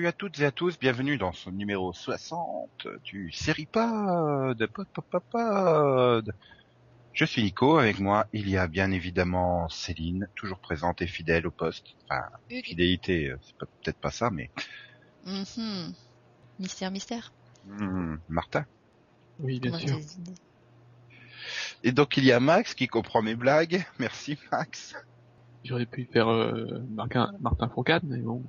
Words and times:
Salut 0.00 0.08
à 0.08 0.12
toutes 0.12 0.40
et 0.40 0.46
à 0.46 0.50
tous, 0.50 0.78
bienvenue 0.78 1.18
dans 1.18 1.32
ce 1.32 1.50
numéro 1.50 1.92
60 1.92 2.88
du 3.04 3.30
Seripod, 3.32 4.66
pod, 4.72 4.88
pod, 4.94 5.04
pod, 5.10 5.22
pod. 5.30 6.34
Je 7.12 7.24
suis 7.26 7.42
Nico, 7.42 7.76
avec 7.76 8.00
moi 8.00 8.26
il 8.32 8.48
y 8.48 8.56
a 8.56 8.66
bien 8.66 8.92
évidemment 8.92 9.68
Céline, 9.68 10.26
toujours 10.36 10.58
présente 10.58 11.02
et 11.02 11.06
fidèle 11.06 11.46
au 11.46 11.50
poste. 11.50 11.84
Enfin, 12.08 12.22
fidélité, 12.48 13.28
euh, 13.28 13.36
c'est 13.42 13.54
peut-être 13.58 13.98
pas 13.98 14.10
ça, 14.10 14.30
mais 14.30 14.50
Mhm. 15.26 15.92
Mystère, 16.58 16.90
mystère. 16.90 17.34
hmm, 17.66 18.16
Martin. 18.30 18.64
Oui, 19.38 19.60
bien 19.60 19.70
Comment 19.72 19.82
sûr. 19.82 19.98
Et 21.84 21.92
donc 21.92 22.16
il 22.16 22.24
y 22.24 22.32
a 22.32 22.40
Max 22.40 22.72
qui 22.74 22.88
comprend 22.88 23.20
mes 23.20 23.34
blagues, 23.34 23.84
merci 23.98 24.38
Max. 24.50 24.94
J'aurais 25.62 25.84
pu 25.84 26.08
faire 26.10 26.28
euh, 26.30 26.80
Martin, 26.88 27.34
Martin 27.38 27.68
Fourcade, 27.68 28.04
mais 28.04 28.16
bon. 28.16 28.42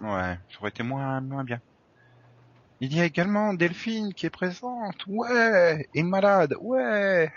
Ouais, 0.00 0.38
ça 0.50 0.58
aurait 0.60 0.70
été 0.70 0.82
moins, 0.82 1.20
moins 1.20 1.44
bien. 1.44 1.60
Il 2.80 2.94
y 2.94 3.00
a 3.00 3.04
également 3.04 3.52
Delphine 3.52 4.14
qui 4.14 4.26
est 4.26 4.30
présente, 4.30 5.04
ouais, 5.06 5.86
et 5.94 6.02
malade, 6.02 6.54
ouais. 6.60 7.30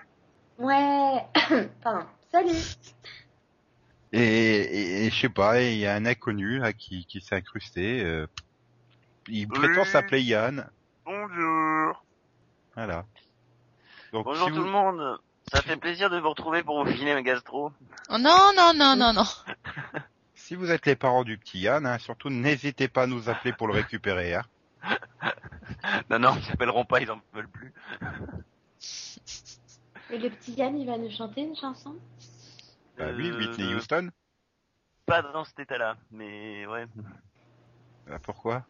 Ouais. 0.58 1.26
Pardon. 1.84 2.06
Salut. 2.32 2.56
Et, 4.14 4.22
et, 4.22 5.06
et 5.06 5.10
je 5.10 5.20
sais 5.20 5.30
pas, 5.30 5.62
il 5.62 5.78
y 5.78 5.86
a 5.88 5.96
un 5.96 6.06
inconnu 6.06 6.60
là 6.60 6.72
qui, 6.72 7.06
qui 7.06 7.20
s'est 7.20 7.36
incrusté. 7.36 8.02
euh, 8.04 8.28
il 9.28 9.48
prétend 9.48 9.82
Oui. 9.82 9.88
s'appeler 9.88 10.22
Yann. 10.22 10.70
Bonjour. 11.06 12.04
Voilà. 12.76 13.06
Donc, 14.14 14.26
Bonjour 14.26 14.48
si 14.48 14.54
tout 14.54 14.60
vous- 14.60 14.66
le 14.66 14.72
monde. 14.72 15.20
Ça 15.52 15.62
fait 15.62 15.76
plaisir 15.78 16.10
de 16.10 16.20
vous 16.20 16.30
retrouver 16.30 16.64
pour 16.64 16.84
vous 16.86 16.92
filer 16.92 17.12
un 17.12 17.22
gastro. 17.22 17.72
Oh 18.10 18.18
non, 18.18 18.52
non, 18.56 18.72
non, 18.74 18.96
non, 18.96 19.12
non. 19.14 19.26
Si 20.44 20.56
vous 20.56 20.72
êtes 20.72 20.86
les 20.86 20.98
parents 20.98 21.24
du 21.24 21.38
petit 21.38 21.60
Yann, 21.60 21.86
hein, 21.86 21.98
surtout 22.00 22.30
n'hésitez 22.30 22.90
pas 22.90 23.04
à 23.04 23.08
nous 23.08 23.30
appeler 23.30 23.54
pour 23.54 23.66
le 23.68 23.76
récupérer. 23.76 24.36
Hein. 24.36 24.44
Non, 26.10 26.20
non, 26.20 26.36
ils 26.36 26.44
s'appelleront 26.44 26.84
pas, 26.84 27.00
ils 27.00 27.10
en 27.10 27.22
veulent 27.34 27.48
plus. 27.48 27.74
Et 30.12 30.18
le 30.18 30.30
petit 30.30 30.52
Yann, 30.54 30.78
il 30.78 30.86
va 30.86 30.98
nous 30.98 31.10
chanter 31.10 31.42
une 31.42 31.56
chanson? 31.56 31.96
Bah 32.98 33.06
oui, 33.16 33.30
Euh, 33.30 33.38
Whitney 33.38 33.74
Houston. 33.74 34.10
Pas 35.06 35.22
dans 35.22 35.46
cet 35.46 35.60
état-là, 35.60 35.96
mais 36.12 36.66
ouais. 36.68 36.86
Bah, 38.08 38.20
pourquoi? 38.22 38.66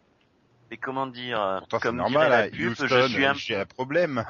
Et 0.69 0.77
comment 0.77 1.07
dire 1.07 1.55
Pourtant 1.59 1.79
c'est 1.79 1.83
Comme 1.87 1.97
normal, 1.97 2.29
la 2.29 2.37
hein, 2.43 2.49
pub, 2.49 2.69
Houston, 2.71 2.87
je 2.87 3.07
suis 3.07 3.25
un, 3.25 3.33
j'ai 3.33 3.55
un 3.55 3.65
problème. 3.65 4.23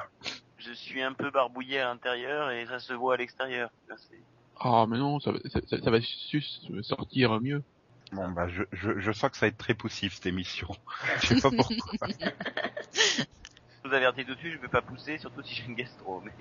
je 0.58 0.72
suis 0.72 1.02
un 1.02 1.14
peu 1.14 1.30
barbouillé 1.30 1.80
à 1.82 1.86
l'intérieur 1.88 2.52
et 2.52 2.66
ça 2.68 2.80
se 2.80 2.94
voit 2.94 3.16
à 3.16 3.18
l'extérieur. 3.18 3.70
C'est- 3.98 4.24
Ah, 4.60 4.86
mais 4.88 4.98
non, 4.98 5.20
ça, 5.20 5.32
va- 5.32 5.40
ça, 5.52 5.60
ça- 5.70 5.82
ça 5.82 5.92
va 5.92 6.00
juste 6.00 6.84
sortir 6.84 7.40
mieux. 7.42 7.64
Bon 8.12 8.30
bah 8.30 8.48
je, 8.48 8.64
je, 8.72 9.00
je 9.00 9.12
sens 9.12 9.32
que 9.32 9.38
ça 9.38 9.46
va 9.46 9.50
être 9.50 9.58
très 9.58 9.74
poussif 9.74 10.14
cette 10.16 10.28
émission. 10.28 10.68
Je 11.22 11.28
sais 11.28 11.42
pas 11.42 11.50
pourquoi. 11.50 12.08
Je 12.08 13.90
vous 13.90 13.94
avertis 13.94 14.24
tout 14.24 14.36
de 14.36 14.40
suite, 14.40 14.54
je 14.54 14.60
vais 14.60 14.68
pas 14.68 14.82
pousser, 14.84 15.18
surtout 15.18 15.42
si 15.44 15.56
j'ai 15.56 15.66
une 15.66 15.74
gastro. 15.76 16.22
Mais 16.24 16.32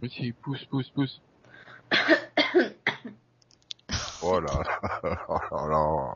Mais 0.00 0.08
si, 0.08 0.32
pousse, 0.32 0.64
pousse, 0.66 0.88
pousse. 0.90 1.20
Oh 4.22 4.40
là 4.40 4.52
là, 5.02 5.18
oh 5.28 5.38
là 5.50 5.68
là. 5.68 6.14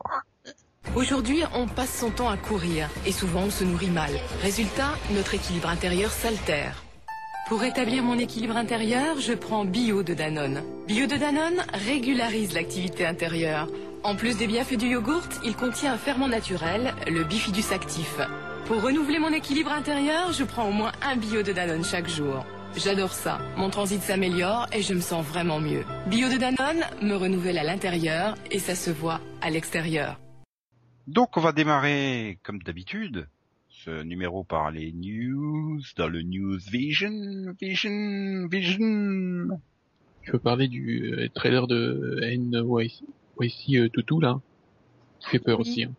Aujourd'hui, 0.94 1.42
on 1.54 1.66
passe 1.66 1.98
son 2.00 2.10
temps 2.10 2.30
à 2.30 2.36
courir 2.38 2.88
et 3.04 3.12
souvent 3.12 3.42
on 3.42 3.50
se 3.50 3.64
nourrit 3.64 3.90
mal. 3.90 4.10
Résultat, 4.40 4.92
notre 5.10 5.34
équilibre 5.34 5.68
intérieur 5.68 6.10
s'altère. 6.10 6.82
Pour 7.48 7.60
rétablir 7.60 8.02
mon 8.02 8.18
équilibre 8.18 8.58
intérieur, 8.58 9.18
je 9.20 9.32
prends 9.32 9.64
Bio 9.64 10.02
de 10.02 10.12
Danone. 10.12 10.62
Bio 10.86 11.06
de 11.06 11.16
Danone 11.16 11.64
régularise 11.72 12.52
l'activité 12.52 13.06
intérieure. 13.06 13.68
En 14.02 14.16
plus 14.16 14.36
des 14.36 14.46
bienfaits 14.46 14.76
du 14.76 14.88
yogourt, 14.88 15.26
il 15.42 15.56
contient 15.56 15.94
un 15.94 15.96
ferment 15.96 16.28
naturel, 16.28 16.92
le 17.06 17.24
bifidus 17.24 17.72
actif. 17.72 18.20
Pour 18.66 18.82
renouveler 18.82 19.18
mon 19.18 19.32
équilibre 19.32 19.72
intérieur, 19.72 20.30
je 20.34 20.44
prends 20.44 20.68
au 20.68 20.72
moins 20.72 20.92
un 21.00 21.16
Bio 21.16 21.42
de 21.42 21.52
Danone 21.52 21.86
chaque 21.86 22.10
jour. 22.10 22.44
J'adore 22.76 23.14
ça. 23.14 23.38
Mon 23.56 23.70
transit 23.70 24.02
s'améliore 24.02 24.66
et 24.74 24.82
je 24.82 24.92
me 24.92 25.00
sens 25.00 25.24
vraiment 25.24 25.58
mieux. 25.58 25.86
Bio 26.06 26.28
de 26.28 26.36
Danone 26.36 26.84
me 27.00 27.14
renouvelle 27.14 27.56
à 27.56 27.64
l'intérieur 27.64 28.34
et 28.50 28.58
ça 28.58 28.74
se 28.74 28.90
voit 28.90 29.22
à 29.40 29.48
l'extérieur. 29.48 30.20
Donc 31.06 31.38
on 31.38 31.40
va 31.40 31.52
démarrer 31.52 32.38
comme 32.42 32.58
d'habitude 32.58 33.26
ce 33.84 34.02
numéro 34.02 34.44
par 34.44 34.70
les 34.70 34.92
news 34.92 35.80
dans 35.96 36.08
le 36.08 36.22
News 36.22 36.58
Vision, 36.70 37.54
Vision, 37.60 38.46
Vision. 38.50 39.60
Je 40.22 40.32
peux 40.32 40.38
parler 40.38 40.68
du 40.68 41.12
euh, 41.14 41.28
trailer 41.34 41.66
de 41.66 42.20
NYC 42.22 43.02
YC, 43.40 43.90
Toutou, 43.92 44.20
là. 44.20 44.40
Qui 45.20 45.30
fait 45.30 45.38
peur 45.38 45.60
Oui. 45.60 45.68
aussi. 45.68 45.84
Hein. 45.84 45.92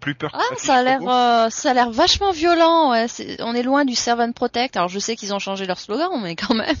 Plus 0.00 0.14
peur 0.14 0.30
que 0.32 0.36
Ah, 0.38 0.54
ça 0.56 0.76
a 0.76 0.82
l'air, 0.82 0.98
promo. 0.98 1.10
euh, 1.12 1.50
ça 1.50 1.70
a 1.70 1.74
l'air 1.74 1.90
vachement 1.90 2.30
violent. 2.30 2.92
Ouais. 2.92 3.06
On 3.40 3.54
est 3.54 3.62
loin 3.62 3.84
du 3.84 3.94
Serve 3.94 4.20
and 4.20 4.32
Protect. 4.32 4.76
Alors 4.76 4.88
je 4.88 4.98
sais 4.98 5.16
qu'ils 5.16 5.34
ont 5.34 5.38
changé 5.40 5.66
leur 5.66 5.78
slogan, 5.78 6.10
mais 6.22 6.36
quand 6.36 6.54
même. 6.54 6.76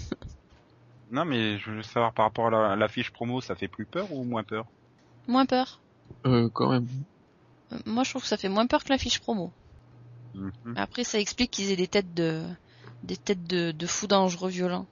Non 1.10 1.24
mais 1.24 1.58
je 1.58 1.70
veux 1.70 1.82
savoir 1.82 2.12
par 2.12 2.26
rapport 2.26 2.48
à 2.48 2.50
la, 2.50 2.72
à 2.72 2.76
la 2.76 2.88
fiche 2.88 3.10
promo, 3.12 3.40
ça 3.40 3.54
fait 3.54 3.68
plus 3.68 3.86
peur 3.86 4.12
ou 4.12 4.22
moins 4.24 4.42
peur? 4.44 4.66
Moins 5.28 5.46
peur. 5.46 5.80
Euh, 6.26 6.48
quand 6.52 6.70
même. 6.70 6.86
Euh, 7.72 7.76
Moi, 7.86 8.04
je 8.04 8.10
trouve 8.10 8.22
que 8.22 8.28
ça 8.28 8.36
fait 8.36 8.48
moins 8.48 8.66
peur 8.66 8.84
que 8.84 8.90
la 8.90 8.98
Mhm. 10.36 10.74
Après, 10.76 11.04
ça 11.04 11.18
explique 11.18 11.50
qu'ils 11.50 11.70
aient 11.72 11.76
des 11.76 11.88
têtes 11.88 12.14
de, 12.14 12.44
des 13.02 13.16
têtes 13.16 13.44
de, 13.44 13.72
de 13.72 13.86
fous 13.86 14.06
dangereux 14.06 14.50
violents. 14.50 14.86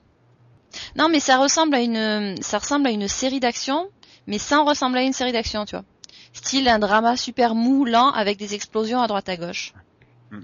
Non, 0.95 1.07
mais 1.09 1.19
ça 1.19 1.37
ressemble 1.37 1.75
à 1.75 1.81
une, 1.81 2.41
ça 2.41 2.57
ressemble 2.59 2.87
à 2.87 2.91
une 2.91 3.07
série 3.07 3.39
d'actions, 3.39 3.89
mais 4.27 4.39
sans 4.39 4.65
ressembler 4.65 5.01
à 5.01 5.03
une 5.03 5.13
série 5.13 5.31
d'actions, 5.31 5.65
tu 5.65 5.75
vois. 5.75 5.85
Style 6.33 6.67
un 6.67 6.79
drama 6.79 7.15
super 7.15 7.55
mou, 7.55 7.85
lent, 7.85 8.11
avec 8.11 8.37
des 8.37 8.55
explosions 8.55 8.99
à 9.01 9.07
droite 9.07 9.29
à 9.29 9.37
gauche. 9.37 9.73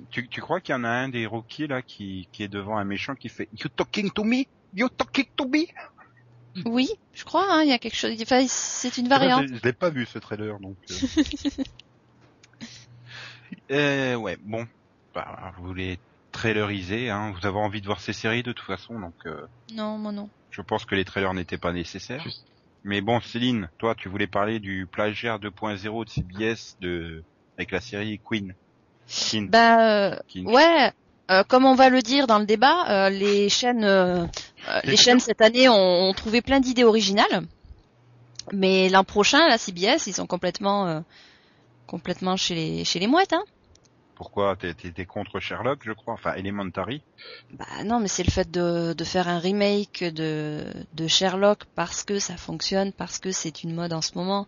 Tu, 0.09 0.29
tu 0.29 0.39
crois 0.39 0.61
qu'il 0.61 0.73
y 0.73 0.77
en 0.77 0.83
a 0.83 0.89
un 0.89 1.09
des 1.09 1.25
Rookies 1.25 1.67
là 1.67 1.81
qui, 1.81 2.29
qui 2.31 2.43
est 2.43 2.47
devant 2.47 2.77
un 2.77 2.85
méchant 2.85 3.15
qui 3.15 3.27
fait 3.27 3.49
You 3.51 3.67
talking 3.75 4.11
to 4.11 4.23
me? 4.23 4.45
You 4.73 4.87
talking 4.89 5.25
to 5.35 5.45
me? 5.47 5.65
Oui, 6.65 6.89
je 7.13 7.23
crois, 7.23 7.45
hein, 7.49 7.63
il 7.63 7.69
y 7.69 7.73
a 7.73 7.79
quelque 7.79 7.95
chose, 7.97 8.11
enfin, 8.21 8.45
c'est 8.47 8.97
une 8.97 9.07
variante. 9.07 9.47
Je, 9.49 9.55
je 9.55 9.63
l'ai 9.63 9.73
pas 9.73 9.89
vu 9.89 10.05
ce 10.05 10.19
trailer 10.19 10.59
donc. 10.59 10.77
euh. 10.91 10.95
Euh, 13.69 14.15
ouais, 14.15 14.37
bon. 14.41 14.65
Bah, 15.13 15.53
vous 15.59 15.73
les 15.73 15.99
traileriser, 16.31 17.09
hein. 17.09 17.33
Vous 17.37 17.45
avez 17.45 17.57
envie 17.57 17.81
de 17.81 17.85
voir 17.85 17.99
ces 17.99 18.13
séries 18.13 18.43
de 18.43 18.51
toute 18.53 18.65
façon, 18.65 18.99
donc 18.99 19.13
euh, 19.25 19.45
Non, 19.73 19.97
moi 19.97 20.11
non. 20.11 20.29
je 20.51 20.61
pense 20.61 20.85
que 20.85 20.95
les 20.95 21.03
trailers 21.05 21.33
n'étaient 21.33 21.57
pas 21.57 21.73
nécessaires. 21.73 22.21
Juste. 22.23 22.45
Mais 22.83 23.01
bon, 23.01 23.19
Céline, 23.21 23.69
toi, 23.77 23.93
tu 23.95 24.09
voulais 24.09 24.27
parler 24.27 24.59
du 24.59 24.87
plagiat 24.91 25.37
2.0 25.37 26.05
de 26.05 26.09
CBS 26.09 26.77
de 26.81 27.23
avec 27.57 27.71
la 27.71 27.81
série 27.81 28.19
Queen. 28.27 28.55
Queen. 29.07 29.49
Bah, 29.49 30.11
euh, 30.13 30.15
Queen. 30.29 30.47
ouais, 30.47 30.91
euh, 31.29 31.43
comme 31.43 31.65
on 31.65 31.75
va 31.75 31.89
le 31.89 32.01
dire 32.01 32.25
dans 32.27 32.39
le 32.39 32.45
débat, 32.45 33.07
euh, 33.07 33.09
les 33.09 33.49
chaînes, 33.49 33.83
euh, 33.83 34.25
euh, 34.69 34.79
les 34.85 34.95
chaînes 34.97 35.19
cette 35.19 35.41
année 35.41 35.67
ont, 35.69 35.73
ont 35.75 36.13
trouvé 36.13 36.41
plein 36.41 36.59
d'idées 36.59 36.83
originales, 36.85 37.43
mais 38.51 38.89
l'an 38.89 39.03
prochain, 39.03 39.47
la 39.47 39.57
CBS, 39.57 40.07
ils 40.07 40.13
sont 40.13 40.25
complètement, 40.27 40.87
euh, 40.87 40.99
complètement 41.87 42.35
chez 42.37 42.55
les, 42.55 42.85
chez 42.85 42.99
les 42.99 43.07
mouettes, 43.07 43.33
hein. 43.33 43.43
Pourquoi 44.21 44.55
t'es 44.55 45.05
contre 45.07 45.39
Sherlock, 45.39 45.79
je 45.83 45.93
crois, 45.93 46.13
enfin 46.13 46.35
Elementary. 46.35 47.01
Bah 47.53 47.65
non, 47.83 47.99
mais 47.99 48.07
c'est 48.07 48.21
le 48.21 48.29
fait 48.29 48.51
de, 48.51 48.93
de 48.93 49.03
faire 49.03 49.27
un 49.27 49.39
remake 49.39 50.03
de, 50.03 50.63
de 50.93 51.07
Sherlock 51.07 51.65
parce 51.73 52.03
que 52.03 52.19
ça 52.19 52.37
fonctionne, 52.37 52.93
parce 52.93 53.17
que 53.17 53.31
c'est 53.31 53.63
une 53.63 53.73
mode 53.73 53.93
en 53.93 54.01
ce 54.03 54.15
moment. 54.15 54.45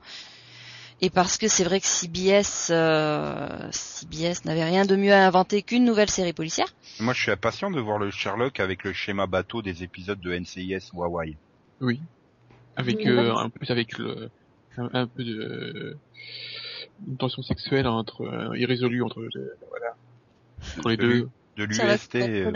Et 1.01 1.09
parce 1.09 1.39
que 1.39 1.47
c'est 1.47 1.63
vrai 1.63 1.79
que 1.79 1.87
CBS, 1.87 2.69
euh, 2.69 3.67
CBS 3.71 4.45
n'avait 4.45 4.63
rien 4.63 4.85
de 4.85 4.95
mieux 4.95 5.11
à 5.11 5.25
inventer 5.25 5.63
qu'une 5.63 5.85
nouvelle 5.85 6.11
série 6.11 6.33
policière. 6.33 6.67
Moi, 6.99 7.15
je 7.15 7.23
suis 7.23 7.31
impatient 7.31 7.71
de 7.71 7.79
voir 7.79 7.97
le 7.97 8.11
Sherlock 8.11 8.59
avec 8.59 8.83
le 8.83 8.93
schéma 8.93 9.25
bateau 9.25 9.63
des 9.63 9.81
épisodes 9.81 10.19
de 10.19 10.37
NCIS 10.37 10.91
ou 10.93 11.03
Hawaii. 11.03 11.35
Oui. 11.81 11.99
Avec, 12.75 13.07
euh, 13.07 13.33
avec 13.67 13.97
le, 13.97 14.29
un, 14.77 14.89
un 14.93 15.07
peu 15.07 15.23
de, 15.23 15.97
une 17.07 17.17
tension 17.17 17.41
sexuelle 17.41 17.87
entre, 17.87 18.21
euh, 18.21 18.57
irrésolue 18.57 19.03
entre, 19.03 19.19
euh, 19.21 19.57
voilà. 19.69 19.95
Entre 20.77 20.89
les 20.89 20.97
De 20.97 21.01
deux. 21.03 21.29
De 21.57 21.63
l'UST. 21.65 22.15
euh, 22.15 22.51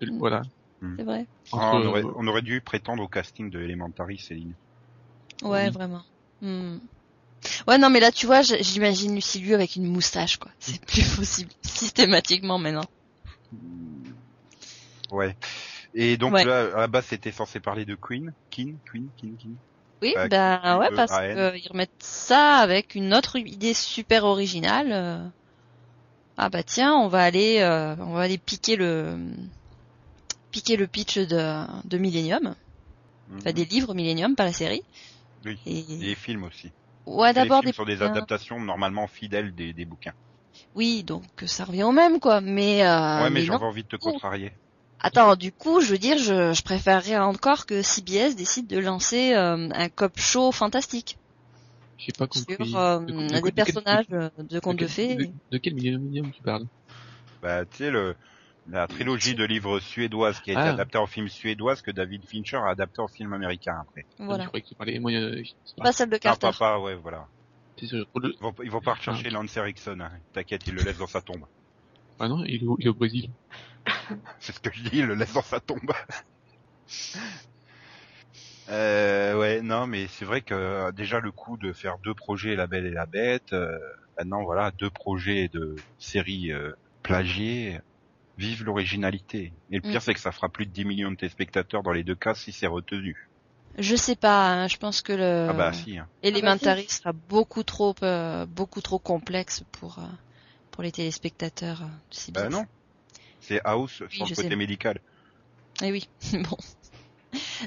de- 0.00 0.10
Voilà. 0.18 0.42
c'est 0.96 1.02
vrai. 1.02 1.26
ah, 1.52 1.56
Entre, 1.56 1.74
on, 1.74 1.86
aurait, 1.86 2.04
euh, 2.04 2.12
on 2.16 2.26
aurait 2.28 2.42
dû 2.42 2.60
prétendre 2.60 3.02
au 3.02 3.08
casting 3.08 3.50
de 3.50 3.60
Elementary, 3.60 4.18
Céline. 4.18 4.54
Ouais, 5.42 5.66
Oui. 5.66 5.70
vraiment. 5.72 6.02
Hmm. 6.40 6.78
Ouais, 7.66 7.78
non, 7.78 7.90
mais 7.90 8.00
là, 8.00 8.10
tu 8.12 8.26
vois, 8.26 8.42
j'imagine 8.42 9.14
Lucy 9.14 9.40
Liu 9.40 9.54
avec 9.54 9.76
une 9.76 9.86
moustache, 9.86 10.36
quoi. 10.36 10.50
C'est 10.60 10.84
plus 10.84 11.02
possible, 11.16 11.50
systématiquement 11.62 12.58
maintenant. 12.58 12.84
Ouais. 15.10 15.36
Et 15.94 16.16
donc 16.16 16.34
Ouais. 16.34 16.44
là, 16.44 16.76
à 16.76 16.80
la 16.80 16.86
base, 16.86 17.06
c'était 17.06 17.32
censé 17.32 17.60
parler 17.60 17.84
de 17.84 17.94
Queen, 17.94 18.32
Kin, 18.50 18.74
Queen, 18.90 19.08
Kin, 19.16 19.30
Kin? 19.38 19.50
Oui, 20.00 20.12
Bah, 20.14 20.28
ben 20.28 20.60
qui- 20.62 20.78
ouais, 20.80 20.96
parce 20.96 21.12
qu'ils 21.18 21.68
remettent 21.72 21.90
ça 22.02 22.56
avec 22.58 22.94
une 22.94 23.12
autre 23.14 23.36
idée 23.36 23.74
super 23.74 24.24
originale. 24.24 24.88
euh. 24.92 25.28
Ah 26.36 26.48
bah 26.50 26.62
tiens, 26.62 26.94
on 26.94 27.08
va 27.08 27.22
aller, 27.24 27.58
euh, 27.60 27.96
on 27.96 28.12
va 28.12 28.20
aller 28.22 28.38
piquer 28.38 28.76
le, 28.76 29.18
piquer 30.52 30.76
le 30.76 30.86
pitch 30.86 31.18
de, 31.18 31.64
de 31.84 31.98
Millennium, 31.98 32.54
enfin 33.36 33.50
Mhm. 33.50 33.52
des 33.54 33.64
livres 33.64 33.92
Millennium, 33.94 34.36
pas 34.36 34.44
la 34.44 34.52
série. 34.52 34.82
Oui. 35.44 35.58
Et... 35.66 35.82
Les 35.82 36.14
films 36.14 36.44
aussi. 36.44 36.70
Ouais, 37.06 37.32
d'abord 37.32 37.60
films 37.62 37.70
des 37.72 37.76
sont 37.76 37.84
des 37.84 38.02
adaptations 38.02 38.60
normalement 38.60 39.08
fidèles 39.08 39.52
des, 39.52 39.72
des 39.72 39.84
bouquins. 39.84 40.14
Oui, 40.74 41.02
donc 41.02 41.24
ça 41.46 41.64
revient 41.64 41.82
au 41.84 41.92
même, 41.92 42.20
quoi. 42.20 42.40
Mais, 42.40 42.86
euh, 42.86 43.18
ouais, 43.18 43.24
mais, 43.24 43.30
mais 43.30 43.40
j'avais 43.42 43.58
non. 43.58 43.66
envie 43.66 43.82
de 43.82 43.88
te 43.88 43.96
contrarier. 43.96 44.52
Attends, 45.00 45.36
du 45.36 45.52
coup, 45.52 45.80
je 45.80 45.90
veux 45.92 45.98
dire, 45.98 46.18
je, 46.18 46.52
je 46.52 46.62
préférerais 46.62 47.18
encore 47.18 47.66
que 47.66 47.82
CBS 47.82 48.34
décide 48.36 48.66
de 48.66 48.78
lancer 48.78 49.32
euh, 49.34 49.68
un 49.72 49.88
cop 49.88 50.18
show 50.18 50.50
fantastique 50.50 51.18
J'ai 51.98 52.12
pas 52.12 52.26
compris. 52.26 52.68
sur 52.68 52.76
euh, 52.78 52.98
De- 53.00 53.06
de- 53.12 53.12
de- 53.12 53.28
des 53.34 53.40
de 53.42 53.50
personnages 53.50 54.06
euh, 54.12 54.28
de 54.38 54.58
contes 54.58 54.74
de 54.76 54.80
quel- 54.80 54.88
fées. 54.88 55.14
De, 55.14 55.28
de 55.52 55.58
quel 55.58 55.74
millénium 55.74 56.32
tu 56.32 56.42
parles? 56.42 56.64
Bah, 57.42 57.64
tu 57.64 57.76
sais, 57.76 57.90
le, 57.92 58.16
la 58.68 58.88
trilogie 58.88 59.36
de 59.36 59.44
livres 59.44 59.78
suédoises 59.78 60.40
qui 60.40 60.50
a 60.50 60.54
été 60.54 60.62
Ah. 60.62 60.70
adaptée 60.72 60.98
en 60.98 61.06
film 61.06 61.28
suédoise 61.28 61.80
que 61.80 61.92
David 61.92 62.24
Fincher 62.26 62.56
a 62.56 62.70
adapté 62.70 63.00
en 63.00 63.06
film 63.08 63.32
américain 63.32 63.76
après. 63.80 64.04
Voilà. 64.18 64.42
Je 64.44 64.48
croyais 64.48 64.62
que 64.62 64.68
tu 64.68 64.74
parlais. 64.74 64.98
Moi, 64.98 65.12
euh, 65.12 65.42
je- 65.44 65.80
Pas 65.82 65.92
celle 65.92 66.08
de 66.10 66.14
Non, 66.16 66.18
Carter. 66.20 66.48
papa, 66.58 66.78
ouais, 66.78 66.96
voilà. 66.96 67.26
c'est 67.78 67.86
sur 67.86 67.98
le- 68.16 68.34
Ils 68.34 68.42
vont, 68.42 68.54
ils 68.64 68.70
vont 68.72 68.80
pas 68.80 68.94
rechercher 68.94 69.30
Lance 69.30 69.56
Erickson, 69.56 69.96
hein. 70.00 70.10
T'inquiète, 70.32 70.66
ils 70.66 70.74
le 70.74 70.82
laissent 70.82 70.98
dans 70.98 71.06
sa 71.06 71.20
tombe. 71.20 71.44
Ah 72.18 72.26
non, 72.26 72.42
il 72.44 72.64
est 72.64 72.66
au, 72.66 72.76
il 72.80 72.86
est 72.86 72.88
au 72.88 72.94
Brésil. 72.94 73.30
C'est 74.40 74.52
ce 74.54 74.60
que 74.60 74.70
je 74.72 74.82
dis, 74.82 74.98
il 74.98 75.06
le 75.06 75.14
laisse 75.14 75.32
dans 75.32 75.42
sa 75.42 75.60
tombe. 75.60 75.92
euh, 78.68 79.38
ouais, 79.38 79.62
non, 79.62 79.86
mais 79.86 80.06
c'est 80.08 80.24
vrai 80.24 80.42
que 80.42 80.54
euh, 80.54 80.92
déjà 80.92 81.20
le 81.20 81.32
coup 81.32 81.56
de 81.56 81.72
faire 81.72 81.98
deux 82.04 82.14
projets, 82.14 82.54
La 82.56 82.66
Belle 82.66 82.86
et 82.86 82.90
la 82.90 83.06
Bête, 83.06 83.52
euh, 83.52 83.78
maintenant 84.18 84.44
voilà, 84.44 84.70
deux 84.72 84.90
projets 84.90 85.48
de 85.48 85.74
séries 85.98 86.52
euh, 86.52 86.72
plagiées, 87.02 87.80
vive 88.36 88.64
l'originalité. 88.64 89.54
Et 89.70 89.76
le 89.76 89.82
pire, 89.82 89.98
Mm. 89.98 90.00
c'est 90.02 90.14
que 90.14 90.20
ça 90.20 90.32
fera 90.32 90.48
plus 90.50 90.66
de 90.66 90.72
10 90.72 90.84
millions 90.84 91.10
de 91.10 91.16
téléspectateurs 91.16 91.82
dans 91.82 91.92
les 91.92 92.04
deux 92.04 92.16
cas 92.16 92.34
si 92.34 92.52
c'est 92.52 92.66
retenu. 92.66 93.30
Je 93.78 93.96
sais 93.96 94.16
pas, 94.16 94.50
hein, 94.52 94.68
je 94.68 94.76
pense 94.76 95.02
que 95.02 95.12
le 95.12 95.48
Ah 95.48 95.52
bah 95.54 95.72
si. 95.72 95.98
Hein. 95.98 96.08
Elementary 96.22 96.70
Ah 96.70 96.74
bah 96.76 96.82
si. 96.88 96.96
sera 96.96 97.12
beaucoup 97.12 97.62
trop 97.62 97.94
euh, 98.02 98.44
beaucoup 98.46 98.80
trop 98.82 98.98
complexe 98.98 99.62
pour 99.72 99.98
euh, 100.00 100.06
pour 100.70 100.82
les 100.82 100.92
téléspectateurs. 100.92 101.82
Bah 102.28 102.48
non. 102.48 102.66
C'est 103.40 103.60
House 103.64 104.02
sur 104.08 104.26
le 104.26 104.34
sais. 104.34 104.42
côté 104.42 104.56
médical. 104.56 105.00
Eh 105.82 105.92
oui, 105.92 106.08
bon. 106.32 106.56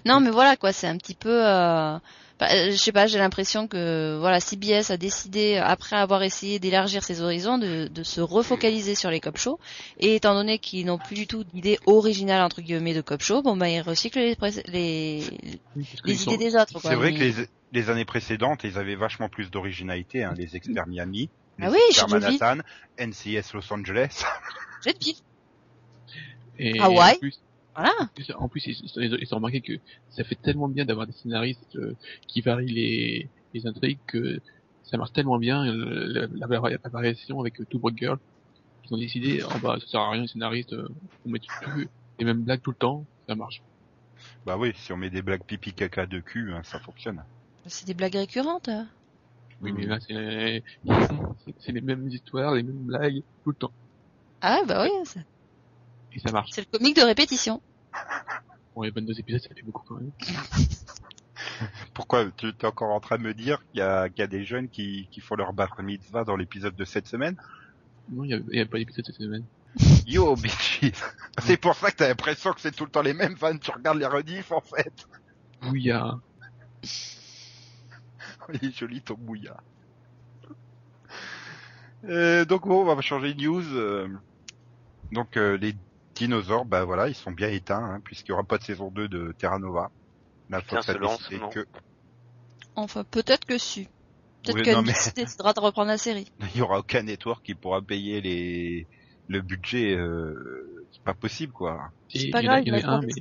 Non, 0.05 0.19
mais 0.19 0.31
voilà 0.31 0.55
quoi, 0.57 0.73
c'est 0.73 0.87
un 0.87 0.97
petit 0.97 1.13
peu. 1.15 1.29
Euh... 1.47 1.97
bah, 2.39 2.47
euh, 2.51 2.71
je 2.71 2.75
sais 2.77 2.91
pas, 2.91 3.05
j'ai 3.07 3.19
l'impression 3.19 3.67
que 3.67 4.17
voilà, 4.19 4.39
CBS 4.39 4.89
a 4.89 4.97
décidé 4.97 5.57
après 5.57 5.95
avoir 5.95 6.23
essayé 6.23 6.57
d'élargir 6.59 7.03
ses 7.03 7.21
horizons 7.21 7.57
de, 7.59 7.87
de 7.87 8.03
se 8.03 8.19
refocaliser 8.21 8.95
sur 8.95 9.11
les 9.11 9.19
cop 9.19 9.37
shows 9.37 9.59
et 9.99 10.15
étant 10.15 10.33
donné 10.33 10.57
qu'ils 10.57 10.85
n'ont 10.87 10.97
plus 10.97 11.13
du 11.15 11.27
tout 11.27 11.43
d'idée 11.43 11.77
originale 11.85 12.41
entre 12.41 12.61
guillemets 12.61 12.95
de 12.95 13.01
cop 13.01 13.21
show, 13.21 13.43
bon 13.43 13.55
bah 13.55 13.69
ils 13.69 13.81
recyclent 13.81 14.19
les 14.19 14.35
les, 14.67 15.23
les 16.05 16.15
sont- 16.15 16.31
idées 16.31 16.45
des 16.45 16.55
autres. 16.55 16.79
C'est 16.81 16.95
vrai 16.95 17.11
Mais- 17.11 17.17
que 17.17 17.23
les, 17.23 17.47
les 17.73 17.89
années 17.91 18.05
précédentes, 18.05 18.63
ils 18.63 18.77
avaient 18.79 18.95
vachement 18.95 19.29
plus 19.29 19.51
d'originalité, 19.51 20.23
hein, 20.23 20.33
les 20.35 20.55
experts 20.55 20.87
Miami, 20.87 21.29
les 21.59 21.67
Ah 21.67 21.69
oui, 21.71 21.77
experts. 21.89 22.09
Manhattan, 22.09 22.57
NCS 22.97 23.53
Los 23.53 23.71
Angeles. 23.71 24.23
J'ai 24.83 24.93
de. 24.93 24.99
Et 26.57 26.79
Hawaï. 26.81 27.15
en 27.15 27.17
plus, 27.19 27.43
Voilà. 27.75 27.91
en 28.37 28.49
plus, 28.49 28.65
ils, 28.67 28.77
ils- 28.97 29.17
ils 29.21 29.33
ont 29.33 29.37
remarqué 29.37 29.61
que 29.61 29.73
ça 30.09 30.23
fait 30.23 30.35
tellement 30.35 30.67
bien 30.69 30.85
d'avoir 30.85 31.07
des 31.07 31.13
scénaristes 31.13 31.75
euh, 31.75 31.95
qui 32.27 32.41
varient 32.41 32.67
les, 32.71 33.31
les 33.53 33.67
intrigues 33.67 34.01
que 34.07 34.41
ça 34.83 34.97
marche 34.97 35.13
tellement 35.13 35.37
bien 35.39 35.65
euh, 35.65 36.07
la, 36.07 36.27
la, 36.27 36.47
la- 36.47 36.69
la 36.83 36.89
variation 36.89 37.39
avec 37.41 37.55
Two 37.69 37.79
Broke 37.79 37.97
Girl. 37.97 38.17
Ils 38.85 38.93
ont 38.93 38.97
décidé, 38.97 39.43
oh 39.43 39.59
bah 39.63 39.77
ça 39.79 39.87
sert 39.87 39.99
à 40.01 40.11
rien 40.11 40.21
les 40.23 40.27
scénaristes, 40.27 40.73
euh, 40.73 40.87
on 41.25 41.29
met 41.29 41.39
tout, 41.39 41.49
les 42.19 42.25
mêmes 42.25 42.43
blagues 42.43 42.61
tout 42.61 42.71
le 42.71 42.77
temps, 42.77 43.05
ça 43.27 43.35
marche. 43.35 43.63
Bah 44.45 44.57
oui, 44.57 44.73
si 44.75 44.91
on 44.93 44.97
met 44.97 45.09
des 45.09 45.21
blagues 45.21 45.43
pipi 45.45 45.73
caca 45.73 46.05
de 46.05 46.19
cul, 46.19 46.53
hein, 46.53 46.61
ça 46.63 46.79
fonctionne. 46.79 47.23
C'est 47.67 47.85
des 47.85 47.93
blagues 47.93 48.15
récurrentes. 48.15 48.69
hein. 48.69 48.87
Oui, 49.61 49.71
mais 49.73 49.85
là 49.85 49.99
c'est 49.99 50.63
les 51.71 51.81
mêmes 51.81 52.07
histoires, 52.07 52.55
les 52.55 52.63
mêmes 52.63 52.83
blagues 52.85 53.21
tout 53.43 53.51
le 53.51 53.55
temps 53.55 53.73
Ah 54.41 54.59
ouais, 54.59 54.65
bah 54.67 54.83
oui, 54.83 54.91
c'est 55.05 55.25
et 56.13 56.19
ça 56.19 56.31
marche. 56.31 56.49
c'est 56.51 56.61
le 56.61 56.77
comique 56.77 56.95
de 56.95 57.03
répétition. 57.03 57.61
Bon, 58.75 58.83
les 58.83 58.91
22 58.91 59.19
épisodes, 59.19 59.41
ça 59.41 59.49
fait 59.53 59.61
beaucoup 59.63 59.83
quand 59.87 59.95
même. 59.95 60.11
Pourquoi 61.93 62.25
tu 62.37 62.47
es 62.47 62.65
encore 62.65 62.91
en 62.91 62.99
train 62.99 63.17
de 63.17 63.23
me 63.23 63.33
dire 63.33 63.63
qu'il 63.71 63.79
y 63.79 63.83
a, 63.83 64.09
qu'il 64.09 64.19
y 64.19 64.23
a 64.23 64.27
des 64.27 64.43
jeunes 64.43 64.69
qui, 64.69 65.07
qui 65.11 65.19
font 65.19 65.35
leur 65.35 65.53
bar 65.53 65.75
mitzvah 65.81 66.23
dans 66.23 66.35
l'épisode 66.35 66.75
de 66.75 66.85
cette 66.85 67.07
semaine? 67.07 67.35
Non, 68.09 68.23
il 68.23 68.43
y 68.51 68.59
a, 68.59 68.65
pas 68.65 68.77
d'épisode 68.77 69.05
cette 69.05 69.15
semaine. 69.15 69.45
Yo, 70.07 70.35
bitches 70.35 70.91
C'est 71.39 71.57
pour 71.57 71.75
ça 71.75 71.91
que 71.91 71.97
t'as 71.97 72.07
l'impression 72.07 72.51
que 72.53 72.61
c'est 72.61 72.75
tout 72.75 72.85
le 72.85 72.91
temps 72.91 73.01
les 73.01 73.13
mêmes 73.13 73.37
fans, 73.37 73.57
tu 73.57 73.71
regardes 73.71 73.99
les 73.99 74.05
rediffs 74.05 74.51
en 74.51 74.61
fait. 74.61 75.07
Oui, 75.63 75.81
il 75.81 75.85
y 75.85 75.91
a 75.91 76.19
Il 78.53 78.67
est 78.67 78.77
joli 78.77 79.01
ton. 79.01 79.17
Euh, 82.05 82.45
donc 82.45 82.67
bon, 82.67 82.81
on 82.81 82.95
va 82.95 82.99
changer 83.01 83.33
de 83.33 83.41
news. 83.41 83.75
euh. 83.75 84.07
Donc 85.11 85.37
euh, 85.37 85.57
les 85.57 85.75
dinosaures, 86.25 86.65
bah 86.65 86.83
voilà, 86.85 87.07
ils 87.07 87.15
sont 87.15 87.31
bien 87.31 87.49
éteints, 87.49 87.83
hein, 87.83 87.99
puisqu'il 88.03 88.29
y 88.29 88.33
aura 88.33 88.43
pas 88.43 88.57
de 88.57 88.63
saison 88.63 88.89
2 88.91 89.07
de 89.07 89.33
Terra 89.37 89.57
Nova. 89.59 89.89
La 90.49 90.61
Fox 90.61 90.87
a 90.89 90.93
décidé 90.93 91.39
que 91.51 91.65
Enfin, 92.75 93.03
peut-être 93.03 93.45
que 93.45 93.57
si. 93.57 93.85
Peut-être 94.43 94.55
Oui, 94.57 94.61
que 94.63 94.71
non, 94.71 94.81
mais- 94.81 94.93
décidera 95.15 95.53
de 95.53 95.59
reprendre 95.59 95.87
la 95.89 95.97
série. 95.97 96.27
il 96.53 96.59
y 96.59 96.61
aura 96.61 96.79
aucun 96.79 97.03
network 97.03 97.43
qui 97.45 97.55
pourra 97.55 97.81
payer 97.81 98.21
les 98.21 98.87
le 99.27 99.41
budget. 99.41 99.95
Euh... 99.95 100.85
C'est 100.91 101.03
pas 101.03 101.13
possible 101.13 101.53
quoi. 101.53 101.91
Et 102.13 102.29
pas 102.29 102.41
il 102.41 102.45
y 102.45 102.49
en 102.49 102.51
a- 102.51 102.61
grave, 102.61 102.63
il 102.65 102.67
y 102.67 102.71
en 102.71 102.75
a 102.75 102.79
ils 102.79 102.85
un, 102.85 103.01
mais 103.01 103.13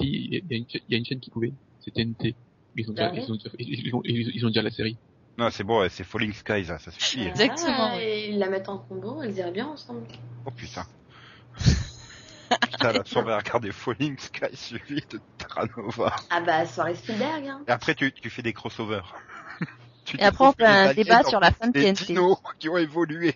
il 0.00 0.34
y 0.34 0.36
a, 0.36 0.56
une 0.56 0.68
chaîne- 0.68 0.80
il 0.88 0.92
y 0.92 0.94
a 0.94 0.98
une 0.98 1.04
chaîne 1.04 1.20
qui 1.20 1.30
pouvait. 1.30 1.52
C'est 1.80 1.92
TNT. 1.92 2.34
Ils 2.76 2.88
ont, 2.90 2.92
déjà, 2.94 3.08
Ah 3.08 3.12
ouais 3.14 3.22
ils, 3.24 3.32
ont 3.32 3.36
déjà, 3.36 3.50
ils, 3.58 3.86
ils 3.86 3.94
ont, 3.94 4.02
ils, 4.04 4.30
ils 4.34 4.44
ont 4.44 4.48
déjà 4.48 4.62
la 4.62 4.70
série. 4.70 4.96
Non, 5.38 5.50
c'est 5.50 5.64
bon, 5.64 5.86
c'est 5.88 6.04
Falling 6.04 6.32
Skies, 6.32 6.64
ça, 6.66 6.78
suffit. 6.78 7.22
hein. 7.22 7.28
Exactement, 7.30 7.92
Ah, 7.92 8.02
et 8.02 8.28
ils 8.30 8.38
la 8.38 8.48
mettent 8.50 8.68
en 8.68 8.78
combo, 8.78 9.22
elles 9.22 9.36
iraient 9.38 9.52
bien 9.52 9.68
ensemble. 9.68 10.02
Oh 10.44 10.50
putain. 10.50 10.84
putain, 12.58 12.92
là, 12.92 13.02
on 13.16 13.22
va 13.22 13.38
regarder 13.38 13.72
Falling 13.72 14.18
Skies 14.18 14.56
suivi 14.56 15.02
de 15.10 15.20
Terra 15.38 15.66
Nova. 15.76 16.16
Ah 16.30 16.40
bah, 16.40 16.66
soirée 16.66 16.94
Spielberg, 16.94 17.46
hein. 17.46 17.62
Et 17.66 17.70
après, 17.70 17.94
tu, 17.94 18.12
tu 18.12 18.30
fais 18.30 18.42
des 18.42 18.52
crossovers. 18.52 19.14
Tu 20.06 20.16
Et 20.16 20.22
après, 20.22 20.46
on 20.46 20.52
fait 20.52 20.64
un 20.64 20.94
débat 20.94 21.22
sur 21.22 21.38
la 21.40 21.52
fin 21.52 21.68
de 21.68 21.72
des 21.72 21.82
TNT. 21.92 22.06
dinos 22.06 22.38
qui 22.58 22.68
ont 22.68 22.78
évolué. 22.78 23.34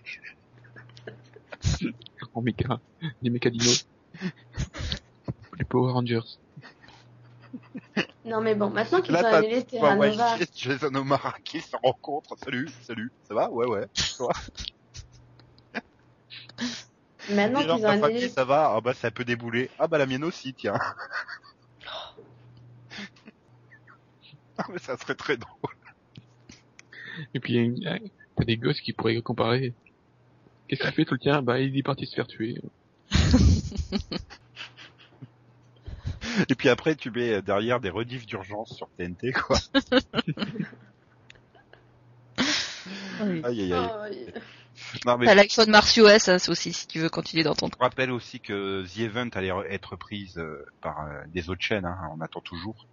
En 2.33 2.41
méca, 2.43 2.81
les 3.23 3.31
méca 3.31 3.51
dinos. 3.51 3.87
les 5.59 5.65
Power 5.65 5.93
Rangers. 5.93 6.39
Non 8.25 8.41
mais 8.41 8.55
bon, 8.55 8.71
maintenant 8.71 9.03
qu'ils 9.03 9.13
Là, 9.13 9.21
ont 9.21 9.23
t'as 9.23 9.39
annulé 9.39 9.63
toi, 9.65 9.81
Terra 9.81 9.97
ouais, 9.97 10.11
Nova, 10.11 10.37
Jason 10.57 10.95
O'Mara 10.95 11.35
qui 11.45 11.61
se 11.61 11.77
rencontre. 11.77 12.37
Salut, 12.43 12.69
salut. 12.83 13.13
Ça 13.29 13.35
va? 13.35 13.51
Ouais, 13.51 13.67
ouais. 13.67 13.87
Maintenant 17.31 17.61
qu'ils 17.61 17.73
ont 17.73 17.81
ta 17.81 17.99
famille, 17.99 18.17
annulé... 18.17 18.29
ça 18.29 18.45
va? 18.45 18.73
Ah 18.77 18.81
bah, 18.81 18.95
ça 18.95 19.11
peut 19.11 19.25
débouler. 19.25 19.71
Ah 19.79 19.89
bah, 19.89 19.99
la 19.99 20.07
mienne 20.07 20.25
aussi, 20.25 20.55
tiens. 20.55 20.75
ah, 24.59 24.67
mais 24.71 24.79
ça 24.79 24.97
serait 24.97 25.15
très 25.15 25.37
drôle. 25.37 25.75
Et 27.35 27.41
puis, 27.41 27.55
il 27.55 27.57
y 27.57 27.87
a 27.87 27.97
une- 27.97 28.09
t'as 28.37 28.45
des 28.45 28.57
gosses 28.57 28.81
qui 28.81 28.93
pourraient 28.93 29.21
comparer. 29.23 29.75
Qu'est-ce 30.69 30.83
qu'il 30.83 30.93
fait 30.93 31.05
tout 31.05 31.15
le 31.15 31.21
tien 31.21 31.43
Bah, 31.43 31.61
il 31.61 31.77
est 31.77 31.83
parti 31.83 32.07
se 32.07 32.15
faire 32.15 32.27
tuer. 32.27 32.61
Et 36.49 36.55
puis 36.55 36.69
après, 36.69 36.97
tu 36.97 37.11
mets 37.11 37.43
derrière 37.43 37.81
des 37.81 37.91
rediffs 37.91 38.27
d'urgence 38.27 38.75
sur 38.75 38.89
TNT, 38.97 39.33
quoi. 39.33 39.59
Aïe, 43.45 43.45
aïe, 43.45 43.73
aïe. 43.73 44.33
Mais 45.19 45.27
T'as 45.27 45.35
l'iPhone 45.35 45.71
Mars 45.71 45.97
OS 45.99 46.29
hein, 46.29 46.39
ça 46.39 46.51
aussi, 46.51 46.73
si 46.73 46.87
tu 46.89 46.99
veux 46.99 47.09
continuer 47.09 47.43
dans 47.45 47.55
ton 47.55 47.69
je 47.69 47.79
rappelle 47.79 48.11
aussi 48.11 48.41
que 48.41 48.85
The 48.87 48.99
Event 48.99 49.29
allait 49.35 49.51
re- 49.51 49.67
être 49.71 49.97
prise 49.97 50.37
euh, 50.39 50.65
par 50.81 51.01
euh, 51.03 51.23
des 51.29 51.49
autres 51.51 51.63
chaînes, 51.63 51.85
hein, 51.85 51.99
on 52.13 52.21
attend 52.21 52.41
toujours. 52.41 52.87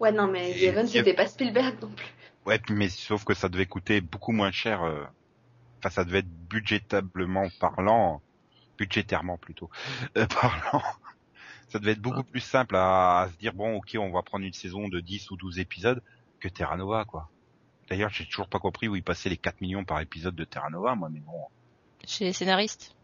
Ouais, 0.00 0.12
non 0.12 0.28
mais 0.28 0.52
The 0.54 0.62
Event, 0.62 0.86
c'était 0.86 1.14
pas 1.14 1.26
Spielberg 1.26 1.76
non 1.82 1.88
plus. 1.88 2.06
Ouais, 2.46 2.60
mais 2.70 2.88
sauf 2.88 3.24
que 3.24 3.34
ça 3.34 3.48
devait 3.48 3.66
coûter 3.66 4.00
beaucoup 4.00 4.32
moins 4.32 4.52
cher. 4.52 4.82
euh, 4.84 5.04
Enfin, 5.80 5.90
ça 5.90 6.04
devait 6.04 6.18
être 6.20 6.48
budgétablement 6.48 7.48
parlant, 7.60 8.20
budgétairement 8.78 9.38
plutôt 9.38 9.70
euh, 10.16 10.26
parlant. 10.40 10.82
Ça 11.68 11.78
devait 11.78 11.92
être 11.92 12.00
beaucoup 12.00 12.24
plus 12.24 12.40
simple 12.40 12.76
à, 12.76 13.20
à 13.20 13.28
se 13.30 13.36
dire 13.36 13.52
bon, 13.54 13.76
ok, 13.76 13.96
on 13.98 14.10
va 14.10 14.22
prendre 14.22 14.44
une 14.44 14.52
saison 14.52 14.88
de 14.88 15.00
10 15.00 15.30
ou 15.30 15.36
12 15.36 15.58
épisodes 15.58 16.02
que 16.40 16.48
Terra 16.48 16.76
Nova, 16.76 17.04
quoi. 17.04 17.30
D'ailleurs, 17.88 18.10
j'ai 18.10 18.26
toujours 18.26 18.48
pas 18.48 18.58
compris 18.58 18.88
où 18.88 18.96
ils 18.96 19.02
passaient 19.02 19.30
les 19.30 19.36
4 19.36 19.60
millions 19.60 19.84
par 19.84 20.00
épisode 20.00 20.34
de 20.34 20.44
Terra 20.44 20.68
Nova, 20.70 20.94
moi, 20.94 21.08
mais 21.10 21.20
bon. 21.20 21.32
Chez 22.06 22.24
les 22.26 22.32
scénaristes. 22.32 22.94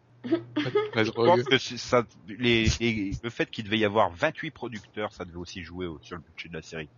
La 0.95 1.05
Je 1.05 1.11
pense 1.11 1.43
que 1.45 1.59
ça, 1.59 2.07
les, 2.29 2.67
les- 2.81 3.13
le 3.23 3.31
fait 3.31 3.51
qu'il 3.51 3.65
devait 3.65 3.79
y 3.79 3.85
avoir 3.85 4.11
28 4.11 4.51
producteurs, 4.51 5.13
ça 5.13 5.25
devait 5.25 5.37
aussi 5.37 5.63
jouer 5.63 5.87
au- 5.87 5.99
sur 6.03 6.17
le 6.17 6.23
budget 6.23 6.49
de 6.49 6.55
la 6.55 6.63
série. 6.63 6.89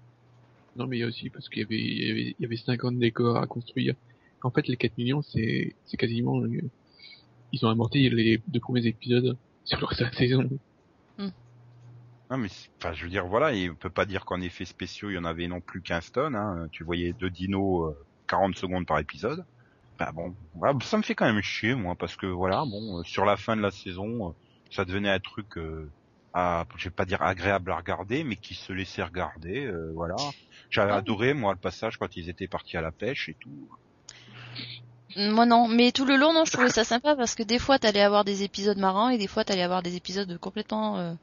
Non, 0.77 0.87
mais 0.87 0.99
il 0.99 1.01
y 1.01 1.03
a 1.03 1.07
aussi 1.07 1.31
parce 1.31 1.49
qu'il 1.49 1.63
y 1.63 1.65
avait, 1.65 1.79
il 1.81 2.07
y 2.07 2.11
avait, 2.11 2.35
il 2.39 2.43
y 2.43 2.45
avait 2.45 2.57
50 2.57 2.99
décors 2.99 3.37
à 3.39 3.47
construire. 3.47 3.95
En 4.43 4.51
fait, 4.51 4.69
les 4.69 4.77
4 4.77 4.97
millions, 4.99 5.23
c'est, 5.23 5.75
c'est 5.87 5.97
quasiment, 5.97 6.41
euh, 6.43 6.61
ils 7.53 7.65
ont 7.67 7.69
amorti 7.69 8.09
les 8.11 8.41
deux 8.47 8.61
premiers 8.61 8.87
épisodes 8.87 9.37
sur 9.65 9.81
le 9.81 9.87
reste 9.87 10.01
de 10.01 10.05
la 10.07 10.13
saison. 10.13 10.49
Non, 12.31 12.39
mais 12.39 12.49
c'est- 12.49 12.69
enfin, 12.81 12.93
je 12.93 13.05
veux 13.05 13.11
dire, 13.11 13.27
voilà, 13.27 13.53
et 13.53 13.71
on 13.71 13.75
peut 13.77 13.91
pas 13.91 14.05
dire 14.05 14.25
qu'en 14.25 14.41
effets 14.41 14.65
spéciaux, 14.65 15.11
il 15.11 15.15
y 15.15 15.19
en 15.19 15.25
avait 15.25 15.47
non 15.47 15.61
plus 15.61 15.81
15 15.81 16.11
tonnes. 16.13 16.35
Hein. 16.35 16.67
Tu 16.73 16.83
voyais 16.85 17.13
deux 17.13 17.31
dinos 17.31 17.91
euh, 17.91 17.97
40 18.27 18.57
secondes 18.57 18.87
par 18.87 18.99
épisode. 18.99 19.45
Bah 19.99 20.11
bon, 20.13 20.35
voilà, 20.55 20.77
ça 20.83 20.97
me 20.99 21.03
fait 21.03 21.15
quand 21.15 21.25
même 21.33 21.41
chier, 21.43 21.75
moi, 21.75 21.95
parce 21.95 22.17
que 22.17 22.27
voilà, 22.27 22.65
bon, 22.67 22.99
euh, 22.99 23.03
sur 23.05 23.25
la 23.25 23.37
fin 23.37 23.57
de 23.57 23.63
la 23.63 23.71
saison, 23.71 24.29
euh, 24.29 24.33
ça 24.71 24.85
devenait 24.85 25.09
un 25.11 25.21
truc, 25.21 25.57
euh, 25.57 25.89
à, 26.35 26.67
je 26.77 26.85
vais 26.85 26.95
pas 26.95 27.07
dire 27.07 27.23
agréable 27.23 27.71
à 27.71 27.77
regarder, 27.77 28.23
mais 28.25 28.37
qui 28.37 28.55
se 28.55 28.73
laissait 28.73 29.03
regarder, 29.05 29.65
euh, 29.65 29.93
voilà. 29.95 30.17
J'avais 30.69 30.93
Ah. 30.93 30.97
adoré, 30.97 31.33
moi, 31.33 31.53
le 31.55 31.59
passage 31.61 31.97
quand 31.97 32.15
ils 32.17 32.29
étaient 32.29 32.49
partis 32.49 32.77
à 32.77 32.83
la 32.83 32.93
pêche 32.93 33.29
et 33.31 33.35
tout. 33.41 33.69
Moi 35.17 35.47
non, 35.47 35.67
mais 35.69 35.93
tout 35.93 36.05
le 36.05 36.17
long, 36.17 36.33
non, 36.35 36.45
je 36.45 36.53
trouvais 36.69 36.69
ça 36.71 36.85
sympa 36.85 37.17
parce 37.17 37.35
que 37.35 37.43
des 37.43 37.59
fois 37.59 37.79
t'allais 37.79 38.03
avoir 38.03 38.25
des 38.25 38.43
épisodes 38.43 38.77
marrants 38.77 39.09
et 39.09 39.17
des 39.17 39.29
fois 39.29 39.45
t'allais 39.45 39.63
avoir 39.63 39.83
des 39.83 39.97
épisodes 39.97 40.37
complètement 40.39 41.17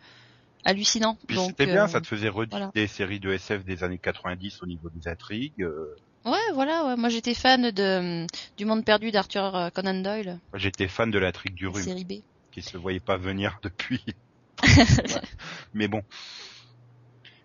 euh, 0.67 1.36
Donc 1.36 1.50
c'était 1.50 1.65
bien, 1.65 1.84
euh, 1.86 1.88
ça 1.88 2.01
te 2.01 2.08
faisait 2.08 2.29
redire 2.29 2.58
voilà. 2.58 2.72
des 2.74 2.88
séries 2.88 3.20
de 3.20 3.32
SF 3.32 3.63
des 3.65 3.84
années 3.84 3.98
90 4.00 4.62
au 4.62 4.65
niveau 4.65 4.89
des 4.89 5.08
intrigues. 5.08 5.62
euh, 5.63 5.96
ouais, 6.25 6.38
voilà, 6.53 6.86
ouais. 6.86 6.96
Moi 6.96 7.10
j'étais 7.10 7.34
fan 7.34 7.72
de 7.72 8.25
du 8.58 8.65
Monde 8.65 8.86
perdu 8.86 9.12
d'Arthur 9.12 9.55
euh, 9.55 9.70
Conan 9.70 10.01
Doyle, 10.01 10.39
J'étais 10.53 10.88
fan 10.88 11.12
de 11.12 11.20
l'intrigue 11.20 11.55
du 11.55 11.67
rhume. 11.67 11.84
série 11.84 12.05
B. 12.05 12.13
qui 12.51 12.62
se 12.62 12.77
voyait 12.77 13.00
pas 13.00 13.17
venir 13.17 13.60
depuis. 13.63 14.03
Ouais. 14.63 14.86
Mais 15.74 15.88
bon. 15.88 16.01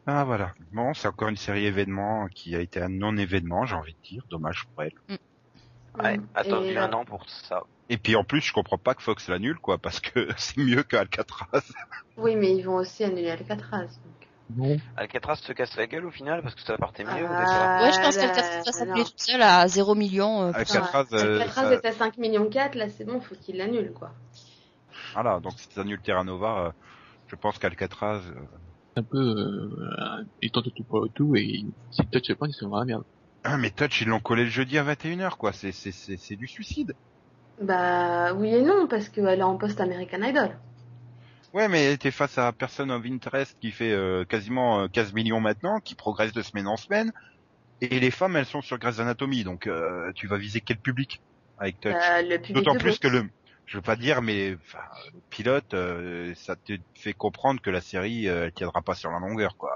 Ah 0.06 0.25
voilà. 0.25 0.54
Bon, 0.72 0.94
c'est 0.94 1.08
encore 1.08 1.28
une 1.28 1.37
série 1.37 1.66
événement 1.66 2.28
qui 2.28 2.54
a 2.56 2.60
été 2.60 2.80
un 2.80 2.88
non-événement, 2.88 3.66
j'ai 3.66 3.75
envie 3.75 3.92
de 3.94 4.08
dire. 4.08 4.22
Dommage 4.30 4.64
pour 4.75 4.82
elle. 4.84 4.92
Ouais, 6.02 6.16
Mm. 6.16 6.26
attendu 6.34 6.68
Et, 6.68 6.76
un 6.78 6.90
euh, 6.92 6.96
an 6.96 7.04
pour 7.04 7.28
ça. 7.28 7.64
Et 7.88 7.97
puis 7.97 8.16
en 8.16 8.25
plus, 8.25 8.40
je 8.42 8.52
comprends 8.52 8.78
pas 8.78 8.95
que 8.95 9.02
Fox 9.02 9.28
l'annule, 9.28 9.59
quoi, 9.59 9.78
parce 9.78 10.00
que 10.00 10.28
c'est 10.37 10.59
mieux 10.59 10.83
qu'Alcatraz. 10.83 11.62
Oui, 12.16 12.37
mais 12.37 12.54
ils 12.57 12.62
vont 12.62 12.76
aussi 12.76 13.04
annuler 13.04 13.30
Alcatraz. 13.30 13.87
donc. 14.50 14.80
Alcatraz 14.97 15.37
se 15.37 15.52
casse 15.52 15.76
la 15.76 15.87
gueule 15.87 16.07
au 16.07 16.11
final 16.11 16.42
parce 16.42 16.54
que 16.54 16.62
ça 16.62 16.76
partait 16.78 17.04
mieux 17.04 17.11
Ah, 17.11 17.18
départ. 17.21 17.83
Ouais, 17.83 17.92
je 17.92 18.00
pense 18.00 18.16
non. 18.16 18.73
s'appeler 18.73 19.04
toute 19.04 19.21
seule 19.21 19.42
à 19.42 19.68
0 19.68 19.95
million. 19.95 20.42
euh, 20.42 20.52
ça. 20.64 21.04
Euh, 21.12 21.38
Alcatraz 21.40 21.52
ça- 21.52 21.73
est 21.75 21.85
à 21.85 21.92
5 21.92 22.16
millions 22.18 22.49
4, 22.49 22.75
là 22.75 22.88
c'est 22.88 23.04
bon, 23.04 23.21
faut 23.21 23.35
qu'ils 23.35 23.59
l'annulent 23.59 23.92
quoi. 23.92 24.11
voilà, 25.12 25.38
donc 25.40 25.52
si 25.59 25.78
annule 25.78 26.00
Terra 26.00 26.25
Nova, 26.25 26.66
euh, 26.66 26.71
je 27.26 27.37
pense 27.37 27.59
qu'Alcatraz, 27.59 28.23
euh, 28.26 28.35
C'est 28.95 29.00
un 29.00 29.04
peu, 29.04 29.18
euh, 29.18 30.25
ils 30.40 30.50
tentent 30.50 30.73
tout 30.75 30.85
pour 30.85 31.07
tout 31.14 31.37
et 31.37 31.64
si 31.90 32.02
le 32.02 32.21
touch 32.21 32.35
pas, 32.37 32.47
ils 32.47 32.54
sont 32.54 32.68
dans 32.68 32.78
la 32.78 32.85
merde. 32.87 33.04
ah, 33.45 33.59
mais 33.59 33.71
Touch, 33.71 34.00
ils 34.00 34.09
l'ont 34.09 34.21
collé 34.21 34.45
le 34.45 34.50
jeudi 34.50 34.78
à 34.78 34.83
21h, 34.83 35.37
quoi. 35.37 35.52
C'est, 35.52 35.73
c'est, 35.73 35.92
c'est, 35.92 36.16
c'est 36.16 36.37
du 36.37 36.47
suicide. 36.49 36.95
Bah 37.60 38.32
oui 38.34 38.52
et 38.54 38.62
non, 38.62 38.88
parce 38.88 39.08
qu'elle 39.08 39.38
est 39.38 39.42
en 39.44 39.56
post 39.58 39.80
American 39.80 40.22
Idol. 40.22 40.58
Ouais, 41.52 41.68
mais 41.68 41.96
t'es 41.96 42.10
face 42.10 42.36
à 42.38 42.52
Person 42.52 42.90
of 42.90 43.04
Interest 43.06 43.56
qui 43.60 43.72
fait 43.72 43.92
euh, 43.92 44.24
quasiment 44.24 44.80
euh, 44.82 44.88
15 44.88 45.12
millions 45.14 45.40
maintenant, 45.40 45.80
qui 45.80 45.94
progresse 45.94 46.32
de 46.32 46.42
semaine 46.42 46.66
en 46.66 46.76
semaine, 46.76 47.10
et 47.80 48.00
les 48.00 48.10
femmes, 48.12 48.36
elles 48.36 48.46
sont 48.46 48.62
sur 48.62 48.78
Grey's 48.78 49.00
Anatomy, 49.00 49.44
donc 49.44 49.66
euh, 49.68 50.12
tu 50.16 50.26
vas 50.28 50.38
viser 50.38 50.60
quel 50.62 50.80
public 50.80 51.22
avec 51.58 51.80
Touch? 51.80 51.96
Bah, 51.96 52.22
D'autant 52.50 52.76
plus 52.76 52.98
que 52.98 53.08
le, 53.08 53.24
je 53.66 53.78
veux 53.78 53.82
pas 53.82 53.96
dire, 53.96 54.22
mais 54.22 54.56
enfin, 54.56 54.80
le 55.14 55.20
pilote, 55.30 55.74
euh, 55.74 56.34
ça 56.36 56.56
te 56.56 56.74
fait 56.94 57.14
comprendre 57.14 57.60
que 57.62 57.70
la 57.70 57.80
série, 57.82 58.28
euh, 58.28 58.46
elle 58.46 58.52
tiendra 58.54 58.82
pas 58.82 58.94
sur 58.94 59.10
la 59.10 59.20
longueur, 59.20 59.56
quoi. 59.58 59.70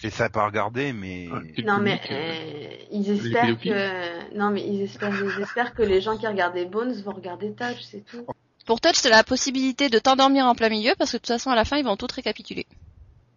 C'est- 0.00 0.10
sympa 0.10 0.40
à 0.40 0.46
regarder, 0.46 0.92
mais 0.92 1.28
Ouais. 1.28 1.54
Non 1.64 1.78
mais 1.78 2.00
euh, 2.10 2.14
euh, 2.14 2.76
ils 2.92 3.10
espèrent 3.10 3.58
que 3.58 4.36
non 4.36 4.50
mais 4.50 4.66
ils 4.66 4.82
espèrent 4.82 5.14
ils 5.14 5.42
espèrent 5.42 5.74
que 5.74 5.82
les 5.82 6.00
gens 6.00 6.16
qui 6.16 6.26
regardaient 6.26 6.66
Bones 6.66 6.92
vont 7.02 7.12
regarder 7.12 7.52
Touch, 7.54 7.80
c'est 7.82 8.04
tout. 8.04 8.26
Pour 8.66 8.80
Touch, 8.80 8.96
c'est 8.96 9.10
la 9.10 9.24
possibilité 9.24 9.88
de 9.88 9.98
t'endormir 9.98 10.46
en 10.46 10.54
plein 10.54 10.68
milieu 10.68 10.92
parce 10.98 11.12
que 11.12 11.16
de 11.16 11.20
toute 11.22 11.28
façon 11.28 11.50
à 11.50 11.56
la 11.56 11.64
fin 11.64 11.76
ils 11.78 11.84
vont 11.84 11.96
tout 11.96 12.06
récapituler. 12.14 12.66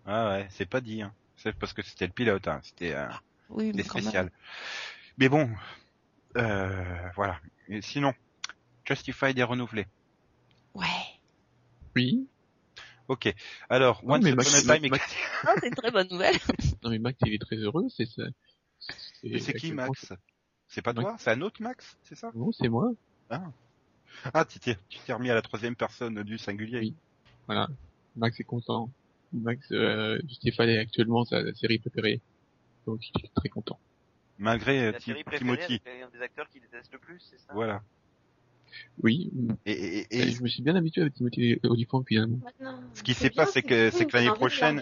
ah 0.05 0.29
ouais, 0.29 0.47
c'est 0.49 0.67
pas 0.69 0.81
dit. 0.81 1.01
Hein. 1.01 1.13
C'est 1.37 1.53
parce 1.53 1.73
que 1.73 1.81
c'était 1.81 2.05
le 2.07 2.13
pilote, 2.13 2.47
hein. 2.47 2.59
c'était 2.63 2.93
euh, 2.93 3.07
Oui, 3.49 3.71
mais 3.75 3.83
spécial. 3.83 4.31
Mais 5.17 5.29
bon, 5.29 5.49
euh, 6.37 6.83
voilà. 7.15 7.37
Et 7.69 7.81
sinon, 7.81 8.13
Justified 8.85 9.37
est 9.37 9.43
renouvelé. 9.43 9.85
Ouais. 10.73 10.85
Oui. 11.95 12.27
Ok. 13.13 13.33
Alors, 13.69 14.03
Non, 14.03 14.15
Once 14.15 14.23
mais 14.23 14.31
Upon 14.31 14.37
Max- 14.37 14.55
a 14.69 14.75
Time, 14.75 14.85
est- 14.85 14.89
Max- 14.89 15.15
Ah, 15.43 15.53
c'est 15.59 15.67
une 15.67 15.75
très 15.75 15.91
bonne 15.91 16.07
nouvelle. 16.09 16.35
Non 16.83 16.89
mais 16.89 16.99
Max, 16.99 17.17
il 17.25 17.33
est 17.33 17.39
très 17.39 17.55
heureux, 17.57 17.85
c'est 17.89 18.05
ça. 18.07 18.23
C'est 18.79 19.53
qui 19.53 19.71
Max 19.71 20.13
C'est 20.67 20.81
pas 20.81 20.93
Max. 20.93 21.05
toi 21.07 21.15
C'est 21.19 21.31
un 21.31 21.41
autre 21.41 21.61
Max, 21.61 21.97
c'est 22.03 22.15
ça 22.15 22.31
Non, 22.35 22.51
c'est 22.51 22.67
moi. 22.69 22.91
Ah, 24.33 24.45
tu 24.45 24.59
t'es 24.59 24.77
tu 24.89 24.99
t'es 24.99 25.13
remis 25.13 25.29
à 25.29 25.33
la 25.35 25.41
troisième 25.41 25.75
personne 25.75 26.21
du 26.23 26.37
singulier. 26.37 26.79
Oui. 26.79 26.95
Voilà. 27.47 27.67
Max 28.15 28.39
est 28.39 28.43
content. 28.43 28.89
Max, 29.31 29.71
euh, 29.71 30.19
Stéphane 30.31 30.69
est 30.69 30.77
actuellement 30.77 31.25
sa 31.25 31.53
série 31.55 31.79
préférée. 31.79 32.21
Donc 32.85 32.99
il 33.15 33.25
est 33.25 33.33
très 33.35 33.49
content. 33.49 33.79
Malgré 34.37 34.85
euh, 34.87 34.91
La 34.91 34.99
série 34.99 35.23
préférée 35.23 35.57
Timothy. 35.57 35.81
avec 35.85 36.03
un 36.03 36.09
des 36.09 36.21
acteurs 36.21 36.49
qui 36.49 36.59
déteste 36.59 36.91
le 36.93 36.99
plus, 36.99 37.19
c'est 37.29 37.39
ça? 37.39 37.53
Voilà. 37.53 37.81
Oui. 39.01 39.31
Et, 39.65 39.71
et, 39.71 39.99
et- 40.11 40.21
Et 40.21 40.31
je 40.31 40.41
me 40.43 40.47
suis 40.47 40.61
bien 40.63 40.75
habitué 40.75 41.01
avec 41.01 41.13
Timothy 41.13 41.59
Olyphant 41.63 42.03
finalement. 42.07 42.39
Ce 42.93 43.03
qui 43.03 43.13
s'est 43.13 43.29
passé, 43.29 43.51
c'est 43.55 43.61
que- 43.63 43.89
c'est 43.91 44.05
que 44.05 44.15
l'année 44.15 44.31
prochaine- 44.31 44.81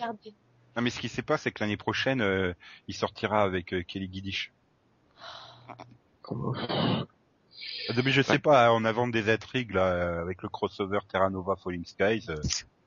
non, 0.75 0.81
mais 0.83 0.89
ce 0.89 1.00
qui 1.00 1.10
s'est 1.10 1.21
passé, 1.21 1.43
c'est 1.45 1.51
que 1.51 1.63
l'année 1.63 1.77
prochaine, 1.77 2.21
euh, 2.21 2.53
il 2.88 2.93
sortira 2.95 3.43
avec 3.43 3.74
euh, 3.74 3.83
Kelly 3.83 4.10
Giddish. 4.12 4.51
Oh. 6.29 6.53
Ah, 6.57 7.05
Mais 8.03 8.12
je 8.12 8.21
sais 8.21 8.39
pas, 8.39 8.67
hein, 8.67 8.71
on 8.74 8.86
invente 8.86 9.12
des 9.12 9.29
intrigues 9.29 9.74
là 9.74 9.88
euh, 9.93 10.21
avec 10.21 10.41
le 10.43 10.50
crossover 10.50 11.00
Terra 11.10 11.29
Nova 11.29 11.55
Falling 11.57 11.86
Skies. 11.86 12.25
euh, 12.29 12.38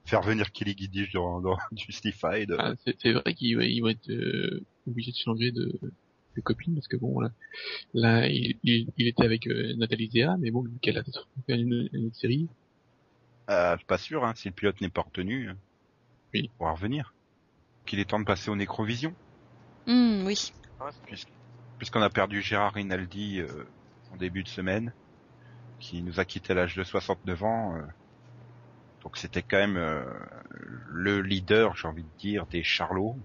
faire 0.07 0.23
venir 0.23 0.51
Kelly 0.53 0.75
Giddish 0.77 1.13
dans, 1.13 1.41
dans 1.41 1.59
Justified. 1.77 2.55
Ah, 2.59 2.73
c'est 2.85 3.13
vrai 3.13 3.35
qu'ils 3.35 3.61
ils 3.63 3.81
vont 3.81 3.89
être 3.89 4.11
euh, 4.11 4.63
obligés 4.87 5.13
de 5.13 5.17
changer 5.17 5.51
de, 5.53 5.79
de 6.37 6.41
copine 6.43 6.75
parce 6.75 6.89
que 6.89 6.97
bon 6.97 7.21
là, 7.21 7.31
là 7.95 8.29
il, 8.29 8.59
il, 8.65 8.89
il 8.97 9.09
était 9.09 9.25
avec 9.25 9.47
euh, 9.49 9.75
Nathalie 9.77 10.11
Zéa, 10.11 10.37
mais 10.39 10.51
bon 10.51 10.63
vu 10.65 10.79
qu'elle 10.81 10.99
a 10.99 11.05
fait 11.05 11.55
une, 11.57 11.89
une 11.93 12.07
autre 12.07 12.17
série, 12.17 12.49
euh, 13.51 13.77
pas 13.87 13.99
sûr, 13.99 14.25
hein, 14.25 14.35
si 14.35 14.49
le 14.49 14.55
pilote 14.55 14.81
n'est 14.81 14.91
pas 14.91 15.03
retenu. 15.03 15.49
euh, 15.49 15.55
Oui. 16.35 16.43
Il 16.45 16.51
pourra 16.51 16.73
revenir. 16.73 17.15
Qu'il 17.87 18.01
est 18.01 18.07
temps 18.11 18.21
de 18.21 18.25
passer 18.25 18.51
au 18.51 18.57
Nécrovision, 18.57 19.17
Hmm, 19.87 20.25
oui. 20.27 20.53
Puisque- 21.07 21.33
puisqu'on 21.79 22.03
a 22.03 22.11
perdu 22.11 22.43
Gérard 22.43 22.75
Rinaldi 22.75 23.41
euh, 23.41 23.65
en 24.11 24.17
début 24.17 24.43
de 24.43 24.49
semaine, 24.49 24.95
qui 25.81 26.03
nous 26.03 26.21
a 26.21 26.25
quitté 26.25 26.53
à 26.53 26.57
l'âge 26.57 26.77
de 26.77 26.85
69 26.85 27.43
ans. 27.45 27.77
euh, 27.77 27.83
donc 29.03 29.17
c'était 29.19 29.43
quand 29.43 29.59
même 29.59 29.77
euh, 29.77 30.05
le 30.51 31.21
leader, 31.21 31.77
j'ai 31.77 31.87
envie 31.89 32.05
de 32.05 32.11
dire, 32.19 32.47
des 32.47 32.63
Charlots, 32.63 33.19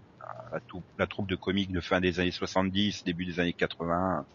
la, 0.98 1.08
troupe 1.08 1.28
de 1.28 1.36
comiques 1.36 1.72
de 1.72 1.82
fin 1.82 2.00
des 2.02 2.20
années 2.20 2.32
70, 2.32 3.04
début 3.04 3.26
des 3.26 3.40
années 3.40 3.54
80. 3.54 4.26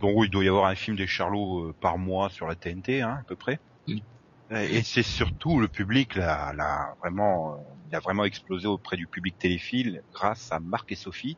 Donc 0.00 0.12
oui, 0.16 0.26
il 0.26 0.30
doit 0.30 0.44
y 0.44 0.48
avoir 0.48 0.66
un 0.66 0.74
film 0.74 0.96
des 0.96 1.06
Charlots 1.06 1.68
euh, 1.68 1.74
par 1.80 1.98
mois 1.98 2.28
sur 2.28 2.46
la 2.46 2.54
TNT, 2.54 3.02
hein, 3.02 3.18
à 3.20 3.24
peu 3.24 3.36
près. 3.36 3.58
Oui. 3.88 4.02
Et 4.50 4.82
c'est 4.82 5.02
surtout 5.02 5.58
le 5.58 5.66
public, 5.66 6.14
là, 6.14 6.52
là, 6.52 6.94
vraiment, 7.00 7.54
euh, 7.54 7.56
il 7.90 7.96
a 7.96 8.00
vraiment 8.00 8.24
explosé 8.24 8.66
auprès 8.66 8.96
du 8.96 9.06
public 9.06 9.36
téléphile 9.38 10.02
grâce 10.12 10.52
à 10.52 10.60
Marc 10.60 10.92
et 10.92 10.94
Sophie, 10.94 11.36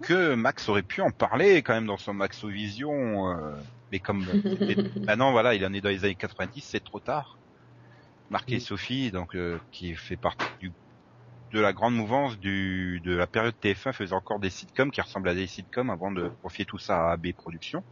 que 0.00 0.34
Max 0.34 0.68
aurait 0.68 0.82
pu 0.82 1.02
en 1.02 1.10
parler 1.10 1.62
quand 1.62 1.74
même 1.74 1.86
dans 1.86 1.98
son 1.98 2.14
Maxovision, 2.14 3.30
euh, 3.30 3.52
mais 3.92 3.98
comme 3.98 4.24
maintenant 5.06 5.32
voilà, 5.32 5.54
il 5.54 5.64
en 5.66 5.72
est 5.74 5.82
dans 5.82 5.90
les 5.90 6.04
années 6.04 6.14
90, 6.14 6.62
c'est 6.62 6.82
trop 6.82 7.00
tard. 7.00 7.36
Marc 8.30 8.50
et 8.50 8.54
Oui. 8.54 8.60
Sophie, 8.60 9.10
donc 9.10 9.34
euh, 9.34 9.58
qui 9.72 9.94
fait 9.94 10.16
partie 10.16 10.46
du 10.60 10.72
de 11.52 11.60
la 11.60 11.72
grande 11.72 11.94
mouvance 11.94 12.38
du 12.38 13.00
de 13.04 13.14
la 13.14 13.26
période 13.26 13.54
TF1 13.62 13.92
faisait 13.92 14.14
encore 14.14 14.38
des 14.38 14.50
sitcoms 14.50 14.90
qui 14.90 15.00
ressemblent 15.00 15.28
à 15.28 15.34
des 15.34 15.46
sitcoms 15.46 15.90
avant 15.90 16.10
de 16.12 16.30
confier 16.42 16.64
tout 16.64 16.78
ça 16.78 17.08
à 17.08 17.12
AB 17.12 17.32
Productions. 17.32 17.82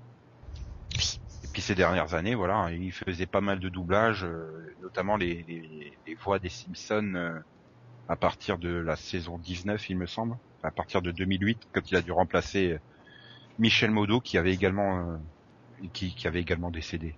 Et 1.44 1.48
puis 1.52 1.62
ces 1.62 1.74
dernières 1.74 2.14
années, 2.14 2.34
voilà, 2.34 2.70
il 2.72 2.92
faisait 2.92 3.26
pas 3.26 3.40
mal 3.40 3.58
de 3.58 3.68
doublages, 3.68 4.24
euh, 4.24 4.74
notamment 4.82 5.16
les, 5.16 5.44
les, 5.48 5.92
les 6.06 6.14
voix 6.14 6.38
des 6.38 6.48
Simpsons 6.48 7.12
euh, 7.14 7.38
à 8.08 8.16
partir 8.16 8.58
de 8.58 8.70
la 8.70 8.96
saison 8.96 9.38
19, 9.38 9.90
il 9.90 9.98
me 9.98 10.06
semble, 10.06 10.36
à 10.62 10.70
partir 10.70 11.02
de 11.02 11.10
2008, 11.10 11.68
quand 11.72 11.90
il 11.90 11.96
a 11.96 12.02
dû 12.02 12.10
remplacer 12.10 12.72
euh, 12.72 12.78
Michel 13.58 13.90
Modo, 13.90 14.20
qui 14.20 14.38
avait 14.38 14.52
également 14.52 14.98
euh, 14.98 15.16
qui, 15.92 16.14
qui 16.14 16.26
avait 16.26 16.40
également 16.40 16.70
décédé, 16.70 17.14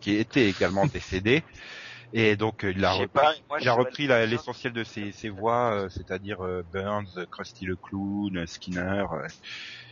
qui 0.00 0.14
était 0.14 0.48
également 0.48 0.86
décédé, 0.86 1.42
et 2.12 2.36
donc 2.36 2.64
euh, 2.64 2.72
il 2.76 2.84
a 2.84 2.92
repris, 2.92 3.08
pas, 3.08 3.34
moi, 3.48 3.58
il 3.98 4.12
a 4.12 4.26
l'essentiel 4.26 4.72
de 4.72 4.84
ses, 4.84 5.12
ses 5.12 5.28
voix, 5.30 5.72
euh, 5.74 5.88
c'est-à-dire 5.88 6.40
euh, 6.44 6.62
Burns, 6.72 7.26
Krusty 7.30 7.64
le 7.66 7.76
clown, 7.76 8.46
Skinner. 8.46 9.04
euh, 9.12 9.26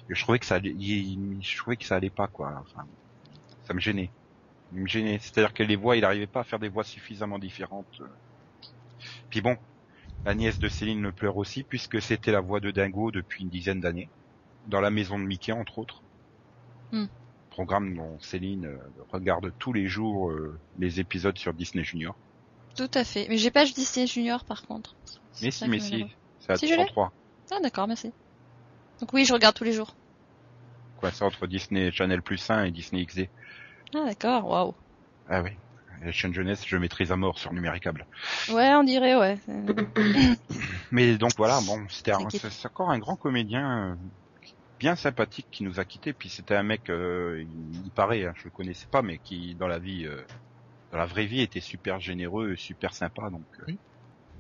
je 0.09 0.23
trouvais 0.23 0.39
que 0.39 0.47
ça, 0.47 0.57
allait- 0.57 0.75
il- 0.77 1.39
je 1.43 1.57
trouvais 1.59 1.77
que 1.77 1.85
ça 1.87 1.97
allait 1.97 2.11
pas 2.11 2.29
quoi. 2.29 2.53
Enfin, 2.61 2.87
ça 3.65 3.75
me 3.75 3.81
gênait. 3.81 4.13
Il 4.73 4.81
me 4.83 4.87
gênait. 4.87 5.19
C'est-à-dire 5.19 5.55
que 5.55 5.63
les 5.63 5.77
voix, 5.77 5.97
il 5.97 6.05
arrivait 6.05 6.27
pas 6.27 6.41
à 6.41 6.45
faire 6.45 6.59
des 6.59 6.69
voix 6.69 6.85
suffisamment 6.85 7.39
différentes. 7.39 8.01
Puis 9.31 9.41
bon, 9.41 9.57
la 10.25 10.35
nièce 10.35 10.59
de 10.59 10.69
Céline 10.69 11.03
le 11.03 11.13
pleure 11.13 11.37
aussi 11.37 11.65
puisque 11.65 12.03
c'était 12.03 12.33
la 12.33 12.41
voix 12.41 12.61
de 12.61 12.71
Dingo 12.71 13.11
depuis 13.11 13.45
une 13.45 13.51
dizaine 13.51 13.81
d'années, 13.81 14.11
dans 14.67 14.81
la 14.81 14.91
maison 14.91 15.19
de 15.19 15.25
Mickey 15.25 15.53
entre 15.53 15.79
autres. 15.79 16.03
Hmm. 16.93 17.07
Programme 17.51 17.97
dont 17.97 18.19
Céline 18.21 18.67
euh, 18.67 18.79
regarde 19.11 19.53
tous 19.59 19.73
les 19.73 19.87
jours 19.87 20.31
euh, 20.31 20.59
les 20.79 21.01
épisodes 21.01 21.37
sur 21.37 21.53
Disney 21.53 21.85
Junior. 21.85 22.17
Tout 22.77 22.91
à 22.95 23.05
fait. 23.05 23.27
Mais 23.29 23.37
j'ai 23.37 23.51
pas 23.51 23.65
Disney 23.65 24.07
Junior 24.07 24.45
par 24.45 24.67
contre. 24.67 24.95
Mais 25.43 25.51
si, 25.51 25.69
mais 25.69 25.81
si, 25.81 26.07
c'est 26.41 26.53
à 26.53 26.57
Si, 26.57 26.69
je 26.69 26.75
l'ai. 26.75 26.85
103. 26.85 27.13
Ah 27.53 27.59
d'accord, 27.61 27.89
merci. 27.89 28.13
Donc 29.01 29.13
oui, 29.13 29.25
je 29.25 29.33
regarde 29.33 29.57
tous 29.57 29.65
les 29.65 29.73
jours. 29.73 29.95
Quoi, 30.99 31.11
c'est 31.11 31.25
entre 31.25 31.47
Disney 31.47 31.91
Channel 31.91 32.23
Plus 32.23 32.49
1 32.49 32.65
et 32.65 32.71
Disney 32.71 33.05
XD. 33.05 33.29
Ah 33.95 34.05
d'accord, 34.07 34.47
waouh. 34.47 34.75
Ah 35.29 35.43
oui. 35.43 35.51
Les 36.03 36.13
chaînes 36.13 36.33
jeunesse, 36.33 36.65
je 36.67 36.77
maîtrise 36.79 37.13
à 37.13 37.17
mort 37.17 37.39
sur 37.39 37.53
numéricable. 37.53 38.07
Ouais, 38.51 38.73
on 38.75 38.85
dirait, 38.85 39.17
ouais. 39.17 39.39
Mais 40.91 41.17
donc 41.19 41.33
voilà, 41.37 41.61
bon, 41.67 41.85
c'était 41.91 42.13
encore 42.15 42.91
un 42.91 42.99
grand 42.99 43.17
comédien 43.17 43.91
euh, 43.91 43.95
bien 44.81 44.97
sympathique 44.97 45.47
qui 45.53 45.63
nous 45.63 45.79
a 45.79 45.85
quittés. 45.85 46.13
Puis 46.13 46.29
c'était 46.29 46.57
un 46.57 46.65
mec, 46.65 46.91
euh, 46.91 47.45
il, 47.47 47.85
il 47.85 47.91
paraît, 47.93 48.25
hein, 48.25 48.33
je 48.37 48.45
le 48.45 48.51
connaissais 48.51 48.89
pas, 48.91 49.03
mais 49.03 49.19
qui 49.19 49.55
dans 49.55 49.69
la 49.69 49.79
vie, 49.79 50.07
euh, 50.07 50.23
dans 50.91 50.99
la 50.99 51.07
vraie 51.07 51.27
vie, 51.27 51.43
était 51.43 51.61
super 51.61 52.01
généreux, 52.01 52.57
super 52.57 52.93
sympa. 52.95 53.31
Donc 53.31 53.45
euh, 53.69 53.73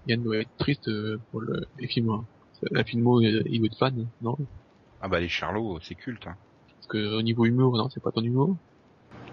Yann 0.06 0.22
doit 0.22 0.38
être 0.38 0.56
triste 0.58 0.88
euh, 0.88 1.20
pour 1.30 1.42
le, 1.42 1.66
les 1.78 1.86
films. 1.86 2.10
hein. 2.10 2.24
La 2.72 2.84
filmo, 2.84 3.20
euh, 3.22 3.42
il 3.46 3.64
est 3.64 3.78
fan, 3.78 4.06
non? 4.20 4.36
Ah 5.00 5.08
bah 5.08 5.20
les 5.20 5.28
Charlots, 5.28 5.78
c'est 5.80 5.94
culte. 5.94 6.26
Hein. 6.26 6.36
Parce 6.74 6.86
que 6.88 7.14
au 7.16 7.22
niveau 7.22 7.46
humour, 7.46 7.76
non, 7.76 7.88
c'est 7.88 8.02
pas 8.02 8.10
ton 8.10 8.22
humour? 8.22 8.56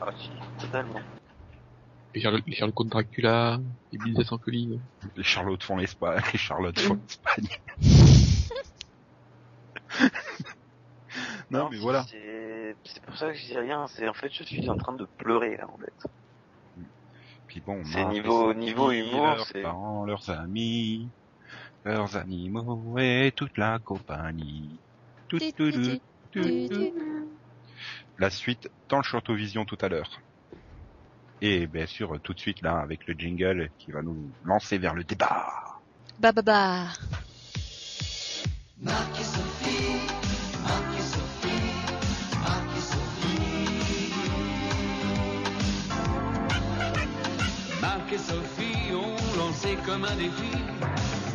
Ah 0.01 0.11
si, 0.17 0.29
totalement. 0.61 0.99
Les 2.15 2.21
Sherlock, 2.21 2.43
les 2.47 2.63
Holmes 2.63 2.89
Dracula, 2.89 3.59
les 3.91 3.97
Bills 3.99 4.23
sans 4.25 4.37
folie. 4.39 4.79
Les 5.17 5.23
Charlottes 5.23 5.63
font 5.63 5.77
l'Espagne, 5.77 6.21
les 6.33 6.39
Charlottes 6.39 6.79
font 6.79 6.99
l'Espagne. 7.05 7.47
non, 11.49 11.69
mais 11.69 11.77
voilà. 11.77 12.05
C'est 12.09 13.01
pour 13.05 13.17
ça 13.17 13.31
que 13.31 13.37
je 13.37 13.45
dis 13.45 13.57
rien. 13.57 13.87
C'est 13.87 14.07
en 14.07 14.13
fait, 14.13 14.31
je 14.31 14.43
suis 14.43 14.69
en 14.69 14.77
train 14.77 14.93
de 14.93 15.05
pleurer 15.17 15.57
là, 15.57 15.67
en 15.69 15.77
fait. 15.77 16.09
Puis 17.47 17.61
bon, 17.61 17.81
C'est 17.85 18.05
niveau- 18.05 18.53
niveau 18.53 18.91
humour, 18.91 19.25
leurs 19.27 19.45
c'est- 19.45 19.61
parents, 19.61 20.05
leurs 20.05 20.29
amis, 20.29 21.09
leurs 21.85 22.17
animaux 22.17 22.97
et 22.99 23.31
toute 23.35 23.57
la 23.57 23.79
compagnie. 23.79 24.79
Tout, 25.29 25.39
tout, 25.55 25.71
tout. 26.31 26.93
La 28.17 28.29
suite 28.29 28.69
dans 28.89 28.97
le 28.97 29.03
Shortovision 29.03 29.65
tout 29.65 29.77
à 29.81 29.87
l'heure. 29.89 30.19
Et 31.39 31.67
bien 31.67 31.85
sûr, 31.85 32.19
tout 32.21 32.33
de 32.33 32.39
suite 32.39 32.61
là, 32.61 32.79
avec 32.79 33.05
le 33.07 33.13
jingle 33.13 33.69
qui 33.77 33.91
va 33.91 34.01
nous 34.01 34.29
lancer 34.43 34.77
vers 34.77 34.93
le 34.95 35.03
débat. 35.03 35.47
Bah 36.19 36.31
bah 36.31 36.41
bah. 36.41 36.87
Marc 38.81 39.19
et 39.19 39.23
Sophie 39.23 39.96
ont 48.15 49.37
lancé 49.37 49.77
comme 49.85 50.05
un 50.05 50.15
défi 50.15 50.51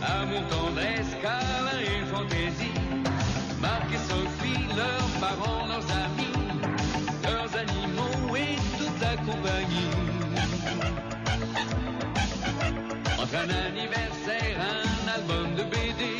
Amour, 0.02 0.42
tendresse, 0.48 1.14
câlin 1.20 1.78
et 1.80 2.04
fantaisie. 2.06 2.72
Marc 3.60 3.92
et 3.92 3.98
Sophie, 4.08 4.66
leurs 4.74 5.20
parents, 5.20 5.66
leurs 5.66 5.84
amis 6.04 6.32
Leurs 7.24 7.56
animaux 7.56 8.36
et 8.36 8.56
toute 8.78 9.00
la 9.00 9.16
compagnie. 9.18 9.90
Entre 13.20 13.36
un 13.36 13.50
anniversaire, 13.68 14.56
un 14.58 15.08
album 15.08 15.54
de 15.54 15.64
BD 15.64 16.16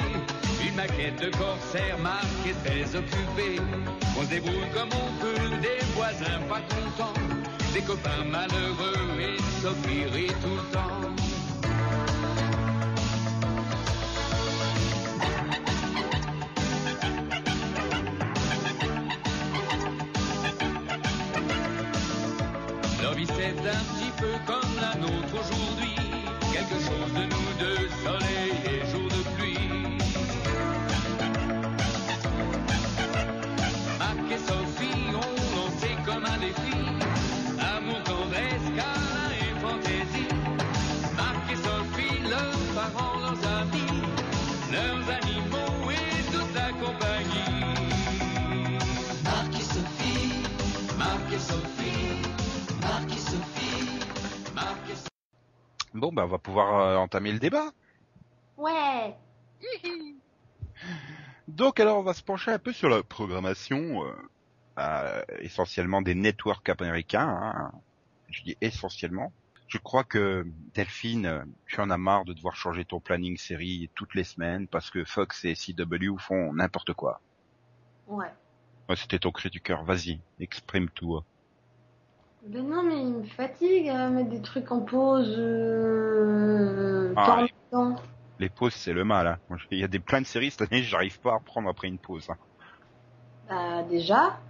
Une 0.68 0.74
maquette 0.76 1.20
de 1.20 1.30
corsaire, 1.36 1.98
Marc 1.98 2.26
est 2.46 2.68
très 2.68 2.96
occupé. 2.96 3.60
On 4.18 4.22
se 4.22 4.28
débrouille 4.28 4.70
comme 4.74 4.90
on 4.92 5.20
peut, 5.22 5.56
des 5.62 5.84
voisins 5.94 6.40
pas 6.48 6.60
contents 6.60 7.41
des 7.72 7.80
copains 7.82 8.24
malheureux 8.30 9.20
et 9.20 9.38
Sophie 9.62 10.04
rit 10.12 10.26
tout 10.42 10.56
le 10.56 10.62
temps. 10.72 11.00
Leur 23.02 23.14
vie 23.14 23.26
c'est 23.26 23.58
un 23.58 23.82
petit 23.94 24.12
peu 24.18 24.32
comme 24.46 24.74
la 24.80 24.94
nôtre 25.00 25.34
aujourd'hui, 25.40 25.94
quelque 26.52 26.78
chose 26.78 27.12
de 27.14 27.24
nous 27.24 27.52
deux, 27.58 27.88
soleil 28.04 28.41
Bon, 56.02 56.12
ben 56.12 56.24
on 56.24 56.26
va 56.26 56.38
pouvoir 56.38 56.80
euh, 56.80 56.96
entamer 56.96 57.30
le 57.30 57.38
débat. 57.38 57.70
Ouais. 58.56 59.16
Donc 61.46 61.78
alors 61.78 61.98
on 61.98 62.02
va 62.02 62.12
se 62.12 62.24
pencher 62.24 62.50
un 62.50 62.58
peu 62.58 62.72
sur 62.72 62.88
la 62.88 63.04
programmation, 63.04 64.04
euh, 64.04 64.12
euh, 64.80 65.22
essentiellement 65.38 66.02
des 66.02 66.16
networks 66.16 66.68
américains. 66.70 67.28
hein. 67.28 67.70
Je 68.30 68.42
dis 68.42 68.56
essentiellement. 68.60 69.32
Je 69.68 69.78
crois 69.78 70.02
que 70.02 70.44
Delphine, 70.74 71.44
tu 71.68 71.80
en 71.80 71.88
as 71.88 71.98
marre 71.98 72.24
de 72.24 72.32
devoir 72.32 72.56
changer 72.56 72.84
ton 72.84 72.98
planning 72.98 73.36
série 73.36 73.88
toutes 73.94 74.16
les 74.16 74.24
semaines 74.24 74.66
parce 74.66 74.90
que 74.90 75.04
Fox 75.04 75.44
et 75.44 75.54
CW 75.54 76.18
font 76.18 76.52
n'importe 76.52 76.94
quoi. 76.94 77.20
Ouais. 78.08 78.26
Ouais, 78.88 78.96
C'était 78.96 79.20
ton 79.20 79.30
cri 79.30 79.50
du 79.50 79.60
cœur. 79.60 79.84
Vas-y, 79.84 80.18
exprime-toi. 80.40 81.24
Ben 82.44 82.66
non, 82.66 82.82
mais 82.82 82.98
il 83.00 83.14
me 83.18 83.22
fatigue 83.24 83.88
à 83.88 84.08
mettre 84.08 84.30
des 84.30 84.42
trucs 84.42 84.72
en 84.72 84.80
pause. 84.80 85.34
Euh... 85.38 87.14
Ah, 87.16 87.46
temps. 87.70 87.94
Les 88.40 88.48
pauses, 88.48 88.74
c'est 88.74 88.92
le 88.92 89.04
mal. 89.04 89.26
Hein. 89.28 89.56
Il 89.70 89.78
y 89.78 89.84
a 89.84 89.88
des 89.88 90.00
plein 90.00 90.20
de 90.20 90.26
séries 90.26 90.50
cette 90.50 90.72
année, 90.72 90.82
j'arrive 90.82 91.20
pas 91.20 91.32
à 91.32 91.36
reprendre 91.36 91.68
après 91.68 91.86
une 91.86 91.98
pause. 91.98 92.28
hein. 92.30 92.36
Bah, 93.48 93.84
déjà. 93.84 94.40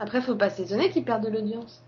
Après, 0.00 0.20
faut 0.20 0.34
pas 0.34 0.50
s'étonner 0.50 0.90
qu'ils 0.90 1.04
perdent 1.04 1.24
de 1.24 1.30
l'audience. 1.30 1.84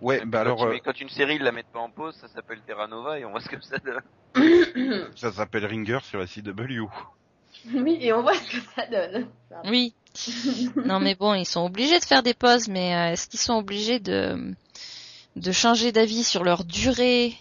Ouais, 0.00 0.24
bah 0.24 0.40
alors 0.40 0.58
tu 0.58 0.64
euh, 0.64 0.78
quand 0.84 1.00
une 1.00 1.08
série 1.08 1.36
ils 1.36 1.42
la 1.42 1.52
mettent 1.52 1.72
pas 1.72 1.78
en 1.78 1.88
pause, 1.88 2.14
ça 2.16 2.28
s'appelle 2.28 2.60
Terra 2.66 2.86
Nova 2.88 3.18
et 3.18 3.24
on 3.24 3.30
voit 3.30 3.40
ce 3.40 3.48
que 3.48 3.60
ça 3.60 3.78
donne. 3.78 4.02
ça 5.16 5.32
s'appelle 5.32 5.64
Ringer 5.64 6.00
sur 6.02 6.18
la 6.18 6.26
CW. 6.26 6.86
Oui, 7.72 7.98
et 8.00 8.12
on 8.12 8.22
voit 8.22 8.34
ce 8.34 8.50
que 8.50 8.62
ça 8.74 8.86
donne. 8.86 9.28
Oui. 9.64 9.94
Non 10.84 11.00
mais 11.00 11.14
bon, 11.14 11.34
ils 11.34 11.44
sont 11.46 11.64
obligés 11.64 11.98
de 11.98 12.04
faire 12.04 12.22
des 12.22 12.34
pauses, 12.34 12.68
mais 12.68 12.94
euh, 12.94 13.12
est-ce 13.12 13.26
qu'ils 13.28 13.40
sont 13.40 13.54
obligés 13.54 13.98
de 14.00 14.54
de 15.36 15.52
changer 15.52 15.90
d'avis 15.90 16.22
sur 16.22 16.44
leur 16.44 16.64
durée, 16.64 17.34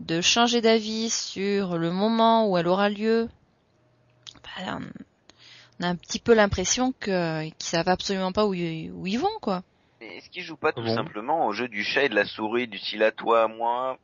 de 0.00 0.20
changer 0.22 0.60
d'avis 0.62 1.10
sur 1.10 1.76
le 1.76 1.90
moment 1.90 2.48
où 2.48 2.56
elle 2.56 2.68
aura 2.68 2.88
lieu? 2.88 3.28
Bah, 4.42 4.78
on 4.78 4.82
on 5.80 5.84
a 5.84 5.88
un 5.88 5.96
petit 5.96 6.18
peu 6.18 6.34
l'impression 6.34 6.92
que 7.00 7.42
qu'ils 7.50 7.54
savent 7.66 7.88
absolument 7.88 8.32
pas 8.32 8.46
où, 8.46 8.52
ils- 8.54 8.90
où 8.92 9.06
ils 9.06 9.18
vont 9.18 9.38
quoi. 9.40 9.62
Mais 10.00 10.16
est-ce 10.16 10.28
qu'ils 10.30 10.42
jouent 10.42 10.56
pas 10.56 10.72
tout 10.72 10.82
Bon. 10.82 10.94
simplement 10.94 11.46
au 11.46 11.52
jeu 11.52 11.68
du 11.68 11.84
chat 11.84 12.04
et 12.04 12.08
de 12.08 12.14
la 12.14 12.24
souris, 12.26 12.68
du 12.68 12.78
style 12.78 13.02
à 13.02 13.12
toi, 13.12 13.44
à 13.44 13.48
moi 13.48 13.98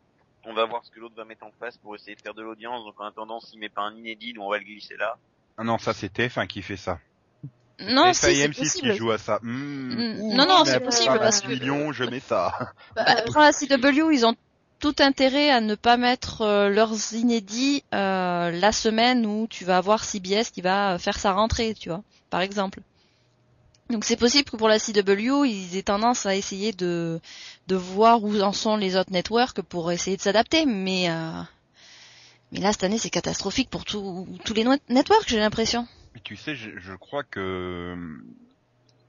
On 0.45 0.53
va 0.55 0.65
voir 0.67 0.85
ce 0.85 0.91
que 0.91 1.01
l'autre 1.01 1.17
va 1.17 1.25
mettre 1.25 1.45
en 1.45 1.51
face 1.59 1.77
pour 1.79 1.95
essayer 1.95 2.15
de 2.15 2.21
faire 2.21 2.35
de 2.35 2.43
l'audience, 2.43 2.85
donc 2.85 2.99
en 3.01 3.05
attendant 3.05 3.41
s'il 3.41 3.59
met 3.59 3.69
pas 3.71 3.83
un 3.83 3.95
inédit, 3.97 4.33
nous 4.35 4.43
on 4.43 4.51
va 4.51 4.59
le 4.59 4.65
glisser 4.65 4.97
là. 4.97 5.17
Ah 5.59 5.65
non, 5.65 5.79
ça 5.79 5.93
c'est 5.95 6.13
TF1 6.13 6.47
qui 6.47 6.63
fait 6.63 6.77
ça. 6.77 6.99
Non, 7.81 8.11
TF1 8.11 8.15
si, 8.15 8.21
c'est 8.21 8.49
M6 8.49 8.53
qui 8.55 8.59
possible. 8.63 8.95
jouent 8.95 9.11
à 9.13 9.19
ça. 9.19 9.39
Hmm, 9.43 9.93
Mm, 9.95 10.21
ouh, 10.21 10.35
non, 10.35 10.47
non, 10.47 10.65
je 10.65 10.71
c'est 10.73 10.81
possible 10.81 11.13
pas 11.15 11.19
parce 11.19 11.41
20 11.43 11.49
que- 11.49 11.53
millions, 11.55 11.93
je 11.93 12.05
mets 12.05 12.21
ça. 12.21 12.53
Bah, 12.97 13.05
Bah, 13.07 13.15
dans 13.33 13.41
la 13.41 13.53
CW, 13.53 14.13
ils 14.13 14.25
ont 14.27 14.35
tout 14.81 14.95
intérêt 14.99 15.51
à 15.51 15.61
ne 15.61 15.75
pas 15.75 15.97
mettre 15.97 16.43
euh, 16.43 16.69
leurs 16.69 17.15
inédits 17.15 17.83
euh, 17.95 18.51
la 18.51 18.73
semaine 18.73 19.25
où 19.25 19.47
tu 19.49 19.65
vas 19.65 19.79
avoir 19.79 20.05
CBS 20.05 20.51
qui 20.51 20.61
va 20.61 20.99
faire 20.99 21.19
sa 21.19 21.33
rentrée, 21.33 21.75
tu 21.75 21.89
vois, 21.89 22.03
par 22.31 22.41
exemple. 22.43 22.81
Donc 23.89 24.05
c'est 24.05 24.17
possible 24.17 24.51
que 24.51 24.57
pour 24.57 24.69
la 24.69 24.79
CW, 24.81 25.45
ils 25.47 25.77
aient 25.77 25.83
tendance 25.83 26.27
à 26.27 26.35
essayer 26.35 26.73
de 26.73 27.21
de 27.69 27.77
voir 27.77 28.23
où 28.25 28.39
en 28.41 28.53
sont 28.53 28.77
les 28.77 28.97
autres 28.97 29.13
networks 29.13 29.63
pour 29.63 29.93
essayer 29.93 30.17
de 30.17 30.23
s'adapter, 30.23 30.67
mais 30.67 31.09
euh, 31.09 31.31
mais 32.53 32.61
là 32.61 32.73
cette 32.73 32.85
année 32.85 32.99
c'est 32.99 33.11
catastrophique 33.11 33.71
pour 33.71 33.85
tous 33.85 34.27
tous 34.45 34.55
les 34.55 34.65
no- 34.65 34.77
networks, 34.89 35.29
j'ai 35.29 35.39
l'impression. 35.39 35.87
Mais 36.15 36.21
tu 36.21 36.37
sais, 36.37 36.55
je, 36.57 36.71
je 36.79 36.95
crois 36.95 37.25
que 37.25 37.41
euh, 37.41 37.97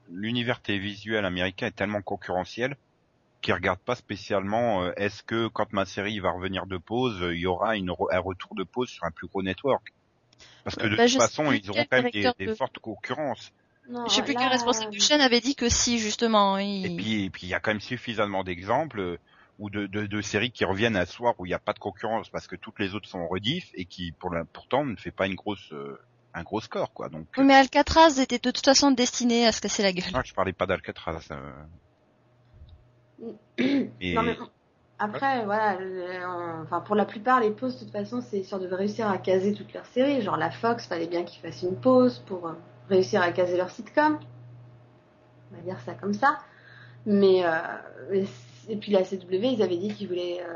l'univers 0.10 0.62
télévisuel 0.62 1.26
américain 1.26 1.68
est 1.68 1.72
tellement 1.76 2.02
concurrentiel 2.02 2.76
qu'ils 3.42 3.54
regardent 3.54 3.80
pas 3.80 3.96
spécialement 3.96 4.84
euh, 4.84 4.92
est-ce 4.98 5.24
que 5.24 5.48
quand 5.48 5.72
ma 5.74 5.86
série 5.86 6.20
va 6.20 6.32
revenir 6.32 6.66
de 6.66 6.78
pause, 6.78 7.22
euh, 7.22 7.36
il 7.36 7.42
y 7.42 7.46
aura 7.46 7.76
une, 7.78 7.90
re- 7.92 8.14
un 8.14 8.20
retour 8.20 8.56
de 8.56 8.64
pause 8.64 8.90
sur 8.90 9.04
un 9.06 9.12
plus 9.12 9.28
gros 9.28 9.44
network? 9.44 9.94
Parce 10.64 10.76
que 10.76 10.88
de 10.88 10.96
Bah, 10.96 11.08
toute 11.08 11.18
façon, 11.18 11.52
ils 11.52 11.70
auront 11.70 11.86
quand 11.90 11.98
même 11.98 12.12
des, 12.12 12.12
directeur 12.12 12.36
des 12.40 12.48
de- 12.48 12.56
fortes 12.56 12.80
concurrences. 12.80 13.52
Non, 13.90 14.06
Je 14.10 14.16
sais 14.16 14.22
plus 14.24 14.34
là, 14.34 14.40
quel 14.42 14.50
responsable 14.50 14.94
de 14.94 15.00
chaîne 15.00 15.22
avait 15.22 15.40
dit 15.40 15.56
que 15.56 15.70
si, 15.70 15.98
justement. 15.98 16.58
Et 16.58 16.66
Il... 16.88 16.96
puis, 16.98 17.24
et 17.24 17.30
puis 17.30 17.44
il 17.48 17.50
y 17.50 17.54
a 17.54 17.60
quand 17.60 17.72
même 17.72 17.80
suffisamment 17.80 18.44
d'exemples 18.44 19.00
euh, 19.00 19.18
ou 19.60 19.70
de, 19.70 19.88
de, 19.88 20.06
de 20.06 20.22
séries 20.22 20.52
qui 20.52 20.66
reviennent 20.66 20.96
un 20.98 21.06
soir 21.06 21.34
où 21.40 21.46
il 21.46 21.50
n'y 21.50 21.56
a 21.56 21.60
pas 21.60 21.74
de 21.74 21.80
concurrence 21.80 22.30
parce 22.30 22.48
que 22.48 22.56
toutes 22.56 22.80
les 22.80 22.94
autres 22.96 23.08
sont 23.10 23.20
en 23.20 23.28
rediff 23.28 23.70
et 23.74 23.86
qui 23.86 24.12
pour 24.12 24.30
la, 24.32 24.46
pourtant 24.46 24.86
ne 24.86 24.96
fait 24.96 25.12
pas 25.12 25.26
une 25.28 25.36
grosse 25.36 25.72
euh, 25.74 26.00
un 26.34 26.44
gros 26.44 26.62
score 26.62 26.94
quoi. 26.94 27.10
Donc 27.10 27.26
Oui, 27.38 27.44
mais 27.44 27.56
Alcatraz 27.56 28.20
était 28.20 28.38
de 28.38 28.52
toute 28.52 28.66
façon 28.66 28.92
destiné 28.92 29.48
à 29.48 29.52
se 29.52 29.62
casser 29.62 29.82
la 29.84 29.92
gueule. 29.94 30.12
non, 30.14 30.22
je 30.24 30.34
parlais 30.34 30.54
pas 30.54 30.68
d'Alcatraz. 30.68 31.28
euh. 31.32 31.52
Et 34.00 34.14
Non, 34.14 34.22
mais 34.24 34.38
après, 35.00 35.46
voilà, 35.46 35.78
on- 36.28 36.64
enfin 36.64 36.82
pour 36.82 36.96
la 36.96 37.06
plupart, 37.06 37.40
les 37.40 37.52
pauses, 37.52 37.76
de 37.76 37.86
toute 37.86 37.92
façon, 37.92 38.22
c'est 38.22 38.44
sûr 38.44 38.60
de 38.60 38.68
réussir 38.68 39.08
à 39.10 39.18
caser 39.18 39.54
toute 39.54 39.74
leur 39.74 39.86
série. 39.88 40.22
Genre 40.22 40.38
la 40.38 40.52
Fox, 40.52 40.88
fallait 40.88 41.08
bien 41.08 41.24
qu'ils 41.24 41.42
fassent 41.42 41.64
une 41.64 41.76
pause 41.80 42.20
pour 42.28 42.48
euh, 42.48 42.54
réussir 42.90 43.22
à 43.22 43.32
caser 43.32 43.58
leur 43.58 43.70
sitcom. 43.70 44.20
On 45.52 45.56
va 45.56 45.62
dire 45.62 45.80
ça 45.82 45.94
comme 45.94 46.14
ça. 46.14 46.40
Mais, 47.06 47.46
euh, 47.46 47.52
mais 48.12 48.26
et 48.70 48.76
puis 48.78 48.92
la 48.92 49.04
CW, 49.04 49.16
ils 49.32 49.62
avaient 49.62 49.78
dit 49.78 49.94
qu'ils 49.94 50.08
voulaient, 50.08 50.42
euh, 50.42 50.56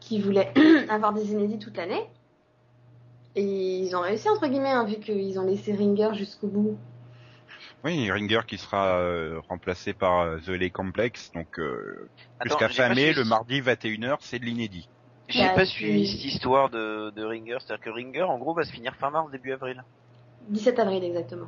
qu'ils 0.00 0.22
voulaient 0.22 0.52
avoir 0.88 1.12
des 1.12 1.30
inédits 1.32 1.58
toute 1.58 1.76
l'année. 1.76 2.08
Et 3.36 3.44
ils 3.78 3.94
ont 3.96 4.00
réussi 4.00 4.28
entre 4.28 4.46
guillemets, 4.48 4.70
hein, 4.70 4.84
vu 4.84 4.96
qu'ils 4.98 5.38
ont 5.38 5.46
laissé 5.46 5.72
Ringer 5.74 6.10
jusqu'au 6.14 6.48
bout. 6.48 6.78
oui, 7.84 8.10
Ringer 8.10 8.40
qui 8.46 8.58
sera 8.58 8.98
euh, 8.98 9.40
remplacé 9.48 9.92
par 9.94 10.20
euh, 10.20 10.38
The 10.38 10.48
LA 10.48 10.70
Complex 10.70 11.32
donc 11.32 11.58
euh, 11.58 12.10
jusqu'à 12.44 12.68
fin 12.68 12.92
mai 12.94 13.12
le 13.12 13.24
mardi 13.24 13.60
21h, 13.60 14.16
c'est 14.20 14.38
de 14.38 14.44
l'inédit. 14.44 14.88
J'ai 15.28 15.46
Bah, 15.46 15.54
pas 15.54 15.64
suivi 15.64 16.06
cette 16.08 16.24
histoire 16.24 16.70
de, 16.70 17.10
de 17.10 17.24
Ringer, 17.24 17.58
c'est-à-dire 17.60 17.84
que 17.84 17.90
Ringer, 17.90 18.22
en 18.22 18.38
gros, 18.38 18.52
va 18.54 18.64
se 18.64 18.72
finir 18.72 18.96
fin 18.96 19.10
mars, 19.10 19.30
début 19.30 19.52
avril. 19.52 19.84
17 20.48 20.78
avril 20.80 21.04
exactement. 21.04 21.46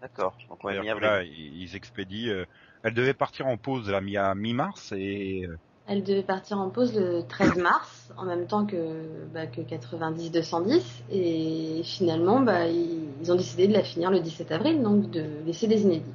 D'accord, 0.00 0.34
donc 0.48 0.62
que 0.62 0.80
mi-avril. 0.80 1.02
là, 1.02 1.22
ils 1.22 1.62
ils 1.62 1.76
expédient 1.76 2.32
euh, 2.32 2.46
elle 2.82 2.94
devait 2.94 3.14
partir 3.14 3.46
en 3.46 3.56
pause 3.58 3.90
à 3.90 4.00
mi-mars 4.00 4.92
et 4.96 5.44
euh, 5.46 5.56
Elle 5.86 6.02
devait 6.02 6.22
partir 6.22 6.58
en 6.58 6.70
pause 6.70 6.94
le 6.94 7.22
13 7.26 7.56
mars, 7.58 8.12
en 8.16 8.24
même 8.24 8.46
temps 8.46 8.64
que, 8.64 9.26
bah, 9.26 9.46
que 9.46 9.60
90-210, 9.60 11.02
et 11.10 11.82
finalement, 11.84 12.40
bah, 12.40 12.66
ils, 12.68 13.10
ils 13.20 13.32
ont 13.32 13.36
décidé 13.36 13.68
de 13.68 13.72
la 13.74 13.82
finir 13.82 14.10
le 14.10 14.20
17 14.20 14.52
avril, 14.52 14.82
donc 14.82 15.10
de 15.10 15.42
laisser 15.44 15.66
des 15.66 15.82
inédits. 15.82 16.14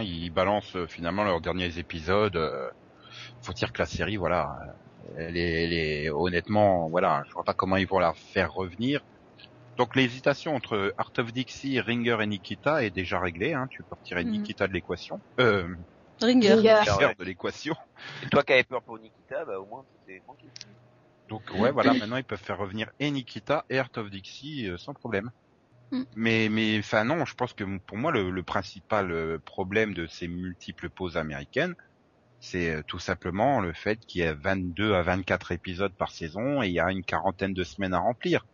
Ils 0.00 0.30
balancent 0.30 0.76
euh, 0.76 0.86
finalement 0.86 1.24
leurs 1.24 1.40
derniers 1.40 1.78
épisodes. 1.78 2.36
euh, 2.36 2.68
faut 3.42 3.52
dire 3.52 3.72
que 3.72 3.82
la 3.82 3.86
série, 3.86 4.16
voilà, 4.16 4.48
elle 5.18 5.36
est, 5.36 5.64
elle 5.64 5.72
est- 5.74 6.10
honnêtement, 6.10 6.88
voilà, 6.90 7.22
je 7.28 7.32
vois 7.34 7.44
pas 7.44 7.54
comment 7.54 7.76
ils 7.76 7.86
vont 7.88 7.98
la 8.00 8.14
faire 8.14 8.52
revenir. 8.52 9.02
Donc 9.78 9.96
l'hésitation 9.96 10.54
entre 10.56 10.94
Art 10.98 11.12
of 11.18 11.32
Dixie, 11.32 11.80
Ringer 11.80 12.18
et 12.22 12.26
Nikita 12.28 12.84
est 12.84 12.90
déjà 12.90 13.20
réglée. 13.20 13.54
Hein, 13.54 13.66
tu 13.70 13.84
peux 13.84 13.96
retirer 13.96 14.24
Mhm. 14.24 14.32
Nikita 14.32 14.68
de 14.68 14.72
l'équation, 14.74 15.22
euh, 15.40 15.68
Ringer. 16.20 16.54
Ringer. 16.54 17.14
De 17.18 17.24
l'équation. 17.24 17.74
Et 18.24 18.28
toi 18.28 18.42
qui 18.42 18.52
avais 18.52 18.64
peur 18.64 18.82
pour 18.82 18.98
Nikita, 18.98 19.44
bah 19.44 19.58
au 19.58 19.66
moins 19.66 19.84
t'es 20.06 20.20
tranquille. 20.20 20.50
Donc 21.28 21.42
ouais, 21.58 21.72
voilà, 21.72 21.92
maintenant 21.92 22.16
ils 22.16 22.24
peuvent 22.24 22.42
faire 22.42 22.58
revenir 22.58 22.90
et 23.00 23.10
Nikita 23.10 23.64
et 23.68 23.78
Art 23.78 23.90
of 23.96 24.10
Dixie 24.10 24.68
euh, 24.68 24.76
sans 24.76 24.94
problème. 24.94 25.30
Mm. 25.90 26.02
Mais 26.14 26.48
mais 26.50 26.78
enfin 26.78 27.04
non, 27.04 27.24
je 27.24 27.34
pense 27.34 27.52
que 27.52 27.64
pour 27.78 27.96
moi 27.96 28.12
le, 28.12 28.30
le 28.30 28.42
principal 28.42 29.10
euh, 29.10 29.38
problème 29.38 29.94
de 29.94 30.06
ces 30.06 30.28
multiples 30.28 30.88
pauses 30.88 31.16
américaines, 31.16 31.74
c'est 32.40 32.70
euh, 32.76 32.82
tout 32.86 32.98
simplement 32.98 33.60
le 33.60 33.72
fait 33.72 33.98
qu'il 34.06 34.20
y 34.20 34.24
a 34.24 34.34
22 34.34 34.94
à 34.94 35.02
24 35.02 35.52
épisodes 35.52 35.92
par 35.92 36.10
saison 36.10 36.62
et 36.62 36.68
il 36.68 36.72
y 36.72 36.80
a 36.80 36.90
une 36.90 37.04
quarantaine 37.04 37.54
de 37.54 37.64
semaines 37.64 37.94
à 37.94 37.98
remplir. 37.98 38.46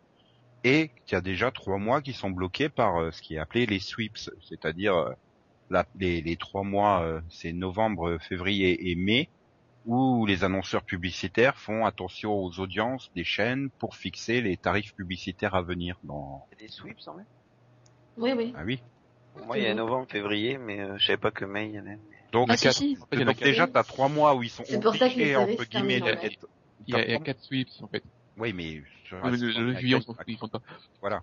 Et 0.63 0.91
qu'il 1.05 1.15
y 1.15 1.17
a 1.17 1.21
déjà 1.21 1.51
trois 1.51 1.77
mois 1.77 2.01
qui 2.01 2.13
sont 2.13 2.31
bloqués 2.31 2.69
par 2.69 3.01
euh, 3.01 3.11
ce 3.11 3.21
qui 3.21 3.35
est 3.35 3.39
appelé 3.39 3.65
les 3.65 3.79
sweeps, 3.79 4.31
c'est-à-dire 4.47 4.95
euh, 4.95 5.13
la- 5.69 5.85
les, 5.95 6.21
les 6.21 6.37
trois 6.37 6.63
mois, 6.63 7.03
euh, 7.03 7.21
c'est 7.29 7.53
novembre, 7.53 8.17
février 8.19 8.91
et 8.91 8.95
mai, 8.95 9.29
où 9.85 10.25
les 10.25 10.43
annonceurs 10.43 10.83
publicitaires 10.83 11.57
font 11.57 11.85
attention 11.85 12.33
aux 12.33 12.59
audiences 12.59 13.09
des 13.15 13.23
chaînes 13.23 13.69
pour 13.79 13.95
fixer 13.95 14.41
les 14.41 14.57
tarifs 14.57 14.93
publicitaires 14.95 15.55
à 15.55 15.61
venir. 15.61 15.97
Dans... 16.03 16.45
Il 16.51 16.61
y 16.61 16.63
a 16.63 16.67
des 16.67 16.71
sweeps 16.71 17.07
en 17.07 17.15
mai 17.15 17.23
Oui, 18.17 18.31
oui. 18.33 18.53
Ah 18.55 18.63
oui. 18.63 18.79
Pour 19.33 19.45
Moi 19.47 19.57
il 19.57 19.63
y 19.63 19.67
a 19.67 19.73
novembre, 19.73 20.07
février, 20.09 20.57
mais 20.57 20.79
euh, 20.79 20.97
je 20.97 21.05
savais 21.05 21.17
pas 21.17 21.31
que 21.31 21.45
mai 21.45 21.69
il 21.69 21.75
y 21.75 21.79
en 21.79 21.85
avait. 21.85 21.99
Donc, 22.31 22.47
Ah, 22.49 22.57
si, 22.57 22.63
quatre. 22.63 22.77
si. 22.77 22.97
A 23.11 23.15
donc 23.23 23.39
déjà, 23.41 23.67
t'as 23.67 23.83
trois 23.83 24.09
mois 24.09 24.35
où 24.35 24.43
ils 24.43 24.49
sont 24.49 24.63
C'est 24.67 24.79
pour 24.79 24.95
ça 24.95 25.09
que 25.09 25.13
obligés, 25.13 25.35
entre 25.35 25.65
guillemets, 25.65 25.99
d'être... 25.99 26.47
Il 26.87 26.93
y 26.93 26.97
a, 26.97 27.15
a 27.15 27.19
quatre 27.19 27.41
sweeps 27.41 27.81
en 27.81 27.87
fait. 27.87 28.03
Oui, 28.37 28.53
mais 28.53 28.81
Le, 29.11 29.29
le, 29.29 29.51
sur 29.51 29.61
le 29.61 29.75
juillet, 29.75 29.99
ils 30.27 30.37
font 30.37 30.47
pas. 30.47 30.61
Voilà. 31.01 31.21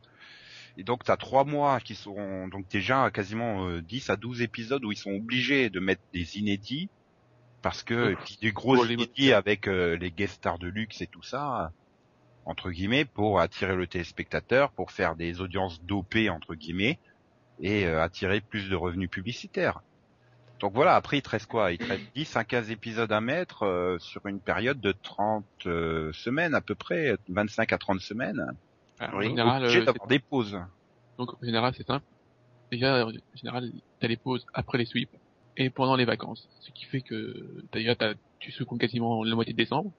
Et 0.81 0.83
donc, 0.83 1.05
t'as 1.05 1.19
trois 1.19 1.45
mois 1.45 1.79
qui 1.79 1.95
sont 1.95 2.49
donc 2.49 2.67
déjà 2.69 3.11
quasiment 3.11 3.69
euh, 3.69 3.83
10 3.83 4.09
à 4.09 4.17
12 4.17 4.41
épisodes 4.41 4.83
où 4.83 4.91
ils 4.91 4.97
sont 4.97 5.13
obligés 5.13 5.69
de 5.69 5.79
mettre 5.79 6.01
des 6.15 6.39
inédits 6.39 6.89
parce 7.61 7.83
que 7.83 8.13
et 8.13 8.17
puis 8.17 8.39
des 8.41 8.51
gros 8.51 8.83
les 8.83 8.95
inédits 8.95 9.35
avec 9.35 9.69
euh, 9.69 9.99
les 9.99 10.11
guest 10.11 10.37
stars 10.37 10.59
de 10.59 10.69
luxe 10.69 11.03
et 11.03 11.07
tout 11.07 11.23
ça 11.23 11.71
entre 12.47 12.71
guillemets 12.71 13.05
pour 13.05 13.41
attirer 13.41 13.77
le 13.77 13.87
téléspectateur, 13.87 14.73
pour 14.73 14.91
faire 14.91 15.17
des 15.17 15.43
audiences 15.43 15.83
dopées 15.85 16.31
entre 16.31 16.55
guillemets 16.55 16.99
et 17.61 17.85
euh, 17.85 18.03
attirer 18.03 18.41
plus 18.41 18.71
de 18.71 18.75
revenus 18.75 19.11
publicitaires. 19.11 19.83
Donc 20.61 20.73
voilà, 20.73 20.95
après 20.97 21.19
il 21.19 21.23
te 21.23 21.29
reste 21.29 21.47
quoi? 21.47 21.73
Il 21.73 21.79
te 21.79 21.85
reste 21.85 22.05
10 22.15 22.37
à 22.37 22.45
15 22.45 22.71
épisodes 22.71 23.13
à 23.13 23.21
mettre 23.21 23.65
euh, 23.65 23.99
sur 23.99 24.25
une 24.25 24.41
période 24.41 24.81
de 24.81 24.93
30 24.93 25.45
euh, 25.67 26.11
semaines 26.15 26.55
à 26.55 26.63
peu 26.63 26.75
près, 26.75 27.19
25 27.29 27.71
à 27.71 27.77
30 27.77 28.01
semaines. 28.01 28.55
Alors, 29.01 29.19
Oui, 29.19 29.27
en 29.27 29.31
général, 29.31 29.63
obligé 29.63 29.81
euh, 29.81 29.85
d'avoir 29.87 30.07
des 30.09 30.19
pauses. 30.19 30.51
c'est- 30.53 31.17
donc 31.19 31.35
en 31.35 31.45
général 31.47 31.75
c'est 31.77 31.87
simple. 31.87 32.05
Déjà, 32.71 33.05
en 33.07 33.11
général, 33.35 33.71
t'as 33.99 34.07
les 34.07 34.17
pauses 34.17 34.45
après 34.55 34.79
les 34.79 34.85
sweeps 34.87 35.13
et 35.57 35.71
pendant 35.71 35.97
les 35.97 36.05
vacances. 36.05 36.47
Ce 36.61 36.71
qui 36.71 36.85
fait 36.85 37.01
que 37.01 37.65
d'ailleurs 37.73 37.97
t'as- 37.97 38.15
tu 38.39 38.53
secondes 38.53 38.79
quasiment 38.79 39.25
la 39.25 39.35
moitié 39.35 39.53
de 39.53 39.59
décembre. 39.59 39.93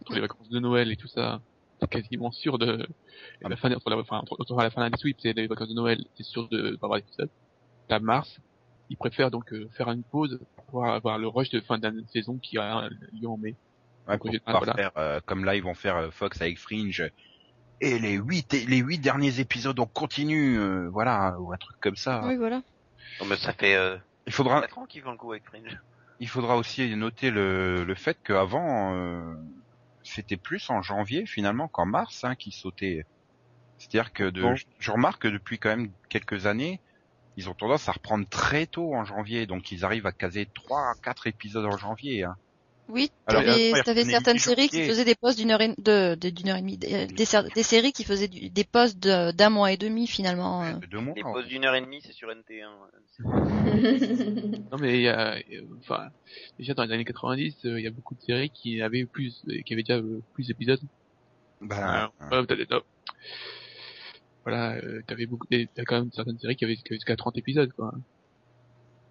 Entre 0.00 0.14
les 0.14 0.20
vacances 0.20 0.48
de 0.48 0.58
Noël 0.58 0.90
et 0.90 0.96
tout 0.96 1.06
ça, 1.06 1.40
t'es 1.78 1.86
quasiment 1.86 2.32
sûr 2.32 2.58
de 2.58 2.86
Ah 3.44 3.48
la 3.48 3.56
fin, 3.56 3.72
entre 3.72 3.88
la, 3.90 3.96
enfin, 3.98 4.18
entre, 4.18 4.36
entre 4.40 4.56
la 4.56 4.70
fin 4.70 4.88
des 4.90 4.96
sweeps 4.98 5.24
et 5.26 5.32
les 5.32 5.46
vacances 5.46 5.68
de 5.68 5.74
Noël, 5.74 6.04
t'es 6.16 6.24
sûr 6.24 6.48
de 6.48 6.76
pas 6.76 6.86
avoir 6.86 6.98
d'épisode. 6.98 7.30
T'as 7.88 8.00
mars, 8.00 8.40
ils 8.88 8.96
préfèrent 8.96 9.30
donc 9.30 9.52
euh, 9.52 9.68
faire 9.76 9.90
une 9.90 10.02
pause 10.02 10.40
pour 10.56 10.64
pouvoir 10.66 10.94
avoir 10.94 11.18
le 11.18 11.28
rush 11.28 11.50
de 11.50 11.60
fin 11.60 11.78
d'une 11.78 12.04
saison 12.08 12.38
qui 12.38 12.58
a 12.58 12.88
lieu 13.12 13.28
en 13.28 13.36
mai. 13.36 13.54
Ouais, 14.08 14.14
Donc, 14.14 14.22
pour 14.22 14.32
j'ai- 14.32 14.40
pouvoir 14.40 14.64
voilà. 14.64 14.74
faire 14.74 14.90
euh, 14.96 15.20
comme 15.26 15.44
là 15.44 15.54
ils 15.54 15.62
vont 15.62 15.74
faire 15.74 15.96
euh, 15.96 16.10
Fox 16.10 16.40
avec 16.42 16.58
Fringe 16.58 17.08
et 17.82 17.98
les 17.98 18.12
huit 18.14 18.52
les 18.52 18.78
huit 18.78 18.98
derniers 18.98 19.40
épisodes 19.40 19.78
on 19.78 19.86
continue 19.86 20.58
euh, 20.58 20.88
voilà 20.88 21.36
ou 21.40 21.52
un 21.52 21.56
truc 21.56 21.76
comme 21.80 21.96
ça. 21.96 22.22
Oui, 22.24 22.36
voilà. 22.36 22.62
Non, 23.20 23.26
mais 23.26 23.36
ça 23.36 23.52
fait 23.52 23.74
euh, 23.74 23.98
Il 24.26 24.32
faudra 24.32 24.60
4 24.60 24.78
ans 24.78 24.86
le 24.92 25.16
coup 25.16 25.32
avec 25.32 25.44
Fringe. 25.44 25.78
il 26.20 26.28
faudra 26.28 26.56
aussi 26.56 26.94
noter 26.96 27.30
le 27.30 27.84
le 27.84 27.94
fait 27.94 28.16
qu'avant 28.22 28.94
euh, 28.94 29.34
c'était 30.04 30.36
plus 30.36 30.70
en 30.70 30.80
janvier 30.80 31.26
finalement 31.26 31.68
qu'en 31.68 31.84
mars 31.86 32.24
hein, 32.24 32.36
qui 32.36 32.52
sautait. 32.52 33.04
C'est-à-dire 33.78 34.12
que 34.12 34.30
de, 34.30 34.42
Bon. 34.42 34.54
je, 34.54 34.64
je 34.78 34.90
remarque 34.92 35.22
que 35.22 35.28
depuis 35.28 35.58
quand 35.58 35.70
même 35.70 35.90
quelques 36.08 36.46
années 36.46 36.80
ils 37.36 37.48
ont 37.50 37.54
tendance 37.54 37.88
à 37.88 37.92
reprendre 37.92 38.28
très 38.28 38.66
tôt 38.66 38.94
en 38.94 39.04
janvier 39.04 39.46
donc 39.46 39.72
ils 39.72 39.84
arrivent 39.84 40.06
à 40.06 40.12
caser 40.12 40.46
trois 40.54 40.82
à 40.82 40.94
quatre 41.02 41.26
épisodes 41.26 41.66
en 41.66 41.76
janvier. 41.76 42.22
Hein. 42.22 42.36
Oui, 42.88 43.10
Alors, 43.26 43.42
t'avais 43.42 44.02
est 44.02 44.10
certaines 44.10 44.38
séries 44.38 44.68
qui 44.68 44.82
faisaient 44.86 45.04
des 45.04 45.14
postes 45.14 45.38
d'une 45.38 45.50
heure 45.50 45.60
et 45.60 45.68
de 45.78 46.14
de- 46.14 46.30
d'une 46.30 46.48
heure 46.48 46.56
et 46.56 46.60
demie, 46.60 46.76
des, 46.76 47.06
des, 47.06 47.24
des 47.54 47.62
séries 47.62 47.92
qui 47.92 48.04
faisaient 48.04 48.28
du- 48.28 48.50
des 48.50 48.64
postes 48.64 48.98
de- 48.98 49.30
d'un 49.32 49.50
mois 49.50 49.72
et 49.72 49.76
demi 49.76 50.06
finalement. 50.06 50.64
euh. 50.64 50.72
De 50.74 50.86
deux 50.86 50.98
mois. 51.00 51.14
Pauses 51.22 51.44
fait. 51.44 51.48
d'une 51.48 51.64
heure 51.64 51.74
et 51.74 51.80
demie, 51.80 52.00
c'est 52.02 52.12
sur 52.12 52.28
NT1. 52.28 52.68
Non 54.72 54.78
mais 54.78 54.96
il 54.98 55.02
y 55.02 55.08
a, 55.08 55.36
euh, 55.36 55.62
enfin, 55.78 56.08
déjà 56.58 56.74
dans 56.74 56.84
les 56.84 56.92
années 56.92 57.04
90, 57.04 57.64
euh, 57.66 57.78
il 57.80 57.84
y 57.84 57.86
a 57.86 57.90
beaucoup 57.90 58.14
de 58.14 58.20
séries 58.20 58.50
qui 58.50 58.82
avaient 58.82 59.04
plus, 59.06 59.42
euh, 59.48 59.60
qui 59.64 59.72
avaient 59.74 59.82
déjà 59.82 59.98
euh, 59.98 60.20
plus 60.34 60.48
d'épisodes. 60.48 60.80
Ben, 61.60 62.10
Euh, 62.32 62.44
t'as 62.44 62.56
des- 62.56 62.66
non. 62.70 62.82
Voilà, 64.44 64.74
euh, 64.76 65.02
t'avais 65.06 65.26
beaucoup, 65.26 65.46
des- 65.50 65.68
t'as 65.72 65.84
quand 65.84 66.00
même 66.00 66.10
certaines 66.12 66.38
séries 66.38 66.56
qui 66.56 66.64
avaient, 66.64 66.74
qui 66.76 66.82
avaient 66.88 66.96
jusqu'à 66.96 67.16
30 67.16 67.38
épisodes, 67.38 67.72
quoi. 67.74 67.92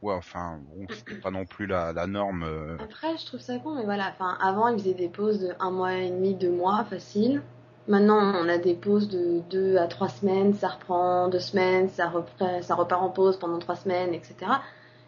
Ouais, 0.01 0.13
enfin 0.15 0.59
bon, 0.67 0.85
c'était 0.89 1.19
pas 1.19 1.31
non 1.31 1.45
plus 1.45 1.65
la, 1.67 1.93
la 1.93 2.07
norme. 2.07 2.43
euh, 2.43 2.77
Après, 2.83 3.17
je 3.17 3.25
trouve 3.25 3.39
ça 3.39 3.57
con, 3.59 3.75
mais 3.75 3.83
voilà. 3.85 4.09
Enfin, 4.11 4.37
avant, 4.41 4.67
ils 4.67 4.79
faisaient 4.79 4.93
des 4.93 5.09
pauses 5.09 5.39
de 5.41 5.53
un 5.59 5.71
mois 5.71 5.93
et 5.93 6.09
demi, 6.09 6.35
deux 6.35 6.51
mois, 6.51 6.83
facile. 6.85 7.41
Maintenant, 7.87 8.33
on 8.35 8.47
a 8.47 8.57
des 8.57 8.75
pauses 8.75 9.09
de 9.09 9.39
deux 9.49 9.77
à 9.77 9.87
trois 9.87 10.07
semaines, 10.09 10.53
ça 10.53 10.69
reprend 10.69 11.27
deux 11.29 11.39
semaines, 11.39 11.89
ça, 11.89 12.09
reprend, 12.09 12.61
ça 12.61 12.75
repart 12.75 13.01
en 13.01 13.09
pause 13.09 13.37
pendant 13.39 13.57
trois 13.59 13.75
semaines, 13.75 14.13
etc. 14.13 14.35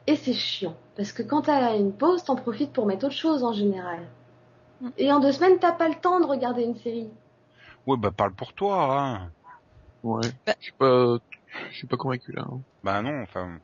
Et 0.08 0.16
c'est 0.16 0.34
chiant. 0.34 0.76
Parce 0.98 1.12
que 1.12 1.22
quand 1.24 1.44
t'as 1.44 1.76
une 1.78 1.94
pause, 1.94 2.24
t'en 2.24 2.36
profites 2.36 2.74
pour 2.74 2.86
mettre 2.88 3.06
autre 3.06 3.16
chose 3.16 3.44
en 3.44 3.54
général. 3.54 4.00
Mm. 4.82 4.90
Et 4.98 5.12
en 5.12 5.20
deux 5.20 5.32
semaines, 5.32 5.60
t'as 5.60 5.72
pas 5.72 5.88
le 5.88 5.96
temps 5.96 6.20
de 6.20 6.26
regarder 6.26 6.64
une 6.64 6.76
série. 6.76 7.10
Ouais, 7.86 7.96
bah 7.98 8.12
parle 8.12 8.34
pour 8.34 8.54
toi. 8.54 9.00
Hein. 9.00 9.32
Ouais. 10.02 10.22
Bah- 10.46 10.56
Je 10.60 10.64
suis 10.66 10.74
pas, 10.74 11.18
Je 11.72 11.76
suis 11.78 11.88
pas 11.88 11.96
convaincu 11.98 12.32
là. 12.32 12.44
hein. 12.52 12.60
Bah 12.84 13.02
non, 13.04 13.22
enfin, 13.22 13.60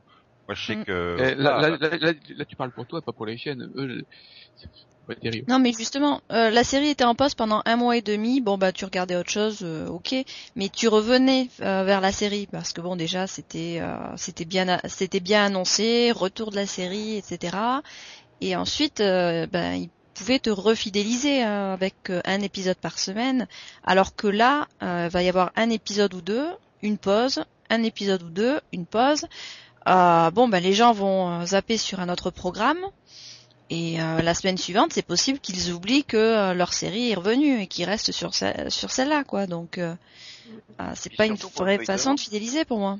moi 0.50 0.56
je 0.56 0.66
sais 0.66 0.74
Mm. 0.74 0.84
que... 0.84 1.16
Eh, 1.20 1.34
là, 1.36 1.60
là, 1.60 1.68
là, 1.70 1.96
là, 1.96 2.12
là, 2.36 2.44
tu 2.44 2.56
parles 2.56 2.72
pour 2.72 2.84
toi, 2.84 3.00
pas 3.00 3.12
pour 3.12 3.24
les 3.24 3.36
chaînes. 3.38 3.70
Eux, 3.76 4.04
pas 5.06 5.14
terrible. 5.14 5.46
Non, 5.48 5.60
mais 5.60 5.72
justement, 5.72 6.22
euh, 6.32 6.50
la 6.50 6.64
série 6.64 6.88
était 6.88 7.04
en 7.04 7.14
poste 7.14 7.38
pendant 7.38 7.62
un 7.66 7.76
mois 7.76 7.96
et 7.96 8.02
demi. 8.02 8.40
Bon, 8.40 8.58
bah, 8.58 8.72
tu 8.72 8.84
regardais 8.84 9.14
autre 9.14 9.30
chose, 9.30 9.60
euh, 9.62 9.86
ok. 9.86 10.12
Mais 10.56 10.68
tu 10.68 10.88
revenais 10.88 11.48
euh, 11.60 11.84
vers 11.84 12.00
la 12.00 12.10
série 12.10 12.48
parce 12.50 12.72
que 12.72 12.80
bon, 12.80 12.96
déjà, 12.96 13.28
c'était, 13.28 13.78
euh, 13.80 13.94
c'était 14.16 14.44
bien, 14.44 14.80
c'était 14.88 15.20
bien 15.20 15.44
annoncé, 15.44 16.10
retour 16.10 16.50
de 16.50 16.56
la 16.56 16.66
série, 16.66 17.16
etc. 17.16 17.56
Et 18.40 18.56
ensuite, 18.56 19.00
euh, 19.00 19.46
ben, 19.46 19.74
ils 19.74 19.90
pouvaient 20.14 20.40
te 20.40 20.50
refidéliser 20.50 21.44
euh, 21.44 21.74
avec 21.74 21.94
euh, 22.10 22.20
un 22.24 22.40
épisode 22.40 22.76
par 22.76 22.98
semaine, 22.98 23.46
alors 23.84 24.16
que 24.16 24.26
là, 24.26 24.66
euh, 24.82 25.04
il 25.08 25.12
va 25.12 25.22
y 25.22 25.28
avoir 25.28 25.52
un 25.54 25.70
épisode 25.70 26.12
ou 26.12 26.20
deux, 26.22 26.48
une 26.82 26.98
pause, 26.98 27.44
un 27.70 27.84
épisode 27.84 28.24
ou 28.24 28.30
deux, 28.30 28.60
une 28.72 28.84
pause. 28.84 29.26
Euh, 29.88 30.30
bon, 30.30 30.48
ben, 30.48 30.62
les 30.62 30.72
gens 30.72 30.92
vont 30.92 31.40
euh, 31.40 31.46
zapper 31.46 31.76
sur 31.78 32.00
un 32.00 32.08
autre 32.08 32.30
programme. 32.30 32.78
Et 33.72 34.00
euh, 34.02 34.20
la 34.20 34.34
semaine 34.34 34.58
suivante, 34.58 34.92
c'est 34.92 35.06
possible 35.06 35.38
qu'ils 35.38 35.72
oublient 35.72 36.04
que 36.04 36.16
euh, 36.16 36.54
leur 36.54 36.72
série 36.72 37.10
est 37.10 37.14
revenue 37.14 37.60
et 37.62 37.66
qu'ils 37.68 37.84
restent 37.84 38.10
sur, 38.10 38.34
ce- 38.34 38.68
sur 38.68 38.90
celle-là, 38.90 39.22
quoi. 39.22 39.46
Donc, 39.46 39.78
euh, 39.78 39.94
euh, 40.80 40.90
c'est 40.94 41.14
pas 41.16 41.26
une 41.26 41.36
vraie 41.62 41.76
façon 41.86 42.14
de 42.14 42.20
fidéliser 42.20 42.64
pour 42.64 42.78
moi. 42.80 42.98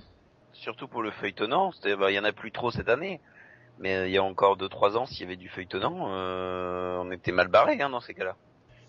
Surtout 0.52 0.86
pour 0.86 1.02
le 1.02 1.10
feuilletonnant, 1.10 1.72
bah, 1.98 2.10
il 2.12 2.14
y 2.14 2.18
en 2.20 2.24
a 2.24 2.32
plus 2.32 2.52
trop 2.52 2.70
cette 2.70 2.88
année. 2.88 3.20
Mais 3.80 4.08
il 4.08 4.12
y 4.12 4.18
a 4.18 4.22
encore 4.22 4.58
2-3 4.58 4.96
ans, 4.96 5.06
s'il 5.06 5.20
y 5.20 5.24
avait 5.24 5.36
du 5.36 5.48
feuilletonnant, 5.48 6.08
euh, 6.10 6.98
on 7.02 7.10
était 7.10 7.32
mal 7.32 7.48
barré 7.48 7.80
hein, 7.80 7.88
dans 7.90 8.00
ces 8.00 8.12
cas-là. 8.14 8.36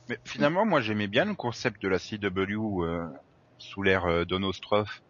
Mais 0.10 0.20
finalement, 0.26 0.66
moi 0.66 0.82
j'aimais 0.82 1.08
bien 1.08 1.24
le 1.26 1.34
concept 1.34 1.82
de 1.82 1.88
la 1.88 1.98
CW 1.98 2.84
euh, 2.84 3.06
sous 3.58 3.82
l'ère 3.84 4.06
euh, 4.06 4.26
d'Onostroff. 4.26 5.02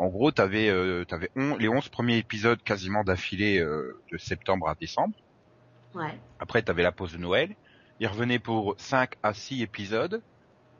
En 0.00 0.08
gros, 0.08 0.32
t'avais 0.32 0.68
euh, 0.68 1.04
t'avais 1.04 1.30
on- 1.36 1.56
les 1.56 1.68
11 1.68 1.88
premiers 1.88 2.16
épisodes 2.18 2.60
quasiment 2.62 3.04
d'affilée 3.04 3.58
euh, 3.60 4.02
de 4.10 4.18
septembre 4.18 4.68
à 4.68 4.74
décembre. 4.80 5.14
Ouais. 5.94 6.18
Après, 6.40 6.62
t'avais 6.62 6.82
la 6.82 6.90
pause 6.92 7.12
de 7.12 7.18
Noël. 7.18 7.54
Il 8.00 8.06
revenait 8.08 8.38
pour 8.40 8.74
5 8.78 9.12
à 9.22 9.34
6 9.34 9.62
épisodes. 9.62 10.22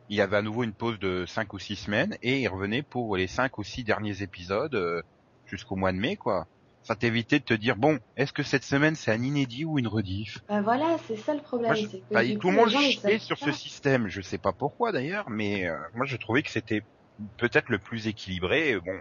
Il 0.09 0.17
y 0.17 0.21
avait 0.23 0.39
à 0.39 0.43
nouveau 0.43 0.65
une 0.65 0.75
pause 0.75 0.99
de 0.99 1.25
5 1.27 1.53
ou 1.55 1.59
6 1.59 1.77
semaines 1.77 2.17
et 2.23 2.41
il 2.41 2.49
revenait 2.49 2.83
pour 2.83 3.17
les 3.17 3.27
5 3.29 3.59
ou 3.59 3.65
6 3.65 3.85
derniers 3.85 4.23
épisodes 4.23 4.75
euh, 4.75 5.03
jusqu'au 5.47 5.77
mois 5.77 5.93
de 5.93 5.99
mai, 5.99 6.17
quoi. 6.17 6.47
Ça 6.83 6.97
t'évitait 6.97 7.41
de 7.41 7.45
te 7.45 7.55
dire, 7.55 7.77
bon, 7.77 7.99
est-ce 8.17 8.33
que 8.33 8.43
cette 8.43 8.65
semaine 8.65 8.97
c'est 8.97 9.13
un 9.13 9.23
inédit 9.23 9.65
ou 9.67 9.79
une 9.79 9.89
rediff? 9.89 10.39
Bah 10.49 10.63
voilà, 10.63 10.97
c'est 11.07 11.17
ça 11.17 11.35
le 11.35 11.43
problème. 11.43 11.69
Moi, 11.69 11.75
je- 11.77 11.87
c'est 11.89 12.01
que 12.01 12.15
Bah, 12.15 12.23
tout 12.41 12.51
le 12.51 12.57
monde 12.57 12.71
chiait 12.71 13.19
sur 13.19 13.39
ce 13.39 13.53
système. 13.53 14.09
Je 14.09 14.23
sais 14.23 14.39
pas 14.39 14.53
pourquoi 14.53 14.93
d'ailleurs, 14.93 15.29
mais 15.31 15.67
euh, 15.69 15.77
moi 15.95 16.07
je 16.07 16.17
trouvais 16.17 16.43
que 16.43 16.51
c'était 16.51 16.83
peut-être 17.37 17.69
le 17.69 17.79
plus 17.79 18.07
équilibré. 18.07 18.79
Bon, 18.85 19.01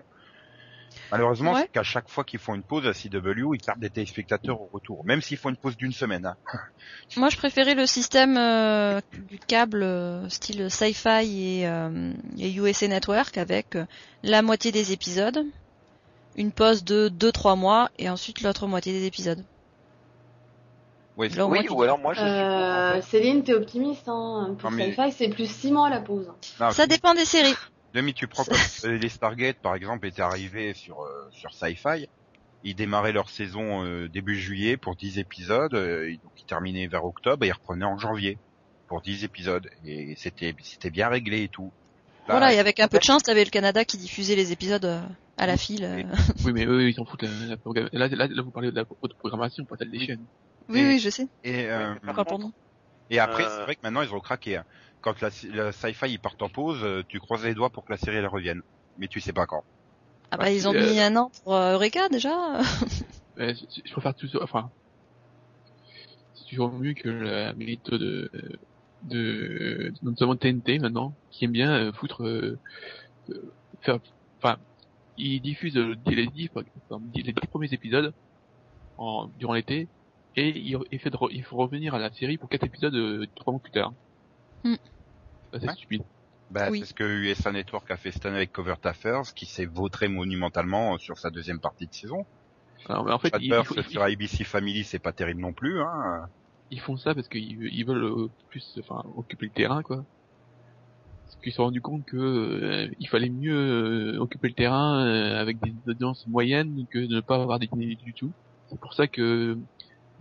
malheureusement, 1.11 1.53
Ouais. 1.53 1.61
c'est 1.61 1.71
qu'à 1.71 1.83
chaque 1.83 2.09
fois 2.09 2.23
qu'ils 2.23 2.39
font 2.39 2.55
une 2.55 2.63
pause 2.63 2.85
à 2.87 2.93
CW, 2.93 3.53
ils 3.55 3.61
perdent 3.65 3.79
des 3.79 3.89
téléspectateurs 3.89 4.59
au 4.61 4.69
retour, 4.71 5.05
même 5.05 5.21
s'ils 5.21 5.37
font 5.37 5.49
une 5.49 5.57
pause 5.57 5.77
d'une 5.77 5.91
semaine. 5.93 6.25
Hein. 6.25 6.35
Moi, 7.17 7.29
je 7.29 7.37
préférais 7.37 7.75
le 7.75 7.85
système 7.85 8.37
euh, 8.37 8.99
du 9.29 9.39
câble 9.39 9.83
euh, 9.83 10.27
style 10.29 10.69
Sci-Fi 10.69 11.59
et, 11.61 11.67
euh, 11.67 12.13
et 12.37 12.53
USA 12.53 12.87
Network 12.87 13.37
avec 13.37 13.75
euh, 13.75 13.85
la 14.23 14.41
moitié 14.41 14.71
des 14.71 14.91
épisodes, 14.91 15.45
une 16.35 16.51
pause 16.51 16.83
de 16.83 17.09
2-3 17.09 17.57
mois 17.57 17.89
et 17.99 18.09
ensuite 18.09 18.41
l'autre 18.41 18.67
moitié 18.67 18.93
des 18.93 19.05
épisodes. 19.05 19.43
Ouais, 21.17 21.37
au 21.37 21.47
oui, 21.49 21.67
ou 21.69 21.83
alors 21.83 21.99
moi 21.99 22.13
je 22.13 22.21
Euh. 22.21 23.01
Céline, 23.01 23.43
t'es 23.43 23.53
optimiste, 23.53 24.07
hein. 24.07 24.55
Pour 24.57 24.71
Non, 24.71 24.77
mais- 24.77 24.93
Sci-Fi, 24.93 25.11
c'est 25.11 25.27
plus 25.27 25.51
6 25.51 25.69
mois 25.73 25.89
la 25.89 25.99
pause. 25.99 26.31
non, 26.61 26.71
Ça 26.71 26.87
dépend 26.87 27.13
des 27.13 27.25
séries. 27.25 27.55
Demi, 27.93 28.13
tu 28.13 28.27
prends 28.27 28.43
comme 28.45 28.55
euh, 28.85 28.97
les 28.97 29.09
Stargate 29.09 29.57
par 29.61 29.75
exemple 29.75 30.07
étaient 30.07 30.21
arrivés 30.21 30.73
sur 30.73 31.01
euh, 31.01 31.27
sur 31.31 31.53
Sci-Fi. 31.53 32.07
Ils 32.63 32.75
démarraient 32.75 33.13
leur 33.13 33.29
saison 33.29 33.85
euh, 33.85 34.09
début 34.09 34.35
juillet 34.37 34.75
pour 34.77 34.95
10 34.95 35.17
épisodes, 35.17 35.73
euh, 35.73 36.11
donc 36.23 36.31
ils 36.37 36.45
terminaient 36.45 36.87
vers 36.87 37.05
octobre 37.05 37.43
et 37.45 37.47
ils 37.47 37.53
reprenaient 37.53 37.85
en 37.85 37.97
janvier 37.97 38.37
pour 38.87 39.01
10 39.01 39.23
épisodes 39.23 39.67
et 39.85 40.13
c'était 40.17 40.53
c'était 40.61 40.89
bien 40.91 41.07
réglé 41.09 41.43
et 41.43 41.49
tout. 41.49 41.71
Là, 42.27 42.35
Voilà, 42.35 42.53
et 42.53 42.59
avec 42.59 42.79
un 42.79 42.87
peu 42.87 42.99
de 42.99 43.03
chance, 43.03 43.23
t'avais 43.23 43.43
le 43.45 43.49
Canada 43.49 43.85
qui 43.85 43.97
diffusait 43.97 44.35
les 44.35 44.51
épisodes 44.51 44.85
euh, 44.85 45.01
à 45.37 45.47
la 45.47 45.57
file. 45.57 45.83
euh. 45.85 46.03
Oui, 46.45 46.51
mais 46.53 46.65
eux, 46.65 46.87
ils 46.89 46.93
s'en 46.93 47.05
foutent. 47.05 47.23
La, 47.23 47.29
la 47.47 47.57
programme- 47.57 47.89
là, 47.93 48.07
là, 48.07 48.27
là, 48.27 48.41
vous 48.43 48.51
parlez 48.51 48.69
de 48.71 48.75
la 48.75 48.83
haute 49.01 49.13
programmation, 49.15 49.65
pas 49.65 49.77
celle 49.77 49.89
des 49.89 49.99
Oui. 49.99 50.05
chaînes. 50.05 50.25
Oui, 50.67 50.79
Et- 50.81 50.85
oui, 50.85 50.99
je 50.99 51.09
sais. 51.09 51.27
et 51.43 51.65
euh, 51.69 51.93
Ouais, 51.93 52.13
Pas 52.13 52.25
pour 52.25 52.37
nous. 52.39 52.51
Et 53.09 53.17
après, 53.19 53.43
Euh, 53.45 53.49
c'est 53.57 53.63
vrai 53.63 53.75
que 53.75 53.79
maintenant 53.81 54.03
ils 54.03 54.13
ont 54.13 54.19
craqué. 54.19 54.61
Quand 55.01 55.19
la, 55.21 55.29
la 55.53 55.71
sci-fi 55.71 56.17
partent 56.17 56.41
en 56.41 56.49
pause, 56.49 56.83
euh, 56.83 57.03
tu 57.07 57.19
croises 57.19 57.45
les 57.45 57.53
doigts 57.53 57.69
pour 57.69 57.85
que 57.85 57.93
la 57.93 57.97
série 57.97 58.17
elle 58.17 58.27
revienne. 58.27 58.61
Mais 58.97 59.07
tu 59.07 59.21
sais 59.21 59.33
pas 59.33 59.45
quand. 59.45 59.63
Ah 60.31 60.37
bah, 60.37 60.43
Bah, 60.43 60.51
ils 60.51 60.67
ont 60.67 60.73
mis 60.73 60.99
un 60.99 61.15
an 61.15 61.31
pour 61.43 61.55
euh, 61.55 61.73
Eureka 61.73 62.09
déjà. 62.09 62.61
Euh, 63.37 63.53
c'est- 63.55 63.81
je 63.85 63.91
préfère 63.93 64.13
tout 64.15 64.27
ça, 64.27 64.39
enfin, 64.41 64.69
c'est 66.33 66.45
toujours 66.49 66.71
mieux 66.73 66.93
que 66.93 67.07
la 67.07 67.53
méthode 67.53 68.01
de, 68.01 68.31
de, 69.03 69.93
notamment 70.01 70.35
TNT 70.35 70.79
maintenant, 70.79 71.15
qui 71.31 71.45
aime 71.45 71.51
bien 71.53 71.71
euh, 71.73 71.93
foutre, 71.93 72.23
euh, 72.23 72.59
euh, 73.29 73.55
faire, 73.81 73.99
enfin, 74.41 74.57
ils 75.15 75.39
diffusent 75.41 75.77
euh, 75.77 75.95
les 76.07 76.27
dix, 76.27 76.49
les 77.15 77.23
dix 77.23 77.33
premiers 77.49 77.73
épisodes 77.73 78.13
en, 78.97 79.27
durant 79.37 79.53
l'été, 79.53 79.87
et 80.35 80.49
il, 80.49 80.77
il 80.91 80.99
fait 80.99 81.09
de 81.09 81.17
il 81.31 81.43
faut 81.43 81.57
revenir 81.57 81.95
à 81.95 81.99
la 81.99 82.11
série 82.11 82.37
pour 82.37 82.49
quatre 82.49 82.65
épisodes 82.65 82.95
euh, 82.95 83.25
trois 83.35 83.53
mois 83.53 83.61
plus 83.61 83.71
tard. 83.71 83.93
Ça, 84.63 85.59
c'est 85.59 85.67
Ouais. 85.67 85.73
stupide. 85.73 86.03
Bah, 86.51 86.69
Oui. 86.71 86.79
C'est 86.79 86.85
ce 86.87 86.93
que 86.93 87.03
USA 87.03 87.51
Network 87.51 87.89
a 87.91 87.97
fait 87.97 88.11
cette 88.11 88.25
année 88.25 88.37
avec 88.37 88.51
Covert 88.51 88.77
Affairs, 88.83 89.33
qui 89.35 89.45
s'est 89.45 89.65
vautré 89.65 90.07
monumentalement 90.07 90.95
euh, 90.95 90.97
sur 90.97 91.17
sa 91.17 91.29
deuxième 91.29 91.59
partie 91.59 91.87
de 91.87 91.93
saison. 91.93 92.25
Alors, 92.87 93.05
mais 93.05 93.11
en 93.11 93.19
fait, 93.19 93.29
Pas 93.29 93.39
de 93.39 93.43
il, 93.43 93.63
faut- 93.63 93.81
sur 93.83 94.01
ABC 94.01 94.43
Family, 94.43 94.83
c'est 94.83 94.99
pas 94.99 95.13
terrible 95.13 95.41
non 95.41 95.53
plus. 95.53 95.79
Hein. 95.81 96.27
ils 96.71 96.79
font 96.79 96.97
ça 96.97 97.13
parce 97.15 97.27
qu'ils 97.27 97.67
ils 97.73 97.83
veulent 97.83 98.03
euh, 98.05 98.27
plus 98.49 98.77
enfin 98.79 99.03
occuper 99.15 99.47
le 99.47 99.51
terrain 99.51 99.81
quoi 99.81 100.05
parce 101.25 101.35
qu'ils 101.41 101.51
se 101.51 101.57
sont 101.57 101.63
rendus 101.63 101.81
compte 101.81 102.05
que 102.05 102.17
euh, 102.17 102.89
il 102.99 103.07
fallait 103.07 103.29
mieux 103.29 103.55
euh, 104.15 104.19
occuper 104.19 104.49
le 104.49 104.53
terrain 104.53 105.03
euh, 105.05 105.39
avec 105.39 105.59
des 105.59 105.73
audiences 105.87 106.25
moyennes 106.27 106.85
que 106.91 106.99
de 106.99 107.15
ne 107.15 107.21
pas 107.21 107.35
avoir 107.41 107.57
des 107.59 107.67
du 107.67 108.13
tout 108.13 108.31
c'est 108.69 108.79
pour 108.79 108.93
ça 108.93 109.07
que 109.07 109.57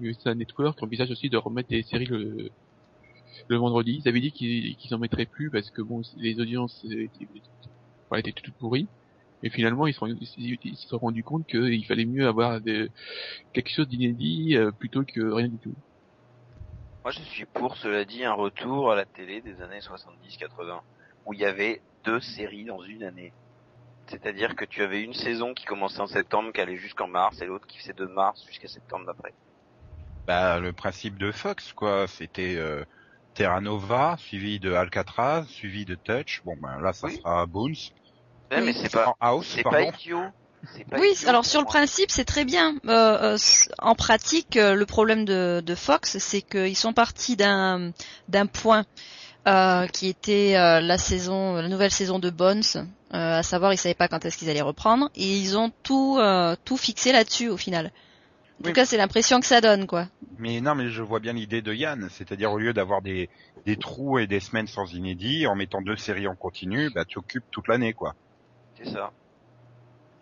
USA 0.01 0.35
Network 0.35 0.83
envisage 0.83 1.11
aussi 1.11 1.29
de 1.29 1.37
remettre 1.37 1.68
des 1.68 1.83
séries 1.83 2.07
le 2.07 2.51
le 3.46 3.57
vendredi 3.57 4.01
ils 4.03 4.09
avaient 4.09 4.20
dit 4.20 4.33
qu'ils 4.33 4.77
qu'ils 4.77 4.94
en 4.94 4.98
mettraient 4.98 5.27
plus 5.27 5.51
parce 5.51 5.70
que 5.70 5.83
bon 5.83 6.03
les 6.16 6.40
audiences 6.40 6.85
étaient, 6.85 7.29
voilà, 8.09 8.20
étaient 8.20 8.33
toutes 8.33 8.55
pourries 8.55 8.88
et 9.42 9.51
finalement 9.51 9.87
ils 9.87 9.92
se 9.92 10.01
sont, 10.01 10.07
ils, 10.07 10.59
ils 10.62 10.77
se 10.77 10.88
sont 10.88 10.98
rendus 10.98 11.22
compte 11.22 11.46
qu'il 11.46 11.85
fallait 11.87 12.05
mieux 12.05 12.27
avoir 12.27 12.61
des, 12.61 12.88
quelque 13.53 13.70
chose 13.70 13.88
d'inédit 13.88 14.57
euh, 14.57 14.70
plutôt 14.72 15.05
que 15.05 15.20
rien 15.20 15.48
du 15.48 15.59
tout 15.59 15.74
Moi, 17.05 17.12
je 17.12 17.20
suis 17.20 17.44
pour, 17.46 17.77
cela 17.77 18.05
dit, 18.05 18.24
un 18.24 18.33
retour 18.33 18.90
à 18.90 18.96
la 18.96 19.05
télé 19.05 19.40
des 19.40 19.62
années 19.62 19.79
70-80, 19.79 20.81
où 21.27 21.35
il 21.35 21.40
y 21.40 21.44
avait 21.44 21.81
deux 22.05 22.20
séries 22.20 22.64
dans 22.64 22.83
une 22.83 23.05
année. 23.05 23.33
C'est-à-dire 24.07 24.57
que 24.57 24.64
tu 24.64 24.83
avais 24.83 25.03
une 25.03 25.12
saison 25.12 25.55
qui 25.55 25.66
commençait 25.66 26.01
en 26.01 26.07
septembre, 26.07 26.53
qui 26.53 26.61
allait 26.61 26.77
jusqu'en 26.77 27.07
mars, 27.07 27.40
et 27.42 27.46
l'autre 27.46 27.66
qui 27.66 27.79
faisait 27.79 27.92
de 27.92 28.07
mars 28.07 28.44
jusqu'à 28.46 28.68
septembre 28.68 29.07
d'après. 29.07 29.35
Bah, 30.27 30.59
le 30.59 30.72
principe 30.72 31.18
de 31.18 31.31
Fox, 31.31 31.72
quoi. 31.72 32.07
C'était 32.07 32.57
euh, 32.57 32.85
Terra 33.38 33.61
Nova, 33.61 34.16
suivi 34.18 34.59
de 34.59 34.72
Alcatraz, 34.72 35.44
suivi 35.46 35.85
de 35.85 35.94
Touch. 35.94 36.42
Bon, 36.44 36.57
ben 36.61 36.81
là, 36.83 36.92
ça 36.92 37.07
Oui. 37.07 37.18
sera 37.18 37.46
Bones. 37.46 37.70
Ouais, 38.51 38.59
Oui. 38.59 38.62
mais 38.64 38.72
c'est 38.72 38.90
pas, 38.90 39.14
House, 39.20 39.46
c'est 39.55 39.62
pas 39.62 39.81
idiot. 39.83 40.24
Oui, 40.98 41.12
idiot 41.12 41.29
alors 41.29 41.44
sur 41.44 41.61
le 41.61 41.66
principe, 41.66 42.11
c'est 42.11 42.24
très 42.24 42.44
bien. 42.44 42.74
Euh, 42.88 43.37
euh, 43.37 43.38
en 43.79 43.94
pratique, 43.94 44.57
euh, 44.57 44.74
le 44.74 44.85
problème 44.87 45.24
de, 45.24 45.62
de 45.64 45.74
Fox, 45.77 46.18
c'est 46.18 46.42
qu'ils 46.42 46.77
sont 46.77 46.92
partis 46.92 47.37
d'un 47.37 47.92
d'un 48.29 48.46
point 48.46 48.85
euh, 49.46 49.87
qui 49.87 50.09
était 50.09 50.57
euh, 50.57 50.81
la 50.81 50.98
saison, 50.98 51.55
la 51.55 51.68
nouvelle 51.68 51.92
saison 51.92 52.18
de 52.18 52.31
Bones, 52.31 52.64
euh, 52.74 53.38
à 53.38 53.44
savoir 53.44 53.72
ils 53.72 53.79
savaient 53.79 53.94
pas 53.94 54.09
quand 54.09 54.24
est-ce 54.24 54.37
qu'ils 54.37 54.51
allaient 54.51 54.62
reprendre, 54.62 55.11
et 55.14 55.37
ils 55.38 55.57
ont 55.57 55.70
tout 55.85 56.16
euh, 56.18 56.57
tout 56.64 56.77
fixé 56.77 57.12
là-dessus 57.12 57.51
au 57.51 57.57
final. 57.57 57.92
En 58.61 58.64
tout 58.64 58.73
cas, 58.73 58.85
c'est 58.85 58.97
l'impression 58.97 59.40
que 59.40 59.47
ça 59.47 59.61
donne, 59.61 59.87
quoi. 59.87 60.09
Mais 60.38 60.61
non, 60.61 60.75
mais 60.75 60.88
je 60.88 61.03
vois 61.03 61.21
bien 61.21 61.33
l'idée 61.33 61.62
de 61.62 61.73
Yann. 61.73 62.09
C'est-à-dire, 62.11 62.53
au 62.53 62.59
lieu 62.59 62.73
d'avoir 62.73 63.03
des, 63.03 63.29
des 63.66 63.77
trous 63.77 64.18
et 64.18 64.27
des 64.27 64.40
semaines 64.40 64.66
sans 64.66 64.92
inédit, 64.94 65.47
en 65.47 65.55
mettant 65.55 65.81
deux 65.81 65.97
séries 65.97 66.27
en 66.27 66.35
continu, 66.35 66.90
bah, 66.90 67.05
tu 67.05 67.18
occupes 67.18 67.44
toute 67.51 67.68
l'année, 67.68 67.92
quoi. 67.92 68.14
C'est 68.77 68.88
ça. 68.88 69.12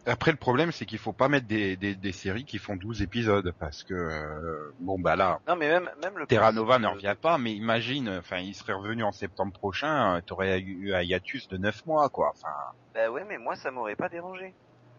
Après, 0.08 0.30
le 0.30 0.36
problème, 0.36 0.70
c'est 0.70 0.86
qu'il 0.86 0.98
faut 0.98 1.12
pas 1.12 1.28
mettre 1.28 1.48
des, 1.48 1.76
des, 1.76 1.96
des 1.96 2.12
séries 2.12 2.44
qui 2.44 2.58
font 2.58 2.76
12 2.76 3.02
épisodes, 3.02 3.52
parce 3.58 3.82
que, 3.82 3.94
euh, 3.94 4.72
bon, 4.78 5.00
bah 5.00 5.16
là, 5.16 5.40
Non, 5.48 5.56
mais 5.56 5.68
même, 5.68 5.90
même 6.00 6.16
le 6.16 6.26
Terra 6.26 6.52
Nova 6.52 6.78
ne 6.78 6.86
revient 6.86 7.16
pas, 7.20 7.38
mais 7.38 7.52
imagine, 7.52 8.08
enfin, 8.10 8.38
il 8.38 8.54
serait 8.54 8.72
revenu 8.74 9.02
en 9.02 9.10
septembre 9.10 9.52
prochain, 9.52 10.20
t'aurais 10.24 10.60
eu 10.60 10.94
un 10.94 11.02
hiatus 11.02 11.48
de 11.48 11.56
9 11.56 11.84
mois, 11.86 12.08
quoi. 12.08 12.32
Enfin, 12.36 12.54
Bah 12.94 13.10
ouais, 13.10 13.24
mais 13.28 13.38
moi, 13.38 13.56
ça 13.56 13.72
m'aurait 13.72 13.96
pas 13.96 14.08
dérangé. 14.08 14.54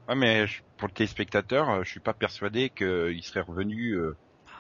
Ouais, 0.08 0.16
mais 0.16 0.48
je- 0.48 0.62
pour 0.78 0.88
le 0.88 0.94
téléspectateur, 0.94 1.70
euh, 1.70 1.84
je 1.84 1.90
suis 1.90 2.00
pas 2.00 2.14
persuadé 2.14 2.70
qu'il 2.70 3.24
serait 3.24 3.42
revenu, 3.42 3.94
euh, 3.94 4.18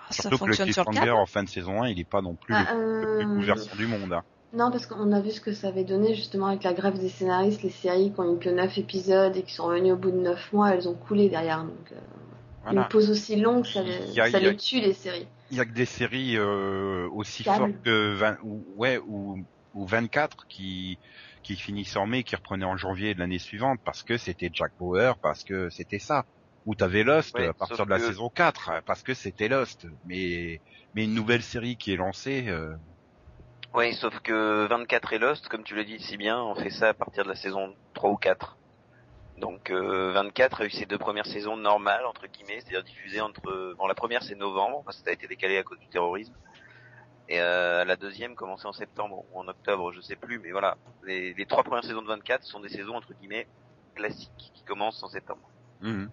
Ah, 0.09 0.13
Ça 0.13 0.23
surtout 0.23 0.37
que 0.45 0.51
le 0.51 0.57
cliffhanger 0.57 1.11
en 1.11 1.25
fin 1.25 1.43
de 1.43 1.49
saison 1.49 1.81
1, 1.83 1.89
il 1.89 1.99
est 1.99 2.05
pas 2.09 2.21
non 2.21 2.35
plus 2.35 2.55
Ah, 2.55 2.73
le, 2.75 2.99
le 3.01 3.07
plus 3.07 3.25
euh, 3.25 3.33
bouleversant 3.33 3.75
du 3.75 3.87
monde. 3.87 4.13
hein. 4.13 4.23
Non, 4.53 4.71
parce 4.71 4.85
qu'on 4.85 5.11
a 5.11 5.19
vu 5.19 5.31
ce 5.31 5.41
que 5.41 5.51
ça 5.53 5.67
avait 5.67 5.83
donné 5.83 6.15
justement 6.15 6.47
avec 6.47 6.63
la 6.63 6.73
grève 6.73 6.97
des 6.97 7.09
scénaristes, 7.09 7.63
les 7.63 7.69
séries 7.69 8.13
qui 8.13 8.19
ont 8.21 8.35
eu 8.35 8.39
que 8.39 8.49
9 8.49 8.77
épisodes 8.77 9.35
et 9.35 9.43
qui 9.43 9.53
sont 9.53 9.65
revenues 9.65 9.91
au 9.91 9.97
bout 9.97 10.11
de 10.11 10.17
9 10.17 10.53
mois, 10.53 10.73
elles 10.73 10.87
ont 10.87 10.95
coulé 10.95 11.29
derrière. 11.29 11.63
Donc, 11.65 11.91
euh, 11.91 11.95
Voilà. 12.63 12.83
une 12.83 12.87
pause 12.87 13.09
aussi 13.09 13.35
longue, 13.35 13.65
ça, 13.65 13.81
a- 13.81 14.29
ça 14.31 14.37
a- 14.37 14.39
les 14.39 14.55
tue 14.55 14.79
les 14.79 14.93
séries. 14.93 15.27
Il 15.51 15.57
y 15.57 15.59
a 15.59 15.65
que 15.65 15.71
des 15.71 15.85
séries 15.85 16.37
euh, 16.37 17.09
aussi 17.11 17.43
fortes 17.43 17.71
que 17.83 18.13
20, 18.15 18.37
ou, 18.43 18.63
ouais, 18.77 18.99
ou, 19.05 19.37
ou 19.73 19.85
24 19.85 20.45
qui 20.47 20.99
qui 21.47 21.55
finissaient 21.55 21.97
en 21.97 22.07
mai, 22.07 22.23
qui 22.23 22.35
reprenaient 22.35 22.65
en 22.65 22.75
janvier 22.75 23.13
de 23.13 23.19
l'année 23.19 23.39
suivante 23.39 23.79
parce 23.85 24.03
que 24.03 24.17
c'était 24.17 24.49
Jack 24.51 24.73
Bauer, 24.77 25.17
parce 25.21 25.45
que 25.45 25.69
c'était 25.69 25.97
ça. 25.99 26.25
Ou 26.65 26.75
t'avais 26.75 27.05
Lost 27.05 27.33
à 27.39 27.53
partir 27.53 27.85
de 27.85 27.89
la 27.89 27.99
que- 27.99 28.07
saison 28.07 28.29
4 28.29 28.83
parce 28.85 29.01
que 29.01 29.13
c'était 29.13 29.47
Lost. 29.47 29.87
Mais 30.05 30.59
mais 30.93 31.05
une 31.05 31.13
nouvelle 31.13 31.41
série 31.41 31.77
qui 31.77 31.93
est 31.93 31.95
lancée, 31.95 32.49
euh, 32.49 32.75
Oui, 33.73 33.93
sauf 33.93 34.19
que 34.19 34.67
24 34.67 35.13
et 35.13 35.19
Lost, 35.19 35.47
comme 35.47 35.63
tu 35.63 35.73
l'as 35.73 35.85
dit 35.85 35.99
si 36.01 36.17
bien, 36.17 36.37
on 36.37 36.55
fait 36.55 36.69
ça 36.69 36.89
à 36.89 36.93
partir 36.93 37.23
de 37.23 37.29
la 37.29 37.35
saison 37.35 37.73
3 37.93 38.09
ou 38.11 38.17
4. 38.17 38.57
Donc 39.39 39.69
euh, 39.71 40.11
24 40.11 40.63
a 40.63 40.65
eu 40.65 40.69
ses 40.69 40.85
deux 40.85 40.97
premières 40.97 41.27
saisons 41.27 41.55
normales, 41.55 42.05
entre 42.05 42.27
guillemets, 42.27 42.59
c'est-à-dire 42.59 42.83
diffusées 42.83 43.21
entre... 43.21 43.75
Bon, 43.77 43.87
la 43.87 43.95
première 43.95 44.23
c'est 44.23 44.35
novembre, 44.35 44.81
parce 44.83 44.97
que 44.97 45.03
ça 45.05 45.11
a 45.11 45.13
été 45.13 45.27
décalé 45.27 45.57
à 45.57 45.63
cause 45.63 45.79
du 45.79 45.87
terrorisme. 45.87 46.33
Et 47.29 47.41
euh, 47.41 47.83
la 47.85 47.97
deuxième 47.97 48.35
commençait 48.35 48.67
en 48.67 48.73
septembre 48.73 49.25
ou 49.31 49.39
en 49.39 49.47
octobre, 49.47 49.91
je 49.91 50.01
sais 50.01 50.15
plus, 50.15 50.39
mais 50.39 50.51
voilà. 50.51 50.77
Les, 51.03 51.33
les 51.33 51.45
trois 51.45 51.63
premières 51.63 51.83
saisons 51.83 52.01
de 52.01 52.07
24 52.07 52.43
sont 52.43 52.59
des 52.61 52.69
saisons, 52.69 52.95
entre 52.95 53.13
guillemets, 53.13 53.47
classiques, 53.95 54.31
qui 54.53 54.63
commencent 54.63 55.03
en 55.03 55.09
septembre. 55.09 55.51
mhm. 55.81 56.09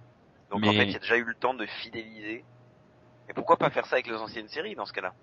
Donc 0.50 0.62
Mais- 0.62 0.68
en 0.68 0.72
fait, 0.72 0.84
il 0.86 0.92
y 0.92 0.96
a 0.96 1.00
déjà 1.00 1.16
eu 1.16 1.24
le 1.24 1.34
temps 1.34 1.54
de 1.54 1.66
fidéliser. 1.66 2.44
Mais 3.28 3.34
pourquoi 3.34 3.56
pas 3.56 3.70
faire 3.70 3.86
ça 3.86 3.96
avec 3.96 4.06
les 4.06 4.14
anciennes 4.16 4.48
séries 4.48 4.74
dans 4.74 4.86
ce 4.86 4.92
cas-là? 4.92 5.14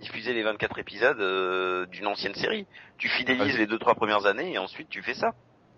Diffuser 0.00 0.32
les 0.32 0.42
24 0.42 0.78
épisodes 0.78 1.20
euh, 1.20 1.86
d'une 1.86 2.06
ancienne 2.06 2.34
série. 2.34 2.66
Tu 2.98 3.08
fidélises 3.08 3.56
les 3.58 3.66
deux 3.66 3.78
trois 3.78 3.94
premières 3.94 4.26
années 4.26 4.52
et 4.52 4.58
ensuite 4.58 4.88
tu 4.88 5.02
fais 5.02 5.14
ça. 5.14 5.34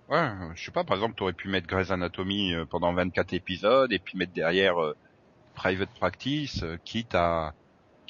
Ouais, 0.08 0.28
je 0.54 0.64
sais 0.64 0.70
pas, 0.72 0.84
par 0.84 0.96
exemple, 0.96 1.14
t'aurais 1.16 1.32
pu 1.32 1.48
mettre 1.48 1.66
Grey's 1.66 1.90
Anatomy 1.90 2.54
euh, 2.54 2.66
pendant 2.66 2.92
24 2.92 3.32
épisodes 3.32 3.92
et 3.92 3.98
puis 3.98 4.18
mettre 4.18 4.32
derrière 4.32 4.80
euh, 4.82 4.94
Private 5.54 5.90
Practice, 5.94 6.62
euh, 6.62 6.76
quitte 6.84 7.14
à 7.14 7.54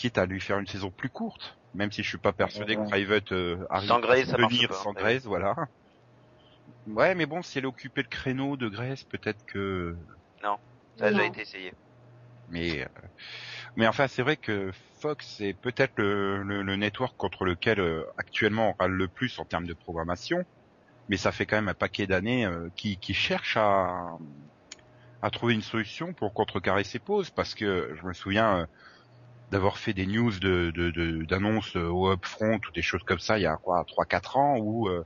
quitte 0.02 0.18
à 0.18 0.26
lui 0.26 0.40
faire 0.40 0.58
une 0.58 0.66
saison 0.66 0.90
plus 0.90 1.10
courte. 1.10 1.56
Même 1.74 1.92
si 1.92 2.02
je 2.02 2.08
suis 2.08 2.18
pas 2.18 2.32
persuadé 2.32 2.74
que. 2.74 2.88
Private 2.88 3.30
euh, 3.32 3.64
arrive 3.70 3.88
Sans 3.88 4.00
Grey's, 4.00 4.34
à 4.34 4.36
pas, 4.36 4.48
sans 4.74 4.90
hein, 4.90 4.94
Grey's, 4.94 5.24
voilà. 5.24 5.54
Ouais, 6.88 7.14
mais 7.14 7.24
bon, 7.26 7.40
si 7.42 7.58
elle 7.58 7.66
occupait 7.66 8.02
le 8.02 8.08
créneau 8.08 8.56
de 8.56 8.68
Grey's, 8.68 9.04
peut-être 9.04 9.44
que. 9.46 9.96
Ça 10.98 11.06
a 11.06 11.10
déjà 11.10 11.22
Non. 11.22 11.28
été 11.32 11.42
essayé. 11.42 11.72
Mais 12.50 12.82
euh, 12.82 12.86
mais 13.76 13.86
enfin, 13.86 14.08
c'est 14.08 14.22
vrai 14.22 14.36
que 14.36 14.70
Fox 15.00 15.36
c'est 15.38 15.54
peut-être 15.54 15.92
le, 15.96 16.42
le, 16.42 16.62
le 16.62 16.76
network 16.76 17.16
contre 17.16 17.44
lequel 17.44 17.80
euh, 17.80 18.04
actuellement 18.18 18.70
on 18.70 18.72
râle 18.82 18.92
le 18.92 19.08
plus 19.08 19.38
en 19.38 19.44
termes 19.44 19.66
de 19.66 19.72
programmation. 19.74 20.44
Mais 21.08 21.16
ça 21.16 21.32
fait 21.32 21.46
quand 21.46 21.56
même 21.56 21.68
un 21.68 21.74
paquet 21.74 22.06
d'années 22.06 22.44
euh, 22.44 22.68
qui, 22.76 22.98
qui 22.98 23.14
cherche 23.14 23.56
à 23.56 24.18
à 25.22 25.30
trouver 25.30 25.54
une 25.54 25.62
solution 25.62 26.12
pour 26.12 26.34
contrecarrer 26.34 26.84
ces 26.84 26.98
pauses 26.98 27.30
parce 27.30 27.54
que 27.54 27.94
je 27.98 28.06
me 28.06 28.12
souviens 28.12 28.58
euh, 28.58 28.66
d'avoir 29.52 29.78
fait 29.78 29.94
des 29.94 30.06
news 30.06 30.32
de 30.40 30.72
de- 30.74 30.90
de- 30.92 31.24
d'annonces 31.26 31.76
euh, 31.76 31.88
au 31.88 32.12
upfront 32.12 32.56
ou 32.56 32.72
des 32.74 32.82
choses 32.82 33.02
comme 33.06 33.20
ça 33.20 33.38
il 33.38 33.42
y 33.42 33.46
a 33.46 33.56
quoi 33.58 33.84
trois 33.88 34.06
quatre 34.06 34.36
ans 34.38 34.58
où 34.58 34.88
euh, 34.88 35.04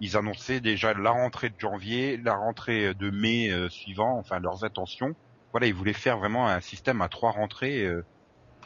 ils 0.00 0.16
annonçaient 0.16 0.60
déjà 0.60 0.94
la 0.94 1.10
rentrée 1.12 1.50
de 1.50 1.56
janvier, 1.58 2.18
la 2.18 2.36
rentrée 2.36 2.94
de 2.94 3.10
mai 3.10 3.50
euh, 3.52 3.68
suivant, 3.70 4.18
enfin 4.18 4.40
leurs 4.40 4.64
intentions. 4.64 5.14
Voilà, 5.52 5.68
ils 5.68 5.74
voulaient 5.74 5.92
faire 5.94 6.18
vraiment 6.18 6.48
un 6.48 6.60
système 6.60 7.02
à 7.02 7.08
trois 7.10 7.32
rentrées, 7.32 7.88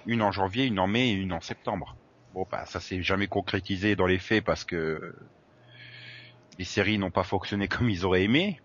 une 0.07 0.23
en 0.23 0.33
janvier, 0.33 0.67
une 0.67 0.81
en 0.81 0.89
mai 0.89 1.11
et 1.11 1.13
une 1.13 1.33
en 1.33 1.41
septembre. 1.41 1.97
Bon 2.33 2.47
bah 2.51 2.67
ça 2.67 2.81
s'est 2.81 3.03
jamais 3.03 3.29
concrétisé 3.29 3.97
dans 3.97 4.07
les 4.07 4.19
faits 4.19 4.45
parce 4.45 4.65
que 4.65 5.01
les 6.59 6.65
séries 6.67 6.99
n'ont 6.99 7.11
pas 7.11 7.25
fonctionné 7.25 7.69
comme 7.69 7.89
ils 7.89 8.05
auraient 8.05 8.25
aimé. 8.25 8.59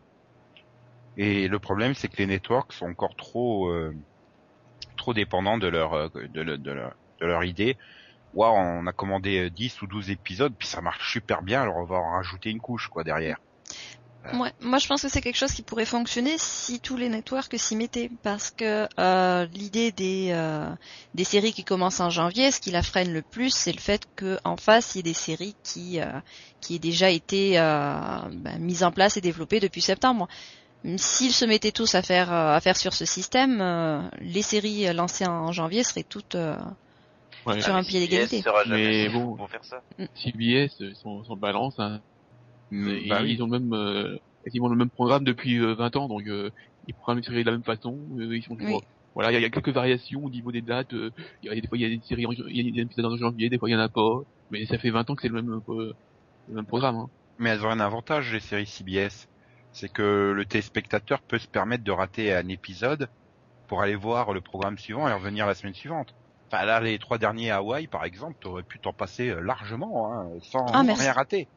Et 1.15 1.47
le 1.47 1.59
problème, 1.59 1.95
c'est 1.95 2.07
que 2.07 2.17
les 2.17 2.27
networks 2.27 2.71
sont 2.73 2.85
encore 2.85 3.15
trop 3.15 3.71
trop 5.03 5.13
dépendants 5.13 5.57
de 5.57 5.67
leur 5.67 5.93
euh, 5.93 6.07
de, 6.13 6.41
le- 6.41 6.57
de 6.57 6.71
leur 6.71 6.93
de 7.19 7.25
leur 7.25 7.43
idée. 7.43 7.77
Waouh, 8.31 8.55
on 8.55 8.87
a 8.87 8.93
commandé 8.93 9.45
euh, 9.45 9.49
10 9.49 9.81
ou 9.81 9.87
12 9.87 10.09
épisodes, 10.09 10.55
puis 10.57 10.67
ça 10.67 10.81
marche 10.81 11.11
super 11.11 11.41
bien, 11.43 11.61
alors 11.61 11.75
on 11.77 11.85
va 11.85 11.97
en 11.97 12.11
rajouter 12.11 12.49
une 12.51 12.61
couche 12.61 12.87
quoi 12.87 13.03
derrière. 13.03 13.37
Ouais, 14.33 14.53
moi 14.61 14.77
je 14.77 14.87
pense 14.87 15.01
que 15.01 15.09
c'est 15.09 15.19
quelque 15.19 15.35
chose 15.37 15.51
qui 15.51 15.63
pourrait 15.63 15.85
fonctionner 15.85 16.37
si 16.37 16.79
tous 16.79 16.95
les 16.95 17.09
networks 17.09 17.53
s'y 17.59 17.75
mettaient, 17.75 18.09
parce 18.23 18.51
que 18.51 18.87
euh, 18.97 19.45
l'idée 19.47 19.91
des 19.91 20.29
euh, 20.31 20.69
des 21.13 21.25
séries 21.25 21.51
qui 21.51 21.65
commencent 21.65 21.99
en 21.99 22.09
janvier, 22.09 22.49
ce 22.49 22.61
qui 22.61 22.71
la 22.71 22.81
freine 22.83 23.11
le 23.11 23.21
plus, 23.21 23.49
c'est 23.53 23.73
le 23.73 23.81
fait 23.81 24.07
qu'en 24.15 24.55
face 24.55 24.95
il 24.95 24.99
y 24.99 25.01
ait 25.01 25.03
des 25.03 25.13
séries 25.13 25.57
qui 25.63 25.99
euh, 25.99 26.21
qui 26.61 26.75
aient 26.75 26.79
déjà 26.79 27.09
été 27.09 27.59
euh, 27.59 28.19
ben, 28.31 28.59
mises 28.59 28.83
en 28.85 28.93
place 28.93 29.17
et 29.17 29.21
développées 29.21 29.59
depuis 29.59 29.81
septembre. 29.81 30.29
S'ils 30.97 31.31
se 31.31 31.45
mettaient 31.45 31.71
tous 31.71 31.95
à 31.95 32.01
faire 32.01 32.31
euh, 32.31 32.55
à 32.55 32.59
faire 32.59 32.75
sur 32.77 32.93
ce 32.93 33.05
système, 33.05 33.61
euh, 33.61 34.01
les 34.19 34.41
séries 34.41 34.91
lancées 34.93 35.25
en 35.25 35.51
janvier 35.51 35.83
seraient 35.83 36.03
toutes 36.03 36.35
euh, 36.35 36.55
Ouais. 37.45 37.61
sur 37.61 37.73
Ah, 37.73 37.77
un 37.79 37.83
pied 37.83 37.99
CBS 37.99 38.09
d'égalité. 38.29 38.43
Mais 38.69 39.09
bon. 39.09 39.35
pour 39.35 39.49
faire 39.49 39.63
ça. 39.65 39.81
CBS, 40.15 40.81
son, 41.01 41.23
son 41.23 41.35
balance, 41.35 41.75
hein, 41.79 41.99
Mm, 42.71 42.87
ils, 43.03 43.09
bah 43.09 43.19
oui. 43.21 43.33
ils 43.33 43.43
ont 43.43 43.47
le 43.47 43.59
même, 43.59 43.73
euh, 43.73 44.17
quasiment 44.43 44.67
le 44.67 44.75
même 44.75 44.89
programme 44.89 45.23
depuis 45.23 45.57
euh, 45.59 45.73
20 45.75 45.95
ans, 45.95 46.07
donc 46.07 46.23
euh, 46.27 46.49
ils 46.87 46.93
programment 46.95 47.19
les 47.19 47.23
séries 47.25 47.41
de 47.43 47.45
la 47.45 47.51
même 47.51 47.63
façon. 47.63 47.99
euh, 48.17 48.35
ils 48.35 48.41
sont 48.43 48.55
toujours, 48.55 48.81
Oui. 48.81 48.87
voilà, 49.13 49.29
il 49.31 49.33
y, 49.33 49.35
a- 49.35 49.39
il 49.39 49.43
y 49.43 49.45
a 49.45 49.49
quelques 49.49 49.69
variations 49.69 50.23
au 50.23 50.29
niveau 50.29 50.51
des 50.51 50.61
dates. 50.61 50.93
euh, 50.93 51.11
Il 51.43 51.47
y 51.47 51.49
a 51.51 51.55
des 51.61 51.67
fois 51.67 51.77
il 51.77 51.81
y 51.81 51.85
a 51.85 51.89
des 51.89 52.01
séries, 52.07 52.25
en- 52.25 52.31
il 52.31 52.65
y 52.65 52.69
a 52.69 52.71
des 52.71 52.81
épisodes 52.81 53.05
en 53.05 53.15
janvier, 53.17 53.49
des 53.49 53.57
fois 53.59 53.69
il 53.69 53.73
y 53.73 53.75
en 53.75 53.79
a 53.79 53.89
pas. 53.89 54.21
Mais 54.49 54.65
ça 54.65 54.77
fait 54.79 54.89
20 54.89 55.07
ans 55.09 55.15
que 55.15 55.21
c'est 55.21 55.27
le 55.27 55.41
même, 55.41 55.51
euh, 55.69 55.93
le 56.47 56.53
même 56.55 56.65
programme. 56.65 56.95
Hein. 56.95 57.07
Mais 57.37 57.49
elles 57.51 57.65
ont 57.65 57.69
un 57.69 57.79
avantage, 57.79 58.31
les 58.33 58.39
séries 58.39 58.65
CBS. 58.65 59.27
C'est 59.73 59.91
que 59.91 60.31
le 60.35 60.45
téléspectateur 60.45 61.21
peut 61.21 61.39
se 61.39 61.47
permettre 61.47 61.83
de 61.83 61.91
rater 61.91 62.33
un 62.33 62.47
épisode 62.47 63.09
pour 63.67 63.81
aller 63.81 63.95
voir 63.95 64.31
le 64.33 64.39
programme 64.41 64.77
suivant 64.77 65.07
et 65.07 65.13
revenir 65.13 65.47
la 65.47 65.55
semaine 65.55 65.73
suivante. 65.73 66.13
Enfin 66.51 66.65
là, 66.65 66.79
les 66.79 66.99
trois 66.99 67.17
derniers 67.17 67.49
Hawaï, 67.49 67.87
par 67.87 68.05
exemple, 68.05 68.35
t'aurais 68.39 68.61
pu 68.63 68.79
t'en 68.79 68.93
passer 68.93 69.29
euh, 69.29 69.39
largement, 69.41 70.13
hein, 70.13 70.29
sans 70.41 70.65
Ah, 70.67 70.81
rien 70.83 71.13
rater. 71.13 71.47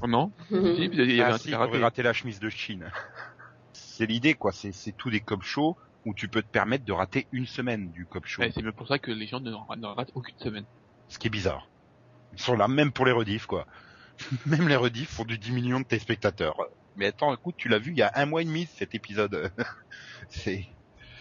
Oh 0.00 0.06
non? 0.06 0.30
Si, 0.48 0.88
puis 0.88 0.98
il 1.02 1.16
y 1.16 1.20
avait 1.20 1.32
Ah, 1.32 1.34
un 1.34 1.38
si, 1.38 1.52
à 1.52 1.58
rater. 1.58 1.78
raté 1.78 2.02
la 2.04 2.12
chemise 2.12 2.38
de 2.38 2.48
Chine. 2.48 2.88
c'est 3.72 4.06
l'idée, 4.06 4.34
quoi. 4.34 4.52
C'est, 4.52 4.72
c'est 4.72 4.92
tout 4.92 5.10
des 5.10 5.20
cop 5.20 5.42
shows 5.42 5.76
où 6.04 6.14
tu 6.14 6.28
peux 6.28 6.42
te 6.42 6.48
permettre 6.48 6.84
de 6.84 6.92
rater 6.92 7.26
une 7.32 7.46
semaine 7.46 7.90
du 7.90 8.06
cop 8.06 8.24
show. 8.26 8.42
Ouais, 8.42 8.52
c'est 8.54 8.62
même 8.62 8.72
pour 8.72 8.86
ça 8.86 9.00
que 9.00 9.10
les 9.10 9.26
gens 9.26 9.40
ne, 9.40 9.50
ne 9.50 9.86
ratent 9.86 10.12
aucune 10.14 10.38
semaine. 10.38 10.64
Ce 11.08 11.18
qui 11.18 11.26
est 11.26 11.30
bizarre. 11.30 11.66
Ils 12.32 12.40
sont 12.40 12.54
là 12.56 12.68
même 12.68 12.92
pour 12.92 13.06
les 13.06 13.12
rediffs, 13.12 13.46
quoi. 13.46 13.66
même 14.46 14.68
les 14.68 14.76
rediffs 14.76 15.10
font 15.10 15.24
du 15.24 15.38
10 15.38 15.50
millions 15.50 15.80
de 15.80 15.84
téléspectateurs. 15.84 16.56
Mais 16.96 17.06
attends, 17.06 17.34
écoute, 17.34 17.54
tu 17.58 17.68
l'as 17.68 17.78
vu 17.78 17.92
il 17.92 17.98
y 17.98 18.02
a 18.02 18.10
un 18.14 18.26
mois 18.26 18.42
et 18.42 18.44
demi 18.44 18.66
cet 18.76 18.94
épisode. 18.94 19.50
c'est 20.28 20.66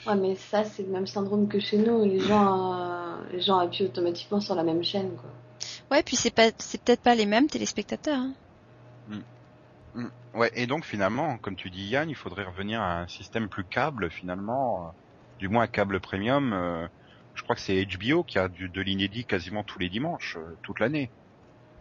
Ouais, 0.08 0.16
mais 0.16 0.36
ça, 0.36 0.64
c'est 0.64 0.84
le 0.84 0.90
même 0.90 1.08
syndrome 1.08 1.48
que 1.48 1.60
chez 1.60 1.78
nous. 1.78 2.06
Les 2.06 2.20
gens, 2.20 2.80
euh, 2.80 3.16
les 3.32 3.42
gens 3.42 3.58
appuient 3.58 3.86
automatiquement 3.86 4.40
sur 4.40 4.54
la 4.54 4.64
même 4.64 4.84
chaîne, 4.84 5.16
quoi. 5.16 5.32
Ouais, 5.92 6.04
puis 6.04 6.16
c'est 6.16 6.34
pas 6.34 6.50
c'est 6.58 6.82
peut-être 6.82 7.02
pas 7.02 7.16
les 7.16 7.26
mêmes 7.26 7.48
téléspectateurs. 7.48 8.20
Hein. 8.20 9.22
ouais. 10.34 10.52
Et 10.56 10.68
donc 10.68 10.86
finalement, 10.86 11.38
comme 11.38 11.56
tu 11.56 11.70
dis 11.70 11.86
Yann, 11.88 12.10
il 12.10 12.16
faudrait 12.16 12.44
revenir 12.44 12.82
à 12.82 13.02
un 13.02 13.08
système 13.08 13.50
plus 13.50 13.64
câble 13.64 14.10
finalement, 14.10 14.88
euh, 14.88 14.90
du 15.40 15.48
moins 15.48 15.64
un 15.64 15.68
câble 15.68 16.00
premium. 16.00 16.54
euh, 16.54 16.88
je 17.34 17.44
crois 17.44 17.56
que 17.56 17.62
c'est 17.62 17.86
HBO 17.86 18.24
qui 18.24 18.40
a 18.40 18.48
du, 18.48 18.70
de 18.70 18.82
l'inédit 18.82 19.26
quasiment 19.26 19.64
tous 19.64 19.80
les 19.80 19.90
dimanches, 19.90 20.38
euh, 20.38 20.58
toute 20.64 20.80
l'année. 20.80 21.10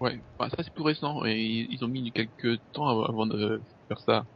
Ouais, 0.01 0.21
bah, 0.39 0.49
ça 0.51 0.63
c'est 0.63 0.73
plus 0.73 0.83
récent 0.83 1.25
et 1.25 1.41
ils, 1.41 1.73
ils 1.73 1.85
ont 1.85 1.89
mis 1.89 2.11
quelques 2.13 2.61
temps 2.73 2.89
avant, 2.89 3.05
avant 3.05 3.27
de 3.27 3.61
faire 3.88 4.01
ça. 4.01 4.27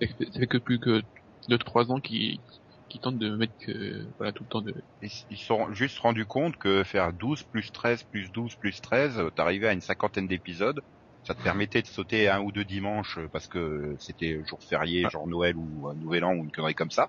Ça 0.00 0.08
fait, 0.08 0.26
ça 0.32 0.40
fait 0.40 0.46
que 0.46 0.58
plus 0.58 0.80
que 0.80 1.02
2-3 1.48 1.90
ans 1.90 2.00
qu'ils 2.00 2.40
qu'ils 2.88 3.00
tentent 3.00 3.18
de 3.18 3.34
mettre 3.34 3.54
que, 3.60 4.12
voilà, 4.18 4.32
tout 4.32 4.44
le 4.44 4.48
temps 4.48 4.62
de... 4.62 4.74
Ils 5.00 5.10
ils 5.30 5.38
se 5.38 5.46
sont 5.46 5.72
juste 5.72 5.98
rendus 5.98 6.26
compte 6.26 6.56
que 6.56 6.84
faire 6.84 7.12
12 7.12 7.42
plus 7.44 7.72
13 7.72 8.02
plus 8.04 8.30
12 8.30 8.54
plus 8.56 8.80
13, 8.80 9.18
euh, 9.18 9.30
t'arrivais 9.30 9.68
à 9.68 9.72
une 9.72 9.80
cinquantaine 9.80 10.28
d'épisodes. 10.28 10.80
Ça 11.26 11.34
te 11.34 11.42
permettait 11.42 11.80
de 11.82 11.86
sauter 11.86 12.28
un 12.28 12.40
ou 12.40 12.52
deux 12.52 12.64
dimanches 12.64 13.18
euh, 13.18 13.28
parce 13.32 13.48
que 13.48 13.96
c'était 13.98 14.42
jour 14.46 14.62
férié, 14.62 15.04
Ah. 15.06 15.08
genre 15.08 15.26
Noël 15.26 15.56
ou 15.56 15.88
un 15.88 15.94
Nouvel 15.94 16.24
An 16.24 16.34
ou 16.34 16.44
une 16.44 16.52
connerie 16.52 16.74
comme 16.74 16.90
ça. 16.90 17.08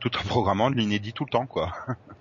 Tout 0.00 0.16
en 0.16 0.22
programmant 0.22 0.70
de 0.70 0.76
l'inédit 0.76 1.12
tout 1.12 1.24
le 1.24 1.30
temps, 1.30 1.46
quoi. 1.46 1.72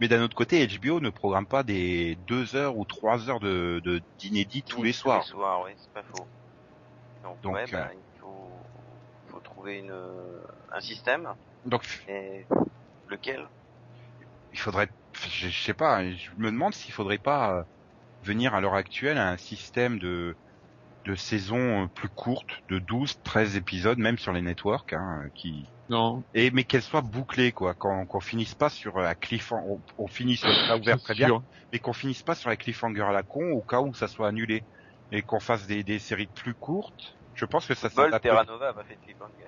Mais 0.00 0.08
d'un 0.08 0.22
autre 0.22 0.34
côté, 0.36 0.66
HBO 0.66 1.00
ne 1.00 1.10
programme 1.10 1.46
pas 1.46 1.62
des 1.62 2.16
deux 2.16 2.54
heures 2.56 2.76
ou 2.76 2.84
trois 2.84 3.28
heures 3.28 3.40
de 3.40 3.80
de- 3.84 4.00
d'inédit 4.18 4.62
tous 4.62 4.82
les 4.82 4.92
soirs. 4.92 5.24
Tous 5.24 5.28
les 5.28 5.32
soirs, 5.32 5.62
oui, 5.64 5.72
c'est 5.76 5.92
pas 5.92 6.02
faux. 6.04 6.26
Donc, 7.22 7.38
Donc, 7.42 7.52
ouais, 7.52 7.66
euh, 7.74 7.84
bah, 7.84 7.90
il 7.94 8.18
faut, 8.20 8.50
faut 9.28 9.40
trouver 9.40 9.78
une, 9.78 9.92
un 10.70 10.80
système. 10.80 11.34
Donc 11.64 11.84
Et 12.08 12.46
lequel? 13.08 13.48
il 14.52 14.58
faudrait, 14.58 14.88
je, 15.28 15.48
je 15.48 15.62
sais 15.64 15.74
pas, 15.74 16.08
je 16.14 16.30
me 16.36 16.50
demande 16.50 16.74
s'il 16.74 16.92
faudrait 16.94 17.18
pas 17.18 17.58
euh, 17.60 17.64
venir 18.22 18.54
à 18.54 18.60
l'heure 18.60 18.74
actuelle 18.74 19.18
à 19.18 19.30
un 19.30 19.36
système 19.36 19.98
de 19.98 20.38
de 21.06 21.14
saison 21.16 21.84
euh, 21.84 21.88
plus 21.88 22.10
courte, 22.10 22.50
de 22.68 22.78
12, 22.80 23.22
13 23.22 23.56
épisodes, 23.56 23.98
même 23.98 24.18
sur 24.18 24.32
les 24.32 24.42
networks, 24.42 24.92
hein, 24.94 25.24
qui 25.34 25.72
Non. 25.88 26.24
Et 26.34 26.50
mais 26.52 26.64
qu'elle 26.64 26.82
soit 26.82 27.02
bouclée 27.02 27.52
quoi, 27.52 27.74
qu'on 27.74 28.06
qu'on 28.06 28.20
finisse 28.20 28.54
pas 28.56 28.70
sur 28.70 28.98
un 28.98 29.14
cliffhanger, 29.16 29.64
on, 29.68 29.84
on 29.98 30.08
finit 30.08 30.36
sur 30.38 30.48
le 30.50 30.78
ouvert 30.80 31.00
très 31.02 31.14
bien, 31.14 31.34
mais 31.72 31.80
qu'on 31.80 31.92
finisse 31.94 32.22
pas 32.24 32.34
sur 32.36 32.50
la 32.50 32.56
cliffhanger 32.58 33.02
à 33.02 33.12
la 33.12 33.22
con 33.24 33.52
au 33.52 33.62
cas 33.62 33.80
où 33.82 33.94
ça 33.94 34.08
soit 34.08 34.28
annulé 34.28 34.66
et 35.12 35.22
qu'on 35.22 35.40
fasse 35.40 35.66
des, 35.66 35.84
des 35.84 35.98
séries 35.98 36.26
plus 36.26 36.54
courtes. 36.54 37.16
Je 37.34 37.44
pense 37.44 37.66
que 37.66 37.74
ça 37.74 37.90
s'adapte. 37.90 38.22
Terra 38.22 38.44
Nova 38.44 38.68
a 38.68 38.74
pas 38.74 38.84
fait 38.84 38.96
cliffhanger. 38.96 39.46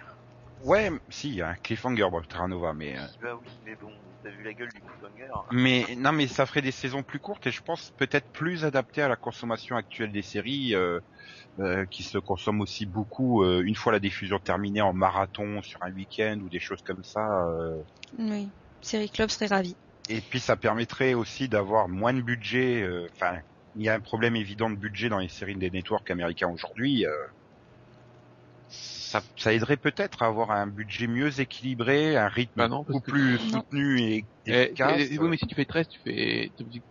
Ouais, 0.60 0.90
si, 1.08 1.28
il 1.28 1.34
y 1.34 1.42
a 1.42 1.48
un 1.48 1.56
cliffhanger 1.56 2.08
bon, 2.10 2.22
Terra 2.22 2.46
Nova, 2.48 2.72
mais 2.72 2.96
euh, 2.96 3.02
Bah 3.22 3.34
oui, 3.34 3.48
mais 3.64 3.74
bon, 3.76 3.92
t'as 4.22 4.30
vu 4.30 4.42
la 4.42 4.54
gueule 4.54 4.70
du 4.72 4.80
cliffhanger 4.82 5.28
mais 5.52 5.84
non, 5.96 6.12
mais 6.12 6.26
ça 6.26 6.46
ferait 6.46 6.62
des 6.62 6.70
saisons 6.70 7.02
plus 7.02 7.18
courtes 7.20 7.46
et 7.46 7.50
je 7.50 7.60
pense 7.60 7.90
peut-être 7.96 8.30
plus 8.32 8.64
adaptées 8.64 9.02
à 9.02 9.08
la 9.08 9.16
consommation 9.16 9.76
actuelle 9.76 10.12
des 10.12 10.22
séries 10.22 10.74
euh, 10.74 11.00
euh, 11.58 11.84
qui 11.90 12.02
se 12.02 12.18
consomment 12.18 12.62
aussi 12.62 12.86
beaucoup 12.86 13.44
euh, 13.44 13.62
une 13.64 13.74
fois 13.74 13.92
la 13.92 14.00
diffusion 14.00 14.38
terminée 14.38 14.80
en 14.80 14.92
marathon 14.92 15.60
sur 15.62 15.82
un 15.82 15.92
week-end 15.92 16.38
ou 16.42 16.48
des 16.48 16.60
choses 16.60 16.82
comme 16.82 17.04
ça. 17.04 17.26
euh, 17.48 17.82
Oui. 18.18 18.48
Série 18.80 19.10
Club 19.10 19.30
serait 19.30 19.46
ravi. 19.46 19.76
Et 20.08 20.20
puis 20.20 20.40
ça 20.40 20.56
permettrait 20.56 21.14
aussi 21.14 21.48
d'avoir 21.48 21.88
moins 21.88 22.12
de 22.14 22.20
budget. 22.22 22.82
euh, 22.82 23.06
Enfin, 23.14 23.38
il 23.74 23.82
y 23.84 23.88
a 23.88 23.94
un 23.94 24.00
problème 24.00 24.36
évident 24.36 24.70
de 24.70 24.76
budget 24.76 25.08
dans 25.08 25.18
les 25.18 25.28
séries 25.28 25.56
des 25.56 25.70
networks 25.70 26.10
américains 26.10 26.48
aujourd'hui. 26.48 27.06
euh, 27.06 27.10
ça, 28.68 29.22
ça 29.36 29.52
aiderait 29.52 29.76
peut-être 29.76 30.22
à 30.22 30.26
avoir 30.26 30.50
un 30.50 30.66
budget 30.66 31.06
mieux 31.06 31.40
équilibré, 31.40 32.16
un 32.16 32.28
rythme 32.28 32.56
Bah 32.56 32.68
non, 32.68 32.78
beaucoup 32.78 33.00
que- 33.00 33.10
plus 33.12 33.38
Non. 33.38 33.60
soutenu 33.60 34.00
et 34.00 34.26
Eh, 34.46 34.50
efficace. 34.50 35.02
eh, 35.10 35.18
oui, 35.18 35.28
mais 35.30 35.36
si 35.36 35.46
tu 35.46 35.54
fais 35.54 35.64
13, 35.64 35.88
tu 35.88 36.00
fais, 36.00 36.50
obligé- 36.60 36.82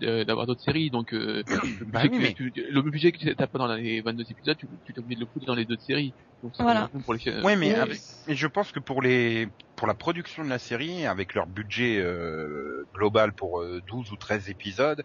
de- 0.00 0.24
d'avoir 0.24 0.46
d'autres 0.46 0.62
séries, 0.62 0.90
donc, 0.90 1.12
euh, 1.12 1.42
le, 1.46 1.84
Bah 1.86 2.02
budget 2.06 2.18
oui, 2.18 2.34
que 2.34 2.50
tu- 2.50 2.66
le 2.70 2.82
budget 2.82 3.12
que 3.12 3.32
t'as 3.34 3.46
pas 3.46 3.58
dans 3.58 3.74
les 3.74 4.00
22 4.02 4.24
épisodes, 4.30 4.56
tu, 4.56 4.68
tu 4.84 4.92
t'es 4.92 4.98
obligé 5.00 5.16
de 5.16 5.20
le 5.20 5.26
foutre 5.32 5.46
dans 5.46 5.54
les 5.54 5.64
deux 5.64 5.76
séries. 5.78 6.14
Donc, 6.42 6.54
Voilà. 6.58 6.88
pour 7.04 7.14
les, 7.14 7.20
euh, 7.28 7.42
mais 7.42 7.72
Oui. 7.72 7.72
avec- 7.74 8.02
et 8.28 8.34
je 8.34 8.46
pense 8.46 8.72
que 8.72 8.80
pour 8.80 9.02
les 9.02 9.48
pour 9.76 9.86
la 9.86 9.94
production 9.94 10.42
de 10.44 10.48
la 10.48 10.58
série, 10.58 11.04
avec 11.06 11.34
leur 11.34 11.46
budget 11.46 11.98
euh, 11.98 12.86
global 12.94 13.32
pour 13.34 13.60
euh, 13.60 13.80
12 13.86 14.10
ou 14.10 14.16
13 14.16 14.48
épisodes, 14.48 15.02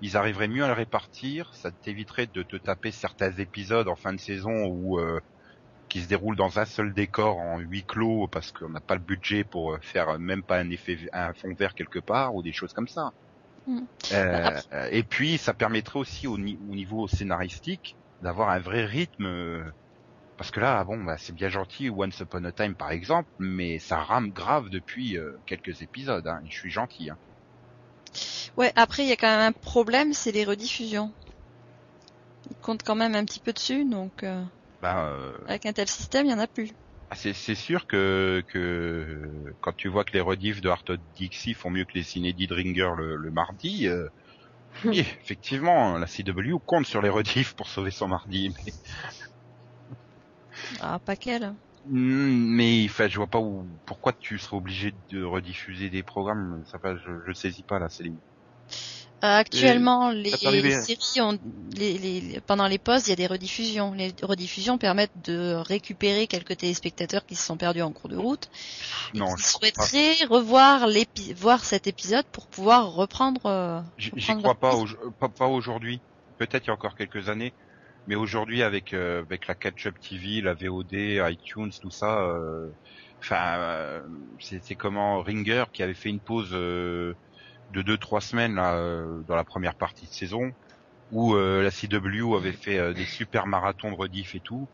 ils 0.00 0.16
arriveraient 0.16 0.48
mieux 0.48 0.64
à 0.64 0.68
le 0.68 0.72
répartir. 0.74 1.54
Ça 1.54 1.72
t'éviterait 1.72 2.26
de 2.28 2.42
te 2.42 2.56
taper 2.56 2.92
certains 2.92 3.32
épisodes 3.32 3.88
en 3.88 3.96
fin 3.96 4.12
de 4.12 4.20
saison 4.20 4.66
où 4.68 4.98
euh, 5.00 5.20
qui 5.88 6.02
se 6.02 6.08
déroulent 6.08 6.36
dans 6.36 6.58
un 6.60 6.66
seul 6.66 6.94
décor 6.94 7.38
en 7.38 7.58
huis 7.60 7.84
clos 7.86 8.28
parce 8.28 8.52
qu'on 8.52 8.70
n'a 8.70 8.80
pas 8.82 8.94
le 8.96 9.02
budget 9.02 9.44
pour 9.44 9.74
euh, 9.74 9.78
faire 9.82 10.18
même 10.18 10.44
pas 10.44 10.58
un 10.60 10.70
effet 10.70 10.98
un 11.12 11.34
fond 11.34 11.54
vert 11.54 11.74
quelque 11.74 11.98
part 12.00 12.34
ou 12.34 12.42
des 12.42 12.52
choses 12.52 12.72
comme 12.72 12.88
ça. 12.88 13.12
Mm. 13.66 13.86
Euh, 14.12 14.60
et 14.90 15.04
puis 15.04 15.38
ça 15.38 15.54
permettrait 15.54 15.98
aussi 15.98 16.26
au, 16.26 16.36
ni- 16.38 16.58
au 16.68 16.74
niveau 16.74 17.06
scénaristique 17.08 17.96
d'avoir 18.20 18.50
un 18.50 18.58
vrai 18.58 18.84
rythme 18.84 19.26
euh, 19.26 19.70
parce 20.36 20.50
que 20.52 20.60
là, 20.60 20.84
bon, 20.84 21.02
bah, 21.04 21.18
c'est 21.18 21.34
bien 21.34 21.48
gentil 21.50 21.90
Once 21.90 22.18
Upon 22.20 22.44
a 22.44 22.52
Time 22.52 22.76
par 22.76 22.90
exemple, 22.92 23.30
mais 23.38 23.78
ça 23.80 23.98
rame 24.02 24.30
grave 24.32 24.70
depuis 24.70 25.16
euh, 25.18 25.38
quelques 25.46 25.82
épisodes. 25.82 26.26
Hein, 26.26 26.40
je 26.46 26.56
suis 26.58 26.70
gentil. 26.70 27.10
Hein. 27.10 27.18
Ouais, 28.56 28.72
après, 28.76 29.02
il 29.04 29.08
y 29.08 29.12
a 29.12 29.16
quand 29.16 29.26
même 29.26 29.40
un 29.40 29.52
problème, 29.52 30.14
c'est 30.14 30.30
les 30.32 30.44
rediffusions. 30.44 31.12
Ils 32.50 32.56
comptent 32.58 32.82
quand 32.82 32.94
même 32.96 33.14
un 33.14 33.24
petit 33.24 33.40
peu 33.40 33.52
dessus, 33.54 33.86
donc 33.86 34.24
euh, 34.24 34.44
Bah, 34.80 35.08
euh, 35.10 35.36
avec 35.44 35.66
un 35.66 35.74
tel 35.74 35.86
système, 35.86 36.24
il 36.24 36.30
y 36.30 36.34
en 36.34 36.38
a 36.38 36.46
plus. 36.48 36.72
ah, 37.10 37.16
c'est 37.16 37.32
c'est 37.32 37.54
sûr 37.54 37.86
que, 37.86 38.44
que 38.48 39.54
quand 39.60 39.72
tu 39.76 39.88
vois 39.88 40.04
que 40.04 40.12
les 40.12 40.20
rediffs 40.20 40.60
de 40.60 40.68
Art 40.68 40.84
of 40.88 40.98
Dixie 41.14 41.54
font 41.54 41.70
mieux 41.70 41.84
que 41.84 41.94
les 41.98 42.04
cinédits 42.04 42.46
de 42.46 42.54
Ringer 42.54 42.90
le, 42.96 43.16
le 43.16 43.30
mardi, 43.30 43.88
euh, 43.88 44.08
oui, 44.84 45.00
effectivement, 45.00 45.98
la 45.98 46.06
CW 46.08 46.60
compte 46.60 46.86
sur 46.86 47.02
les 47.02 47.10
rediffs 47.10 47.54
pour 47.54 47.68
sauver 47.70 47.90
son 47.92 48.08
mardi. 48.08 48.54
Mais, 48.66 48.74
Ah, 50.80 50.98
pas 50.98 51.16
qu'elle. 51.16 51.56
Hmm, 51.84 52.54
mais 52.56 52.86
enfin, 52.88 53.08
je 53.08 53.16
vois 53.16 53.26
pas 53.26 53.38
où, 53.38 53.66
pourquoi 53.86 54.12
tu 54.12 54.38
serais 54.38 54.56
obligé 54.56 54.92
de 55.10 55.22
rediffuser 55.22 55.88
des 55.90 56.02
programmes? 56.02 56.62
Ça 56.66 56.78
va, 56.78 56.96
je, 56.96 57.10
je 57.26 57.32
saisis 57.32 57.62
pas 57.62 57.78
là, 57.78 57.88
Céline. 57.88 58.18
Euh, 59.22 59.36
actuellement, 59.36 60.10
les, 60.10 60.30
hein. 60.74 60.80
séries 60.80 61.20
ont, 61.20 61.38
les, 61.76 61.98
les- 61.98 62.40
pendant 62.40 62.66
les 62.66 62.78
pauses, 62.78 63.06
il 63.06 63.10
y 63.10 63.12
a 63.12 63.16
des 63.16 63.26
rediffusions. 63.26 63.92
Les 63.92 64.14
rediffusions 64.22 64.78
permettent 64.78 65.12
de 65.16 65.54
récupérer 65.56 66.26
quelques 66.26 66.56
téléspectateurs 66.56 67.26
qui 67.26 67.34
se 67.34 67.44
sont 67.44 67.58
perdus 67.58 67.82
en 67.82 67.92
cours 67.92 68.08
de 68.08 68.16
route 68.16 68.48
Non, 69.14 69.36
je 69.36 69.42
souhaiteraient 69.44 70.24
revoir 70.24 70.86
l'épi- 70.86 71.34
voir 71.34 71.64
cet 71.64 71.86
épisode 71.86 72.24
pour 72.32 72.46
pouvoir 72.48 72.92
reprendre. 72.92 73.44
euh, 73.46 73.80
J'y 73.98 74.10
reprendre 74.10 74.40
crois 74.42 74.54
pas, 74.54 74.74
au- 74.74 75.10
pas, 75.18 75.28
pas 75.28 75.46
aujourd'hui. 75.48 76.00
Peut-être 76.38 76.64
il 76.64 76.68
y 76.68 76.70
a 76.70 76.74
encore 76.74 76.94
quelques 76.94 77.28
années, 77.28 77.54
mais 78.10 78.16
aujourd'hui 78.16 78.62
avec 78.64 78.92
euh, 78.92 79.22
avec 79.22 79.46
la 79.46 79.54
catch-up 79.54 79.94
TV, 80.00 80.40
la 80.42 80.54
VOD, 80.54 80.92
iTunes, 81.30 81.70
tout 81.80 81.92
ça, 81.92 82.22
euh, 82.24 82.68
enfin, 83.22 83.56
euh, 83.60 84.02
c'est 84.40 84.74
comment 84.76 85.22
Ringer 85.22 85.66
qui 85.72 85.82
avait 85.84 85.94
fait 85.94 86.08
une 86.10 86.20
pause 86.20 86.50
euh, 86.52 87.14
de 87.70 87.82
deux 87.82 87.98
trois 87.98 88.20
semaines 88.20 88.56
là 88.56 88.74
euh, 88.76 89.22
dans 89.28 89.36
la 89.36 89.44
première 89.44 89.76
partie 89.76 90.06
de 90.08 90.12
saison, 90.12 90.50
où 91.10 91.36
la 91.36 91.70
CW 91.70 92.34
avait 92.36 92.52
fait 92.52 92.94
des 92.94 93.06
super 93.06 93.46
marathons 93.46 93.90
de 93.92 93.96
rediff 93.96 94.34
et 94.34 94.40
tout. 94.40 94.68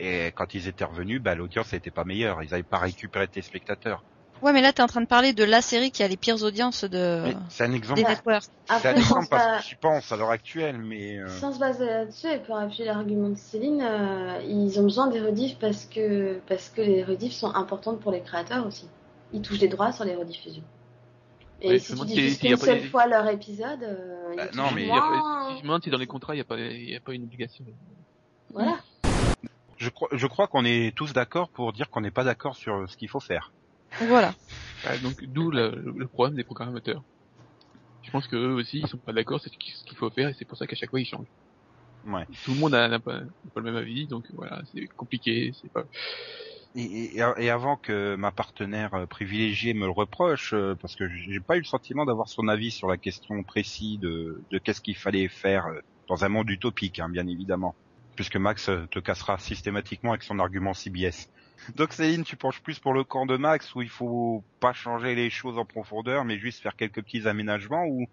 Et 0.00 0.32
quand 0.36 0.54
ils 0.54 0.68
étaient 0.68 0.84
revenus, 0.84 1.20
bah, 1.22 1.34
l'audience 1.36 1.72
n'était 1.72 1.90
pas 1.92 2.04
meilleure. 2.04 2.42
Ils 2.42 2.50
n'avaient 2.50 2.64
pas 2.64 2.78
récupéré 2.78 3.28
de 3.28 3.40
spectateurs. 3.42 4.04
Ouais, 4.42 4.52
mais 4.52 4.60
là, 4.60 4.72
t'es 4.72 4.82
en 4.82 4.88
train 4.88 5.00
de 5.00 5.06
parler 5.06 5.32
de 5.32 5.44
la 5.44 5.62
série 5.62 5.92
qui 5.92 6.02
a 6.02 6.08
les 6.08 6.16
pires 6.16 6.42
audiences 6.42 6.82
de 6.84 7.32
C'est 7.48 7.62
un 7.64 7.72
exemple. 7.72 8.00
des 8.02 8.08
networks. 8.08 8.42
C'est 8.80 8.88
un 8.88 8.94
exemple 8.96 9.26
parce 9.30 9.44
pas- 9.44 9.58
que 9.58 9.64
j'y 9.64 9.74
pense 9.76 10.10
à 10.10 10.16
l'heure 10.16 10.30
actuelle, 10.30 10.78
mais 10.78 11.18
euh, 11.18 11.28
sans 11.28 11.52
se 11.52 11.60
baser 11.60 11.86
là-dessus, 11.86 12.26
et 12.26 12.38
pour 12.40 12.56
appuyer 12.56 12.84
l'argument 12.86 13.28
de 13.28 13.36
Céline, 13.36 13.80
euh, 13.82 14.40
ils 14.44 14.80
ont 14.80 14.82
besoin 14.82 15.06
des 15.06 15.20
rediffs 15.20 15.58
parce 15.60 15.84
que, 15.86 16.40
parce 16.48 16.70
que 16.70 16.80
les 16.82 17.04
rediffs 17.04 17.34
sont 17.34 17.54
importantes 17.54 18.00
pour 18.00 18.10
les 18.10 18.20
créateurs 18.20 18.66
aussi. 18.66 18.88
Ils 19.32 19.42
touchent 19.42 19.60
des 19.60 19.68
droits 19.68 19.92
sur 19.92 20.04
les 20.04 20.16
rediffusions. 20.16 20.64
Et 21.60 21.68
Ouais, 21.68 21.78
si 21.78 21.94
tu 21.94 22.04
diffuses 22.06 22.38
s'il 22.38 22.50
y 22.50 22.52
a 22.52 22.56
qu'une 22.56 22.58
pas 22.60 22.66
seule 22.66 22.80
des- 22.82 22.88
fois 22.88 23.06
leur 23.06 23.28
épisode, 23.28 23.82
euh, 23.84 24.34
Bah, 24.36 24.46
ils 24.52 24.56
non, 24.56 24.72
mais 24.74 24.82
Il 24.82 24.88
y 24.88 24.90
a 24.90 24.94
pas- 24.94 25.08
moins. 25.08 25.48
si 25.50 25.52
je 25.58 25.62
me 25.62 25.68
demande 25.68 25.84
si 25.84 25.90
dans 25.90 25.98
les 25.98 26.06
contrats, 26.08 26.34
il 26.34 26.38
n'y 26.38 26.42
a 26.42 26.44
pas, 26.44 26.58
il 26.58 26.90
y 26.90 26.96
a 26.96 27.00
pas 27.00 27.12
une 27.12 27.22
obligation. 27.22 27.64
Voilà. 28.52 28.78
je 29.76 29.88
crois, 29.88 30.08
je 30.12 30.26
crois 30.26 30.48
qu'on 30.48 30.64
est 30.64 30.94
tous 30.96 31.12
d'accord 31.12 31.48
pour 31.48 31.72
dire 31.72 31.88
qu'on 31.90 32.00
n'est 32.00 32.10
pas 32.10 32.24
d'accord 32.24 32.56
sur 32.56 32.88
ce 32.90 32.96
qu'il 32.96 33.08
faut 33.08 33.20
faire. 33.20 33.52
Voilà. 34.00 34.34
Ah, 34.82 34.98
donc, 34.98 35.24
d'où 35.24 35.50
le, 35.50 35.70
le 35.96 36.08
problème 36.08 36.36
des 36.36 36.44
programmateurs. 36.44 37.02
Je 38.02 38.10
pense 38.10 38.28
que 38.28 38.36
eux 38.36 38.54
aussi, 38.54 38.80
ils 38.80 38.88
sont 38.88 38.98
pas 38.98 39.12
d'accord, 39.12 39.40
c'est 39.40 39.50
ce 39.50 39.58
qu'il 39.58 39.96
faut 39.96 40.10
faire, 40.10 40.28
et 40.28 40.34
c'est 40.34 40.44
pour 40.44 40.58
ça 40.58 40.66
qu'à 40.66 40.76
chaque 40.76 40.90
fois, 40.90 41.00
ils 41.00 41.06
changent. 41.06 41.28
Ouais. 42.04 42.26
Tout 42.42 42.54
le 42.54 42.60
monde 42.60 42.72
n'a 42.72 42.88
n'a 42.88 43.00
pas, 43.00 43.20
n'a 43.20 43.50
pas 43.54 43.60
le 43.60 43.64
même 43.72 43.76
avis, 43.76 44.06
donc 44.06 44.26
voilà, 44.32 44.62
c'est 44.72 44.86
compliqué, 44.96 45.52
c'est 45.60 45.70
pas... 45.72 45.84
Et, 46.74 47.16
et- 47.18 47.22
et 47.38 47.50
avant 47.50 47.76
que 47.76 48.14
ma 48.16 48.32
partenaire 48.32 48.94
euh, 48.94 49.06
privilégiée 49.06 49.74
me 49.74 49.84
le 49.86 49.90
reproche, 49.92 50.54
euh, 50.54 50.74
parce 50.80 50.96
que 50.96 51.06
j'ai 51.08 51.40
pas 51.40 51.56
eu 51.56 51.60
le 51.60 51.64
sentiment 51.64 52.04
d'avoir 52.06 52.28
son 52.28 52.48
avis 52.48 52.70
sur 52.70 52.88
la 52.88 52.96
question 52.96 53.42
précise 53.44 53.98
de, 54.00 54.44
de 54.50 54.58
qu'est-ce 54.58 54.80
qu'il 54.80 54.96
fallait 54.96 55.28
faire 55.28 55.66
euh, 55.66 55.78
dans 56.08 56.24
un 56.24 56.28
monde 56.28 56.48
utopique, 56.50 56.98
hein, 56.98 57.08
bien 57.10 57.26
évidemment, 57.26 57.76
puisque 58.16 58.36
Max 58.36 58.70
te 58.90 58.98
cassera 59.00 59.38
systématiquement 59.38 60.12
avec 60.12 60.22
son 60.22 60.38
argument 60.38 60.72
CBS. 60.74 61.28
Donc 61.76 61.92
Céline, 61.92 62.24
tu 62.24 62.36
penches 62.36 62.60
plus 62.60 62.78
pour 62.78 62.92
le 62.92 63.04
camp 63.04 63.26
de 63.26 63.36
Max 63.36 63.74
où 63.74 63.82
il 63.82 63.88
faut 63.88 64.44
pas 64.60 64.72
changer 64.72 65.14
les 65.14 65.30
choses 65.30 65.58
en 65.58 65.64
profondeur, 65.64 66.24
mais 66.24 66.38
juste 66.38 66.60
faire 66.60 66.76
quelques 66.76 67.02
petits 67.02 67.28
aménagements, 67.28 67.86
ou, 67.86 68.06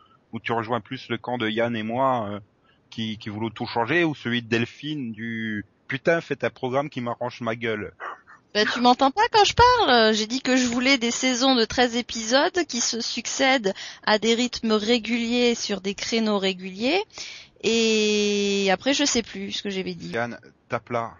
tu 0.44 0.52
rejoins 0.52 0.80
plus 0.80 1.10
le 1.10 1.18
camp 1.18 1.38
de 1.38 1.50
Yann 1.50 1.76
et 1.76 1.84
moi 1.84 2.30
euh, 2.30 2.40
qui, 2.90 3.18
qui 3.18 3.30
voulons 3.30 3.50
tout 3.50 3.66
changer, 3.66 4.04
ou 4.04 4.14
celui 4.14 4.44
de 4.44 4.48
Delphine 4.48 5.12
du 5.12 5.66
putain 5.88 6.22
faites 6.22 6.44
un 6.44 6.50
programme 6.50 6.90
qui 6.90 7.02
m'arrange 7.02 7.42
ma 7.42 7.56
gueule. 7.56 7.94
Bah, 8.54 8.66
tu 8.66 8.80
m'entends 8.82 9.12
pas 9.12 9.28
quand 9.32 9.44
je 9.44 9.54
parle 9.54 10.14
J'ai 10.14 10.26
dit 10.26 10.42
que 10.42 10.56
je 10.56 10.66
voulais 10.66 10.98
des 10.98 11.12
saisons 11.12 11.56
de 11.56 11.66
13 11.66 11.96
épisodes 11.98 12.66
qui 12.68 12.82
se 12.82 13.00
succèdent 13.00 13.74
à 14.06 14.18
des 14.18 14.34
rythmes 14.34 14.72
réguliers 14.72 15.54
sur 15.54 15.82
des 15.82 15.94
créneaux 15.94 16.40
réguliers. 16.40 17.04
Et 17.62 18.70
après, 18.72 18.94
je 18.94 19.04
sais 19.04 19.22
plus 19.22 19.52
ce 19.52 19.64
que 19.64 19.70
j'avais 19.70 19.94
dit. 19.94 20.10
Yann, 20.10 20.40
tape 20.68 20.90
là. 20.90 21.14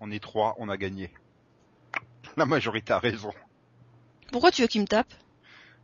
On 0.00 0.10
est 0.12 0.22
trois, 0.22 0.54
on 0.58 0.68
a 0.68 0.76
gagné. 0.76 1.10
La 2.38 2.46
majorité 2.46 2.92
a 2.92 3.00
raison. 3.00 3.32
Pourquoi 4.30 4.52
tu 4.52 4.62
veux 4.62 4.68
qu'il 4.68 4.80
me 4.80 4.86
tape? 4.86 5.12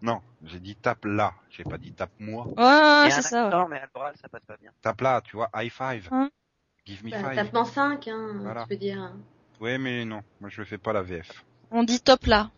Non, 0.03 0.21
j'ai 0.45 0.61
dit 0.61 0.77
tape 0.77 1.05
là. 1.05 1.35
J'ai 1.51 1.65
pas 1.65 1.79
dit 1.79 1.93
tape 1.93 2.13
moi. 2.21 2.47
Ouais, 2.47 2.53
Il 2.57 2.59
y 2.59 2.63
a 2.63 3.11
c'est 3.11 3.23
ça. 3.23 3.49
ouais. 3.49 3.67
mais 3.69 3.79
à 3.81 3.89
l'oral, 3.93 4.15
ça 4.21 4.29
passe 4.29 4.45
pas 4.47 4.57
bien. 4.57 4.71
Tape 4.81 5.01
là, 5.01 5.21
tu 5.21 5.35
vois, 5.37 5.51
high 5.57 5.71
five. 5.73 6.09
Hein? 6.13 6.31
Give 6.87 7.05
me 7.05 7.11
Bah, 7.11 7.19
five. 7.25 7.35
tapement 7.35 7.65
5, 7.65 8.07
hein, 8.07 8.35
Voilà. 8.43 8.63
tu 8.63 8.69
peux 8.69 8.77
dire. 8.77 9.13
Ouais, 9.61 9.79
mais 9.79 10.05
non, 10.05 10.23
moi 10.41 10.49
je 10.49 10.63
fais 10.63 10.79
pas 10.79 10.93
la 10.93 11.03
VF. 11.03 11.45
On 11.73 11.83
dit 11.83 12.01
top 12.01 12.27
là, 12.27 12.51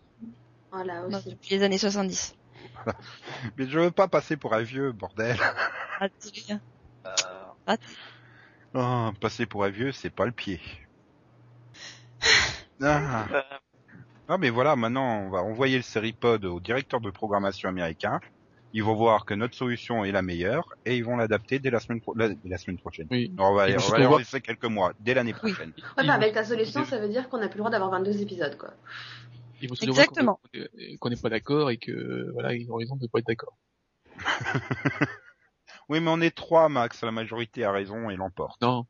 Voilà 0.73 1.09
dans- 1.09 1.17
aussi. 1.19 1.31
depuis 1.31 1.55
les 1.57 1.63
années 1.63 1.79
70. 1.79 2.37
Mais 3.57 3.67
je 3.67 3.79
veux 3.79 3.91
pas 3.91 4.09
passer 4.09 4.37
pour 4.37 4.53
un 4.53 4.61
vieux, 4.63 4.93
bordel. 4.93 5.39
Ah. 6.01 6.09
Euh, 7.69 7.77
Oh, 8.75 9.11
passer 9.21 9.47
pour 9.47 9.65
un 9.65 9.71
vieux, 9.71 9.93
c'est 9.93 10.11
pas 10.11 10.27
le 10.27 10.33
pied. 10.33 10.61
Ah. 12.83 13.25
euh, 13.33 13.43
Non 14.29 14.39
mais 14.39 14.51
voilà, 14.51 14.75
maintenant 14.77 15.21
on 15.27 15.31
va 15.31 15.43
envoyer 15.43 15.77
le 15.77 15.83
Seripod 15.83 16.45
au 16.45 16.61
directeur 16.61 17.01
de 17.01 17.11
programmation 17.11 17.69
américain. 17.69 18.21
Ils 18.73 18.83
vont 18.83 18.95
voir 18.95 19.25
que 19.25 19.33
notre 19.33 19.55
solution 19.55 20.05
est 20.05 20.13
la 20.13 20.21
meilleure 20.23 20.75
et 20.85 20.97
ils 20.97 21.05
vont 21.05 21.17
l'adapter 21.17 21.59
dès 21.61 21.71
la 21.71 21.81
semaine, 21.81 22.01
pro- 22.01 22.15
la, 22.15 22.29
la 22.45 22.59
semaine 22.59 22.77
prochaine. 22.79 23.07
Oui. 23.11 23.33
On 23.39 23.55
va, 23.55 23.71
Et 23.71 23.77
on 23.77 23.79
va 23.91 24.07
voir- 24.07 24.19
laisser 24.19 24.41
quelques 24.41 24.65
mois, 24.67 24.93
dès 25.01 25.15
l'année 25.15 25.33
prochaine. 25.33 25.71
Ouais, 25.71 25.75
Ils 25.79 25.95
bah, 25.97 26.03
vont- 26.03 26.11
avec 26.11 26.35
ta 26.35 26.45
solution, 26.45 26.83
ils- 26.83 26.87
ça 26.87 26.99
veut 26.99 27.09
dire 27.09 27.29
qu'on 27.29 27.39
n'a 27.39 27.49
plus 27.49 27.57
le 27.59 27.61
droit 27.61 27.71
d'avoir 27.71 27.91
22 27.91 28.21
épisodes, 28.21 28.59
quoi. 28.59 28.75
Il 29.63 29.69
faut 29.69 29.75
se 29.77 29.85
Exactement. 29.87 30.41
qu'on 31.01 31.09
n'est 31.09 31.17
pas 31.17 31.31
d'accord 31.31 31.71
et 31.71 31.79
que 31.79 32.31
voilà, 32.35 32.55
ils 32.55 32.71
ont 32.71 32.75
raison 32.77 32.97
de 32.97 33.07
pas 33.07 33.21
être 33.21 33.27
d'accord. 33.29 33.57
Oui, 35.89 36.01
mais 36.01 36.11
on 36.11 36.21
est 36.21 36.35
trois, 36.35 36.69
Max. 36.69 37.03
La 37.05 37.13
majorité 37.13 37.63
a 37.65 37.71
raison 37.71 38.11
et 38.11 38.17
l'emporte. 38.17 38.61
Non. 38.61 38.87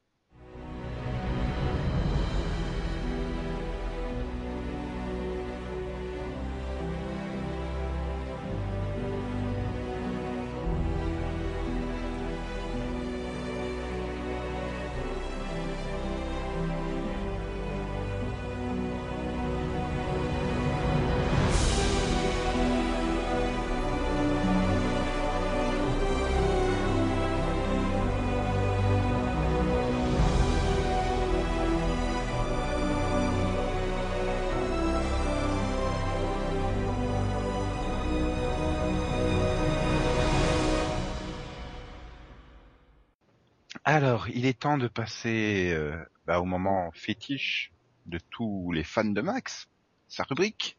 Alors, 44.06 44.28
il 44.28 44.46
est 44.46 44.60
temps 44.60 44.78
de 44.78 44.86
passer 44.86 45.72
euh, 45.72 45.96
bah, 46.26 46.38
au 46.38 46.44
moment 46.44 46.92
fétiche 46.92 47.72
de 48.04 48.20
tous 48.30 48.70
les 48.70 48.84
fans 48.84 49.02
de 49.04 49.20
Max. 49.20 49.66
Sa 50.06 50.22
rubrique, 50.22 50.78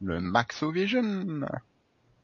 le 0.00 0.18
Maxovision. 0.18 1.46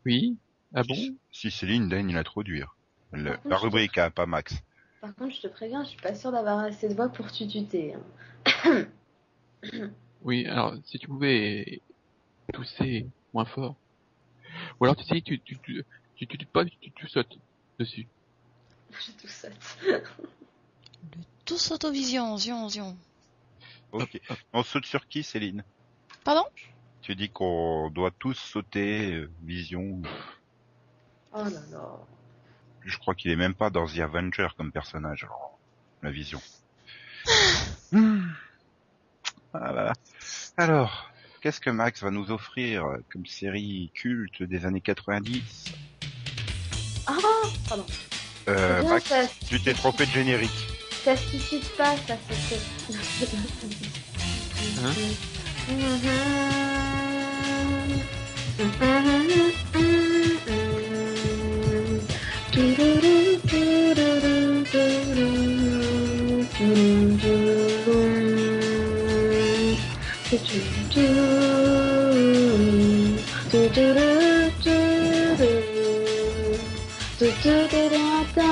Oui. 0.05 0.37
Ah 0.75 0.83
bon? 0.83 0.95
Si- 0.97 1.17
Si 1.31 1.51
Céline 1.53 1.89
daigne 1.89 2.13
l'introduire. 2.13 2.77
Le- 3.13 3.31
Par 3.31 3.37
contre, 3.37 3.49
la 3.51 3.57
je- 3.57 3.63
rubrique, 3.63 3.99
hein, 3.99 4.11
pas 4.11 4.27
Max. 4.27 4.53
Par 5.01 5.15
contre, 5.15 5.33
je 5.37 5.43
te 5.43 5.47
préviens, 5.47 5.85
je 5.85 5.91
suis 5.91 6.01
pas 6.01 6.17
sûre 6.17 6.33
d'avoir 6.33 6.59
assez 6.59 6.89
de 6.89 6.95
voix 6.95 7.09
pour 7.09 7.31
tututer. 7.31 7.95
hein. 7.95 8.87
Oui. 10.23 10.45
Alors, 10.47 10.75
si 10.87 10.99
tu 10.99 11.07
pouvais 11.07 11.83
tousser 12.53 13.07
moins 13.33 13.45
fort. 13.45 13.77
Ou 14.81 14.87
alors 14.87 14.97
tu 14.97 15.05
sais, 15.05 15.21
tu 15.23 15.41
tu 15.41 15.57
tu 15.61 15.85
tu, 16.17 16.27
tu, 16.27 16.37
tu, 16.37 16.47
pas, 16.47 16.65
tu, 16.65 16.91
tu 16.91 17.07
sautes 17.09 17.39
dessus. 17.79 18.09
Je 19.01 19.13
tout 19.13 19.29
saute. 19.29 19.53
Le 19.87 20.03
tous 21.45 21.71
autovision, 21.73 22.37
zion, 22.37 22.69
zion. 22.69 22.97
Ok. 23.91 24.21
On 24.53 24.63
saute 24.63 24.87
sur 24.87 25.07
qui, 25.09 25.23
Céline? 25.23 25.65
Pardon? 26.25 26.45
Tu 27.01 27.17
dis 27.17 27.31
qu'on 27.31 27.91
doit 27.91 28.13
tous 28.13 28.35
sauter 28.35 29.13
euh, 29.13 29.31
Vision. 29.43 30.01
Oh 31.33 31.45
là 31.45 31.51
là. 31.71 31.99
Je 32.85 32.97
crois 32.99 33.15
qu'il 33.15 33.31
est 33.31 33.37
même 33.37 33.55
pas 33.55 33.71
dans 33.71 33.87
The 33.87 33.99
Avenger 33.99 34.49
comme 34.57 34.71
personnage. 34.73 35.25
alors, 35.25 35.59
la 36.03 36.11
Vision. 36.11 36.41
Ah 39.55 39.71
là 39.71 39.85
là. 39.85 39.93
Alors, 40.57 41.11
qu'est-ce 41.43 41.61
que 41.61 41.69
Max 41.69 42.03
va 42.03 42.11
nous 42.11 42.31
offrir 42.31 42.87
comme 43.11 43.27
série 43.27 43.91
culte 43.93 44.43
des 44.43 44.65
années 44.65 44.81
90 44.81 45.75
Ah 47.07 47.19
Pardon. 47.69 47.85
Euh, 48.49 48.83
Max, 48.83 49.09
ça- 49.09 49.29
tu 49.49 49.61
t'es 49.61 49.75
trompé 49.75 50.07
de 50.07 50.11
générique. 50.11 50.51
Ça 51.05 51.17
se 51.17 51.29
suscite 51.31 51.69
pas, 51.77 51.95
ça 52.07 52.17
c'est 52.29 52.57
fait. 52.57 52.61
do 77.43 77.67
do 77.67 77.89
do 77.91 78.25
do 78.37 78.52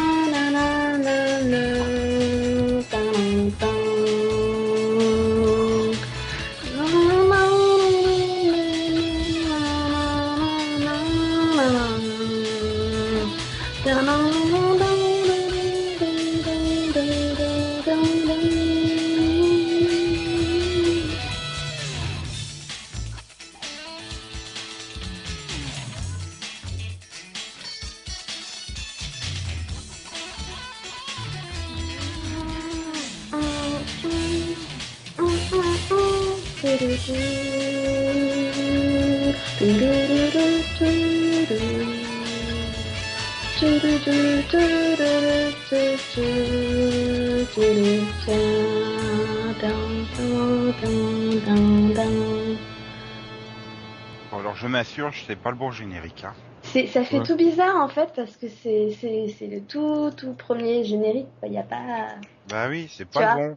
Bon, 54.30 54.38
alors 54.38 54.56
je 54.56 54.66
m'assure, 54.66 55.12
je 55.12 55.24
sais 55.24 55.36
pas 55.36 55.50
le 55.50 55.56
bon 55.56 55.70
générique. 55.70 56.24
Hein. 56.24 56.34
C'est, 56.62 56.86
ça 56.86 57.04
fait 57.04 57.18
Ouais. 57.18 57.24
tout 57.26 57.36
bizarre 57.36 57.76
en 57.76 57.88
fait 57.88 58.10
parce 58.14 58.36
que 58.36 58.48
c'est, 58.48 58.90
c'est, 59.00 59.28
c'est 59.38 59.46
le 59.46 59.60
tout 59.62 60.10
tout 60.16 60.34
premier 60.34 60.84
générique. 60.84 61.26
Il 61.44 61.50
n'y 61.50 61.58
a 61.58 61.62
pas, 61.62 62.14
Bah 62.48 62.68
oui, 62.68 62.88
c'est 62.94 63.08
pas 63.08 63.34
bon. 63.36 63.56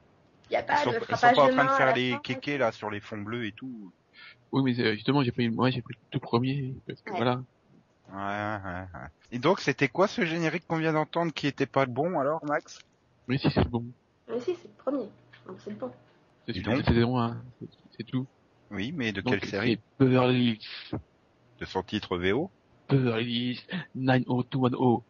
il 0.50 0.54
y 0.54 0.56
a 0.56 0.62
Ils 0.62 0.66
pas 0.66 0.78
sont, 0.78 0.92
de 0.92 0.96
ils 1.10 1.16
sont 1.18 1.34
pas 1.34 1.44
en 1.44 1.50
train 1.50 1.66
de 1.66 1.72
faire 1.72 1.96
les 1.96 2.12
fin. 2.12 2.20
kékés 2.24 2.58
là 2.58 2.72
sur 2.72 2.90
les 2.90 3.02
fonds 3.02 3.18
bleus 3.18 3.46
et 3.46 3.52
tout. 3.52 3.92
Oui, 4.52 4.62
mais 4.64 4.80
euh, 4.80 4.94
justement, 4.94 5.24
j'ai 5.24 5.32
pris 5.32 5.50
moi, 5.50 5.70
j'ai 5.70 5.82
pris 5.82 5.96
le 6.00 6.08
tout 6.12 6.20
premier 6.20 6.76
parce 6.88 7.02
que 7.02 7.12
Ouais. 7.12 7.18
voilà. 7.18 7.42
Ouais, 8.12 8.18
ouais, 8.18 8.80
ouais. 8.94 9.08
Et 9.32 9.40
donc, 9.40 9.60
c'était 9.60 9.88
quoi 9.88 10.08
ce 10.08 10.26
générique 10.26 10.66
qu'on 10.68 10.78
vient 10.78 10.94
d'entendre 10.94 11.34
qui 11.34 11.48
était 11.48 11.66
pas 11.66 11.86
bon 11.86 12.20
alors, 12.20 12.44
Max? 12.46 12.80
Mais 13.28 13.38
si 13.38 13.50
c'est 13.52 13.68
bon. 13.68 13.86
Mais 14.30 14.40
si, 14.40 14.56
c'est 14.56 14.68
le 14.68 14.74
premier. 14.78 15.10
Donc 15.48 15.58
c'est 15.64 15.70
le 15.72 15.76
bon. 15.78 15.92
C'est 16.48 16.54
celui 16.54 16.84
saison 16.86 17.18
1, 17.20 17.42
c'est- 17.60 17.68
c'est 17.98 18.04
tout. 18.04 18.26
Oui, 18.72 18.92
mais 18.96 19.12
de 19.12 19.22
Donc, 19.22 19.40
quelle 19.40 19.50
série? 19.50 19.80
C'est 20.00 20.06
Beverly 20.06 20.60
Hills. 20.92 21.00
De 21.60 21.66
son 21.66 21.84
titre 21.84 22.18
VO 22.18 22.50
Beverly 22.90 23.52
Hills 23.52 23.62
90210. 23.96 25.04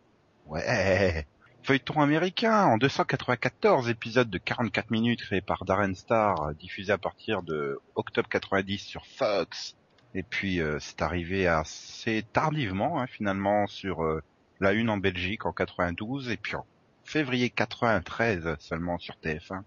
Ouais. 0.47 1.25
Feuilleton 1.63 2.01
américain 2.01 2.65
en 2.65 2.77
294 2.77 3.89
épisodes 3.89 4.29
de 4.29 4.37
44 4.37 4.91
minutes 4.91 5.21
créé 5.21 5.41
par 5.41 5.63
Darren 5.65 5.95
Star, 5.95 6.53
diffusé 6.55 6.91
à 6.91 6.97
partir 6.97 7.41
de 7.41 7.79
octobre 7.95 8.27
90 8.29 8.79
sur 8.79 9.05
Fox. 9.05 9.75
Et 10.15 10.23
puis 10.23 10.61
euh, 10.61 10.77
c'est 10.79 11.01
arrivé 11.01 11.47
assez 11.47 12.23
tardivement 12.33 13.01
hein, 13.01 13.07
finalement 13.07 13.67
sur 13.67 14.03
euh, 14.03 14.21
la 14.59 14.73
une 14.73 14.89
en 14.89 14.97
Belgique 14.97 15.45
en 15.45 15.53
92 15.53 16.29
et 16.29 16.37
puis 16.37 16.55
en 16.55 16.65
février 17.03 17.49
93 17.49 18.55
seulement 18.59 18.97
sur 18.97 19.15
TF1. 19.23 19.63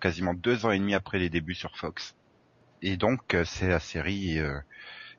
Quasiment 0.00 0.34
deux 0.34 0.66
ans 0.66 0.70
et 0.70 0.78
demi 0.78 0.94
après 0.94 1.18
les 1.18 1.30
débuts 1.30 1.54
sur 1.54 1.76
Fox. 1.76 2.14
Et 2.82 2.96
donc 2.96 3.34
euh, 3.34 3.44
c'est 3.44 3.68
la 3.68 3.80
série 3.80 4.38
euh, 4.38 4.58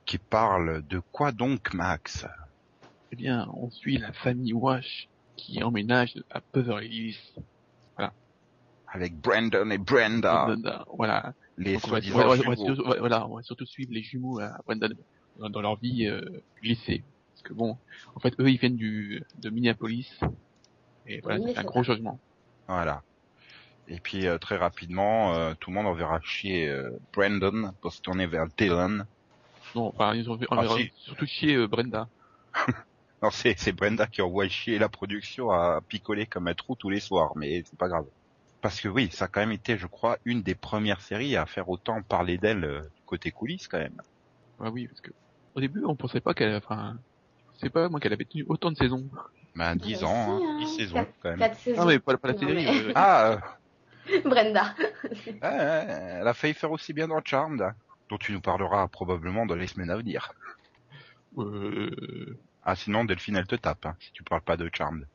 qui 0.05 0.17
parle 0.17 0.85
de 0.87 0.99
quoi 0.99 1.31
donc 1.31 1.73
Max? 1.73 2.25
Eh 3.11 3.15
bien, 3.15 3.47
on 3.53 3.69
suit 3.69 3.97
la 3.97 4.13
famille 4.13 4.53
Wash 4.53 5.09
qui 5.35 5.63
emménage 5.63 6.15
à 6.29 6.41
Beverly 6.53 6.87
Hills. 6.87 7.43
avec 8.89 9.15
Brandon 9.15 9.69
et 9.69 9.77
Brenda, 9.77 10.55
Voilà. 10.95 11.33
Les 11.57 11.73
Donc, 11.73 11.81
on, 11.85 11.87
va, 11.87 12.01
soi-disant 12.01 12.15
on 12.15 12.19
va- 12.19 12.25
on 12.25 12.29
va 12.29 12.35
jumeaux. 12.37 12.55
surtout, 12.65 12.81
on 12.85 12.89
va- 12.89 12.99
voilà, 12.99 13.27
on 13.27 13.35
va 13.37 13.41
surtout 13.43 13.65
suivre 13.65 13.91
les 13.93 14.01
jumeaux 14.03 14.39
à 14.39 14.57
Brandon 14.65 14.89
dans, 15.39 15.49
dans 15.49 15.61
leur 15.61 15.75
vie 15.79 16.05
euh, 16.07 16.21
lycée. 16.61 17.03
Parce 17.33 17.41
que 17.43 17.53
bon, 17.53 17.77
en 18.15 18.19
fait, 18.19 18.33
eux, 18.39 18.49
ils 18.49 18.57
viennent 18.57 18.75
du 18.77 19.23
de 19.39 19.49
Minneapolis. 19.49 20.19
Et 21.05 21.21
voilà, 21.21 21.39
c'est 21.47 21.57
un 21.57 21.63
gros 21.63 21.83
changement. 21.83 22.19
Voilà. 22.67 23.01
Et 23.87 23.99
puis 23.99 24.27
euh, 24.27 24.37
très 24.37 24.57
rapidement, 24.57 25.33
euh, 25.35 25.53
tout 25.59 25.69
le 25.69 25.75
monde 25.75 25.87
enverra 25.87 26.19
chier 26.21 26.67
euh, 26.67 26.89
Brandon 27.13 27.71
pour 27.81 27.93
se 27.93 28.01
tourner 28.01 28.27
vers 28.27 28.45
Dylan. 28.57 29.05
Non, 29.75 29.87
enfin, 29.87 30.13
ils 30.15 30.29
ont, 30.29 30.37
on 30.51 30.57
Ah, 30.57 30.67
surtout 30.97 31.25
chier 31.25 31.55
euh, 31.55 31.67
Brenda. 31.67 32.07
Non, 33.23 33.31
c'est 33.31 33.57
c'est 33.57 33.71
Brenda 33.71 34.05
qui 34.05 34.21
envoie 34.21 34.47
chier 34.47 34.77
la 34.77 34.89
production 34.89 35.49
à 35.49 35.81
picoler 35.87 36.27
comme 36.27 36.47
un 36.47 36.53
trou 36.53 36.75
tous 36.75 36.91
les 36.91 36.99
soirs, 36.99 37.31
mais 37.35 37.63
c'est 37.65 37.77
pas 37.77 37.87
grave. 37.87 38.05
Parce 38.61 38.81
que 38.81 38.87
oui, 38.87 39.09
ça 39.11 39.25
a 39.25 39.27
quand 39.27 39.39
même 39.41 39.51
été, 39.51 39.77
je 39.77 39.87
crois, 39.87 40.17
une 40.25 40.41
des 40.41 40.55
premières 40.55 41.01
séries 41.01 41.35
à 41.35 41.45
faire 41.45 41.69
autant 41.69 42.01
parler 42.01 42.37
d'elle 42.37 42.65
euh, 42.65 42.81
côté 43.05 43.31
coulisses 43.31 43.67
quand 43.67 43.77
même. 43.79 43.97
Ah 44.59 44.71
oui, 44.71 44.87
parce 44.87 45.01
que 45.01 45.11
au 45.55 45.61
début, 45.61 45.83
on 45.85 45.95
pensait 45.95 46.21
pas 46.21 46.33
qu'elle, 46.33 46.55
enfin, 46.55 46.97
c'est 47.59 47.69
pas 47.69 47.89
moi 47.89 47.99
qu'elle 47.99 48.13
avait 48.13 48.25
tenu 48.25 48.45
autant 48.47 48.71
de 48.71 48.77
saisons. 48.77 49.09
Ben 49.55 49.75
10 49.75 50.01
Bah, 50.01 50.07
ans, 50.07 50.39
si, 50.39 50.45
hein, 50.45 50.51
hein. 50.51 50.57
10 50.59 50.75
saisons 50.75 50.95
Quatre- 50.95 51.13
quand 51.21 51.29
même. 51.29 51.39
Quatre 51.39 51.57
saisons. 51.59 51.81
Non 51.81 51.87
mais 51.87 51.99
pas, 51.99 52.17
pas 52.17 52.27
la 52.29 52.33
Non, 52.33 52.39
série. 52.39 52.53
mais- 52.55 52.67
euh, 52.67 52.91
Ah, 52.95 53.31
euh, 53.31 53.39
Brenda. 54.25 54.75
elle 55.41 56.27
a 56.27 56.33
failli 56.33 56.53
faire 56.53 56.71
aussi 56.71 56.93
bien 56.93 57.07
dans 57.07 57.21
Charmed, 57.23 57.61
hein, 57.61 57.73
dont 58.09 58.17
tu 58.17 58.31
nous 58.31 58.41
parleras 58.41 58.87
probablement 58.87 59.45
dans 59.45 59.55
les 59.55 59.67
semaines 59.67 59.89
à 59.91 59.97
venir. 59.97 60.31
euh, 61.37 62.39
Ah 62.63 62.75
sinon 62.75 63.05
Delphine 63.05 63.35
elle 63.35 63.47
te 63.47 63.55
tape 63.55 63.85
hein, 63.85 63.95
si 63.99 64.11
tu 64.13 64.23
parles 64.23 64.41
pas 64.41 64.57
de 64.57 64.69
Charmed. 64.73 65.07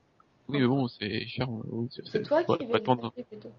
Oui, 0.48 0.60
mais 0.60 0.66
bon, 0.66 0.88
c'est 0.88 1.26
cher. 1.26 1.48
oui, 1.50 1.88
C'est 2.04 2.22
toi 2.22 2.42
qui 2.42 2.46
faut 2.46 2.56
vais 2.56 2.74
attendre, 2.74 3.12
plutôt. 3.12 3.52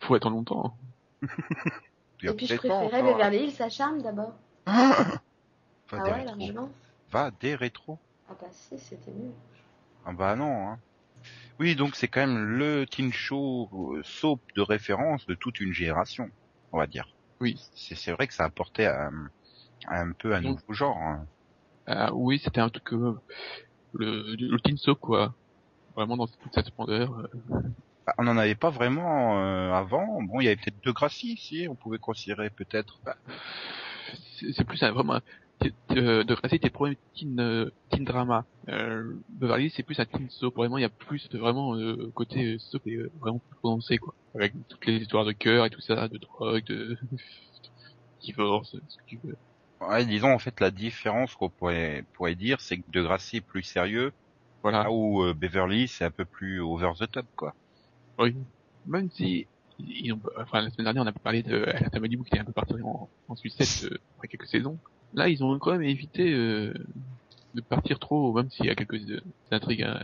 faut 0.00 0.14
attendre 0.14 0.36
longtemps. 0.36 0.76
Et 2.22 2.32
puis 2.32 2.46
je 2.46 2.56
préférais 2.56 3.02
Beverly 3.02 3.38
Hills 3.44 3.62
à 3.62 3.68
Charme 3.68 4.02
d'abord. 4.02 4.34
Va 4.66 5.20
Ah 5.92 6.04
des 6.04 6.10
ouais, 6.12 6.24
largement. 6.24 6.68
Va 7.10 7.30
des 7.40 7.54
rétros. 7.54 7.98
Ah 8.28 8.34
bah 8.40 8.46
si, 8.50 8.78
c'était 8.78 9.10
mieux. 9.10 9.32
Ah 10.04 10.12
bah 10.12 10.36
non. 10.36 10.68
Hein. 10.68 10.78
Oui, 11.58 11.74
donc 11.74 11.96
c'est 11.96 12.08
quand 12.08 12.20
même 12.20 12.44
le 12.44 12.86
teen 12.86 13.12
show 13.12 13.68
euh, 13.94 14.02
soap 14.04 14.40
de 14.54 14.62
référence 14.62 15.26
de 15.26 15.34
toute 15.34 15.60
une 15.60 15.72
génération, 15.72 16.30
on 16.72 16.78
va 16.78 16.86
dire. 16.86 17.08
Oui. 17.40 17.60
C'est 17.74 17.96
c'est 17.96 18.12
vrai 18.12 18.26
que 18.28 18.34
ça 18.34 18.44
apportait 18.44 18.86
un, 18.86 19.10
un 19.88 20.12
peu 20.12 20.34
un 20.34 20.40
nouveau 20.40 20.72
genre. 20.72 20.96
hein. 20.96 21.26
Ah 21.86 22.14
oui, 22.14 22.38
c'était 22.38 22.60
un 22.60 22.68
truc 22.68 22.92
euh, 22.92 23.18
le, 23.94 24.36
le 24.36 24.60
teen 24.60 24.76
soap 24.76 25.00
quoi. 25.00 25.34
Vraiment 25.96 26.16
dans 26.16 26.26
toute 26.26 26.54
sa 26.54 26.62
splendeur. 26.62 27.12
euh. 27.18 27.60
Bah, 28.06 28.14
on 28.18 28.24
n'en 28.24 28.36
avait 28.36 28.54
pas 28.54 28.70
vraiment 28.70 29.40
euh, 29.44 29.72
avant. 29.72 30.22
Bon, 30.22 30.40
il 30.40 30.44
y 30.44 30.46
avait 30.48 30.56
peut-être 30.56 30.82
deux 30.82 30.92
Gracie 30.92 31.32
ici, 31.34 31.66
on 31.68 31.74
pouvait 31.74 31.98
considérer 31.98 32.50
peut-être. 32.50 33.00
C'est 34.38 34.52
c'est 34.52 34.64
plus 34.64 34.82
un, 34.82 34.92
vraiment 34.92 35.20
euh, 35.92 36.24
de 36.24 36.34
classer 36.34 36.58
tes 36.58 36.70
premiers 36.70 36.96
teen, 37.14 37.38
euh, 37.40 37.70
teen 37.90 38.04
drama. 38.04 38.46
Euh, 38.68 39.14
Beverly 39.28 39.70
c'est 39.70 39.82
plus 39.82 40.00
un 40.00 40.06
teen 40.06 40.30
soap. 40.30 40.56
Vraiment, 40.56 40.78
il 40.78 40.82
y 40.82 40.84
a 40.84 40.88
plus 40.88 41.28
de 41.28 41.38
vraiment 41.38 41.74
euh, 41.76 42.10
côté 42.14 42.54
euh, 42.54 42.58
soap 42.58 42.86
et 42.86 42.94
euh, 42.96 43.10
vraiment 43.20 43.40
plus 43.40 43.56
prononcé 43.58 43.98
quoi. 43.98 44.14
Avec 44.34 44.54
toutes 44.68 44.86
les 44.86 44.96
histoires 44.96 45.24
de 45.24 45.32
cœur 45.32 45.66
et 45.66 45.70
tout 45.70 45.80
ça, 45.82 46.08
de 46.08 46.16
drogue, 46.18 46.64
de 46.64 46.96
divorce, 48.22 48.76
ce 48.88 48.96
que 48.96 49.02
tu 49.06 49.18
veux. 49.22 49.36
Ouais, 49.80 50.04
disons 50.04 50.32
en 50.32 50.38
fait 50.38 50.60
la 50.60 50.70
différence 50.70 51.34
qu'on 51.34 51.50
pourrait, 51.50 52.04
pourrait 52.14 52.34
dire, 52.34 52.60
c'est 52.60 52.78
que 52.78 52.90
de 52.90 53.02
Gracie 53.02 53.38
est 53.38 53.40
plus 53.40 53.62
sérieux, 53.62 54.12
Voilà. 54.62 54.84
là 54.84 54.92
où 54.92 55.22
euh, 55.22 55.34
Beverly 55.34 55.88
c'est 55.88 56.04
un 56.04 56.10
peu 56.10 56.24
plus 56.24 56.60
over 56.60 56.92
the 56.98 57.10
top 57.10 57.26
quoi. 57.36 57.54
Oui. 58.18 58.34
Même 58.86 59.10
si 59.10 59.46
ils 59.78 60.12
ont, 60.12 60.20
enfin 60.38 60.60
la 60.60 60.70
semaine 60.70 60.84
dernière 60.84 61.02
on 61.04 61.06
a 61.06 61.12
parlé 61.12 61.42
de 61.42 61.64
Malibu 61.98 62.22
qui 62.24 62.28
était 62.30 62.40
un 62.40 62.44
peu 62.44 62.52
parti 62.52 62.74
en, 62.82 63.08
en 63.28 63.36
sucette 63.36 63.90
euh, 63.90 63.96
après 64.16 64.28
quelques 64.28 64.46
saisons. 64.48 64.78
Là 65.14 65.28
ils 65.28 65.42
ont 65.42 65.58
quand 65.58 65.72
même 65.72 65.82
évité 65.82 66.32
euh, 66.32 66.74
de 67.54 67.60
partir 67.62 67.98
trop, 67.98 68.32
même 68.34 68.50
s'il 68.50 68.66
y 68.66 68.70
a 68.70 68.74
quelques 68.74 68.94
euh, 69.10 69.20
intrigues 69.50 69.82
hein, 69.82 69.98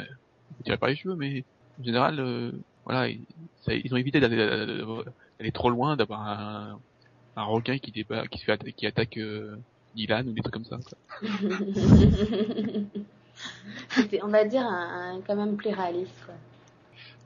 on 0.51 0.55
peut 0.55 0.65
tirer 0.65 0.79
par 0.79 0.89
les 0.89 0.97
cheveux, 0.97 1.17
mais 1.17 1.45
en 1.81 1.85
général 1.85 2.19
euh, 2.21 2.53
voilà 2.85 3.09
ils, 3.09 3.27
ça- 3.65 3.75
ils 3.75 3.93
ont 3.93 3.99
évité 3.99 4.21
d'aller 4.21 4.39
euh, 4.39 5.03
d'aller 5.39 5.53
trop 5.53 5.69
loin, 5.71 5.97
d'avoir 5.97 6.23
un, 6.27 6.81
un 7.37 7.45
requin 7.45 7.77
qui 7.79 7.93
débat, 7.93 8.27
qui 8.29 8.39
se 8.39 8.45
fait 8.45 8.53
atta- 8.53 8.73
qui 8.73 8.87
attaque 8.87 9.19
euh, 9.19 9.57
Dylan 9.95 10.29
ou 10.29 10.33
des 10.33 10.41
trucs 10.41 10.55
comme 10.55 10.65
ça. 10.65 10.79
C'était, 13.91 14.23
on 14.23 14.29
va 14.29 14.45
dire, 14.45 14.63
un, 14.63 15.17
un- 15.17 15.21
quand 15.27 15.37
même 15.37 15.57
plus 15.57 15.71
réaliste. 15.71 16.15
Quoi. 16.25 16.35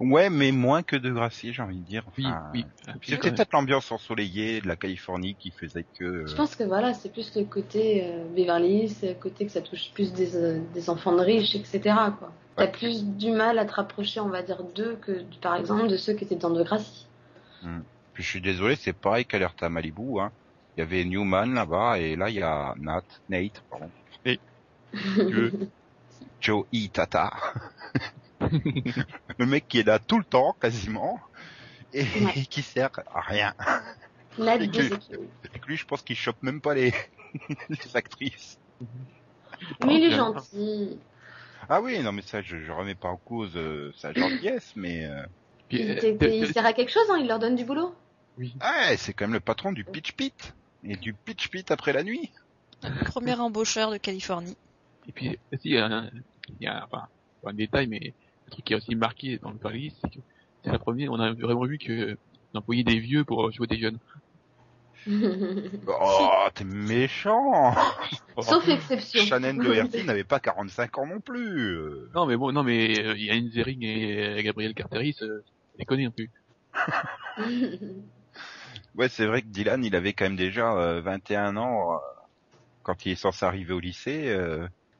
Ouais, 0.00 0.30
mais 0.30 0.50
moins 0.50 0.82
que 0.82 0.96
de 0.96 1.10
Gracie, 1.12 1.52
j'ai 1.52 1.62
envie 1.62 1.78
de 1.78 1.84
dire. 1.84 2.04
Oui, 2.16 2.24
Enfin, 2.26 2.42
oui. 2.54 2.64
C'était 3.02 3.30
peut-être 3.30 3.52
l'ambiance 3.52 3.92
ensoleillée 3.92 4.60
de 4.62 4.68
la 4.68 4.76
Californie 4.76 5.34
qui 5.36 5.50
faisait 5.50 5.84
que. 5.98 6.04
euh, 6.04 6.26
Je 6.26 6.34
pense 6.34 6.56
que 6.56 6.64
voilà, 6.64 6.94
c'est 6.94 7.12
plus 7.12 7.34
le 7.36 7.44
côté 7.44 8.04
euh, 8.06 8.24
Beverly 8.34 8.84
Hills, 8.84 8.90
c'est 8.90 9.08
le 9.08 9.14
côté 9.20 9.44
que 9.46 9.52
ça 9.52 9.60
touche 9.60 9.92
plus 9.92 10.12
des, 10.12 10.36
euh, 10.36 10.58
des 10.74 10.88
enfants 10.88 11.14
de 11.14 11.20
riches, 11.20 11.54
etc. 11.54 11.80
Quoi. 12.18 12.32
T'as 12.56 12.66
plus 12.66 13.04
du 13.04 13.30
mal 13.30 13.58
à 13.58 13.64
te 13.64 13.72
rapprocher, 13.72 14.20
on 14.20 14.28
va 14.28 14.42
dire, 14.42 14.62
d'eux 14.64 14.96
que, 15.02 15.22
par 15.40 15.54
exemple, 15.56 15.86
de 15.88 15.96
ceux 15.96 16.14
qui 16.14 16.24
étaient 16.24 16.34
dans 16.36 16.50
De 16.50 16.62
Gracie. 16.62 17.06
Puis 18.14 18.22
je 18.22 18.28
suis 18.28 18.40
désolé, 18.40 18.76
c'est 18.76 18.92
pareil 18.92 19.24
qu'Alerta 19.24 19.68
Malibu. 19.68 20.18
Hein. 20.20 20.30
Il 20.76 20.80
y 20.80 20.82
avait 20.82 21.04
Newman 21.04 21.54
là-bas 21.54 21.98
et 21.98 22.16
là 22.16 22.28
il 22.30 22.36
y 22.36 22.42
a 22.42 22.74
Nat, 22.78 23.02
Nate, 23.28 23.62
pardon. 23.70 23.90
Joey 26.40 26.88
Tata. 26.92 27.32
le 28.40 29.46
mec 29.46 29.68
qui 29.68 29.80
est 29.80 29.86
là 29.86 29.98
tout 29.98 30.18
le 30.18 30.24
temps, 30.24 30.54
quasiment, 30.60 31.20
et 31.92 32.02
Ouais. 32.02 32.32
qui 32.50 32.62
sert 32.62 32.90
à 33.14 33.20
rien. 33.20 33.54
Là, 34.38 34.56
Et 34.56 34.66
que- 34.68 34.72
déséquilibre. 34.72 35.24
Avec 35.48 35.66
lui, 35.66 35.76
je 35.76 35.84
pense 35.86 36.02
qu'il 36.02 36.16
chope 36.16 36.42
même 36.42 36.60
pas 36.60 36.74
les, 36.74 36.92
les 37.68 37.96
actrices. 37.96 38.58
Mais 39.84 39.96
il 39.96 40.04
est 40.04 40.14
Ah, 40.14 40.16
gentil. 40.16 40.98
Ah 41.68 41.80
oui, 41.82 41.98
non 42.00 42.12
mais 42.12 42.22
ça, 42.22 42.40
je, 42.40 42.56
je 42.58 42.72
remets 42.72 42.94
pas 42.94 43.08
en 43.08 43.16
cause 43.18 43.52
euh, 43.56 43.92
sa 43.98 44.12
gentillesse, 44.14 44.72
mais 44.76 45.04
euh, 45.06 45.22
Il, 45.70 45.90
euh, 45.90 46.16
il 46.22 46.52
sert 46.52 46.64
à 46.64 46.72
quelque 46.72 46.90
chose, 46.90 47.04
hein, 47.10 47.18
il 47.20 47.28
leur 47.28 47.38
donne 47.38 47.54
du 47.56 47.64
boulot. 47.64 47.94
oui. 48.38 48.54
ouais, 48.62 48.96
c'est 48.96 49.12
quand 49.12 49.24
même 49.26 49.34
le 49.34 49.40
patron 49.40 49.70
du 49.72 49.84
Pitch 49.84 50.12
Pit 50.12 50.54
et 50.84 50.96
du 50.96 51.12
Pitch 51.12 51.48
Pit 51.48 51.70
après 51.70 51.92
la 51.92 52.02
nuit. 52.02 52.32
Premier 53.04 53.34
embaucheur 53.38 53.90
de 53.90 53.98
Californie. 53.98 54.56
Et 55.10 55.12
puis 55.12 55.38
aussi, 55.52 55.70
il 55.70 55.74
y 55.74 55.78
a 55.78 55.86
un, 55.86 56.08
il 56.48 56.62
y 56.64 56.66
a, 56.68 56.84
enfin, 56.84 57.08
pas 57.42 57.50
un 57.50 57.54
détail, 57.54 57.88
mais 57.88 58.14
un 58.46 58.50
truc 58.52 58.64
qui 58.64 58.74
est 58.74 58.76
aussi 58.76 58.94
marqué 58.94 59.38
dans 59.38 59.50
le 59.50 59.58
Paris, 59.58 59.92
c'est 60.00 60.08
que 60.08 60.20
c'est 60.62 60.70
la 60.70 60.78
première, 60.78 61.10
on 61.10 61.18
a 61.18 61.32
vraiment 61.32 61.64
vu 61.64 61.78
que 61.78 62.16
on 62.54 62.58
employait 62.58 62.84
des 62.84 63.00
vieux 63.00 63.24
pour 63.24 63.50
jouer 63.50 63.66
des 63.66 63.78
jeunes. 63.78 63.98
Oh, 65.88 66.28
t'es 66.54 66.62
méchant. 66.64 67.74
Sauf 68.40 68.68
exception. 68.68 69.22
Shannon 69.24 69.54
Doherty 69.54 70.04
n'avait 70.04 70.24
pas 70.24 70.38
45 70.38 70.98
ans 70.98 71.06
non 71.06 71.20
plus. 71.20 71.74
euh. 71.74 72.10
Non, 72.14 72.26
mais 72.26 72.36
bon, 72.36 72.52
non, 72.52 72.62
mais 72.62 73.00
euh, 73.00 73.16
il 73.16 73.24
y 73.24 73.30
a 73.30 73.34
une 73.34 73.50
Zering 73.50 73.82
et 73.82 74.38
euh, 74.38 74.42
Gabriel 74.42 74.74
Carteris, 74.74 75.16
euh, 75.22 75.42
les 75.78 75.84
connaît 75.86 76.04
un 76.06 76.12
peu. 76.12 76.26
Ouais, 78.96 79.08
c'est 79.08 79.24
vrai 79.26 79.40
que 79.42 79.46
Dylan, 79.46 79.84
il 79.84 79.94
avait 79.96 80.12
quand 80.12 80.24
même 80.24 80.36
déjà 80.36 80.74
euh, 80.76 81.00
21 81.00 81.56
ans 81.56 81.94
euh, 81.94 81.98
quand 82.82 83.06
il 83.06 83.12
est 83.12 83.16
censé 83.16 83.44
arriver 83.46 83.72
au 83.72 83.78
lycée. 83.80 84.36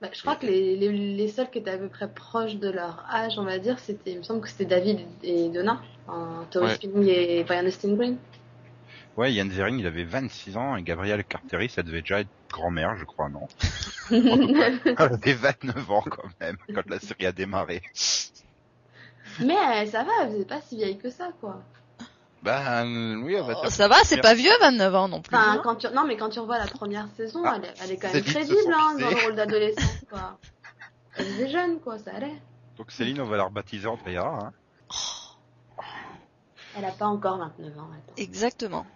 Bah, 0.01 0.09
je 0.13 0.21
crois 0.23 0.37
que 0.37 0.47
les, 0.47 0.77
les, 0.77 0.91
les 0.91 1.29
seuls 1.29 1.51
qui 1.51 1.59
étaient 1.59 1.73
à 1.73 1.79
peu 1.79 1.89
près 1.89 2.09
proches 2.09 2.57
de 2.57 2.71
leur 2.71 3.05
âge, 3.13 3.39
on 3.39 3.45
va 3.45 3.59
dire, 3.59 3.79
c'était, 3.79 4.13
il 4.13 4.19
me 4.19 4.23
semble 4.23 4.41
que 4.41 4.49
c'était 4.49 4.65
David 4.65 5.01
et 5.23 5.51
Donna, 5.51 5.83
en 6.09 6.45
Tori 6.51 6.73
Ouais. 6.95 7.09
Et 7.09 7.45
Brian 7.45 7.67
Austin 7.67 7.95
Green. 7.95 8.17
Ouais, 9.17 9.33
Yann 9.35 9.51
Zering, 9.51 9.79
il 9.79 9.87
avait 9.87 10.05
26 10.05 10.57
ans 10.57 10.77
et 10.77 10.83
Gabrielle 10.83 11.25
Carteris, 11.25 11.69
ça 11.69 11.83
devait 11.83 12.01
déjà 12.01 12.21
être 12.21 12.31
grand-mère, 12.51 12.97
je 12.97 13.05
crois, 13.05 13.29
non? 13.29 13.47
Elle 14.11 14.95
avait 14.99 15.35
29 15.35 15.91
ans 15.91 16.05
quand 16.09 16.29
même 16.41 16.57
quand 16.75 16.89
la 16.89 16.99
série 16.99 17.27
a 17.27 17.33
démarré. 17.33 17.83
Mais 19.41 19.55
euh, 19.55 19.87
ça 19.87 20.05
va, 20.05 20.13
elle 20.23 20.33
faisait 20.33 20.45
pas 20.45 20.61
si 20.61 20.77
vieille 20.77 20.99
que 20.99 21.11
ça, 21.11 21.33
quoi. 21.41 21.63
Ben 22.43 23.21
oui, 23.23 23.37
on 23.39 23.45
va 23.45 23.55
Oh, 23.59 23.61
dire. 23.63 23.71
ça 23.71 23.87
va, 23.89 23.97
c'est 24.05 24.21
pas 24.21 24.35
vieux 24.35 24.51
29 24.61 24.95
ans 24.95 25.09
non 25.09 25.21
plus. 25.21 25.37
Enfin, 25.37 25.53
hein. 25.53 25.61
quand 25.63 25.77
tu... 25.77 25.87
Non, 25.89 26.05
mais 26.07 26.17
quand 26.17 26.31
tu 26.31 26.39
revois 26.41 26.59
la 26.59 26.67
première 26.67 27.09
saison, 27.17 27.43
Ah, 27.45 27.57
elle, 27.59 27.65
est- 27.67 27.75
elle 27.85 27.91
est 27.93 27.97
quand 27.99 28.13
même 28.13 28.23
crédible, 28.23 28.73
hein, 28.75 28.97
dans 28.99 29.11
le 29.11 29.25
rôle 29.25 29.35
d'adolescente, 29.37 30.05
quoi. 30.11 30.39
Elle 31.17 31.27
était 31.29 31.51
jeune, 31.51 31.81
quoi, 31.81 31.99
ça 31.99 32.13
allait. 32.15 32.41
Donc 32.79 32.91
Céline, 32.93 33.21
on 33.21 33.27
va 33.27 33.37
la 33.37 33.45
rebaptiser 33.45 33.87
Andrea. 33.87 34.19
Hein. 34.25 34.53
Elle 36.77 36.85
a 36.85 36.93
pas 36.93 37.07
encore 37.07 37.37
29 37.39 37.79
ans, 37.79 37.91
attends. 37.93 38.15
Exactement. 38.17 38.87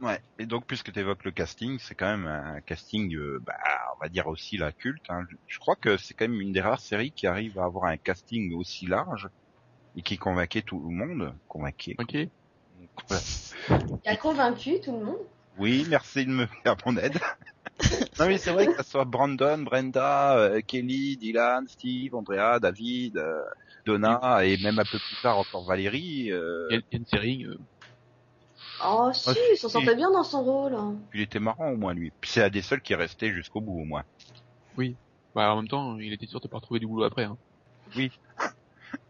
Ouais. 0.00 0.20
Et 0.38 0.46
donc, 0.46 0.64
puisque 0.66 0.92
tu 0.92 0.98
évoques 1.00 1.24
le 1.24 1.30
casting, 1.30 1.78
c'est 1.78 1.94
quand 1.94 2.06
même 2.06 2.26
un 2.26 2.60
casting, 2.60 3.14
euh, 3.14 3.40
bah, 3.44 3.54
on 3.96 4.02
va 4.02 4.08
dire 4.08 4.26
aussi 4.28 4.56
la 4.56 4.72
culte. 4.72 5.04
Hein. 5.08 5.24
Je- 5.46 5.58
crois 5.58 5.76
que 5.76 5.96
c'est 5.98 6.14
quand 6.14 6.26
même 6.28 6.40
une 6.40 6.52
des 6.52 6.60
rares 6.60 6.80
séries 6.80 7.10
qui 7.12 7.26
arrive 7.26 7.58
à 7.58 7.64
avoir 7.64 7.84
un 7.86 7.96
casting 7.96 8.54
aussi 8.54 8.86
large 8.86 9.28
et 9.96 10.02
qui 10.02 10.16
convainquait 10.16 10.62
tout 10.62 10.80
le 10.80 10.94
monde. 10.94 11.34
Convainquait. 11.48 11.96
Ok. 11.98 12.16
Voilà. 13.08 14.16
Convaincu 14.16 14.80
tout 14.80 14.92
le 14.92 15.04
monde. 15.04 15.18
Oui, 15.58 15.86
merci 15.88 16.24
de 16.24 16.30
me 16.30 16.46
faire 16.62 16.76
mon 16.86 16.96
aide. 16.96 17.18
non 18.18 18.26
mais 18.26 18.38
c'est 18.38 18.50
vrai 18.52 18.66
que 18.66 18.74
ça 18.76 18.82
soit 18.82 19.04
Brandon, 19.04 19.58
Brenda, 19.58 20.36
euh, 20.36 20.60
Kelly, 20.66 21.16
Dylan, 21.16 21.66
Steve, 21.68 22.14
Andrea, 22.14 22.58
David, 22.60 23.16
euh, 23.18 23.40
Donna 23.86 24.44
et 24.44 24.56
même 24.62 24.78
un 24.78 24.84
peu 24.84 24.98
plus 24.98 25.16
tard 25.22 25.38
encore 25.38 25.64
Valérie. 25.64 26.30
euh, 26.32 26.66
Il 26.70 26.74
y 26.74 26.78
a, 26.78 26.80
il 26.90 26.94
y 26.94 26.96
a 26.96 26.98
une 26.98 27.06
série, 27.06 27.44
euh, 27.44 27.58
Oh, 28.84 29.10
si, 29.12 29.28
Ah, 29.30 29.32
il 29.52 29.56
s'en 29.56 29.68
si. 29.68 29.72
sortait 29.72 29.96
bien 29.96 30.10
dans 30.10 30.22
son 30.24 30.42
rôle. 30.44 30.74
hein. 30.74 30.94
il 31.14 31.20
était 31.20 31.40
marrant 31.40 31.70
au 31.70 31.76
moins 31.76 31.94
lui. 31.94 32.12
Puis 32.20 32.30
c'est 32.30 32.42
un 32.44 32.48
des 32.50 32.62
seuls 32.62 32.80
qui 32.80 32.92
est 32.92 32.96
resté 32.96 33.32
jusqu'au 33.32 33.60
bout 33.60 33.80
au 33.80 33.84
moins. 33.84 34.04
bah, 35.34 35.52
en 35.52 35.56
même 35.56 35.68
temps, 35.68 35.98
il 35.98 36.12
était 36.12 36.26
sûr 36.26 36.40
de 36.40 36.48
pas 36.48 36.56
retrouver 36.58 36.78
du 36.80 36.86
boulot 36.86 37.04
après. 37.04 37.24
Hein. 37.24 37.36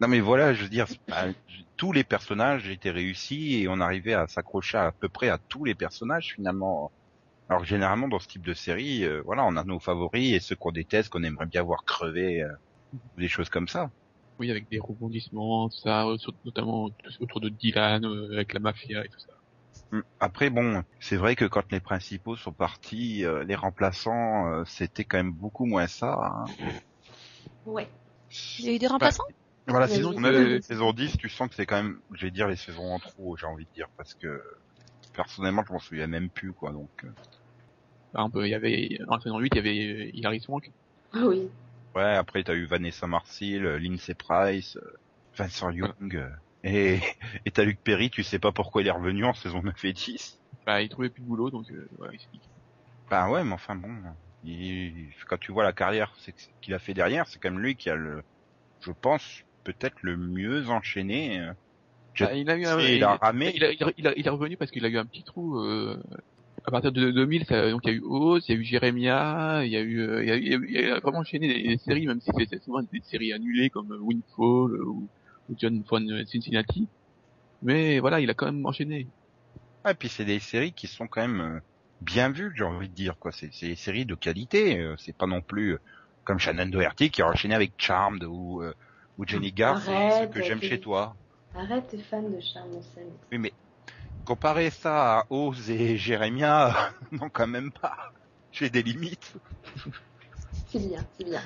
Non 0.00 0.08
mais 0.08 0.20
voilà, 0.20 0.54
je 0.54 0.62
veux 0.62 0.68
dire, 0.68 0.86
pas- 1.06 1.28
tous 1.76 1.92
les 1.92 2.04
personnages 2.04 2.68
étaient 2.68 2.90
réussis 2.90 3.56
et 3.56 3.68
on 3.68 3.80
arrivait 3.80 4.14
à 4.14 4.26
s'accrocher 4.26 4.78
à, 4.78 4.92
peu 4.92 5.08
près 5.08 5.28
à 5.28 5.38
tous 5.48 5.64
les 5.64 5.74
personnages 5.74 6.32
finalement. 6.34 6.92
Alors 7.48 7.64
généralement 7.64 8.08
dans 8.08 8.18
ce 8.18 8.28
type 8.28 8.44
de 8.44 8.54
série, 8.54 9.04
euh, 9.04 9.22
voilà, 9.24 9.44
on 9.44 9.56
a 9.56 9.64
nos 9.64 9.80
favoris 9.80 10.34
et 10.34 10.40
ceux 10.40 10.56
qu'on 10.56 10.72
déteste, 10.72 11.08
qu'on 11.08 11.22
aimerait 11.22 11.46
bien 11.46 11.62
voir 11.62 11.84
crever, 11.84 12.42
euh, 12.42 12.48
des 13.16 13.28
choses 13.28 13.48
comme 13.48 13.68
ça. 13.68 13.90
Oui, 14.38 14.50
avec 14.50 14.68
des 14.68 14.78
rebondissements, 14.78 15.68
tout 15.68 15.78
ça, 15.78 16.06
euh, 16.06 16.16
notamment 16.44 16.90
autour 17.20 17.40
de 17.40 17.48
Dylan, 17.48 18.04
euh, 18.04 18.34
avec 18.34 18.52
la 18.52 18.60
mafia 18.60 19.04
et 19.04 19.08
tout 19.08 19.18
ça. 19.18 19.32
Mm. 19.90 20.02
Après, 20.20 20.50
bon, 20.50 20.84
c'est 21.00 21.16
vrai 21.16 21.34
que 21.34 21.44
quand 21.44 21.72
les 21.72 21.80
principaux 21.80 22.36
sont 22.36 22.52
partis, 22.52 23.24
euh, 23.24 23.44
les 23.44 23.54
remplaçants, 23.56 24.52
euh, 24.52 24.64
c'était 24.66 25.04
quand 25.04 25.16
même 25.16 25.32
beaucoup 25.32 25.66
moins 25.66 25.86
ça. 25.86 26.18
hein. 26.22 26.44
Ouais. 27.64 27.88
Il 28.58 28.66
y 28.66 28.68
a 28.68 28.72
eu 28.74 28.78
des 28.78 28.86
remplaçants? 28.86 29.24
Voilà, 29.68 29.86
Il 29.86 29.90
y 29.90 29.94
a 29.94 29.96
saison, 29.96 30.12
eu- 30.12 30.16
9, 30.18 30.62
saison 30.62 30.92
10, 30.92 31.16
tu 31.18 31.28
sens 31.28 31.48
que 31.48 31.54
c'est 31.54 31.66
quand 31.66 31.82
même, 31.82 32.00
je 32.14 32.26
vais 32.26 32.30
dire, 32.32 32.48
les 32.48 32.56
saisons 32.56 32.92
en 32.94 32.98
trop, 32.98 33.36
j'ai 33.36 33.46
envie 33.46 33.66
de 33.66 33.70
dire, 33.72 33.86
parce 33.96 34.14
que 34.14 34.42
personnellement, 35.12 35.64
je 35.68 35.72
m'en 35.72 35.78
souviens 35.80 36.06
même 36.08 36.30
plus, 36.30 36.54
quoi. 36.54 36.72
Donc, 36.72 36.90
euh, 37.04 37.12
Par 38.12 38.22
exemple, 38.26 38.44
il 38.44 38.50
y 38.50 38.54
avait, 38.54 38.98
en 39.08 39.18
saison 39.18 39.38
8, 39.38 39.50
il 39.54 39.56
y 39.56 39.60
avait 39.60 40.04
euh, 40.08 40.10
Hilary 40.12 40.40
Swank. 40.40 40.70
Ah 41.12 41.26
oui. 41.26 41.50
ouais, 41.94 42.14
après, 42.16 42.44
t'as 42.44 42.54
eu 42.54 42.66
Vanessa 42.66 43.06
Marcil, 43.06 43.64
euh, 43.66 43.78
Lindsay 43.78 44.14
Price, 44.14 44.76
euh, 44.76 44.92
Vincent 45.36 45.70
Young, 45.70 45.94
euh, 46.16 46.30
et 46.62 47.00
et 47.44 47.50
t'as 47.52 47.64
Luc 47.64 47.82
Perry, 47.82 48.10
tu 48.10 48.22
sais 48.24 48.38
pas 48.38 48.52
pourquoi 48.52 48.82
il 48.82 48.88
est 48.88 48.90
revenu 48.92 49.24
en 49.24 49.34
saison 49.34 49.62
9 49.62 49.84
et 49.84 49.92
10. 49.92 50.40
Bah, 50.64 50.80
il 50.82 50.88
trouvait 50.88 51.10
plus 51.10 51.22
de 51.22 51.26
boulot, 51.26 51.50
donc, 51.50 51.68
euh, 51.72 51.88
ouais, 51.98 52.16
il. 52.32 52.40
Bah 53.10 53.30
ouais, 53.30 53.44
mais 53.44 53.52
enfin 53.54 53.74
bon, 53.76 54.02
il- 54.42 55.12
quand 55.28 55.38
tu 55.38 55.52
vois 55.52 55.64
la 55.64 55.72
carrière 55.72 56.14
qu'il 56.60 56.74
a 56.74 56.78
fait 56.78 56.94
derrière, 56.94 57.26
c'est 57.28 57.38
quand 57.38 57.50
même 57.50 57.60
lui 57.60 57.76
qui 57.76 57.90
a 57.90 57.94
le, 57.96 58.22
je 58.80 58.92
pense, 58.92 59.42
peut-être 59.64 59.96
le 60.02 60.16
mieux 60.16 60.68
enchaîné. 60.68 61.40
euh. 61.40 61.52
Bah, 62.20 62.34
il 62.34 62.50
a 62.50 62.56
eu 62.56 62.66
un, 62.66 62.80
il 62.80 63.04
a 63.04 63.14
ramé. 63.16 63.52
Il, 63.54 63.64
a- 63.64 63.72
il 63.72 63.84
a- 63.84 63.92
il 63.96 64.06
a- 64.08 64.14
il 64.16 64.26
est 64.26 64.30
revenu 64.30 64.56
parce 64.56 64.70
qu'il 64.70 64.84
a 64.84 64.88
eu 64.88 64.98
un 64.98 65.06
petit 65.06 65.22
trou, 65.22 65.58
euh, 65.60 65.96
à 66.64 66.70
partir 66.70 66.90
de 66.90 67.10
2000, 67.12 67.44
ça, 67.44 67.70
donc 67.70 67.82
il 67.84 67.90
y 67.90 67.92
a 67.92 67.96
eu 67.96 68.02
Oz, 68.02 68.44
il 68.48 68.54
y 68.54 68.58
a 68.58 68.60
eu 68.60 68.64
Jeremiah, 68.64 69.62
il 69.64 69.70
y 69.70 69.76
a 69.76 69.80
eu, 69.80 70.00
euh, 70.00 70.22
il 70.24 70.28
y 70.28 70.32
a, 70.32 70.36
eu- 70.36 70.40
il 70.42 70.48
y 70.48 70.54
a 70.54 70.56
eu- 70.56 70.68
il 70.70 70.90
a 70.90 71.00
vraiment 71.00 71.18
enchaîné 71.20 71.46
des, 71.48 71.62
des 71.62 71.78
séries, 71.78 72.06
même 72.06 72.20
si 72.20 72.30
c'était 72.36 72.58
souvent 72.58 72.82
des 72.82 73.00
séries 73.02 73.32
annulées 73.32 73.70
comme 73.70 73.90
Windfall 74.00 74.82
ou, 74.82 75.08
ou 75.48 75.54
John 75.56 75.82
von 75.88 76.04
Cincinnati. 76.26 76.88
Mais 77.62 78.00
voilà, 78.00 78.20
il 78.20 78.28
a 78.30 78.34
quand 78.34 78.46
même 78.46 78.64
enchaîné. 78.66 79.06
Ouais, 79.84 79.94
puis 79.94 80.08
c'est 80.08 80.24
des 80.24 80.40
séries 80.40 80.72
qui 80.72 80.86
sont 80.88 81.06
quand 81.06 81.20
même 81.20 81.40
euh, 81.40 81.60
bien 82.00 82.30
vues, 82.30 82.52
j'ai 82.56 82.64
envie 82.64 82.88
de 82.88 82.94
dire 82.94 83.16
quoi. 83.18 83.32
C'est 83.32 83.50
c'est 83.52 83.68
des 83.68 83.76
séries 83.76 84.06
de 84.06 84.14
qualité. 84.14 84.92
C'est 84.98 85.16
pas 85.16 85.26
non 85.26 85.40
plus 85.40 85.76
comme 86.24 86.38
Shannon 86.38 86.66
Doherty 86.66 87.10
qui 87.10 87.22
a 87.22 87.28
enchaîné 87.28 87.54
avec 87.54 87.72
Charmed 87.78 88.24
ou 88.24 88.62
euh, 88.62 88.74
ou 89.18 89.26
Jenny 89.26 89.52
Garth, 89.52 89.82
c'est 89.84 89.90
ce 89.90 90.26
que 90.28 90.42
j'aime 90.42 90.62
chez 90.62 90.80
toi. 90.80 91.14
Arrête, 91.54 91.88
t'es 91.88 91.98
fan 91.98 92.32
de 92.34 92.40
Charles 92.40 92.70
Manson. 92.70 93.10
Oui, 93.32 93.38
mais 93.38 93.52
comparer 94.24 94.70
ça 94.70 95.18
à 95.20 95.26
Oz 95.30 95.70
et 95.70 95.96
Jeremiah, 95.96 96.92
non 97.12 97.28
quand 97.28 97.46
même 97.46 97.72
pas. 97.72 98.12
J'ai 98.52 98.70
des 98.70 98.82
limites. 98.82 99.34
C'est 100.68 100.86
bien, 100.86 101.04
c'est 101.18 101.24
bien. 101.24 101.42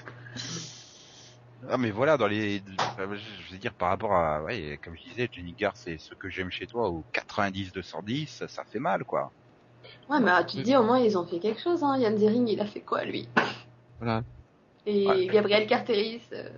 Ah 1.70 1.78
mais 1.78 1.92
voilà 1.92 2.16
dans 2.16 2.26
les 2.26 2.60
je 2.98 3.52
veux 3.52 3.58
dire 3.58 3.72
par 3.72 3.90
rapport 3.90 4.12
à 4.14 4.42
ouais 4.42 4.80
comme 4.82 4.96
je 4.96 5.10
disais 5.10 5.28
Jenny 5.30 5.52
Garth 5.52 5.76
c'est 5.76 5.96
ce 5.96 6.12
que 6.14 6.28
j'aime 6.28 6.50
chez 6.50 6.66
toi 6.66 6.88
au 6.88 7.04
90 7.12 7.72
210 7.72 8.26
ça, 8.26 8.48
ça 8.48 8.64
fait 8.64 8.80
mal 8.80 9.04
quoi. 9.04 9.30
Ouais, 10.08 10.20
mais 10.20 10.30
ah, 10.32 10.44
tu 10.44 10.56
te 10.58 10.62
dis, 10.62 10.76
au 10.76 10.82
moins, 10.82 10.98
ils 10.98 11.16
ont 11.16 11.26
fait 11.26 11.38
quelque 11.38 11.60
chose, 11.60 11.82
hein. 11.82 11.96
Yann 11.98 12.16
Zering, 12.16 12.46
il 12.48 12.60
a 12.60 12.66
fait 12.66 12.80
quoi, 12.80 13.04
lui? 13.04 13.28
Voilà. 13.98 14.22
Et 14.86 15.06
Ouais. 15.06 15.26
Gabriel 15.26 15.66
Carteris, 15.66 16.22
euh, 16.32 16.48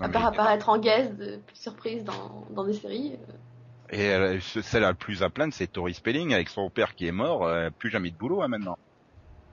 à 0.00 0.08
part 0.08 0.26
apparaître 0.26 0.68
en 0.68 0.78
guest 0.78 1.14
de 1.16 1.38
surprise 1.54 2.04
dans, 2.04 2.46
dans 2.50 2.64
des 2.64 2.72
séries. 2.74 3.12
euh, 3.14 3.96
Et 3.96 4.08
euh, 4.10 4.40
ce- 4.40 4.62
celle 4.62 4.82
la 4.82 4.94
plus 4.94 5.22
à 5.22 5.30
plaindre 5.30 5.52
c'est 5.52 5.66
Tori 5.66 5.94
Spelling 5.94 6.32
avec 6.34 6.48
son 6.48 6.70
père 6.70 6.94
qui 6.94 7.06
est 7.06 7.12
mort 7.12 7.44
euh, 7.46 7.70
plus 7.70 7.90
jamais 7.90 8.10
de 8.10 8.16
boulot 8.16 8.42
hein, 8.42 8.48
maintenant. 8.48 8.78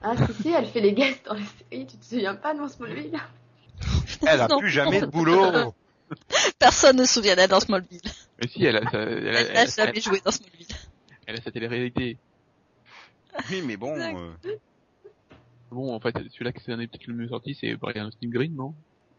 Ah, 0.02 0.14
si, 0.16 0.42
si, 0.42 0.48
elle 0.50 0.66
fait 0.66 0.80
les 0.80 0.92
guests 0.92 1.24
dans 1.26 1.34
les 1.34 1.42
séries, 1.70 1.86
tu 1.86 1.96
te 1.98 2.04
souviens 2.04 2.36
pas 2.36 2.54
dans 2.54 2.68
Smallville? 2.68 3.18
Elle 4.26 4.40
a 4.40 4.48
Non. 4.48 4.58
plus 4.58 4.70
jamais 4.70 5.00
de 5.00 5.06
boulot. 5.06 5.74
Personne 6.58 6.96
ne 6.96 7.04
se 7.04 7.14
souvient 7.14 7.34
d'elle 7.36 7.50
dans 7.50 7.60
Smallville. 7.60 8.00
Mais 8.40 8.48
si, 8.48 8.64
elle 8.64 8.76
a, 8.76 8.80
elle, 8.92 8.96
a- 8.96 9.40
Elle 9.40 9.46
elle, 9.48 9.54
n'a 9.54 9.60
a- 9.62 9.66
jamais 9.66 10.00
joué 10.00 10.20
dans 10.24 10.30
Smallville. 10.30 10.66
elle 11.26 11.36
a 11.36 11.40
sa 11.42 11.50
télé-réalité. 11.50 12.16
Oui 13.50 13.62
mais 13.64 13.76
bon 13.76 13.94
euh, 13.98 14.32
Bon, 15.70 15.94
en 15.94 16.00
fait, 16.00 16.16
celui-là 16.30 16.52
qui 16.52 16.64
s'en 16.64 16.78
est 16.80 16.86
peut-être 16.86 17.06
le 17.06 17.14
mieux 17.14 17.28
sorti, 17.28 17.54
c'est 17.60 17.74
Brian 17.76 18.06
Austin 18.06 18.28
Green, 18.30 18.54
non? 18.54 18.74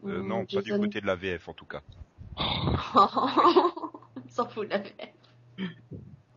Euh, 0.06 0.20
Ou 0.20 0.26
non 0.26 0.46
pas 0.46 0.62
du 0.62 0.72
côté 0.72 1.00
de 1.00 1.06
la 1.06 1.14
VF 1.16 1.48
en 1.48 1.52
tout 1.54 1.66
cas. 1.66 1.80
On 2.94 4.28
s'en 4.28 4.48
fout 4.48 4.66
de 4.68 4.70
la 4.70 4.78
VF. 4.78 4.92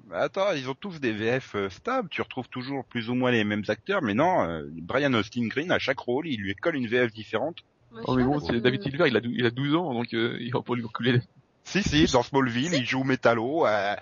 Bah, 0.05 0.19
Attends, 0.19 0.51
ils 0.53 0.69
ont 0.69 0.73
tous 0.75 0.99
des 0.99 1.11
VF 1.13 1.55
euh, 1.55 1.69
stables, 1.69 2.09
tu 2.09 2.21
retrouves 2.21 2.49
toujours 2.49 2.83
plus 2.85 3.09
ou 3.09 3.15
moins 3.15 3.31
les 3.31 3.43
mêmes 3.43 3.63
acteurs, 3.67 4.01
mais 4.01 4.13
non, 4.13 4.43
euh, 4.43 4.63
Brian 4.71 5.13
Austin 5.13 5.47
Green, 5.47 5.71
à 5.71 5.79
chaque 5.79 5.99
rôle, 5.99 6.27
il 6.27 6.39
lui 6.41 6.53
colle 6.55 6.75
une 6.75 6.87
VF 6.87 7.11
différente. 7.13 7.57
Je 7.95 8.01
Oh, 8.05 8.15
mais 8.15 8.23
bon, 8.23 8.39
c'est 8.39 8.59
David 8.59 8.81
Silver, 8.83 9.05
il 9.07 9.15
a, 9.15 9.21
dou- 9.21 9.31
il 9.33 9.45
a 9.45 9.51
12 9.51 9.75
ans, 9.75 9.93
donc 9.93 10.13
euh, 10.13 10.35
il 10.41 10.51
va 10.51 10.61
pas 10.61 10.73
lui 10.75 10.83
reculer. 10.83 11.21
Si, 11.63 11.81
si, 11.83 12.05
dans 12.11 12.23
Smallville, 12.23 12.73
il 12.73 12.85
joue 12.85 13.03
Metallo, 13.03 13.65
un, 13.65 13.95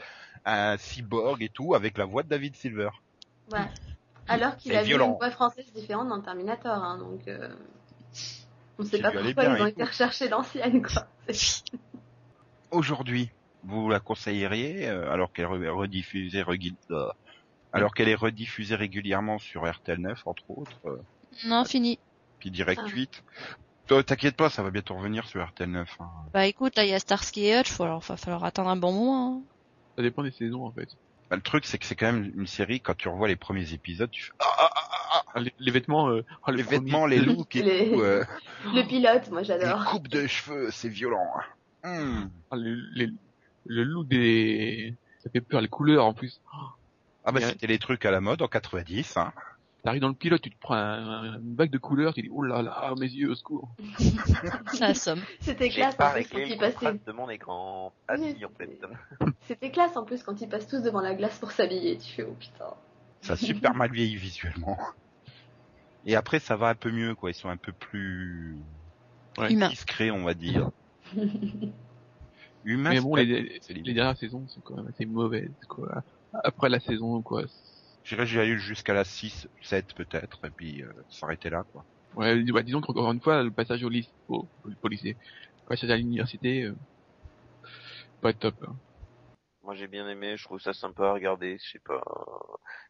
un 0.46 0.78
cyborg 0.78 1.44
et 1.44 1.50
tout, 1.50 1.76
avec 1.76 1.98
la 1.98 2.06
voix 2.06 2.24
de 2.24 2.30
David 2.30 2.56
Silver. 2.56 2.90
Ouais. 3.52 3.60
Alors 4.28 4.56
qu'il 4.58 4.74
a 4.76 4.82
vu 4.82 4.88
violent. 4.90 5.12
une 5.12 5.18
voix 5.18 5.30
française 5.32 5.72
différente 5.76 6.08
dans 6.08 6.22
Terminator, 6.22 6.74
hein, 6.74 6.98
donc 6.98 7.28
euh... 7.28 7.50
on 8.82 8.86
sait 8.86 9.00
pas 9.00 9.12
pourquoi 9.12 9.32
bien, 9.34 9.44
ils 9.44 9.62
ont 9.62 9.66
écoute. 9.68 9.70
été 9.80 9.84
rechercher 9.84 10.30
l'ancienne, 10.30 10.82
quoi. 10.82 11.08
Aujourd'hui, 12.72 13.32
vous 13.64 13.90
la 13.90 14.00
conseilleriez, 14.00 14.88
euh, 14.88 15.12
alors 15.12 15.32
qu'elle 15.34 15.46
est 15.64 15.70
rediffusée, 15.70 16.42
régul- 16.42 16.76
euh, 16.92 17.10
alors 17.74 17.94
qu'elle 17.94 18.08
est 18.10 18.16
rediffusée 18.16 18.76
régulièrement 18.76 19.40
sur 19.40 19.70
RTL 19.70 20.00
9, 20.00 20.26
entre 20.26 20.44
autres, 20.50 20.80
euh, 20.86 20.98
Non, 21.46 21.66
fini. 21.66 22.00
puis 22.40 22.52
Direct 22.52 22.82
Ah. 22.84 22.88
8. 22.90 23.24
Toi, 23.88 24.04
T'inquiète 24.04 24.38
pas, 24.38 24.50
ça 24.50 24.64
va 24.64 24.72
bientôt 24.72 24.96
revenir 24.96 25.28
sur 25.28 25.46
RTL 25.46 25.70
9. 25.70 25.90
hein. 26.00 26.10
Bah 26.34 26.46
écoute, 26.48 26.76
là 26.78 26.86
il 26.86 26.90
y 26.90 26.94
a 26.94 27.00
Starsky 27.00 27.46
et 27.48 27.60
Hutch, 27.60 27.70
faut 27.70 27.84
alors, 27.84 28.00
va 28.02 28.16
falloir 28.16 28.44
attendre 28.46 28.70
un 28.70 28.78
bon 28.78 28.94
moment. 28.94 29.38
hein. 29.38 29.42
Ça 29.98 30.02
dépend 30.04 30.24
des 30.24 30.32
saisons, 30.32 30.64
en 30.66 30.72
fait. 30.72 30.88
Bah, 31.32 31.38
le 31.38 31.42
truc, 31.42 31.66
c'est 31.66 31.78
que 31.80 31.86
c'est 31.86 31.96
quand 31.96 32.12
même 32.12 32.30
une 32.36 32.46
série, 32.46 32.80
quand 32.82 32.94
tu 32.96 33.08
revois 33.08 33.28
les 33.30 33.36
premiers 33.38 33.72
épisodes, 33.74 34.12
tu 34.12 34.24
fais, 34.26 34.32
ah, 34.42 34.46
ah, 34.60 34.70
ah, 34.76 34.90
ah, 35.14 35.24
Ah, 35.34 35.40
les, 35.40 35.54
les 35.60 35.72
vêtements, 35.72 36.10
euh, 36.10 36.24
oh, 36.46 36.52
le 36.52 36.58
les 36.58 36.64
vêtements, 36.64 37.06
les 37.06 37.20
looks 37.22 37.56
et 37.56 37.64
Les- 37.64 37.90
tout, 37.90 38.02
euh, 38.02 38.24
Le 38.66 38.86
pilote, 38.86 39.30
moi 39.32 39.40
les 39.42 39.48
j'adore. 39.48 39.86
coupes 39.86 40.10
de 40.10 40.28
cheveux, 40.28 40.70
c'est 40.72 40.90
violent. 40.90 41.26
hein. 41.84 42.24
Hmm. 42.24 42.30
ah, 42.52 42.56
le, 42.58 42.76
les- 42.96 43.14
le 43.66 43.84
look 43.86 44.08
des... 44.10 44.94
Ça 45.24 45.30
fait 45.30 45.40
peur, 45.42 45.62
les 45.62 45.68
couleurs, 45.70 46.06
en 46.06 46.14
plus. 46.14 46.42
Ah 47.24 47.32
bah 47.32 47.40
c'était 47.42 47.68
les 47.68 47.80
trucs 47.80 48.06
à 48.06 48.12
la 48.12 48.20
mode 48.22 48.42
en 48.42 48.48
90. 48.48 49.16
Hein. 49.18 49.32
T'arrives 49.84 50.02
dans 50.02 50.10
le 50.10 50.14
pilote, 50.14 50.42
tu 50.42 50.52
te 50.52 50.60
prends 50.60 50.76
un, 50.76 51.36
une 51.40 51.56
bague 51.56 51.72
de 51.72 51.78
couleurs, 51.80 52.14
tu 52.14 52.22
dis, 52.22 52.30
oh 52.32 52.44
là 52.44 52.62
là, 52.62 52.94
mes 53.00 53.08
yeux, 53.08 53.32
au 53.32 53.36
secours. 53.36 53.70
Ça 54.74 54.94
somme. 54.94 55.22
C'était 55.40 55.70
classe 55.70 55.96
en 56.00 56.12
plus 56.14 56.28
quand 56.30 56.38
ils 56.38 56.58
passaient. 56.58 57.00
de 57.06 57.12
mon 57.12 57.30
écran. 57.30 57.92
Ah 58.08 58.14
Oui, 58.20 58.36
si, 58.38 58.46
en 58.46 58.50
fait. 58.50 58.80
C'était 59.48 59.72
classe 59.72 59.98
en 59.98 60.04
plus 60.06 60.22
quand 60.22 60.40
ils 60.40 60.48
passent 60.48 60.68
tous 60.68 60.84
devant 60.84 61.02
la 61.02 61.16
glace 61.16 61.40
pour 61.40 61.52
s'habiller. 61.52 61.98
Tu 61.98 62.14
fais 62.14 62.24
oh 62.24 62.36
putain. 62.40 62.74
Ça 63.22 63.34
a 63.34 63.36
super 63.38 63.74
mal 63.74 63.92
vieilli 63.92 64.16
visuellement. 64.16 64.78
Et 66.06 66.16
après 66.16 66.40
ça 66.40 66.56
va 66.56 66.70
un 66.70 66.76
peu 66.76 66.92
mieux 66.92 67.14
quoi, 67.16 67.32
ils 67.32 67.36
sont 67.36 67.50
un 67.50 67.58
peu 67.58 67.72
plus 67.72 68.58
Ouais. 69.38 69.54
Discrets 69.54 70.12
on 70.12 70.24
va 70.24 70.34
dire. 70.34 70.70
Humains. 72.64 72.90
Mais 72.92 72.96
c'est 72.98 73.02
bon, 73.02 73.16
les, 73.16 73.26
les 73.26 73.60
limite. 73.70 73.96
dernières 73.96 74.18
saisons 74.18 74.48
sont 74.48 74.62
quand 74.62 74.76
même 74.76 74.88
assez 74.88 75.06
mauvaises, 75.06 75.50
quoi. 75.68 76.04
Après 76.44 76.70
la 76.70 76.80
saison, 76.80 77.22
quoi. 77.22 77.44
J'irais 78.04 78.26
j'ai 78.26 78.46
eu 78.48 78.60
jusqu'à 78.60 78.94
la 78.94 79.04
6, 79.04 79.48
7 79.62 79.94
peut-être, 79.94 80.44
et 80.46 80.50
puis 80.50 80.82
euh, 80.84 80.92
s'arrêter 81.10 81.50
là 81.50 81.64
quoi. 81.72 81.86
Ouais, 82.16 82.42
bah, 82.52 82.62
disons 82.64 82.82
qu'encore 82.82 83.12
une 83.12 83.22
fois, 83.22 83.42
le 83.44 83.52
passage 83.52 83.84
au 83.84 83.90
lycée, 83.90 84.10
au, 84.28 84.46
au 84.84 84.88
lycée, 84.88 85.16
le 85.64 85.68
passage 85.70 85.90
à 85.90 85.98
l'université, 85.98 86.64
euh, 86.64 86.76
pas 88.22 88.34
top. 88.34 88.56
hein. 88.68 88.76
Moi 89.64 89.76
j'ai 89.76 89.88
bien 89.88 90.08
aimé, 90.10 90.36
je 90.38 90.44
trouve 90.44 90.60
ça 90.60 90.74
sympa 90.74 91.10
à 91.10 91.14
regarder, 91.14 91.58
je 91.64 91.72
sais 91.72 91.80
pas. 91.80 92.02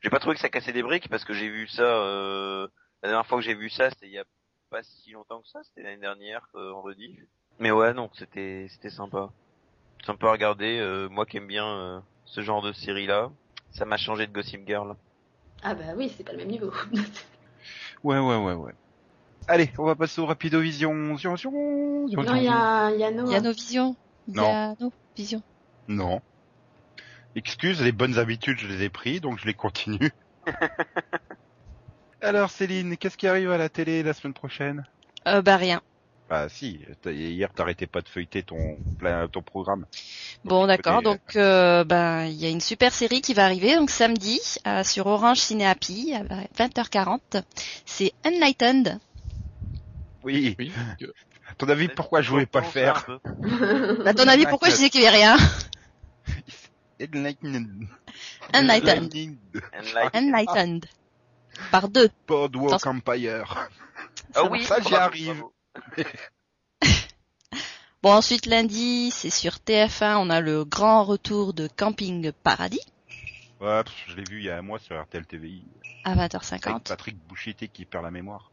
J'ai 0.02 0.10
pas 0.10 0.20
trouvé 0.20 0.36
que 0.36 0.42
ça 0.42 0.50
cassait 0.50 0.74
des 0.74 0.84
briques 0.84 1.10
parce 1.10 1.26
que 1.26 1.34
j'ai 1.34 1.50
vu 1.50 1.68
ça 1.68 1.84
euh... 1.84 2.68
la 3.04 3.10
dernière 3.10 3.28
fois 3.28 3.38
que 3.40 3.44
j'ai 3.44 3.54
vu 3.54 3.70
ça, 3.70 3.90
c'était 3.90 4.08
il 4.08 4.14
y 4.14 4.18
a 4.20 4.24
pas 4.70 4.82
si 4.84 5.12
longtemps 5.12 5.42
que 5.42 5.50
ça, 5.50 5.60
c'était 5.64 5.84
l'année 5.84 6.02
dernière 6.02 6.48
euh, 6.56 6.72
en 6.72 6.82
rediff. 6.82 7.20
Mais 7.60 7.72
ouais, 7.72 7.94
non, 7.94 8.10
c'était 8.14 8.68
c'était 8.70 8.90
sympa. 8.90 9.30
Sympa 10.06 10.28
à 10.28 10.32
regarder, 10.32 10.80
euh, 10.80 11.10
moi 11.10 11.26
qui 11.26 11.38
aime 11.38 11.48
bien 11.48 11.68
euh, 11.68 12.00
ce 12.26 12.42
genre 12.42 12.62
de 12.62 12.72
série 12.72 13.06
là, 13.06 13.32
ça 13.72 13.86
m'a 13.86 13.98
changé 13.98 14.28
de 14.28 14.32
Gossip 14.34 14.62
Girl. 14.68 14.96
Ah 15.64 15.76
bah 15.76 15.84
oui, 15.96 16.12
c'est 16.16 16.24
pas 16.24 16.32
le 16.34 16.40
même 16.40 16.50
niveau. 16.50 16.72
Ouais 18.04 18.18
ouais 18.18 18.38
ouais 18.38 18.54
ouais. 18.54 18.74
Allez, 19.48 19.70
on 19.78 19.84
va 19.86 19.94
passer 19.96 20.20
au 20.22 20.26
Rapidovision. 20.26 21.16
Zion, 21.18 21.36
zion, 21.38 22.08
zion, 22.08 22.24
non, 22.24 22.36
il 22.36 22.44
y 22.44 22.48
a, 22.48 22.90
il 22.92 23.00
y 23.00 23.04
a 23.04 23.12
Noah. 23.12 23.28
Il 23.30 23.32
y 23.34 23.36
a 23.36 23.42
nos 23.42 23.52
visions. 23.52 23.96
Il 24.28 24.34
y 24.34 24.38
Non. 24.38 24.46
a 24.52 24.76
nos 24.80 24.92
visions. 25.16 25.44
Non. 25.88 26.22
Excuse, 27.36 27.82
les 27.84 27.92
bonnes 27.92 28.18
habitudes, 28.18 28.58
je 28.58 28.68
les 28.68 28.84
ai 28.84 28.90
pris, 28.90 29.20
donc 29.20 29.38
je 29.40 29.46
les 29.46 29.54
continue. 29.54 30.12
Alors 32.22 32.50
Céline, 32.50 32.98
qu'est-ce 32.98 33.18
qui 33.18 33.28
arrive 33.28 33.52
à 33.52 33.58
la 33.58 33.70
télé 33.70 34.02
la 34.04 34.14
semaine 34.14 34.34
prochaine? 34.34 34.84
Euh, 35.28 35.42
bah 35.44 35.58
rien. 35.58 35.82
Bah 36.32 36.48
si, 36.48 36.80
t'as- 37.02 37.12
hier 37.12 37.52
t'arrêtais 37.52 37.88
pas 37.88 38.00
de 38.00 38.08
feuilleter 38.08 38.42
ton 38.42 38.78
plein 38.98 39.28
ton 39.28 39.42
programme. 39.42 39.86
Bon, 40.46 40.60
Donc, 40.62 40.68
d'accord. 40.70 41.02
Donc, 41.02 41.20
euh, 41.36 41.84
ben, 41.84 42.24
il 42.24 42.36
y 42.36 42.46
a 42.46 42.50
une 42.50 42.62
super 42.62 42.94
série 42.94 43.20
qui 43.20 43.34
va 43.34 43.44
arriver 43.44 43.76
donc 43.76 43.90
samedi 43.90 44.40
euh, 44.66 44.82
sur 44.86 45.08
Orange 45.08 45.40
Ciné 45.40 45.66
Happy 45.68 46.14
à 46.14 46.24
20h40. 46.58 47.44
C'est 47.86 48.14
Enlightened. 48.26 48.98
Oui. 50.24 50.56
Ton 51.58 51.68
avis, 51.68 51.90
pourquoi 51.90 52.22
je 52.22 52.30
voulais 52.30 52.46
pas 52.46 52.62
le 52.62 52.68
faire. 52.68 53.06
À 54.06 54.14
ton 54.14 54.26
avis, 54.26 54.46
pourquoi 54.46 54.70
je 54.70 54.76
disais 54.76 54.90
qu'il 54.90 55.02
y 55.02 55.08
avait 55.08 55.18
rien? 55.18 55.36
Enlightened. 57.02 57.88
Enlightened. 58.54 59.12
Enlight- 59.74 60.16
Enlightened. 60.16 60.86
Par 61.72 61.90
deux. 61.90 62.10
Boardwalk. 62.26 62.88
Empire. 62.88 63.70
Ah 64.34 64.46
oui, 64.46 64.64
ça, 64.64 64.78
j'y 64.80 64.96
arrive. 64.96 65.34
bravo. 65.34 65.54
Bon, 68.04 68.14
ensuite 68.14 68.48
lundi, 68.48 69.12
c'est 69.12 69.30
sur 69.30 69.58
TF1, 69.60 70.16
on 70.18 70.32
a 70.32 70.42
le 70.42 70.66
grand 70.66 71.04
retour 71.04 71.54
de 71.54 71.68
Camping 71.68 72.32
Paradis 72.32 72.82
Ouais, 73.60 73.84
pff, 73.84 73.94
je 74.08 74.16
l'ai 74.16 74.24
vu 74.24 74.40
il 74.40 74.46
y 74.46 74.50
a 74.50 74.58
un 74.58 74.64
mois 74.64 74.80
sur 74.80 75.00
RTL 75.00 75.24
TVI. 75.28 75.64
à 76.04 76.14
Avec 76.14 76.34
20h50. 76.34 76.88
Patrick 76.88 77.18
Bouchité 77.28 77.68
qui 77.68 77.86
perd 77.86 78.04
la 78.04 78.10
mémoire. 78.10 78.52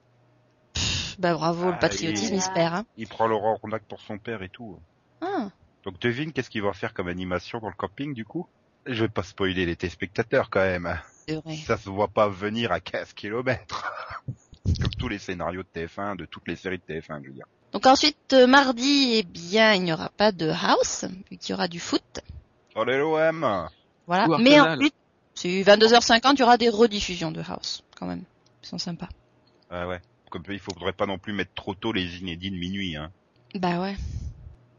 Bah 1.18 1.32
bravo, 1.32 1.68
Ah, 1.68 1.72
le 1.72 1.78
patriotisme, 1.78 2.34
il- 2.34 2.38
il 2.38 2.42
se 2.42 2.50
perd. 2.50 2.74
Hein. 2.74 2.84
Il 2.98 3.08
prend 3.08 3.26
Laurent 3.26 3.56
Rondac 3.56 3.84
pour 3.84 4.00
son 4.02 4.18
père 4.18 4.42
et 4.42 4.50
tout. 4.50 4.78
Ah, 5.22 5.48
Donc 5.84 5.98
devine 5.98 6.32
qu'est-ce 6.34 6.50
qu'il 6.50 6.62
va 6.62 6.74
faire 6.74 6.92
comme 6.92 7.08
animation 7.08 7.58
dans 7.58 7.68
le 7.68 7.74
camping 7.74 8.12
du 8.12 8.26
coup? 8.26 8.46
Je 8.84 9.04
vais 9.04 9.08
pas 9.08 9.22
spoiler 9.22 9.64
les 9.64 9.76
téléspectateurs 9.76 10.50
quand 10.50 10.60
même. 10.60 11.00
vrai. 11.26 11.56
Ça 11.56 11.78
se 11.78 11.88
voit 11.88 12.08
pas 12.08 12.28
venir 12.28 12.70
à 12.70 12.80
15 12.80 13.14
kilomètres. 13.14 13.90
Tous 14.98 15.08
les 15.08 15.18
scénarios 15.18 15.62
de 15.62 15.68
TF1, 15.80 16.16
de 16.16 16.24
toutes 16.26 16.46
les 16.48 16.56
séries 16.56 16.78
de 16.86 16.94
TF1, 16.94 17.22
je 17.22 17.28
veux 17.28 17.34
dire. 17.34 17.46
Donc 17.72 17.86
ensuite, 17.86 18.32
euh, 18.32 18.46
mardi, 18.46 19.12
eh 19.14 19.22
bien, 19.22 19.74
il 19.74 19.82
n'y 19.82 19.92
aura 19.92 20.08
pas 20.10 20.32
de 20.32 20.48
house, 20.50 21.04
vu 21.30 21.36
qu'il 21.36 21.50
y 21.50 21.54
aura 21.54 21.68
du 21.68 21.78
foot. 21.80 22.20
Oh 22.74 22.84
l'OM 22.84 23.68
Voilà. 24.06 24.28
Ou 24.28 24.38
Mais 24.38 24.58
ensuite, 24.60 24.94
c'est 25.34 25.62
22h50, 25.62 26.32
il 26.34 26.40
y 26.40 26.42
aura 26.42 26.56
des 26.56 26.68
rediffusions 26.68 27.30
de 27.30 27.40
house, 27.46 27.84
quand 27.96 28.06
même. 28.06 28.24
Ils 28.62 28.66
sont 28.68 28.78
sympas. 28.78 29.08
Ah 29.70 29.86
ouais. 29.86 30.00
Comme 30.30 30.42
il 30.48 30.58
faudrait 30.58 30.92
pas 30.92 31.06
non 31.06 31.18
plus 31.18 31.32
mettre 31.32 31.54
trop 31.54 31.74
tôt 31.74 31.92
les 31.92 32.18
inédits 32.18 32.50
de 32.50 32.56
minuit. 32.56 32.96
Hein. 32.96 33.10
Bah 33.54 33.80
ouais. 33.80 33.96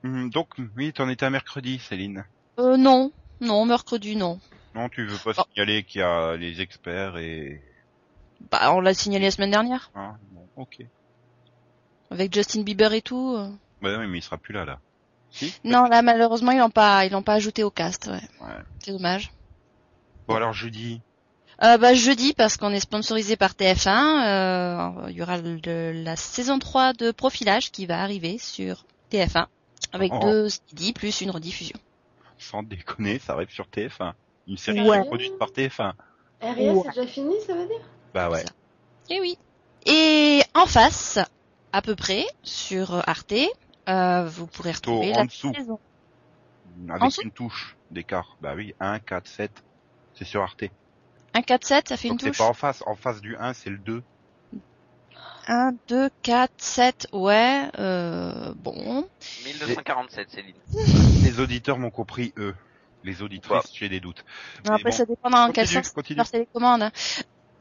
Hum, 0.04 0.30
Donc 0.30 0.50
oui, 0.78 0.94
t'en 0.94 1.10
étais 1.10 1.26
à 1.26 1.30
mercredi, 1.30 1.80
Céline. 1.80 2.26
Euh, 2.60 2.78
non. 2.78 3.12
Non, 3.42 3.66
mercredi, 3.66 4.16
non. 4.16 4.40
Non, 4.76 4.90
tu 4.90 5.06
veux 5.06 5.18
pas 5.18 5.32
Oh. 5.38 5.44
signaler 5.54 5.84
qu'il 5.84 6.02
y 6.02 6.04
a 6.04 6.36
les 6.36 6.62
experts 6.62 7.18
et... 7.18 7.62
Bah, 8.52 8.74
on 8.74 8.80
l'a 8.82 8.94
signalé 8.94 9.26
la 9.26 9.32
semaine 9.32 9.52
dernière. 9.52 9.92
Hein 9.96 10.16
bon, 10.32 10.48
ok. 10.64 10.80
Avec 12.12 12.34
Justin 12.34 12.62
Bieber 12.64 12.94
et 12.94 13.02
tout. 13.02 13.36
euh. 13.38 13.50
Bah 13.82 13.96
oui, 14.00 14.08
mais 14.08 14.18
il 14.18 14.22
sera 14.22 14.38
plus 14.38 14.54
là, 14.54 14.66
là. 14.66 14.80
Si 15.32 15.54
Non, 15.64 15.84
là, 15.84 16.02
malheureusement, 16.02 16.52
ils 16.52 16.58
l'ont 16.60 16.70
pas, 16.72 17.06
ils 17.06 17.12
l'ont 17.12 17.22
pas 17.22 17.34
ajouté 17.36 17.64
au 17.64 17.70
cast, 17.70 18.08
ouais. 18.08 18.14
Ouais. 18.42 18.56
C'est 18.84 18.92
dommage. 18.92 19.32
Bon 20.28 20.36
alors 20.36 20.54
jeudi, 20.54 21.02
Euh, 21.62 21.78
bah, 21.78 21.94
jeudi, 21.94 22.34
parce 22.34 22.56
qu'on 22.56 22.72
est 22.72 22.80
sponsorisé 22.80 23.36
par 23.36 23.52
TF1, 23.54 24.24
euh, 25.06 25.10
il 25.10 25.16
y 25.18 25.22
aura 25.22 25.38
le- 25.38 25.92
la 26.04 26.16
saison 26.16 26.58
3 26.58 26.94
de 26.94 27.12
Profilage 27.12 27.70
qui 27.72 27.86
va 27.86 28.02
arriver 28.02 28.38
sur 28.38 28.86
TF1, 29.12 29.48
avec 29.92 30.12
Oh. 30.16 30.20
deux 30.22 30.50
CD 30.50 30.94
plus 30.94 31.20
une 31.22 31.32
rediffusion. 31.32 31.78
sans 32.38 32.64
déconner, 32.64 33.20
ça 33.20 33.34
arrive 33.34 33.50
sur 33.50 33.68
TF1. 33.68 34.14
Une 34.48 34.58
série 34.58 34.88
Ouais. 34.88 35.04
produite 35.04 35.38
par 35.38 35.50
TF1. 35.52 35.92
RIS, 36.42 36.70
Ouais. 36.70 36.82
c'est 36.86 36.90
déjà 37.02 37.06
fini, 37.12 37.36
ça 37.46 37.54
veut 37.54 37.68
dire? 37.68 37.82
Bah 38.14 38.30
ouais. 38.30 38.44
Et 39.10 39.20
oui. 39.20 39.38
Et 39.86 40.42
en 40.56 40.66
face, 40.66 41.20
à 41.74 41.82
peu 41.82 41.96
près, 41.96 42.26
sur 42.44 43.08
Arte, 43.08 43.34
euh, 43.88 44.26
vous 44.28 44.48
pourrez 44.48 44.72
retrouver 44.72 45.14
en 45.14 45.20
la 45.20 45.26
dessous. 45.26 45.54
saison. 45.54 45.80
Avec 46.90 47.02
En 47.04 47.08
dessous 47.08 47.22
une 47.24 47.32
touche 47.32 47.76
d'écart. 47.92 48.38
Bah 48.42 48.54
oui, 48.56 48.74
1, 48.80 49.00
4, 49.00 49.28
7. 49.28 49.52
C'est 50.16 50.26
sur 50.26 50.42
Arte. 50.42 50.64
1, 51.34 51.42
4, 51.42 51.64
7, 51.66 51.88
ça 51.90 51.98
fait 51.98 52.08
une 52.08 52.14
Donc 52.16 52.22
c'est 52.22 52.28
touche. 52.30 52.38
pas 52.40 52.46
en 52.48 52.54
face. 52.54 52.84
En 52.86 52.96
face 52.96 53.22
du 53.22 53.36
1, 53.38 53.54
c'est 53.54 53.70
le 53.70 53.78
2. 53.78 54.04
1, 55.48 55.72
2, 55.88 56.10
4, 56.22 56.52
7, 56.58 57.08
ouais, 57.14 57.64
euh, 57.80 58.54
bon. 58.56 59.08
1247, 59.46 60.30
Céline. 60.30 60.56
Les 61.24 61.40
auditeurs 61.40 61.80
m'ont 61.80 61.90
compris, 61.90 62.34
eux. 62.38 62.56
Les 63.04 63.22
auditrices, 63.22 63.72
j'ai 63.74 63.90
des 63.90 64.00
doutes. 64.02 64.26
Mais 64.66 64.72
Après, 64.72 64.84
bon, 64.84 64.92
ça 64.92 65.06
dépend 65.06 65.30
dans 65.30 65.52
quel 65.52 65.68
sens 65.68 65.90
continue. 65.92 66.18
leur 66.18 66.30
télécommande. 66.30 66.92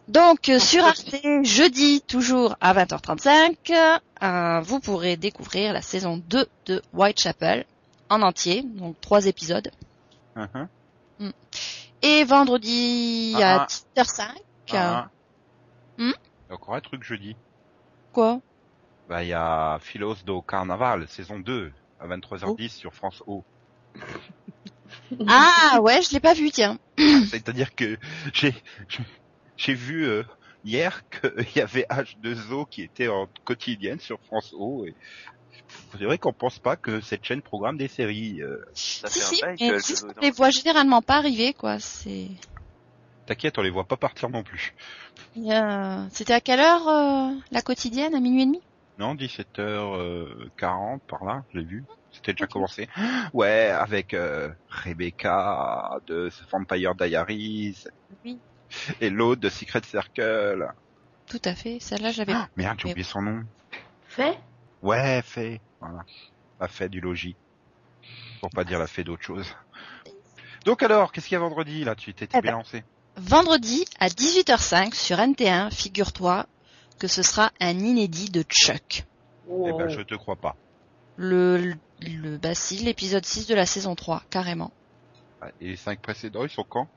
Donc, 0.08 0.48
euh, 0.48 0.58
sur 0.58 0.84
Arte, 0.84 1.14
jeudi, 1.42 2.00
toujours 2.00 2.56
à 2.60 2.72
20h35, 2.72 3.56
euh, 4.22 4.60
vous 4.60 4.80
pourrez 4.80 5.16
découvrir 5.16 5.72
la 5.74 5.82
saison 5.82 6.16
2 6.28 6.46
de 6.66 6.82
Whitechapel 6.94 7.66
en 8.08 8.22
entier, 8.22 8.62
donc 8.62 8.98
trois 9.02 9.26
épisodes. 9.26 9.70
Hein, 10.34 10.68
Et 12.00 12.24
vendredi 12.24 13.34
Ah, 13.36 13.64
à 13.64 13.66
10h05, 13.66 14.22
Ah, 14.72 15.08
Hmm? 15.98 16.12
Il 16.12 16.50
y 16.50 16.52
a 16.52 16.54
encore 16.54 16.74
un 16.74 16.80
truc 16.80 17.02
jeudi. 17.02 17.36
quoi? 18.12 18.40
Bah 19.08 19.24
il 19.24 19.28
y 19.30 19.32
a 19.34 19.78
Philos 19.80 20.16
do 20.24 20.40
Carnaval, 20.42 21.08
saison 21.08 21.38
2, 21.40 21.72
à 22.00 22.06
23h10 22.06 22.68
sur 22.68 22.94
France 22.94 23.22
O. 23.26 23.42
Ah 25.26 25.80
ouais, 25.82 26.00
je 26.02 26.12
l'ai 26.12 26.20
pas 26.20 26.34
vu, 26.34 26.50
tiens. 26.50 26.78
C'est-à-dire 26.96 27.74
que 27.74 27.98
j'ai 28.32 28.54
j'ai 29.58 29.74
vu 29.74 30.06
euh, 30.06 30.22
hier 30.64 31.02
qu'il 31.10 31.56
y 31.56 31.60
avait 31.60 31.86
H2O 31.90 32.66
qui 32.70 32.82
était 32.82 33.08
en 33.08 33.28
quotidienne 33.44 34.00
sur 34.00 34.18
France 34.20 34.54
O 34.56 34.86
et 34.86 34.94
c'est 35.92 36.04
vrai 36.04 36.18
qu'on 36.18 36.32
pense 36.32 36.58
pas 36.58 36.76
que 36.76 37.00
cette 37.00 37.24
chaîne 37.24 37.42
programme 37.42 37.76
des 37.76 37.88
séries. 37.88 38.40
euh. 38.40 38.64
Ça 38.74 39.08
si, 39.08 39.18
fait 39.20 39.24
si, 39.36 39.44
un 39.44 39.48
mais 39.48 39.56
que 39.56 39.74
juste 39.74 40.06
on 40.16 40.20
les 40.20 40.30
voit 40.30 40.50
généralement 40.50 41.02
pas 41.02 41.16
arriver, 41.16 41.52
quoi. 41.52 41.78
C'est. 41.78 42.28
T'inquiète, 43.26 43.58
on 43.58 43.62
les 43.62 43.70
voit 43.70 43.84
pas 43.84 43.96
partir 43.96 44.30
non 44.30 44.42
plus. 44.42 44.74
C'était 46.12 46.32
à 46.32 46.40
quelle 46.40 46.60
heure 46.60 46.88
euh, 46.88 47.34
la 47.50 47.60
quotidienne 47.60 48.14
À 48.14 48.20
minuit 48.20 48.42
et 48.42 48.46
demi? 48.46 48.62
Non, 48.98 49.14
17h40 49.14 51.00
par 51.06 51.24
là, 51.24 51.44
j'ai 51.52 51.62
vu. 51.62 51.84
C'était 52.10 52.32
déjà 52.32 52.46
commencé. 52.46 52.88
Ouais, 53.34 53.68
avec 53.68 54.14
euh, 54.14 54.48
Rebecca 54.68 56.00
de 56.06 56.30
Vampire 56.50 56.94
Diaries 56.94 57.84
Oui. 58.24 58.38
et 59.00 59.10
l'autre 59.10 59.40
de 59.40 59.48
Secret 59.48 59.82
Circle. 59.84 60.68
Tout 61.26 61.40
à 61.44 61.54
fait. 61.54 61.78
Celle-là, 61.80 62.10
je 62.10 62.18
l'avais. 62.18 62.32
Ah, 62.34 62.48
merde, 62.56 62.78
j'ai 62.80 62.90
oublié 62.90 63.04
son 63.04 63.22
nom. 63.22 63.42
Fait 64.06 64.38
Ouais, 64.82 65.20
fait. 65.22 65.60
Voilà. 65.80 66.04
La 66.60 66.68
fait 66.68 66.88
du 66.88 67.00
logis. 67.00 67.36
Pour 68.40 68.50
pas 68.50 68.64
dire 68.64 68.78
la 68.78 68.86
fait 68.86 69.04
d'autre 69.04 69.22
chose. 69.22 69.46
Donc 70.64 70.82
alors, 70.82 71.12
qu'est-ce 71.12 71.26
qu'il 71.28 71.34
y 71.34 71.36
a 71.36 71.40
vendredi 71.40 71.84
là? 71.84 71.94
Tu 71.94 72.14
t'étais 72.14 72.38
Eh 72.38 72.40
ben, 72.40 72.48
bien 72.48 72.52
lancé 72.58 72.84
Vendredi 73.16 73.84
à 73.98 74.08
18h05 74.08 74.94
sur 74.94 75.16
NT1, 75.18 75.72
figure-toi 75.72 76.46
que 76.98 77.08
ce 77.08 77.22
sera 77.22 77.50
un 77.60 77.78
inédit 77.78 78.30
de 78.30 78.42
Chuck. 78.42 79.04
Eh 79.48 79.72
ben, 79.72 79.88
je 79.88 80.00
te 80.00 80.14
crois 80.14 80.36
pas. 80.36 80.56
Le, 81.16 81.56
le, 81.58 81.74
le 82.00 82.36
bah 82.38 82.54
si, 82.54 82.76
l'épisode 82.78 83.24
6 83.24 83.46
de 83.48 83.54
la 83.54 83.66
saison 83.66 83.94
3, 83.94 84.22
carrément. 84.30 84.70
Ouais, 85.42 85.52
Et 85.60 85.68
les 85.68 85.76
cinq 85.76 86.00
précédents, 86.00 86.44
ils 86.44 86.50
sont 86.50 86.64
quand? 86.68 86.88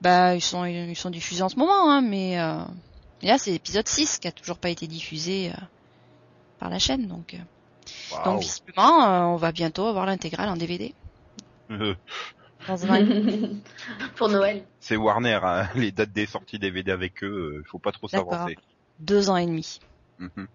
Bah, 0.00 0.34
ils 0.34 0.40
sont, 0.40 0.64
ils 0.64 0.96
sont 0.96 1.10
diffusés 1.10 1.42
en 1.42 1.48
ce 1.48 1.56
moment, 1.56 1.90
hein, 1.90 2.00
mais 2.02 2.38
euh, 2.38 2.58
là, 3.22 3.38
c'est 3.38 3.50
l'épisode 3.50 3.88
6 3.88 4.18
qui 4.18 4.28
a 4.28 4.32
toujours 4.32 4.58
pas 4.58 4.68
été 4.70 4.86
diffusé 4.86 5.50
euh, 5.50 5.54
par 6.58 6.68
la 6.70 6.78
chaîne, 6.78 7.06
donc, 7.06 7.34
euh, 7.34 7.38
donc 8.24 8.40
visiblement, 8.40 9.04
euh, 9.04 9.20
on 9.22 9.36
va 9.36 9.52
bientôt 9.52 9.86
avoir 9.86 10.06
l'intégrale 10.06 10.48
en 10.48 10.56
DVD. 10.56 10.94
Pour 14.16 14.28
Noël. 14.28 14.64
C'est 14.78 14.96
Warner, 14.96 15.40
hein. 15.42 15.68
les 15.74 15.90
dates 15.90 16.12
des 16.12 16.26
sorties 16.26 16.58
DVD 16.58 16.92
avec 16.92 17.24
eux, 17.24 17.58
euh, 17.58 17.64
faut 17.68 17.78
pas 17.78 17.92
trop 17.92 18.08
D'accord. 18.08 18.32
s'avancer. 18.32 18.56
deux 19.00 19.30
ans 19.30 19.36
et 19.36 19.46
demi. 19.46 19.80
Mhm. 20.18 20.46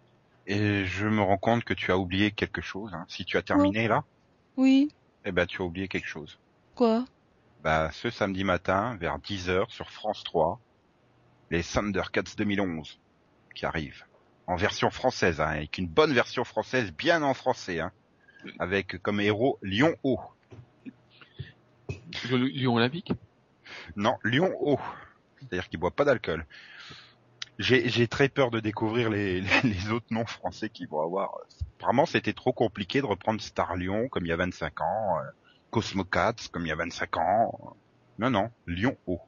Et 0.45 0.85
je 0.85 1.07
me 1.07 1.21
rends 1.21 1.37
compte 1.37 1.65
que 1.65 1.73
tu 1.73 1.91
as 1.91 1.97
oublié 1.97 2.31
quelque 2.31 2.61
chose. 2.61 2.93
hein. 2.93 3.03
Si 3.09 3.25
tu 3.25 3.35
as 3.35 3.41
terminé 3.41 3.89
là, 3.89 4.03
Oui. 4.55 4.89
eh 5.25 5.33
ben 5.33 5.45
tu 5.45 5.61
as 5.61 5.65
oublié 5.65 5.89
quelque 5.89 6.07
chose. 6.07 6.37
Quoi? 6.75 7.03
Bah 7.63 7.89
ce 7.91 8.09
samedi 8.09 8.43
matin, 8.43 8.95
vers 8.99 9.17
10h 9.17 9.69
sur 9.69 9.89
France 9.89 10.23
3, 10.23 10.59
les 11.49 11.63
Thundercats 11.63 12.35
2011 12.37 12.99
qui 13.55 13.65
arrivent. 13.65 14.05
En 14.45 14.55
version 14.55 14.91
française, 14.91 15.41
hein, 15.41 15.47
avec 15.47 15.77
une 15.77 15.87
bonne 15.87 16.13
version 16.13 16.43
française, 16.43 16.93
bien 16.93 17.23
en 17.23 17.33
français, 17.33 17.79
hein, 17.79 17.91
avec 18.59 19.01
comme 19.01 19.19
héros 19.19 19.57
Lion 19.61 19.95
O. 20.03 20.19
Lyon 22.31 22.75
Olympique? 22.75 23.11
Non, 23.95 24.17
Lion 24.23 24.53
O. 24.61 24.79
C'est-à-dire 25.39 25.67
qu'il 25.67 25.79
boit 25.79 25.91
pas 25.91 26.05
d'alcool. 26.05 26.45
J'ai 27.57 28.07
très 28.07 28.29
peur 28.29 28.51
de 28.51 28.59
découvrir 28.59 29.09
les, 29.09 29.41
les, 29.41 29.61
les 29.63 29.91
autres 29.91 30.05
noms 30.11 30.27
français 30.27 30.69
qu'ils 30.69 30.87
vont 30.87 31.01
avoir. 31.01 31.39
Vraiment, 31.81 32.05
c'était 32.05 32.33
trop 32.33 32.53
compliqué 32.53 33.01
de 33.01 33.07
reprendre 33.07 33.41
Star 33.41 33.75
Lion 33.75 34.07
comme 34.09 34.25
il 34.25 34.29
y 34.29 34.31
a 34.31 34.37
25 34.37 34.81
ans, 34.81 35.17
euh, 35.17 35.23
Cosmo 35.71 36.03
Cats 36.03 36.35
comme 36.51 36.65
il 36.65 36.69
y 36.69 36.71
a 36.71 36.75
25 36.75 37.17
ans. 37.17 37.75
Non, 38.19 38.29
non, 38.29 38.49
Lion 38.65 38.95
O. 39.05 39.19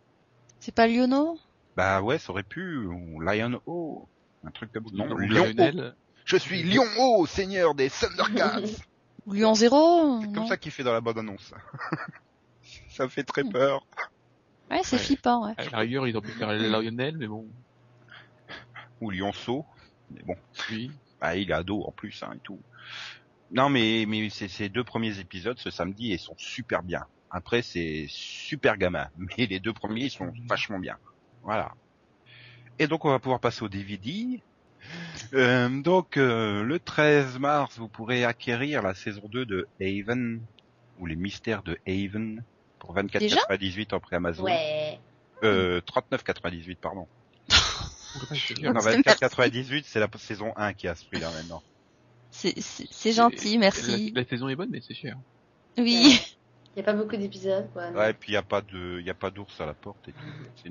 C'est 0.59 0.73
pas 0.73 0.87
Liono 0.87 1.37
Bah 1.77 2.01
ouais, 2.01 2.17
ça 2.17 2.31
aurait 2.31 2.43
pu, 2.43 2.77
ou 2.85 3.19
Lion 3.21 3.61
O. 3.65 4.07
Un 4.45 4.51
truc 4.51 4.71
comme 4.71 4.85
non, 4.93 5.05
Lion 5.15 5.41
O. 5.43 5.45
Lionel 5.45 5.95
Je 6.25 6.37
suis 6.37 6.63
Lion 6.63 6.85
O, 6.99 7.25
seigneur 7.25 7.75
des 7.75 7.89
Thundercats. 7.89 8.61
Ou 9.25 9.33
Lion 9.33 9.53
Zéro 9.53 10.21
C'est 10.21 10.33
comme 10.33 10.47
ça 10.47 10.57
qu'il 10.57 10.71
fait 10.71 10.83
dans 10.83 10.93
la 10.93 11.01
bande 11.01 11.19
annonce. 11.19 11.53
ça 12.89 13.07
fait 13.07 13.23
très 13.23 13.43
peur. 13.43 13.85
Ouais, 14.71 14.81
c'est 14.83 14.95
Ouais. 14.97 15.01
flippant, 15.03 15.45
ouais. 15.47 15.53
À 15.57 15.63
la 15.69 15.77
rigueur, 15.79 16.07
ils 16.07 16.15
ont 16.17 16.21
pu 16.21 16.31
faire 16.31 16.51
Lionel, 16.53 17.17
mais 17.17 17.27
bon, 17.27 17.47
Ou 19.01 19.09
Lionceau. 19.11 19.65
Mais 20.11 20.21
bon. 20.23 20.35
oui. 20.71 20.91
Ah, 21.21 21.35
il 21.35 21.49
est 21.51 21.53
ado 21.53 21.83
en 21.83 21.91
plus, 21.91 22.23
hein, 22.23 22.31
et 22.35 22.39
tout. 22.39 22.59
Non, 23.51 23.69
mais 23.69 24.05
mais 24.07 24.29
ces, 24.29 24.47
ces 24.47 24.69
deux 24.69 24.83
premiers 24.83 25.19
épisodes 25.19 25.57
ce 25.57 25.69
samedi, 25.71 26.09
ils 26.09 26.19
sont 26.19 26.35
super 26.37 26.83
bien. 26.83 27.05
Après, 27.31 27.61
c'est 27.61 28.05
super 28.09 28.77
gamin, 28.77 29.07
mais 29.17 29.45
les 29.45 29.59
deux 29.59 29.73
premiers 29.73 30.05
ils 30.05 30.11
sont 30.11 30.31
vachement 30.47 30.79
bien. 30.79 30.97
Voilà. 31.43 31.73
Et 32.79 32.87
donc, 32.87 33.05
on 33.05 33.09
va 33.09 33.19
pouvoir 33.19 33.39
passer 33.39 33.63
au 33.63 33.69
DVD. 33.69 34.41
Euh, 35.33 35.81
donc, 35.81 36.15
euh, 36.15 36.63
le 36.63 36.79
13 36.79 37.37
mars, 37.37 37.77
vous 37.77 37.89
pourrez 37.89 38.23
acquérir 38.23 38.81
la 38.81 38.93
saison 38.93 39.23
2 39.29 39.45
de 39.45 39.67
Haven, 39.81 40.41
ou 40.97 41.05
les 41.05 41.17
mystères 41.17 41.61
de 41.61 41.77
Haven, 41.85 42.43
pour 42.79 42.95
24,98 42.95 43.93
en 43.93 43.99
pré-Amazon. 43.99 44.43
Ouais. 44.43 44.99
Euh, 45.43 45.81
39,98 45.81 46.77
pardon. 46.77 47.07
Non, 48.61 48.71
24,98 48.79 49.83
c'est 49.85 49.99
la 49.99 50.07
saison 50.17 50.53
1 50.55 50.73
qui 50.73 50.87
a 50.87 50.95
ce 50.95 51.05
prix 51.05 51.19
là 51.19 51.29
maintenant. 51.31 51.61
C'est- 52.39 53.11
gentil, 53.11 53.57
merci. 53.57 54.11
La, 54.13 54.21
la 54.21 54.27
saison 54.27 54.47
est 54.49 54.55
bonne, 54.55 54.69
mais 54.71 54.81
c'est 54.81 54.93
cher. 54.93 55.15
Oui. 55.77 56.19
Il 56.75 56.79
n'y 56.79 56.81
a 56.81 56.85
pas 56.85 56.93
beaucoup 56.93 57.17
d'épisodes. 57.17 57.67
Ouais, 57.95 58.11
et 58.11 58.13
puis 58.13 58.31
il 58.31 58.35
y 58.35 58.37
a 58.37 58.43
pas 58.43 58.61
de, 58.61 59.01
y 59.01 59.09
a 59.09 59.15
pas 59.15 59.31
d'ours 59.31 59.59
à 59.59 59.65
la 59.65 59.73
porte 59.73 60.07
et 60.07 60.13
tout. 60.13 60.69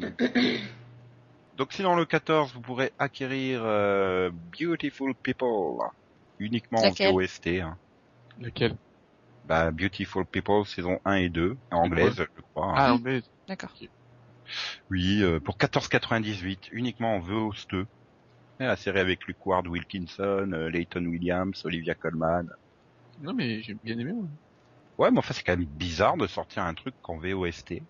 Donc 1.57 1.73
sinon 1.73 1.97
le 1.97 2.07
14, 2.07 2.55
vous 2.55 2.61
pourrez 2.61 2.93
acquérir 2.99 3.63
euh, 3.65 4.31
Beautiful 4.59 5.13
People 5.23 5.79
uniquement 6.39 6.79
en 6.79 6.83
Laquelle 6.85 7.15
OST. 7.15 7.47
Hein. 7.61 7.77
Laquelle? 8.39 8.77
Bah, 9.45 9.73
Beautiful 9.73 10.25
People 10.27 10.65
saison 10.67 11.01
1 11.05 11.15
et 11.17 11.29
2 11.29 11.57
en 11.73 11.79
anglaise, 11.79 12.15
je 12.17 12.43
crois. 12.55 12.67
hein. 12.69 12.75
Ah, 12.77 12.95
anglaise. 12.95 13.29
D'accord. 13.49 13.75
Oui, 14.89 15.23
euh, 15.23 15.41
pour 15.41 15.59
14,98 15.59 16.69
uniquement 16.71 17.17
en 17.17 17.19
VOST. 17.19 17.75
La 18.59 18.77
série 18.77 19.01
avec 19.01 19.27
Luke 19.27 19.45
Ward 19.47 19.67
Wilkinson, 19.69 20.51
euh, 20.53 20.69
Leighton 20.69 21.05
Williams, 21.07 21.61
Olivia 21.65 21.95
Colman. 21.95 22.47
Non, 23.21 23.33
mais 23.35 23.63
j'ai 23.63 23.75
bien 23.75 23.99
aimé. 23.99 24.13
moi. 24.13 24.29
Ouais, 24.99 25.11
mais 25.11 25.19
enfin 25.19 25.33
c'est 25.35 25.43
quand 25.45 25.57
même 25.57 25.67
bizarre 25.67 26.17
de 26.17 26.27
sortir 26.27 26.65
un 26.65 26.75
truc 26.75 26.95
en 27.05 27.19
VOST. 27.19 27.83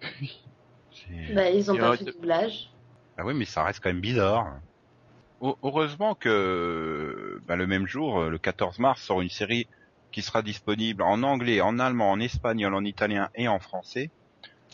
Bah, 1.34 1.50
ils 1.50 1.70
ont 1.70 1.76
pas 1.76 1.96
fait 1.96 2.04
de 2.04 2.12
doublage. 2.12 2.70
Ah 3.16 3.24
oui, 3.24 3.34
mais 3.34 3.44
ça 3.44 3.64
reste 3.64 3.80
quand 3.80 3.90
même 3.90 4.00
bizarre. 4.00 4.60
Heu- 5.42 5.54
Heureusement 5.62 6.14
que 6.14 7.40
bah, 7.44 7.56
le 7.56 7.66
même 7.66 7.86
jour, 7.86 8.20
euh, 8.20 8.30
le 8.30 8.38
14 8.38 8.78
mars, 8.78 9.02
sort 9.02 9.20
une 9.22 9.28
série 9.30 9.68
qui 10.12 10.22
sera 10.22 10.42
disponible 10.42 11.02
en 11.02 11.22
anglais, 11.22 11.60
en 11.60 11.78
allemand, 11.78 12.10
en 12.12 12.20
espagnol, 12.20 12.74
en 12.74 12.84
italien 12.84 13.28
et 13.34 13.48
en 13.48 13.58
français. 13.60 14.12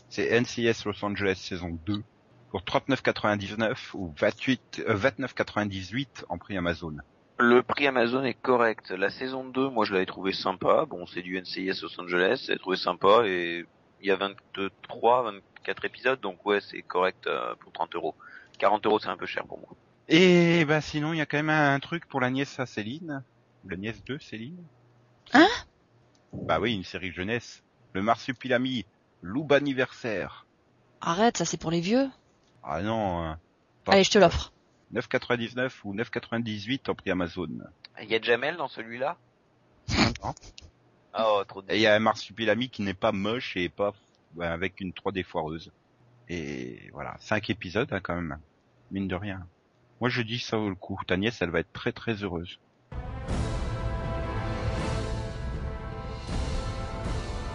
C'est 0.08 0.28
NCS 0.28 0.84
Los 0.86 1.04
Angeles 1.04 1.36
saison 1.36 1.70
2 1.86 2.04
pour 2.54 2.62
39,99 2.62 3.74
ou 3.94 4.14
28, 4.16 4.84
euh, 4.86 4.96
29,98 4.96 6.22
en 6.28 6.38
prix 6.38 6.56
Amazon. 6.56 6.98
Le 7.40 7.64
prix 7.64 7.88
Amazon 7.88 8.22
est 8.22 8.40
correct. 8.40 8.92
La 8.92 9.10
saison 9.10 9.44
2, 9.44 9.70
moi 9.70 9.84
je 9.84 9.92
l'avais 9.92 10.06
trouvé 10.06 10.32
sympa. 10.32 10.86
Bon, 10.88 11.04
c'est 11.04 11.22
du 11.22 11.36
NCIS 11.36 11.80
Los 11.82 12.00
Angeles, 12.00 12.44
j'ai 12.46 12.56
trouvé 12.56 12.76
sympa 12.76 13.24
et 13.26 13.64
il 14.00 14.06
y 14.06 14.12
a 14.12 14.16
23, 14.16 15.32
24 15.32 15.84
épisodes, 15.84 16.20
donc 16.20 16.46
ouais, 16.46 16.60
c'est 16.60 16.82
correct 16.82 17.26
euh, 17.26 17.56
pour 17.58 17.72
30 17.72 17.96
euros. 17.96 18.14
40 18.60 18.86
euros, 18.86 19.00
c'est 19.00 19.08
un 19.08 19.16
peu 19.16 19.26
cher 19.26 19.44
pour 19.46 19.58
moi. 19.58 19.70
Et 20.06 20.64
bah 20.64 20.80
sinon, 20.80 21.12
il 21.12 21.16
y 21.16 21.22
a 21.22 21.26
quand 21.26 21.38
même 21.38 21.50
un 21.50 21.80
truc 21.80 22.06
pour 22.06 22.20
la 22.20 22.30
nièce 22.30 22.60
à 22.60 22.66
Céline, 22.66 23.24
la 23.68 23.76
nièce 23.76 24.04
de 24.04 24.16
Céline. 24.18 24.62
Hein? 25.32 25.48
Bah 26.32 26.60
oui, 26.60 26.72
une 26.72 26.84
série 26.84 27.10
jeunesse. 27.10 27.64
Le 27.94 28.02
Marsupilami, 28.02 28.86
Loup 29.22 29.48
anniversaire. 29.50 30.46
Arrête, 31.00 31.36
ça 31.36 31.44
c'est 31.44 31.58
pour 31.58 31.72
les 31.72 31.80
vieux. 31.80 32.08
Ah 32.66 32.80
non, 32.82 33.22
hein. 33.22 33.38
Allez, 33.86 34.04
je 34.04 34.10
te 34.10 34.18
l'offre. 34.18 34.52
9,99 34.94 35.70
ou 35.84 35.94
9,98 35.94 36.90
en 36.90 36.94
prix 36.94 37.10
Amazon. 37.10 37.48
Il 38.00 38.08
y 38.08 38.14
a 38.14 38.20
Jamel 38.20 38.56
dans 38.56 38.68
celui-là? 38.68 39.18
Non. 40.22 40.34
Oh, 41.18 41.42
trop 41.46 41.62
de... 41.62 41.70
Et 41.70 41.76
il 41.76 41.82
y 41.82 41.86
a 41.86 41.94
un 41.94 42.00
Marsupilami 42.00 42.70
qui 42.70 42.82
n'est 42.82 42.94
pas 42.94 43.12
moche 43.12 43.56
et 43.56 43.68
pas 43.68 43.92
ouais, 44.36 44.46
avec 44.46 44.80
une 44.80 44.92
3D 44.92 45.24
foireuse. 45.24 45.72
Et 46.28 46.90
voilà, 46.92 47.16
5 47.20 47.50
épisodes 47.50 47.92
hein, 47.92 48.00
quand 48.02 48.14
même, 48.14 48.38
mine 48.90 49.08
de 49.08 49.14
rien. 49.14 49.46
Moi 50.00 50.08
je 50.08 50.22
dis 50.22 50.38
ça 50.38 50.56
vaut 50.56 50.70
le 50.70 50.74
coup. 50.74 50.98
Ta 51.06 51.16
nièce, 51.16 51.42
elle 51.42 51.50
va 51.50 51.60
être 51.60 51.72
très 51.72 51.92
très 51.92 52.14
heureuse. 52.14 52.58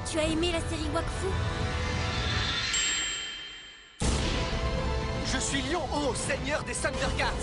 Tu 0.10 0.20
as 0.20 0.28
aimé 0.28 0.52
la 0.52 0.62
série 0.62 0.90
Wakfu? 0.94 1.28
Je 5.34 5.40
suis 5.40 5.62
Lion 5.72 5.82
Ho, 5.94 6.14
seigneur 6.16 6.64
des 6.64 6.74
Thundercats. 6.74 7.34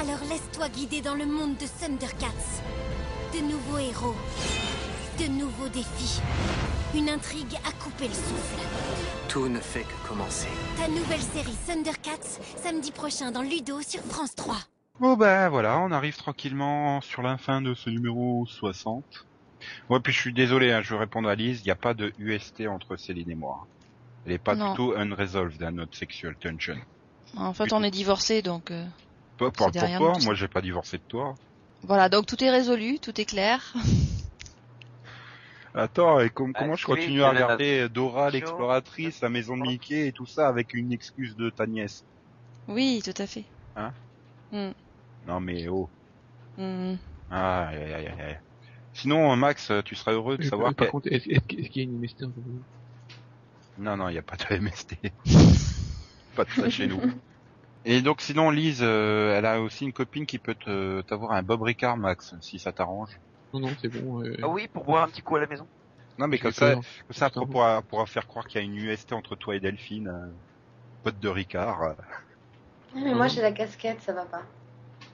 Alors 0.00 0.20
laisse-toi 0.28 0.68
guider 0.68 1.00
dans 1.00 1.14
le 1.14 1.26
monde 1.26 1.56
de 1.56 1.66
Thundercats. 1.66 2.26
De 3.34 3.40
nouveaux 3.40 3.78
héros, 3.78 4.14
de 5.18 5.26
nouveaux 5.28 5.68
défis, 5.68 6.20
une 6.94 7.08
intrigue 7.08 7.54
à 7.66 7.72
couper 7.82 8.08
le 8.08 8.14
souffle. 8.14 8.60
Tout 9.28 9.48
ne 9.48 9.58
fait 9.58 9.82
que 9.84 10.08
commencer. 10.08 10.48
Ta 10.76 10.88
nouvelle 10.88 11.20
série 11.20 11.56
Thundercats, 11.66 12.38
samedi 12.62 12.90
prochain 12.92 13.30
dans 13.32 13.42
Ludo 13.42 13.80
sur 13.80 14.00
France 14.02 14.34
3. 14.34 14.56
Bon 15.00 15.14
ben 15.16 15.48
voilà, 15.48 15.78
on 15.78 15.90
arrive 15.90 16.16
tranquillement 16.16 17.00
sur 17.00 17.22
la 17.22 17.38
fin 17.38 17.62
de 17.62 17.74
ce 17.74 17.90
numéro 17.90 18.44
60. 18.46 19.26
Ouais, 19.88 20.00
puis 20.00 20.12
je 20.12 20.18
suis 20.20 20.32
désolé, 20.34 20.72
hein, 20.72 20.82
je 20.82 20.92
vais 20.94 21.00
répondre 21.00 21.28
à 21.28 21.34
Lise, 21.34 21.60
il 21.60 21.64
n'y 21.64 21.70
a 21.70 21.76
pas 21.76 21.94
de 21.94 22.12
UST 22.18 22.66
entre 22.68 22.96
Céline 22.96 23.30
et 23.30 23.34
moi. 23.34 23.66
Elle 24.26 24.32
est 24.32 24.38
pas 24.38 24.54
Non. 24.54 24.70
du 24.72 24.76
tout 24.76 24.92
unresolved, 24.96 25.62
hein, 25.62 25.70
notre 25.72 25.96
sexual 25.96 26.34
tension. 26.36 26.76
En 27.36 27.54
fait, 27.54 27.72
on 27.72 27.82
est 27.82 27.90
divorcés, 27.90 28.42
donc 28.42 28.70
euh, 28.70 28.84
Toi, 29.36 29.50
parle 29.52 29.72
pour 29.72 29.96
toi, 29.96 30.18
moi 30.22 30.34
j'ai 30.34 30.48
pas 30.48 30.60
divorcé 30.60 30.98
de 30.98 31.02
toi. 31.08 31.34
voilà. 31.82 32.08
Donc 32.08 32.26
tout 32.26 32.42
est 32.42 32.50
résolu, 32.50 32.98
tout 33.00 33.18
est 33.20 33.24
clair. 33.24 33.74
Attends, 35.74 36.20
et 36.20 36.28
com- 36.28 36.52
comment 36.52 36.76
je 36.76 36.84
continue 36.84 37.22
à 37.22 37.30
regarder 37.30 37.88
Dora 37.88 38.30
l'exploratrice, 38.30 39.20
la 39.22 39.30
maison 39.30 39.56
de 39.56 39.62
Mickey 39.62 40.08
et 40.08 40.12
tout 40.12 40.26
ça 40.26 40.46
avec 40.48 40.74
une 40.74 40.92
excuse 40.92 41.34
de 41.34 41.48
ta 41.48 41.66
nièce 41.66 42.04
Oui, 42.68 43.00
tout 43.02 43.14
à 43.16 43.26
fait. 43.26 43.46
Non 45.26 45.40
mais 45.40 45.68
oh. 45.68 45.88
Hmm. 46.58 46.96
Ah, 47.30 47.68
aïe, 47.68 47.94
aïe. 47.94 48.38
Sinon, 48.92 49.34
Max, 49.36 49.72
tu 49.86 49.94
seras 49.94 50.12
heureux 50.12 50.36
de 50.36 50.44
Euh, 50.44 50.50
savoir 50.50 50.74
Par 50.74 50.86
que... 50.88 50.90
contre, 50.90 51.08
est-ce 51.10 51.24
qu'il 51.24 51.76
y 51.76 51.80
a 51.80 51.82
une 51.84 51.98
vous? 52.34 52.62
Non, 53.78 53.96
non, 53.96 54.10
il 54.10 54.12
n'y 54.12 54.18
a 54.18 54.22
pas 54.22 54.36
de 54.36 54.56
MST. 54.56 54.96
pas 56.34 56.44
de 56.44 56.50
ça 56.52 56.68
chez 56.68 56.86
nous. 56.86 57.00
Et 57.84 58.00
donc 58.02 58.20
sinon, 58.20 58.50
Lise, 58.50 58.80
euh, 58.82 59.36
elle 59.36 59.46
a 59.46 59.60
aussi 59.60 59.84
une 59.84 59.92
copine 59.92 60.26
qui 60.26 60.38
peut 60.38 60.54
te- 60.54 61.02
t'avoir 61.02 61.32
un 61.32 61.42
Bob 61.42 61.62
Ricard, 61.62 61.96
Max, 61.96 62.34
si 62.40 62.58
ça 62.58 62.72
t'arrange. 62.72 63.18
Non, 63.52 63.60
non, 63.60 63.74
c'est 63.80 63.88
bon. 63.88 64.22
Euh, 64.24 64.36
Ah 64.42 64.48
oui, 64.48 64.68
pour 64.68 64.84
boire 64.84 65.04
un 65.04 65.08
petit 65.08 65.22
coup 65.22 65.36
à 65.36 65.40
la 65.40 65.46
maison. 65.46 65.68
Non, 66.18 66.28
mais 66.28 66.38
comme 66.38 66.52
ça, 66.52 66.74
comme 66.74 67.16
ça, 67.16 67.30
pourra, 67.30 67.82
pourra 67.82 68.06
faire 68.06 68.26
croire 68.26 68.46
qu'il 68.46 68.60
y 68.60 68.62
a 68.62 68.64
une 68.64 68.76
UST 68.76 69.14
entre 69.14 69.34
toi 69.36 69.56
et 69.56 69.60
Delphine, 69.60 70.08
euh, 70.08 70.32
pote 71.02 71.18
de 71.18 71.28
Ricard. 71.28 71.82
euh. 71.82 71.94
Ah, 72.94 73.00
mais 73.02 73.14
moi 73.14 73.26
j'ai 73.28 73.42
la 73.42 73.52
casquette, 73.52 74.00
ça 74.02 74.12
va 74.12 74.24
pas. 74.24 74.44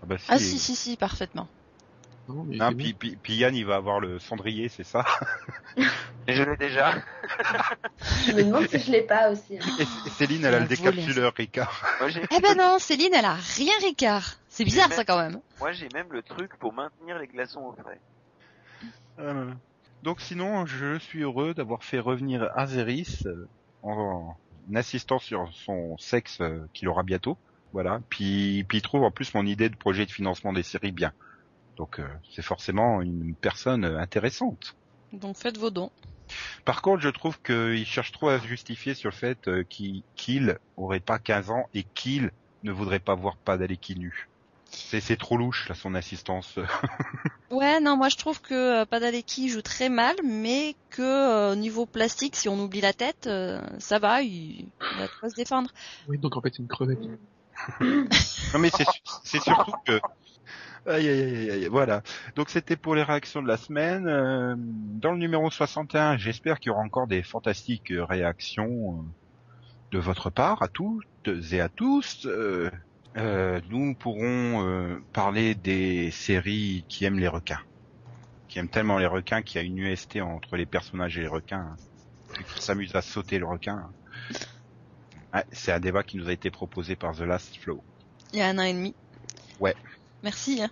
Ah, 0.02 0.06
bah, 0.06 0.18
si, 0.18 0.26
Ah 0.28 0.38
si, 0.38 0.58
si, 0.58 0.74
si, 0.76 0.96
parfaitement. 0.96 1.48
Non, 2.28 2.44
mais 2.44 2.56
Non, 2.56 2.68
c'est 2.70 2.74
puis, 2.76 2.92
bon. 2.92 2.98
puis, 2.98 3.16
puis 3.22 3.34
Yann, 3.36 3.54
il 3.56 3.64
va 3.64 3.76
avoir 3.76 4.00
le 4.00 4.18
cendrier, 4.18 4.68
c'est 4.68 4.84
ça 4.84 5.04
Et 6.26 6.34
je 6.34 6.42
l'ai 6.42 6.56
déjà. 6.56 6.92
Je 8.26 8.32
me 8.32 8.44
demande 8.44 8.68
si 8.68 8.78
je 8.78 8.92
l'ai 8.92 9.02
pas 9.02 9.30
aussi. 9.30 9.56
hein. 9.58 9.62
et, 9.80 10.10
Céline, 10.10 10.44
elle 10.44 10.54
a 10.54 10.60
le 10.60 10.66
Il 10.70 10.72
a 10.72 10.76
volé, 10.76 10.96
décapsuleur 10.96 11.32
Ricard. 11.34 11.82
Moi 12.00 12.10
Eh 12.30 12.40
ben 12.40 12.54
non, 12.56 12.78
Céline, 12.78 13.14
elle 13.14 13.24
a 13.24 13.34
rien 13.56 13.72
Ricard. 13.80 14.34
C'est 14.48 14.64
bizarre 14.64 14.92
ça 14.92 15.04
quand 15.04 15.18
même. 15.18 15.40
moi 15.58 15.72
j'ai 15.72 15.88
même 15.94 16.08
le 16.12 16.22
truc 16.22 16.56
pour 16.58 16.72
maintenir 16.74 17.18
les 17.18 17.26
glaçons 17.28 17.60
au 17.60 17.72
frais. 17.72 18.00
Euh, 19.18 19.50
Donc 20.02 20.20
sinon, 20.20 20.66
je 20.66 20.98
suis 20.98 21.22
heureux 21.22 21.54
d'avoir 21.54 21.82
fait 21.82 21.98
revenir 21.98 22.50
Azeris 22.56 23.20
euh, 23.26 23.48
en, 23.82 24.36
en 24.70 24.76
insistant 24.76 25.18
sur 25.18 25.48
son 25.54 25.96
sexe 25.98 26.40
euh, 26.40 26.68
qu'il 26.74 26.88
aura 26.88 27.02
bientôt. 27.02 27.36
Voilà. 27.72 28.00
Puis, 28.08 28.64
puis 28.68 28.78
il 28.78 28.82
trouve 28.82 29.02
en 29.02 29.10
plus 29.10 29.34
mon 29.34 29.44
idée 29.46 29.68
de 29.68 29.76
projet 29.76 30.06
de 30.06 30.10
financement 30.10 30.52
des 30.52 30.62
séries 30.62 30.92
bien. 30.92 31.12
Donc 31.78 31.98
euh, 31.98 32.06
c'est 32.30 32.42
forcément 32.42 33.00
une 33.00 33.34
personne 33.34 33.84
euh, 33.84 33.98
intéressante. 33.98 34.76
Donc 35.12 35.36
faites 35.36 35.56
vos 35.56 35.70
dons. 35.70 35.90
Par 36.66 36.82
contre, 36.82 37.00
je 37.00 37.08
trouve 37.08 37.40
qu'il 37.40 37.86
cherche 37.86 38.12
trop 38.12 38.28
à 38.28 38.38
se 38.38 38.46
justifier 38.46 38.92
sur 38.92 39.10
le 39.10 39.14
fait 39.14 39.48
euh, 39.48 39.64
qu'il 39.64 40.02
qu'il 40.14 40.58
aurait 40.76 41.00
pas 41.00 41.18
15 41.18 41.50
ans 41.50 41.68
et 41.72 41.84
qu'il 41.94 42.30
ne 42.64 42.72
voudrait 42.72 42.98
pas 42.98 43.14
voir 43.14 43.36
pas 43.36 43.56
d'Aleki 43.56 43.96
nu. 43.96 44.28
C'est 44.70 45.16
trop 45.16 45.38
louche 45.38 45.68
là 45.70 45.74
son 45.74 45.94
assistance. 45.94 46.58
Ouais, 47.50 47.80
non, 47.80 47.96
moi 47.96 48.10
je 48.10 48.16
trouve 48.16 48.42
que 48.42 48.82
euh, 48.82 48.84
Padalecki 48.84 49.48
joue 49.48 49.62
très 49.62 49.88
mal, 49.88 50.16
mais 50.22 50.76
que 50.90 51.00
euh, 51.00 51.52
au 51.52 51.54
niveau 51.54 51.86
plastique, 51.86 52.36
si 52.36 52.46
on 52.46 52.60
oublie 52.60 52.82
la 52.82 52.92
tête, 52.92 53.26
euh, 53.26 53.62
ça 53.78 53.98
va, 53.98 54.20
il, 54.20 54.30
il 54.60 54.98
va 54.98 55.08
quoi 55.18 55.30
se 55.30 55.34
défendre. 55.34 55.70
Oui, 56.08 56.18
donc 56.18 56.36
en 56.36 56.42
fait, 56.42 56.50
c'est 56.54 56.62
une 56.62 56.68
crevette. 56.68 56.98
Non 58.54 58.60
mais 58.60 58.70
c'est 59.24 59.40
surtout 59.40 59.72
que 59.84 60.00
aïe, 60.88 61.08
aïe, 61.08 61.22
aïe, 61.22 61.50
aïe, 61.50 61.66
voilà. 61.66 62.02
Donc 62.36 62.50
c'était 62.50 62.76
pour 62.76 62.94
les 62.94 63.02
réactions 63.02 63.42
de 63.42 63.48
la 63.48 63.56
semaine. 63.56 64.06
Euh, 64.08 64.54
dans 64.56 65.12
le 65.12 65.18
numéro 65.18 65.50
61, 65.50 66.16
j'espère 66.16 66.58
qu'il 66.58 66.70
y 66.70 66.72
aura 66.72 66.82
encore 66.82 67.06
des 67.06 67.22
fantastiques 67.22 67.90
euh, 67.90 68.04
réactions 68.04 68.98
euh, 68.98 69.02
de 69.92 69.98
votre 69.98 70.30
part 70.30 70.62
à 70.62 70.68
toutes 70.68 71.06
et 71.52 71.60
à 71.60 71.68
tous. 71.68 72.26
Euh, 72.26 72.70
euh, 73.16 73.60
nous 73.70 73.94
pourrons 73.94 74.66
euh, 74.66 74.98
parler 75.12 75.54
des 75.54 76.10
séries 76.10 76.84
qui 76.88 77.04
aiment 77.04 77.18
les 77.18 77.28
requins, 77.28 77.60
qui 78.48 78.58
aiment 78.58 78.68
tellement 78.68 78.98
les 78.98 79.06
requins 79.06 79.42
qu'il 79.42 79.60
y 79.60 79.64
a 79.64 79.66
une 79.66 79.78
UST 79.78 80.20
entre 80.20 80.56
les 80.56 80.66
personnages 80.66 81.18
et 81.18 81.22
les 81.22 81.28
requins. 81.28 81.76
On 82.56 82.60
s'amuse 82.60 82.94
à 82.94 83.02
sauter 83.02 83.38
le 83.38 83.46
requin. 83.46 83.90
Ouais, 85.34 85.44
c'est 85.52 85.72
un 85.72 85.80
débat 85.80 86.02
qui 86.02 86.16
nous 86.16 86.28
a 86.28 86.32
été 86.32 86.50
proposé 86.50 86.96
par 86.96 87.14
The 87.14 87.22
Last 87.22 87.56
Flow. 87.56 87.82
Il 88.32 88.38
y 88.38 88.42
a 88.42 88.48
un 88.48 88.58
an 88.58 88.62
et 88.62 88.74
demi. 88.74 88.94
Ouais. 89.58 89.74
Merci. 90.22 90.62
Hein. 90.62 90.70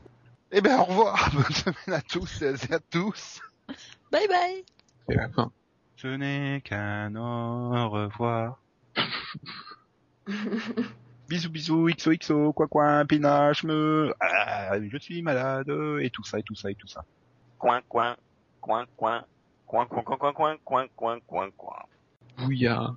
Eh 0.52 0.60
ben 0.60 0.78
au 0.78 0.84
revoir, 0.84 1.30
bonne 1.34 1.44
semaine 1.44 1.98
à 1.98 2.00
tous 2.02 2.42
et 2.42 2.72
à 2.72 2.78
tous. 2.78 3.40
Bye 4.12 4.28
bye. 4.28 4.64
C'est 5.08 5.16
la 5.16 5.28
fin. 5.30 5.50
Ce 5.96 6.06
n'est 6.08 6.60
qu'un 6.62 7.14
au 7.16 7.88
revoir. 7.90 8.60
bisous 11.28 11.50
bisous, 11.50 11.88
XOXO, 11.96 12.52
quoi 12.52 12.66
quoi, 12.68 13.04
pinache, 13.04 13.64
me, 13.64 14.14
ah, 14.20 14.78
je 14.80 14.96
suis 14.98 15.22
malade, 15.22 15.68
et 16.00 16.10
tout 16.10 16.24
ça, 16.24 16.38
et 16.38 16.42
tout 16.42 16.54
ça, 16.54 16.70
et 16.70 16.74
tout 16.74 16.86
ça. 16.86 17.04
Coin, 17.58 17.80
coin, 17.88 18.16
coin, 18.60 18.84
coin, 18.96 19.24
coin, 19.66 19.86
coin, 19.86 20.02
coin, 20.02 20.16
coin, 20.16 20.32
coin, 20.32 20.56
coin, 20.64 20.86
coin, 20.94 21.18
coin, 21.26 21.50
coin. 21.56 21.82
Bouillard. 22.38 22.94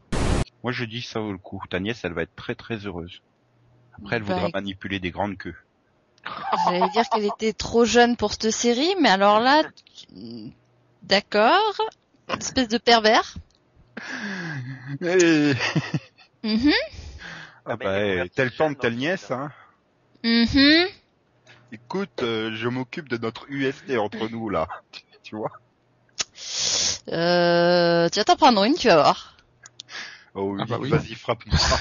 Moi 0.62 0.74
je 0.74 0.84
dis 0.84 1.02
ça 1.02 1.22
vaut 1.22 1.32
le 1.32 1.38
coup, 1.38 1.64
ta 1.70 1.80
nièce 1.80 2.04
elle 2.04 2.14
va 2.14 2.24
être 2.24 2.36
très 2.36 2.54
très 2.56 2.86
heureuse. 2.86 3.22
Après 3.94 4.18
elle 4.18 4.24
Bah, 4.24 4.34
voudra 4.34 4.50
manipuler 4.54 5.00
des 5.00 5.12
grandes 5.12 5.38
queues. 5.38 5.56
J'allais 6.54 6.90
dire 6.90 7.08
qu'elle 7.10 7.26
était 7.26 7.54
trop 7.54 7.86
jeune 7.86 8.18
pour 8.18 8.32
cette 8.34 8.52
série, 8.52 8.96
mais 9.00 9.10
alors 9.10 9.40
là, 9.40 9.64
tu- 9.86 10.52
d'accord, 11.04 11.76
espèce 12.40 12.68
de 12.68 12.78
pervers. 12.78 13.36
Eh, 15.02 15.54
Mhm, 16.44 16.72
ah 17.66 17.76
bah, 17.78 18.00
eh, 18.02 18.30
telle 18.30 18.52
tante, 18.56 18.80
telle 18.80 18.94
dans 18.94 19.00
nièce, 19.00 19.28
ce 19.28 19.34
hein. 19.34 19.52
mhm. 20.24 20.88
Écoute, 21.72 22.22
euh, 22.24 22.56
je 22.56 22.68
m'occupe 22.68 23.10
de 23.10 23.18
notre 23.18 23.46
UST 23.50 23.98
entre 23.98 24.28
nous 24.28 24.50
là, 24.50 24.68
tu 25.24 25.36
vois? 25.36 25.52
Euh, 27.10 28.10
tu 28.10 28.20
vas 28.20 28.24
t'en 28.26 28.36
prendre 28.36 28.64
une, 28.64 28.76
tu 28.76 28.88
vas 28.88 28.96
voir. 28.96 29.38
Oh 30.36 30.52
oui, 30.54 30.62
Ah 30.62 30.66
bah 30.66 30.78
oui. 30.80 30.90
vas-y, 30.90 31.16
frappe-moi. 31.16 31.60
Euh, 31.62 31.78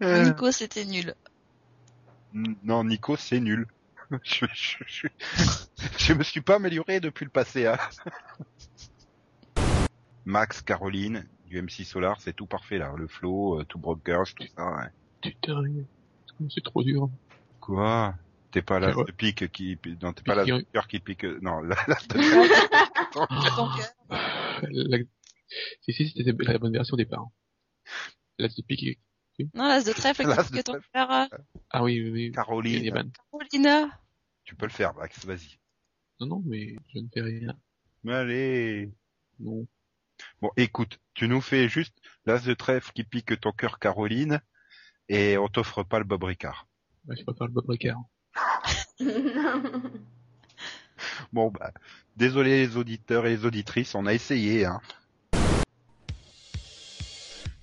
Nico, 0.00 0.50
c'était 0.52 0.84
nul. 0.84 1.14
Non, 2.32 2.84
Nico, 2.84 3.16
c'est 3.16 3.40
nul. 3.40 3.66
Je, 4.22 4.46
je, 4.54 4.76
je, 4.86 5.08
je 5.98 6.12
me 6.12 6.22
suis 6.22 6.40
pas 6.40 6.56
amélioré 6.56 7.00
depuis 7.00 7.24
le 7.24 7.30
passé. 7.30 7.66
Hein. 7.66 7.76
Max, 10.24 10.62
Caroline, 10.62 11.26
du 11.46 11.60
MC 11.60 11.84
Solar, 11.84 12.20
c'est 12.20 12.32
tout 12.32 12.46
parfait 12.46 12.78
là. 12.78 12.92
Le 12.96 13.08
flow, 13.08 13.58
euh, 13.60 13.64
tout 13.64 13.80
Brokers, 13.80 14.32
tout 14.36 14.46
ça. 14.56 14.76
ouais. 14.76 14.88
Putain, 15.22 15.62
c'est 16.48 16.62
trop 16.62 16.84
dur. 16.84 17.10
Quoi? 17.60 18.14
T'es 18.56 18.62
pas 18.62 18.80
là 18.80 18.96
Ouais. 18.96 19.04
de 19.04 19.12
pique 19.12 19.52
qui... 19.52 19.78
Non, 20.00 20.14
t'es 20.14 20.22
pas 20.22 20.34
là 20.34 20.44
Pique 20.44 20.54
de 20.54 20.60
qui- 20.60 20.66
cœur 20.72 20.88
qui 20.88 20.98
pique... 21.00 21.24
Non, 21.24 21.60
là, 21.60 21.76
là, 21.88 21.96
de- 22.08 23.12
Ton 23.12 23.26
cœur. 23.26 23.94
La... 24.62 24.98
Si, 25.82 25.92
si, 25.92 26.08
c'était 26.16 26.32
la 26.32 26.58
bonne 26.58 26.72
version 26.72 26.94
au 26.94 26.96
départ. 26.96 27.26
Là, 28.38 28.48
c'est 28.48 28.64
piqué. 28.66 28.98
Non, 29.52 29.68
l'as 29.68 29.84
de 29.84 29.92
trèfle, 29.92 30.22
L'as 30.22 30.36
qu'est-ce 30.36 30.52
de 30.52 30.56
que 30.56 30.62
ton 30.62 30.80
frère 30.80 31.10
a 31.10 31.28
Ah 31.68 31.82
oui, 31.82 32.00
oui, 32.00 32.10
oui. 32.10 32.32
Caroline, 32.32 33.12
tu 34.44 34.54
peux 34.54 34.64
le 34.64 34.72
faire, 34.72 34.94
Max, 34.94 35.22
vas-y. 35.26 35.58
Non, 36.20 36.26
non, 36.26 36.42
mais 36.46 36.76
je 36.94 36.98
ne 37.00 37.08
fais 37.12 37.20
rien. 37.20 37.54
Mais 38.04 38.14
allez 38.14 38.90
Non. 39.38 39.66
Bon, 40.40 40.50
écoute, 40.56 40.98
tu 41.12 41.28
nous 41.28 41.42
fais 41.42 41.68
juste 41.68 41.94
l'as 42.24 42.42
de 42.42 42.54
trèfle 42.54 42.90
qui 42.94 43.04
pique 43.04 43.38
ton 43.38 43.52
cœur, 43.52 43.78
Caroline, 43.78 44.40
et 45.10 45.36
on 45.36 45.48
t'offre 45.48 45.82
pas 45.82 45.98
le 45.98 46.06
Bob 46.06 46.24
Ricard. 46.24 46.66
Bah, 47.04 47.14
je 47.18 47.22
préfère 47.22 47.48
le 47.48 47.52
Bob 47.52 47.68
Ricard. 47.68 48.00
Bon, 51.32 51.50
bah, 51.50 51.72
désolé 52.16 52.66
les 52.66 52.76
auditeurs 52.76 53.26
et 53.26 53.30
les 53.30 53.44
auditrices, 53.44 53.94
on 53.94 54.06
a 54.06 54.14
essayé, 54.14 54.64
hein. 54.64 54.80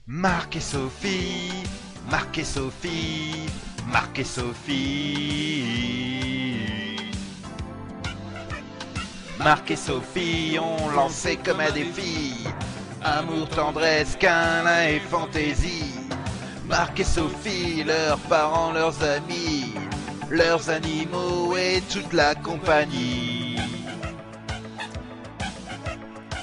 Marc 0.06 0.58
et 0.58 0.60
Sophie, 0.60 1.64
Marc 2.12 2.38
et 2.38 2.44
Sophie, 2.44 3.46
Marc 3.92 4.20
et 4.20 4.24
Sophie. 4.24 5.64
Marc 9.40 9.72
et 9.72 9.76
Sophie 9.76 10.58
ont 10.60 10.90
lancé 10.92 11.38
comme 11.38 11.60
un 11.60 11.72
défi. 11.72 12.46
Amour, 13.02 13.50
tendresse, 13.50 14.16
câlin 14.16 14.88
et 14.88 15.00
fantaisie. 15.00 15.96
Marc 16.66 17.00
et 17.00 17.04
Sophie, 17.04 17.84
leurs 17.84 18.20
parents, 18.20 18.72
leurs 18.72 19.04
amis, 19.04 19.73
leurs 20.30 20.70
animaux 20.70 21.56
et 21.56 21.82
toute 21.92 22.14
la 22.14 22.36
compagnie. 22.36 23.58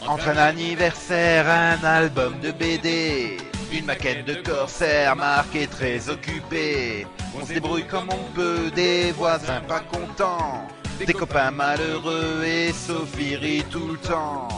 Entre 0.07 0.28
un 0.28 0.37
anniversaire, 0.37 1.49
un 1.49 1.85
album 1.85 2.41
de 2.41 2.51
BD, 2.51 3.37
une 3.72 3.85
maquette 3.85 4.24
de 4.24 4.35
corsaire, 4.35 5.14
Marc 5.14 5.55
est 5.55 5.70
très 5.70 6.09
occupé. 6.09 7.07
On 7.41 7.47
se 7.47 7.53
débrouille 7.53 7.87
comme 7.87 8.09
on 8.11 8.35
peut, 8.35 8.70
des 8.74 9.12
voisins 9.12 9.61
pas 9.68 9.81
contents, 9.81 10.66
des 11.07 11.12
copains 11.12 11.53
malheureux 11.53 12.43
et 12.45 12.72
Sophie 12.72 13.37
rit 13.37 13.64
tout 13.70 13.89
le 13.89 13.99
temps. 13.99 14.49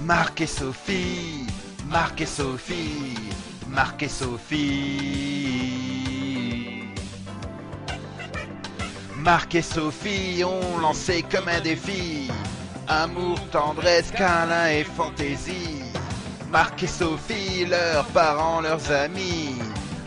Marc 0.00 0.40
et 0.40 0.46
Sophie, 0.46 1.46
Marc 1.86 2.22
et 2.22 2.26
Sophie, 2.26 3.14
Marc 3.70 4.02
et 4.02 4.08
Sophie. 4.08 5.62
Marc 9.16 9.54
et 9.54 9.62
Sophie 9.62 10.42
ont 10.44 10.78
lancé 10.78 11.22
comme 11.30 11.48
un 11.48 11.60
défi. 11.60 12.30
Amour, 12.88 13.38
tendresse, 13.50 14.10
câlin 14.10 14.70
et 14.70 14.82
fantaisie. 14.82 15.84
Marc 16.50 16.82
et 16.82 16.88
Sophie, 16.88 17.64
leurs 17.64 18.06
parents, 18.06 18.60
leurs 18.60 18.90
amis, 18.90 19.54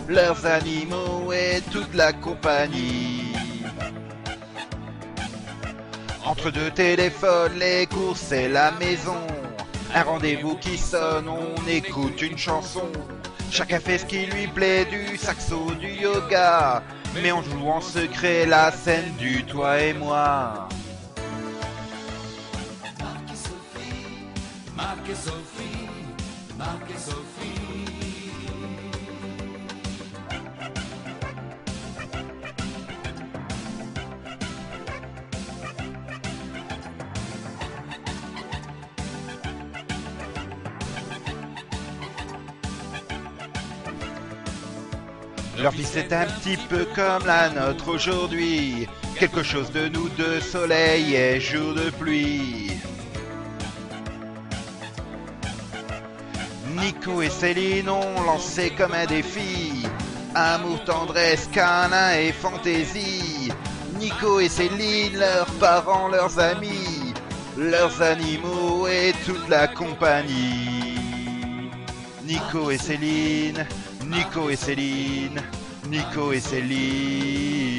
leurs 0.09 0.45
animaux 0.45 1.31
et 1.31 1.61
toute 1.71 1.93
la 1.93 2.11
compagnie. 2.11 3.31
Entre 6.25 6.51
deux 6.51 6.71
téléphones, 6.71 7.53
les 7.57 7.85
courses 7.87 8.33
et 8.33 8.49
la 8.49 8.71
maison. 8.71 9.25
Un 9.95 10.03
rendez-vous 10.03 10.57
qui 10.57 10.77
sonne, 10.77 11.29
on 11.29 11.55
écoute 11.67 12.21
une 12.21 12.37
chanson. 12.37 12.91
Chacun 13.53 13.79
fait 13.79 13.99
ce 13.99 14.05
qui 14.05 14.25
lui 14.25 14.47
plaît, 14.47 14.83
du 14.85 15.15
saxo, 15.15 15.75
du 15.79 15.87
yoga. 15.87 16.81
Mais 17.21 17.31
on 17.31 17.43
joue 17.43 17.67
en 17.67 17.81
secret 17.81 18.47
la 18.47 18.71
scène 18.71 19.13
du 19.19 19.43
toi 19.43 19.79
et 19.79 19.93
moi. 19.93 20.67
Leur 45.63 45.71
vie 45.71 45.85
c'est 45.85 46.11
un 46.11 46.25
petit 46.25 46.57
peu 46.57 46.85
comme 46.93 47.25
la 47.25 47.49
nôtre 47.49 47.87
aujourd'hui. 47.87 48.85
Quelque 49.17 49.43
chose 49.43 49.71
de 49.71 49.87
nous 49.87 50.09
deux, 50.09 50.41
soleil 50.41 51.15
et 51.15 51.39
jour 51.39 51.73
de 51.73 51.89
pluie. 51.89 52.69
Nico 56.75 57.21
et 57.21 57.29
Céline 57.29 57.87
ont 57.87 58.23
lancé 58.25 58.71
comme 58.71 58.93
un 58.93 59.05
défi. 59.05 59.87
Amour, 60.35 60.83
tendresse, 60.83 61.47
câlin 61.53 62.11
et 62.19 62.33
fantaisie. 62.33 63.49
Nico 63.97 64.41
et 64.41 64.49
Céline, 64.49 65.17
leurs 65.17 65.53
parents, 65.61 66.09
leurs 66.09 66.39
amis, 66.39 67.13
leurs 67.57 68.01
animaux 68.01 68.85
et 68.89 69.13
toute 69.25 69.47
la 69.47 69.69
compagnie. 69.69 70.99
Nico 72.25 72.69
et 72.69 72.77
Céline, 72.77 73.65
Nico 74.13 74.49
et 74.51 74.55
Céline, 74.55 75.41
Nico 75.87 76.31
et 76.31 76.39
Céline. 76.39 77.73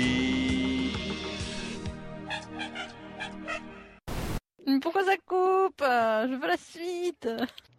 Mais 4.67 4.81
pourquoi 4.81 5.05
ça 5.05 5.17
coupe? 5.25 5.81
Je 5.81 6.35
veux 6.35 6.49
la 6.49 6.57
suite. 6.57 7.29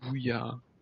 Bouillard. 0.02 0.60